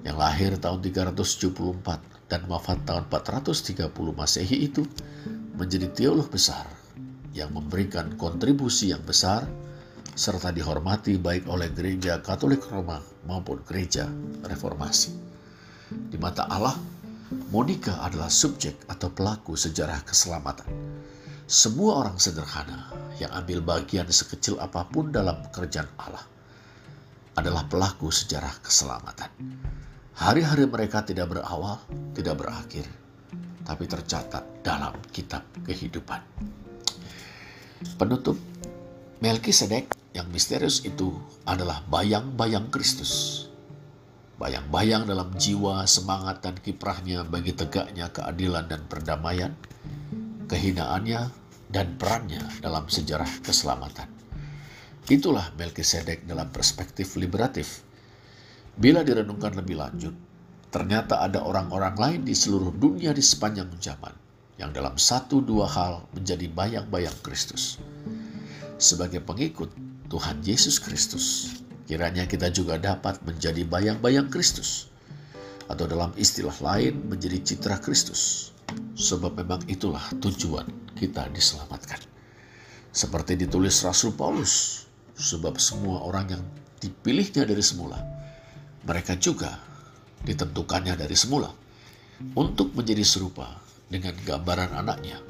yang 0.05 0.21
lahir 0.21 0.57
tahun 0.61 0.85
374 0.85 2.29
dan 2.29 2.45
wafat 2.49 2.85
tahun 2.85 3.09
430 3.09 3.89
Masehi 4.13 4.69
itu 4.69 4.85
menjadi 5.57 5.89
teolog 5.93 6.29
besar 6.29 6.69
yang 7.33 7.53
memberikan 7.53 8.13
kontribusi 8.21 8.93
yang 8.93 9.01
besar 9.05 9.49
serta 10.13 10.53
dihormati 10.53 11.17
baik 11.17 11.49
oleh 11.49 11.73
gereja 11.73 12.21
Katolik 12.21 12.61
Roma 12.69 13.01
maupun 13.25 13.65
gereja 13.65 14.05
Reformasi. 14.45 15.17
Di 15.91 16.21
mata 16.21 16.45
Allah, 16.45 16.77
Monica 17.49 18.05
adalah 18.05 18.29
subjek 18.29 18.85
atau 18.91 19.09
pelaku 19.09 19.57
sejarah 19.57 20.05
keselamatan. 20.05 20.69
Semua 21.49 22.05
orang 22.05 22.21
sederhana 22.21 22.93
yang 23.19 23.33
ambil 23.33 23.65
bagian 23.65 24.07
sekecil 24.07 24.61
apa 24.61 24.87
pun 24.87 25.11
dalam 25.11 25.41
pekerjaan 25.51 25.89
Allah 25.99 26.23
adalah 27.35 27.67
pelaku 27.67 28.11
sejarah 28.11 28.59
keselamatan. 28.63 29.31
Hari-hari 30.19 30.69
mereka 30.69 31.01
tidak 31.01 31.33
berawal, 31.33 31.81
tidak 32.13 32.37
berakhir, 32.41 32.85
tapi 33.65 33.87
tercatat 33.87 34.45
dalam 34.61 34.93
kitab 35.15 35.47
kehidupan. 35.65 36.21
Penutup 37.97 38.37
Melkisedek 39.21 39.93
yang 40.17 40.33
misterius 40.33 40.81
itu 40.81 41.13
adalah 41.45 41.85
bayang-bayang 41.93 42.73
Kristus. 42.73 43.45
Bayang-bayang 44.41 45.05
dalam 45.05 45.37
jiwa, 45.37 45.85
semangat, 45.85 46.41
dan 46.41 46.57
kiprahnya 46.57 47.29
bagi 47.29 47.53
tegaknya 47.53 48.09
keadilan 48.09 48.65
dan 48.65 48.81
perdamaian, 48.89 49.53
kehinaannya, 50.49 51.29
dan 51.69 51.87
perannya 52.01 52.41
dalam 52.65 52.89
sejarah 52.89 53.29
keselamatan. 53.45 54.20
Itulah 55.11 55.51
Melkisedek 55.59 56.23
dalam 56.23 56.55
perspektif 56.55 57.19
liberatif. 57.19 57.83
Bila 58.79 59.03
direnungkan 59.03 59.59
lebih 59.59 59.83
lanjut, 59.83 60.15
ternyata 60.71 61.19
ada 61.19 61.43
orang-orang 61.43 61.99
lain 61.99 62.21
di 62.23 62.31
seluruh 62.31 62.71
dunia 62.71 63.11
di 63.11 63.19
sepanjang 63.19 63.75
zaman 63.83 64.15
yang 64.55 64.71
dalam 64.71 64.95
satu 64.95 65.43
dua 65.43 65.67
hal 65.67 66.07
menjadi 66.15 66.47
bayang-bayang 66.55 67.19
Kristus. 67.27 67.83
Sebagai 68.79 69.19
pengikut, 69.19 69.75
Tuhan 70.07 70.47
Yesus 70.47 70.79
Kristus. 70.79 71.59
Kiranya 71.91 72.31
kita 72.31 72.47
juga 72.55 72.79
dapat 72.79 73.19
menjadi 73.27 73.67
bayang-bayang 73.67 74.31
Kristus. 74.31 74.87
Atau 75.67 75.91
dalam 75.91 76.15
istilah 76.15 76.55
lain 76.63 77.11
menjadi 77.11 77.43
citra 77.43 77.83
Kristus. 77.83 78.55
Sebab 78.95 79.35
memang 79.35 79.59
itulah 79.67 80.07
tujuan 80.23 80.71
kita 80.95 81.27
diselamatkan. 81.35 81.99
Seperti 82.95 83.35
ditulis 83.35 83.75
Rasul 83.83 84.15
Paulus. 84.15 84.87
Sebab 85.21 85.61
semua 85.61 86.01
orang 86.09 86.33
yang 86.33 86.43
dipilihnya 86.81 87.45
dari 87.45 87.61
semula. 87.61 88.01
Mereka 88.89 89.21
juga 89.21 89.61
ditentukannya 90.25 90.97
dari 90.97 91.13
semula. 91.13 91.53
Untuk 92.37 92.73
menjadi 92.73 93.05
serupa 93.05 93.61
dengan 93.93 94.17
gambaran 94.17 94.73
anaknya. 94.81 95.21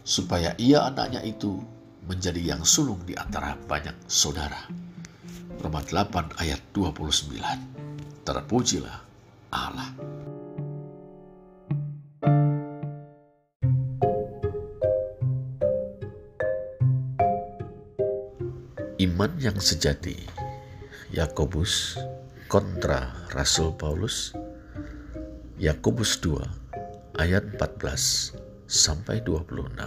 Supaya 0.00 0.56
ia 0.56 0.88
anaknya 0.88 1.20
itu 1.20 1.60
menjadi 2.08 2.56
yang 2.56 2.64
sulung 2.64 3.04
di 3.04 3.12
antara 3.12 3.52
banyak 3.68 4.08
saudara. 4.08 4.64
Roma 5.60 5.84
8 5.84 6.40
ayat 6.40 6.64
29. 6.72 8.24
Terpujilah 8.24 8.98
Allah. 9.52 10.17
Iman 18.98 19.30
yang 19.38 19.62
sejati. 19.62 20.18
Yakobus 21.14 21.94
kontra 22.50 23.14
Rasul 23.30 23.70
Paulus. 23.78 24.34
Yakobus 25.54 26.18
2 26.18 27.14
ayat 27.14 27.46
14 27.54 28.34
sampai 28.66 29.22
26 29.22 29.86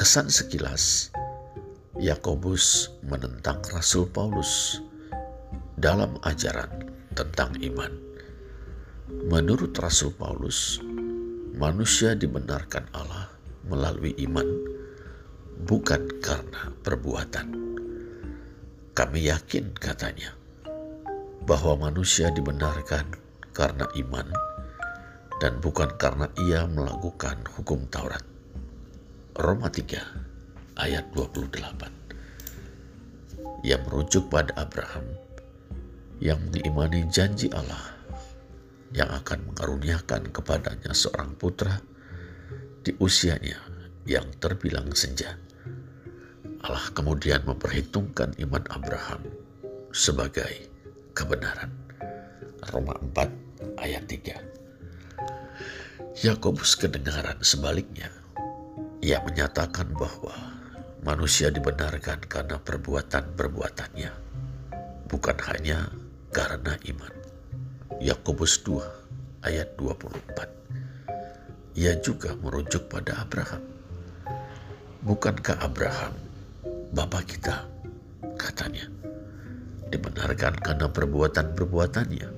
Kesan 0.00 0.32
sekilas, 0.32 1.12
Yakobus 2.00 2.96
menentang 3.04 3.60
Rasul 3.68 4.08
Paulus 4.08 4.80
dalam 5.76 6.16
ajaran 6.24 6.88
tentang 7.12 7.52
iman. 7.60 7.92
Menurut 9.28 9.76
Rasul 9.76 10.16
Paulus, 10.16 10.80
manusia 11.52 12.16
dibenarkan 12.16 12.88
Allah 12.96 13.28
melalui 13.68 14.16
iman, 14.24 14.48
bukan 15.62 16.18
karena 16.18 16.74
perbuatan. 16.82 17.54
Kami 18.94 19.20
yakin, 19.30 19.74
katanya, 19.78 20.34
bahwa 21.46 21.90
manusia 21.90 22.30
dibenarkan 22.34 23.06
karena 23.54 23.86
iman 23.94 24.26
dan 25.38 25.62
bukan 25.62 25.94
karena 25.94 26.26
ia 26.42 26.66
melakukan 26.66 27.46
hukum 27.54 27.86
Taurat. 27.90 28.22
Roma 29.34 29.66
3 29.66 30.78
ayat 30.78 31.10
28 31.14 33.66
yang 33.66 33.82
merujuk 33.86 34.30
pada 34.30 34.54
Abraham 34.54 35.02
yang 36.22 36.38
mengimani 36.48 37.02
janji 37.10 37.50
Allah 37.50 37.94
yang 38.94 39.10
akan 39.10 39.50
mengaruniakan 39.50 40.30
kepadanya 40.30 40.94
seorang 40.94 41.34
putra 41.34 41.82
di 42.86 42.94
usianya 43.02 43.58
yang 44.06 44.30
terbilang 44.38 44.94
senja. 44.94 45.34
Allah 46.64 46.88
kemudian 46.96 47.44
memperhitungkan 47.44 48.40
iman 48.40 48.64
Abraham 48.72 49.20
sebagai 49.92 50.72
kebenaran. 51.12 51.68
Roma 52.72 52.96
4 53.12 53.84
ayat 53.84 54.08
3. 54.08 56.24
Yakobus 56.24 56.80
kedengaran 56.80 57.36
sebaliknya 57.44 58.08
ia 59.04 59.20
menyatakan 59.20 59.92
bahwa 59.92 60.32
manusia 61.04 61.52
dibenarkan 61.52 62.24
karena 62.24 62.56
perbuatan-perbuatannya, 62.56 64.12
bukan 65.12 65.36
hanya 65.52 65.92
karena 66.32 66.80
iman. 66.88 67.12
Yakobus 68.00 68.64
2 68.64 69.44
ayat 69.44 69.76
24. 69.76 71.76
Ia 71.76 71.92
juga 72.00 72.32
merujuk 72.40 72.88
pada 72.88 73.20
Abraham. 73.20 73.60
Bukankah 75.04 75.60
Abraham, 75.60 76.23
Bapak 76.94 77.26
kita, 77.26 77.66
katanya, 78.38 78.86
dibenarkan 79.90 80.54
karena 80.62 80.86
perbuatan-perbuatannya 80.86 82.28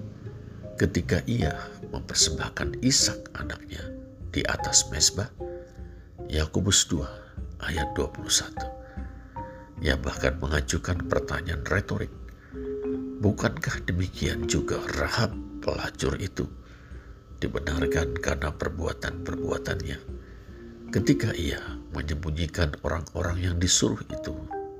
ketika 0.81 1.21
ia 1.29 1.53
mempersembahkan 1.93 2.81
Ishak 2.81 3.37
anaknya 3.37 3.85
di 4.33 4.41
atas 4.49 4.89
mesbah? 4.89 5.29
Yakobus 6.33 6.89
2 6.89 7.05
ayat 7.69 7.93
21. 8.01 9.85
Ia 9.85 10.01
bahkan 10.01 10.41
mengajukan 10.41 11.05
pertanyaan 11.05 11.61
retorik. 11.69 12.17
Bukankah 13.21 13.85
demikian 13.85 14.49
juga 14.49 14.81
Rahab 14.97 15.37
pelacur 15.61 16.17
itu 16.17 16.49
dibenarkan 17.45 18.17
karena 18.25 18.57
perbuatan-perbuatannya 18.57 19.99
ketika 20.95 21.35
ia 21.35 21.59
menyembunyikan 21.91 22.71
orang-orang 22.87 23.43
yang 23.43 23.57
disuruh 23.59 23.99
itu 24.07 24.35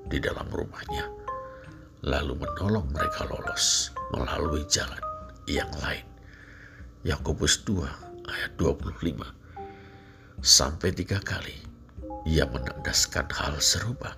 di 0.07 0.23
dalam 0.23 0.47
rumahnya 0.55 1.11
lalu 2.07 2.39
menolong 2.39 2.87
mereka 2.95 3.27
lolos 3.27 3.91
melalui 4.15 4.63
jalan 4.71 5.03
yang 5.51 5.71
lain. 5.83 6.07
Yakobus 7.03 7.67
2 7.67 7.83
ayat 8.31 8.53
25 8.59 9.23
sampai 10.43 10.95
tiga 10.95 11.19
kali 11.19 11.55
ia 12.27 12.47
menandaskan 12.47 13.27
hal 13.31 13.59
serupa. 13.59 14.15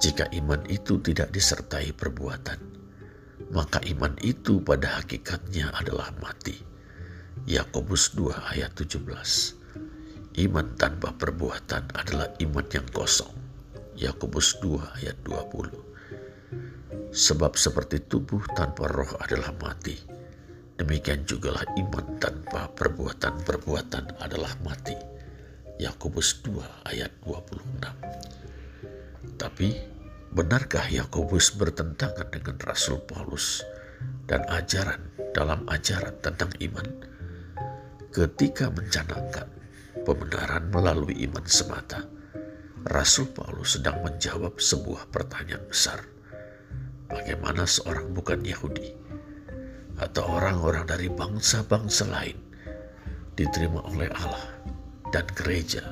Jika 0.00 0.30
iman 0.32 0.62
itu 0.70 1.00
tidak 1.04 1.34
disertai 1.34 1.92
perbuatan, 1.92 2.60
maka 3.52 3.82
iman 3.92 4.14
itu 4.24 4.62
pada 4.62 5.02
hakikatnya 5.02 5.72
adalah 5.76 6.08
mati. 6.22 6.56
Yakobus 7.44 8.14
2 8.16 8.56
ayat 8.56 8.72
17 8.78 9.61
Iman 10.32 10.80
tanpa 10.80 11.12
perbuatan 11.12 11.92
adalah 11.92 12.32
iman 12.40 12.64
yang 12.72 12.88
kosong. 12.88 13.36
Yakobus 14.00 14.64
2 14.64 15.04
ayat 15.04 15.20
20 15.28 17.12
Sebab 17.12 17.52
seperti 17.60 18.00
tubuh 18.08 18.40
tanpa 18.56 18.88
roh 18.88 19.12
adalah 19.20 19.52
mati, 19.60 19.92
demikian 20.80 21.28
jugalah 21.28 21.68
iman 21.76 22.16
tanpa 22.16 22.64
perbuatan-perbuatan 22.72 24.24
adalah 24.24 24.56
mati. 24.64 24.96
Yakobus 25.76 26.40
2 26.40 26.88
ayat 26.88 27.12
26 27.28 29.36
Tapi 29.36 29.68
benarkah 30.32 30.88
Yakobus 30.88 31.52
bertentangan 31.60 32.32
dengan 32.32 32.56
Rasul 32.56 33.04
Paulus 33.04 33.60
dan 34.24 34.48
ajaran 34.48 35.12
dalam 35.36 35.68
ajaran 35.68 36.16
tentang 36.24 36.48
iman? 36.64 36.88
Ketika 38.08 38.72
mencanangkan 38.72 39.60
pembenaran 40.00 40.72
melalui 40.72 41.20
iman 41.28 41.44
semata, 41.44 42.08
Rasul 42.82 43.30
Paulus 43.30 43.78
sedang 43.78 44.02
menjawab 44.02 44.58
sebuah 44.58 45.06
pertanyaan 45.14 45.62
besar. 45.70 46.02
Bagaimana 47.06 47.68
seorang 47.68 48.10
bukan 48.10 48.42
Yahudi 48.42 48.90
atau 50.00 50.24
orang-orang 50.26 50.88
dari 50.88 51.06
bangsa-bangsa 51.12 52.08
lain 52.10 52.34
diterima 53.38 53.84
oleh 53.86 54.10
Allah 54.18 54.48
dan 55.14 55.28
gereja 55.36 55.84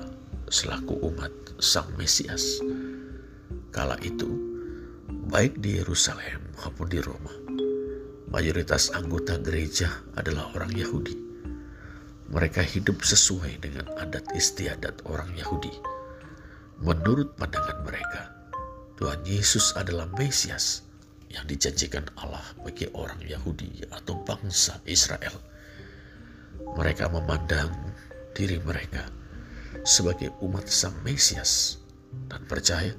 selaku 0.51 0.99
umat 1.13 1.31
Sang 1.63 1.93
Mesias? 1.95 2.59
Kala 3.71 3.95
itu, 4.03 4.27
baik 5.31 5.63
di 5.63 5.79
Yerusalem 5.79 6.43
maupun 6.59 6.91
di 6.91 6.99
Roma, 6.99 7.31
mayoritas 8.35 8.91
anggota 8.97 9.39
gereja 9.39 10.03
adalah 10.19 10.51
orang 10.59 10.75
Yahudi 10.75 11.30
mereka 12.31 12.63
hidup 12.63 13.03
sesuai 13.03 13.59
dengan 13.59 13.91
adat 13.99 14.23
istiadat 14.39 15.03
orang 15.11 15.35
Yahudi. 15.35 15.75
Menurut 16.79 17.35
pandangan 17.35 17.83
mereka, 17.83 18.31
Tuhan 18.95 19.27
Yesus 19.27 19.75
adalah 19.75 20.07
Mesias 20.15 20.87
yang 21.27 21.43
dijanjikan 21.51 22.07
Allah 22.23 22.47
bagi 22.63 22.87
orang 22.95 23.19
Yahudi 23.27 23.83
atau 23.91 24.23
bangsa 24.23 24.79
Israel. 24.87 25.35
Mereka 26.79 27.11
memandang 27.11 27.75
diri 28.31 28.63
mereka 28.63 29.11
sebagai 29.83 30.31
umat 30.39 30.71
Sang 30.71 30.95
Mesias 31.03 31.83
dan 32.31 32.47
percaya 32.47 32.95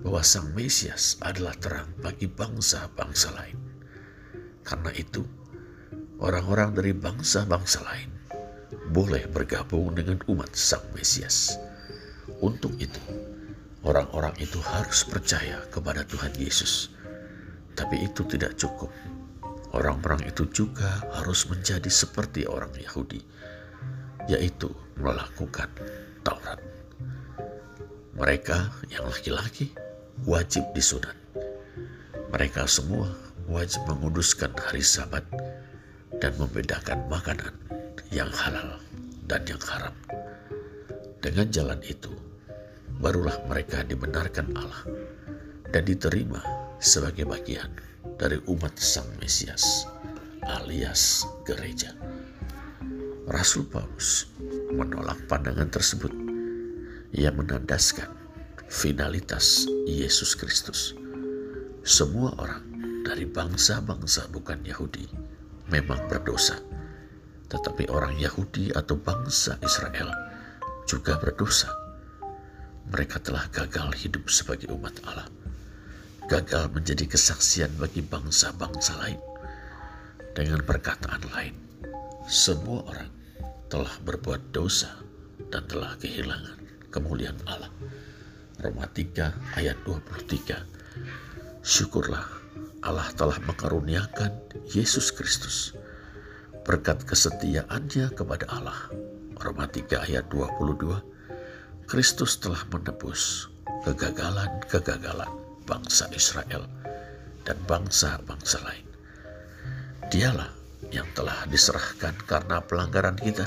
bahwa 0.00 0.24
Sang 0.24 0.48
Mesias 0.56 1.20
adalah 1.20 1.52
terang 1.60 1.92
bagi 2.00 2.24
bangsa-bangsa 2.24 3.36
lain. 3.36 3.60
Karena 4.64 4.96
itu, 4.96 5.28
orang-orang 6.24 6.72
dari 6.72 6.96
bangsa-bangsa 6.96 7.84
lain 7.84 8.15
boleh 8.90 9.26
bergabung 9.30 9.94
dengan 9.94 10.18
umat 10.26 10.50
Sang 10.54 10.82
Mesias. 10.94 11.58
Untuk 12.42 12.74
itu, 12.82 12.98
orang-orang 13.86 14.34
itu 14.42 14.58
harus 14.58 15.06
percaya 15.06 15.62
kepada 15.70 16.02
Tuhan 16.02 16.34
Yesus. 16.34 16.90
Tapi 17.76 18.08
itu 18.08 18.26
tidak 18.26 18.58
cukup. 18.58 18.90
Orang-orang 19.76 20.24
itu 20.26 20.48
juga 20.50 21.04
harus 21.12 21.44
menjadi 21.46 21.90
seperti 21.92 22.48
orang 22.48 22.72
Yahudi, 22.74 23.20
yaitu 24.26 24.72
melakukan 24.96 25.68
Taurat. 26.24 26.58
Mereka 28.16 28.72
yang 28.88 29.04
laki-laki 29.06 29.76
wajib 30.24 30.64
disunat. 30.72 31.14
Mereka 32.32 32.64
semua 32.64 33.12
wajib 33.46 33.84
menguduskan 33.84 34.56
hari 34.56 34.80
Sabat 34.80 35.22
dan 36.18 36.32
membedakan 36.40 37.04
makanan 37.12 37.65
yang 38.10 38.30
halal 38.30 38.78
dan 39.26 39.42
yang 39.44 39.60
haram. 39.66 39.94
Dengan 41.20 41.50
jalan 41.50 41.80
itu, 41.82 42.12
barulah 43.02 43.36
mereka 43.50 43.82
dibenarkan 43.82 44.54
Allah 44.54 44.82
dan 45.74 45.82
diterima 45.82 46.40
sebagai 46.78 47.26
bagian 47.26 47.68
dari 48.16 48.38
umat 48.46 48.78
Sang 48.78 49.08
Mesias 49.18 49.84
alias 50.46 51.26
gereja. 51.42 51.90
Rasul 53.26 53.66
Paulus 53.66 54.30
menolak 54.70 55.18
pandangan 55.26 55.66
tersebut. 55.66 56.14
Ia 57.10 57.34
menandaskan 57.34 58.06
finalitas 58.70 59.66
Yesus 59.86 60.38
Kristus. 60.38 60.94
Semua 61.82 62.34
orang 62.38 62.62
dari 63.02 63.26
bangsa-bangsa 63.26 64.30
bukan 64.30 64.62
Yahudi 64.62 65.06
memang 65.70 65.98
berdosa 66.06 66.58
tetapi 67.46 67.86
orang 67.90 68.18
Yahudi 68.18 68.74
atau 68.74 68.98
bangsa 68.98 69.58
Israel 69.62 70.10
juga 70.86 71.18
berdosa. 71.18 71.70
Mereka 72.86 73.22
telah 73.22 73.50
gagal 73.50 73.90
hidup 73.98 74.30
sebagai 74.30 74.70
umat 74.70 74.94
Allah, 75.06 75.26
gagal 76.30 76.70
menjadi 76.70 77.10
kesaksian 77.10 77.74
bagi 77.78 78.02
bangsa-bangsa 78.02 78.94
lain. 79.02 79.18
Dengan 80.34 80.62
perkataan 80.62 81.22
lain, 81.34 81.54
semua 82.30 82.86
orang 82.86 83.10
telah 83.66 83.90
berbuat 84.06 84.54
dosa 84.54 84.94
dan 85.50 85.66
telah 85.66 85.98
kehilangan 85.98 86.58
kemuliaan 86.94 87.38
Allah. 87.50 87.70
Roma 88.62 88.88
3 88.88 89.58
ayat 89.60 89.76
23 89.84 91.60
Syukurlah 91.60 92.24
Allah 92.80 93.10
telah 93.18 93.36
mengaruniakan 93.44 94.32
Yesus 94.72 95.12
Kristus 95.12 95.76
berkat 96.66 97.06
kesetiaannya 97.06 98.10
kepada 98.10 98.50
Allah. 98.50 98.90
Roma 99.38 99.70
3 99.70 100.10
ayat 100.10 100.26
22, 100.34 100.98
Kristus 101.86 102.42
telah 102.42 102.66
menebus 102.74 103.46
kegagalan-kegagalan 103.86 105.30
bangsa 105.62 106.10
Israel 106.10 106.66
dan 107.46 107.54
bangsa-bangsa 107.70 108.58
lain. 108.66 108.82
Dialah 110.10 110.50
yang 110.90 111.06
telah 111.14 111.46
diserahkan 111.46 112.18
karena 112.26 112.58
pelanggaran 112.58 113.14
kita 113.14 113.46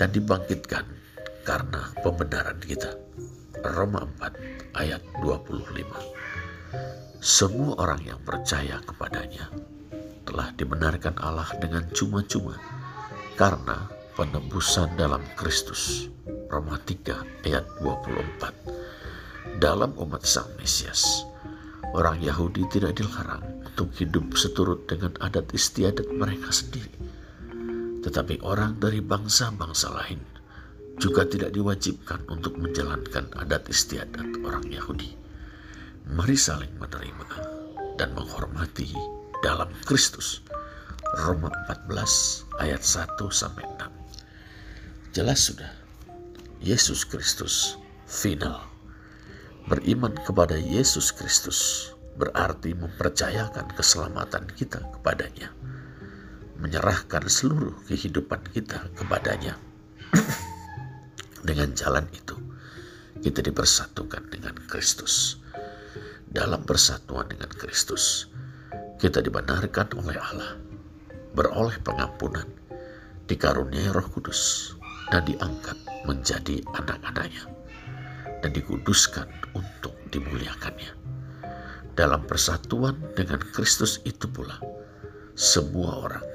dan 0.00 0.08
dibangkitkan 0.08 0.88
karena 1.44 1.92
pembenaran 2.00 2.56
kita. 2.64 2.96
Roma 3.60 4.08
4 4.16 4.80
ayat 4.80 5.04
25. 5.20 7.20
Semua 7.20 7.84
orang 7.84 8.00
yang 8.00 8.20
percaya 8.24 8.80
kepadanya 8.80 9.73
telah 10.24 10.50
dibenarkan 10.56 11.20
Allah 11.20 11.48
dengan 11.60 11.84
cuma-cuma 11.92 12.56
karena 13.36 13.88
penebusan 14.16 14.96
dalam 14.96 15.20
Kristus. 15.36 16.08
Roma 16.48 16.78
3 16.78 17.44
ayat 17.50 17.66
24. 17.82 19.58
Dalam 19.58 19.90
umat 19.98 20.22
Sang 20.22 20.48
Mesias, 20.54 21.26
orang 21.92 22.22
Yahudi 22.22 22.62
tidak 22.70 22.94
dilarang 22.94 23.42
untuk 23.66 23.90
hidup 23.98 24.38
seturut 24.38 24.86
dengan 24.86 25.18
adat 25.18 25.50
istiadat 25.50 26.06
mereka 26.14 26.54
sendiri. 26.54 26.94
Tetapi 28.06 28.38
orang 28.46 28.78
dari 28.78 29.02
bangsa-bangsa 29.02 29.90
lain 29.98 30.22
juga 30.94 31.26
tidak 31.26 31.50
diwajibkan 31.50 32.22
untuk 32.30 32.54
menjalankan 32.54 33.34
adat 33.34 33.66
istiadat 33.66 34.46
orang 34.46 34.62
Yahudi. 34.70 35.10
Mari 36.06 36.38
saling 36.38 36.70
menerima 36.78 37.28
dan 37.98 38.14
menghormati 38.14 38.94
dalam 39.44 39.68
Kristus. 39.84 40.40
Roma 41.20 41.52
14 41.68 42.64
ayat 42.64 42.80
1 42.80 43.20
sampai 43.28 43.68
6. 43.76 45.12
Jelas 45.12 45.52
sudah, 45.52 45.68
Yesus 46.64 47.04
Kristus 47.04 47.76
final. 48.08 48.64
Beriman 49.68 50.16
kepada 50.24 50.56
Yesus 50.56 51.12
Kristus 51.12 51.92
berarti 52.16 52.72
mempercayakan 52.72 53.68
keselamatan 53.76 54.48
kita 54.56 54.80
kepadanya. 54.96 55.52
Menyerahkan 56.64 57.28
seluruh 57.28 57.76
kehidupan 57.84 58.48
kita 58.48 58.88
kepadanya. 58.96 59.60
dengan 61.48 61.68
jalan 61.76 62.08
itu, 62.16 62.40
kita 63.20 63.44
dipersatukan 63.44 64.24
dengan 64.32 64.56
Kristus. 64.72 65.36
Dalam 66.32 66.64
persatuan 66.64 67.28
dengan 67.28 67.52
Kristus, 67.52 68.33
kita 68.98 69.20
dibenarkan 69.20 69.88
oleh 69.98 70.16
Allah, 70.16 70.54
beroleh 71.34 71.76
pengampunan, 71.82 72.46
dikaruniai 73.26 73.90
roh 73.90 74.06
kudus, 74.10 74.74
dan 75.10 75.26
diangkat 75.26 75.76
menjadi 76.06 76.62
anak-anaknya, 76.78 77.44
dan 78.40 78.50
dikuduskan 78.54 79.26
untuk 79.56 79.92
dimuliakannya. 80.14 80.94
Dalam 81.94 82.26
persatuan 82.26 82.98
dengan 83.14 83.38
Kristus 83.54 84.02
itu 84.02 84.26
pula, 84.26 84.58
semua 85.34 86.06
orang 86.06 86.26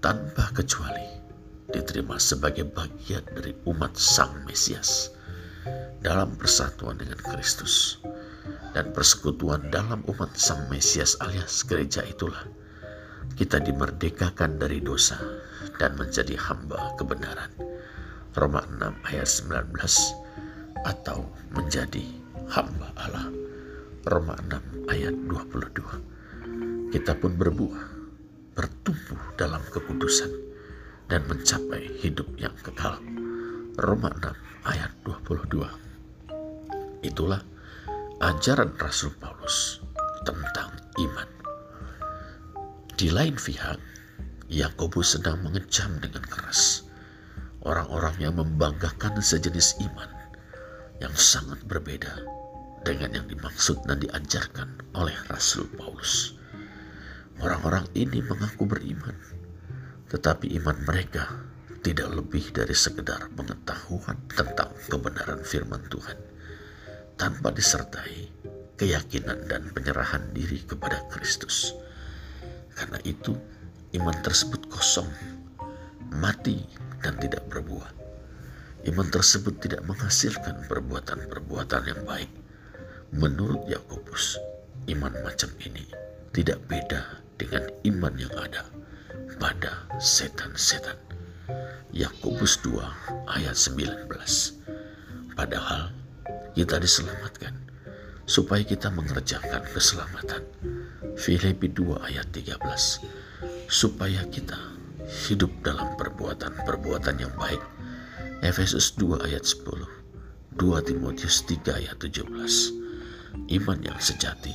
tanpa 0.00 0.48
kecuali 0.52 1.04
diterima 1.72 2.20
sebagai 2.20 2.68
bagian 2.68 3.24
dari 3.32 3.52
umat 3.68 3.96
Sang 3.96 4.44
Mesias. 4.44 5.12
dalam 6.04 6.36
persatuan 6.36 7.00
dengan 7.00 7.16
Kristus 7.16 7.96
dan 8.74 8.90
persekutuan 8.90 9.70
dalam 9.70 10.02
umat 10.10 10.34
Sang 10.34 10.66
Mesias 10.68 11.16
alias 11.22 11.62
gereja 11.64 12.02
itulah 12.04 12.44
kita 13.34 13.58
dimerdekakan 13.58 14.60
dari 14.62 14.78
dosa 14.78 15.18
dan 15.82 15.98
menjadi 15.98 16.38
hamba 16.38 16.94
kebenaran. 16.94 17.50
Roma 18.34 18.62
6 18.66 19.10
ayat 19.10 19.26
19 19.26 19.74
atau 20.86 21.26
menjadi 21.54 22.04
hamba 22.50 22.90
Allah. 22.98 23.30
Roma 24.06 24.36
6 24.38 24.92
ayat 24.92 25.14
22. 25.26 26.92
Kita 26.94 27.16
pun 27.18 27.34
berbuah, 27.34 27.84
bertumbuh 28.54 29.22
dalam 29.34 29.62
kekudusan 29.72 30.30
dan 31.10 31.26
mencapai 31.26 31.90
hidup 31.98 32.28
yang 32.38 32.54
kekal. 32.62 33.00
Roma 33.80 34.14
6 34.22 34.30
ayat 34.68 34.92
22. 35.02 35.66
Itulah 37.02 37.42
ajaran 38.22 38.70
Rasul 38.78 39.10
Paulus 39.18 39.82
tentang 40.22 40.70
iman. 41.02 41.26
Di 42.94 43.10
lain 43.10 43.34
pihak, 43.34 43.82
Yakobus 44.46 45.18
sedang 45.18 45.42
mengecam 45.42 45.98
dengan 45.98 46.22
keras 46.22 46.86
orang-orang 47.66 48.14
yang 48.22 48.34
membanggakan 48.38 49.18
sejenis 49.18 49.82
iman 49.82 50.06
yang 51.02 51.10
sangat 51.18 51.58
berbeda 51.66 52.22
dengan 52.86 53.18
yang 53.18 53.26
dimaksud 53.26 53.82
dan 53.82 53.98
diajarkan 53.98 54.78
oleh 54.94 55.16
Rasul 55.26 55.66
Paulus. 55.74 56.38
Orang-orang 57.42 57.90
ini 57.98 58.22
mengaku 58.22 58.62
beriman, 58.62 59.18
tetapi 60.06 60.54
iman 60.62 60.78
mereka 60.86 61.26
tidak 61.82 62.14
lebih 62.14 62.46
dari 62.54 62.78
sekedar 62.78 63.26
pengetahuan 63.34 64.22
tentang 64.30 64.70
kebenaran 64.86 65.42
firman 65.42 65.82
Tuhan 65.90 66.33
tanpa 67.14 67.54
disertai 67.54 68.30
keyakinan 68.74 69.46
dan 69.46 69.70
penyerahan 69.70 70.34
diri 70.34 70.62
kepada 70.66 71.06
Kristus. 71.10 71.74
Karena 72.74 72.98
itu, 73.06 73.38
iman 73.94 74.18
tersebut 74.22 74.66
kosong, 74.66 75.06
mati, 76.18 76.58
dan 76.98 77.14
tidak 77.22 77.46
berbuah. 77.46 77.90
Iman 78.84 79.08
tersebut 79.08 79.62
tidak 79.64 79.86
menghasilkan 79.86 80.66
perbuatan-perbuatan 80.68 81.82
yang 81.88 82.02
baik. 82.04 82.28
Menurut 83.14 83.64
Yakobus, 83.70 84.36
iman 84.90 85.14
macam 85.22 85.48
ini 85.62 85.86
tidak 86.34 86.58
beda 86.66 87.22
dengan 87.38 87.64
iman 87.86 88.14
yang 88.18 88.34
ada 88.34 88.66
pada 89.38 89.86
setan-setan. 90.02 90.98
Yakobus 91.94 92.58
2 92.66 93.30
ayat 93.30 93.54
19. 93.54 94.10
Padahal 95.38 95.94
kita 96.54 96.78
diselamatkan 96.78 97.54
supaya 98.24 98.64
kita 98.64 98.88
mengerjakan 98.94 99.62
keselamatan. 99.74 100.42
Filipi 101.14 101.70
2 101.70 101.98
ayat 102.10 102.30
13. 102.30 102.58
Supaya 103.70 104.22
kita 104.30 104.56
hidup 105.28 105.50
dalam 105.62 105.94
perbuatan-perbuatan 105.98 107.16
yang 107.20 107.34
baik. 107.36 107.60
Efesus 108.42 108.94
2 108.96 109.26
ayat 109.26 109.44
10. 109.44 109.86
2 110.54 110.86
Timotius 110.86 111.42
3 111.46 111.80
ayat 111.84 111.96
17. 111.98 112.22
Iman 113.50 113.78
yang 113.82 113.98
sejati 113.98 114.54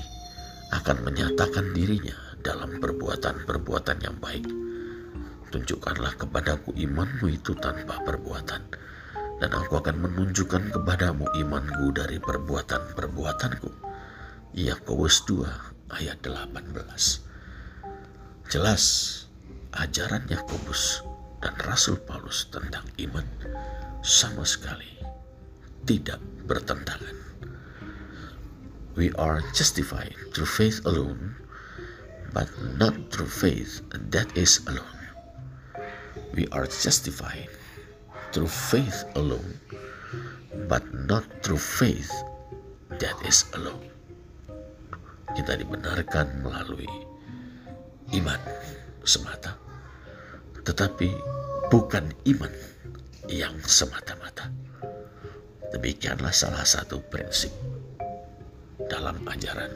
akan 0.71 1.03
menyatakan 1.03 1.75
dirinya 1.75 2.15
dalam 2.39 2.79
perbuatan-perbuatan 2.79 3.97
yang 3.99 4.15
baik. 4.17 4.47
Tunjukkanlah 5.49 6.15
kepadaku 6.15 6.77
imanmu 6.77 7.25
itu 7.33 7.57
tanpa 7.57 7.99
perbuatan, 8.05 8.69
dan 9.39 9.55
aku 9.55 9.79
akan 9.79 10.03
menunjukkan 10.03 10.75
kepadamu 10.75 11.23
imanku 11.39 11.95
dari 11.95 12.19
perbuatan-perbuatanku. 12.19 13.71
Yakobus 14.51 15.23
2 15.23 15.95
ayat 15.95 16.19
18. 16.19 16.75
Jelas 18.51 18.83
ajaran 19.71 20.27
Yakobus 20.27 21.07
dan 21.39 21.55
Rasul 21.63 21.95
Paulus 22.03 22.51
tentang 22.51 22.83
iman 22.99 23.23
sama 24.03 24.43
sekali 24.43 24.99
tidak 25.87 26.19
bertentangan. 26.43 27.15
We 28.99 29.15
are 29.15 29.39
justified 29.55 30.11
through 30.35 30.51
faith 30.51 30.83
alone, 30.83 31.39
but 32.35 32.51
not 32.75 32.97
through 33.15 33.31
faith 33.31 33.79
that 34.11 34.27
is 34.35 34.59
alone. 34.67 34.99
We 36.35 36.51
are 36.51 36.67
justified 36.67 37.58
through 38.31 38.49
faith 38.49 39.05
alone, 39.17 39.57
but 40.69 40.83
not 40.93 41.25
through 41.41 41.61
faith 41.61 42.09
that 43.01 43.15
is 43.25 43.45
alone. 43.57 43.81
Kita 45.33 45.57
dibenarkan 45.57 46.41
melalui 46.41 46.89
iman 48.17 48.41
semata, 49.05 49.53
tetapi 50.65 51.09
bukan 51.69 52.09
iman 52.35 52.53
yang 53.29 53.53
semata-mata. 53.61 54.49
Demikianlah 55.69 56.33
salah 56.33 56.65
satu 56.65 56.97
prinsip 57.13 57.53
dalam 58.89 59.21
ajaran 59.29 59.69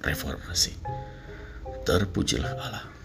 reformasi. 0.00 0.72
Terpujilah 1.84 2.56
Allah 2.56 2.95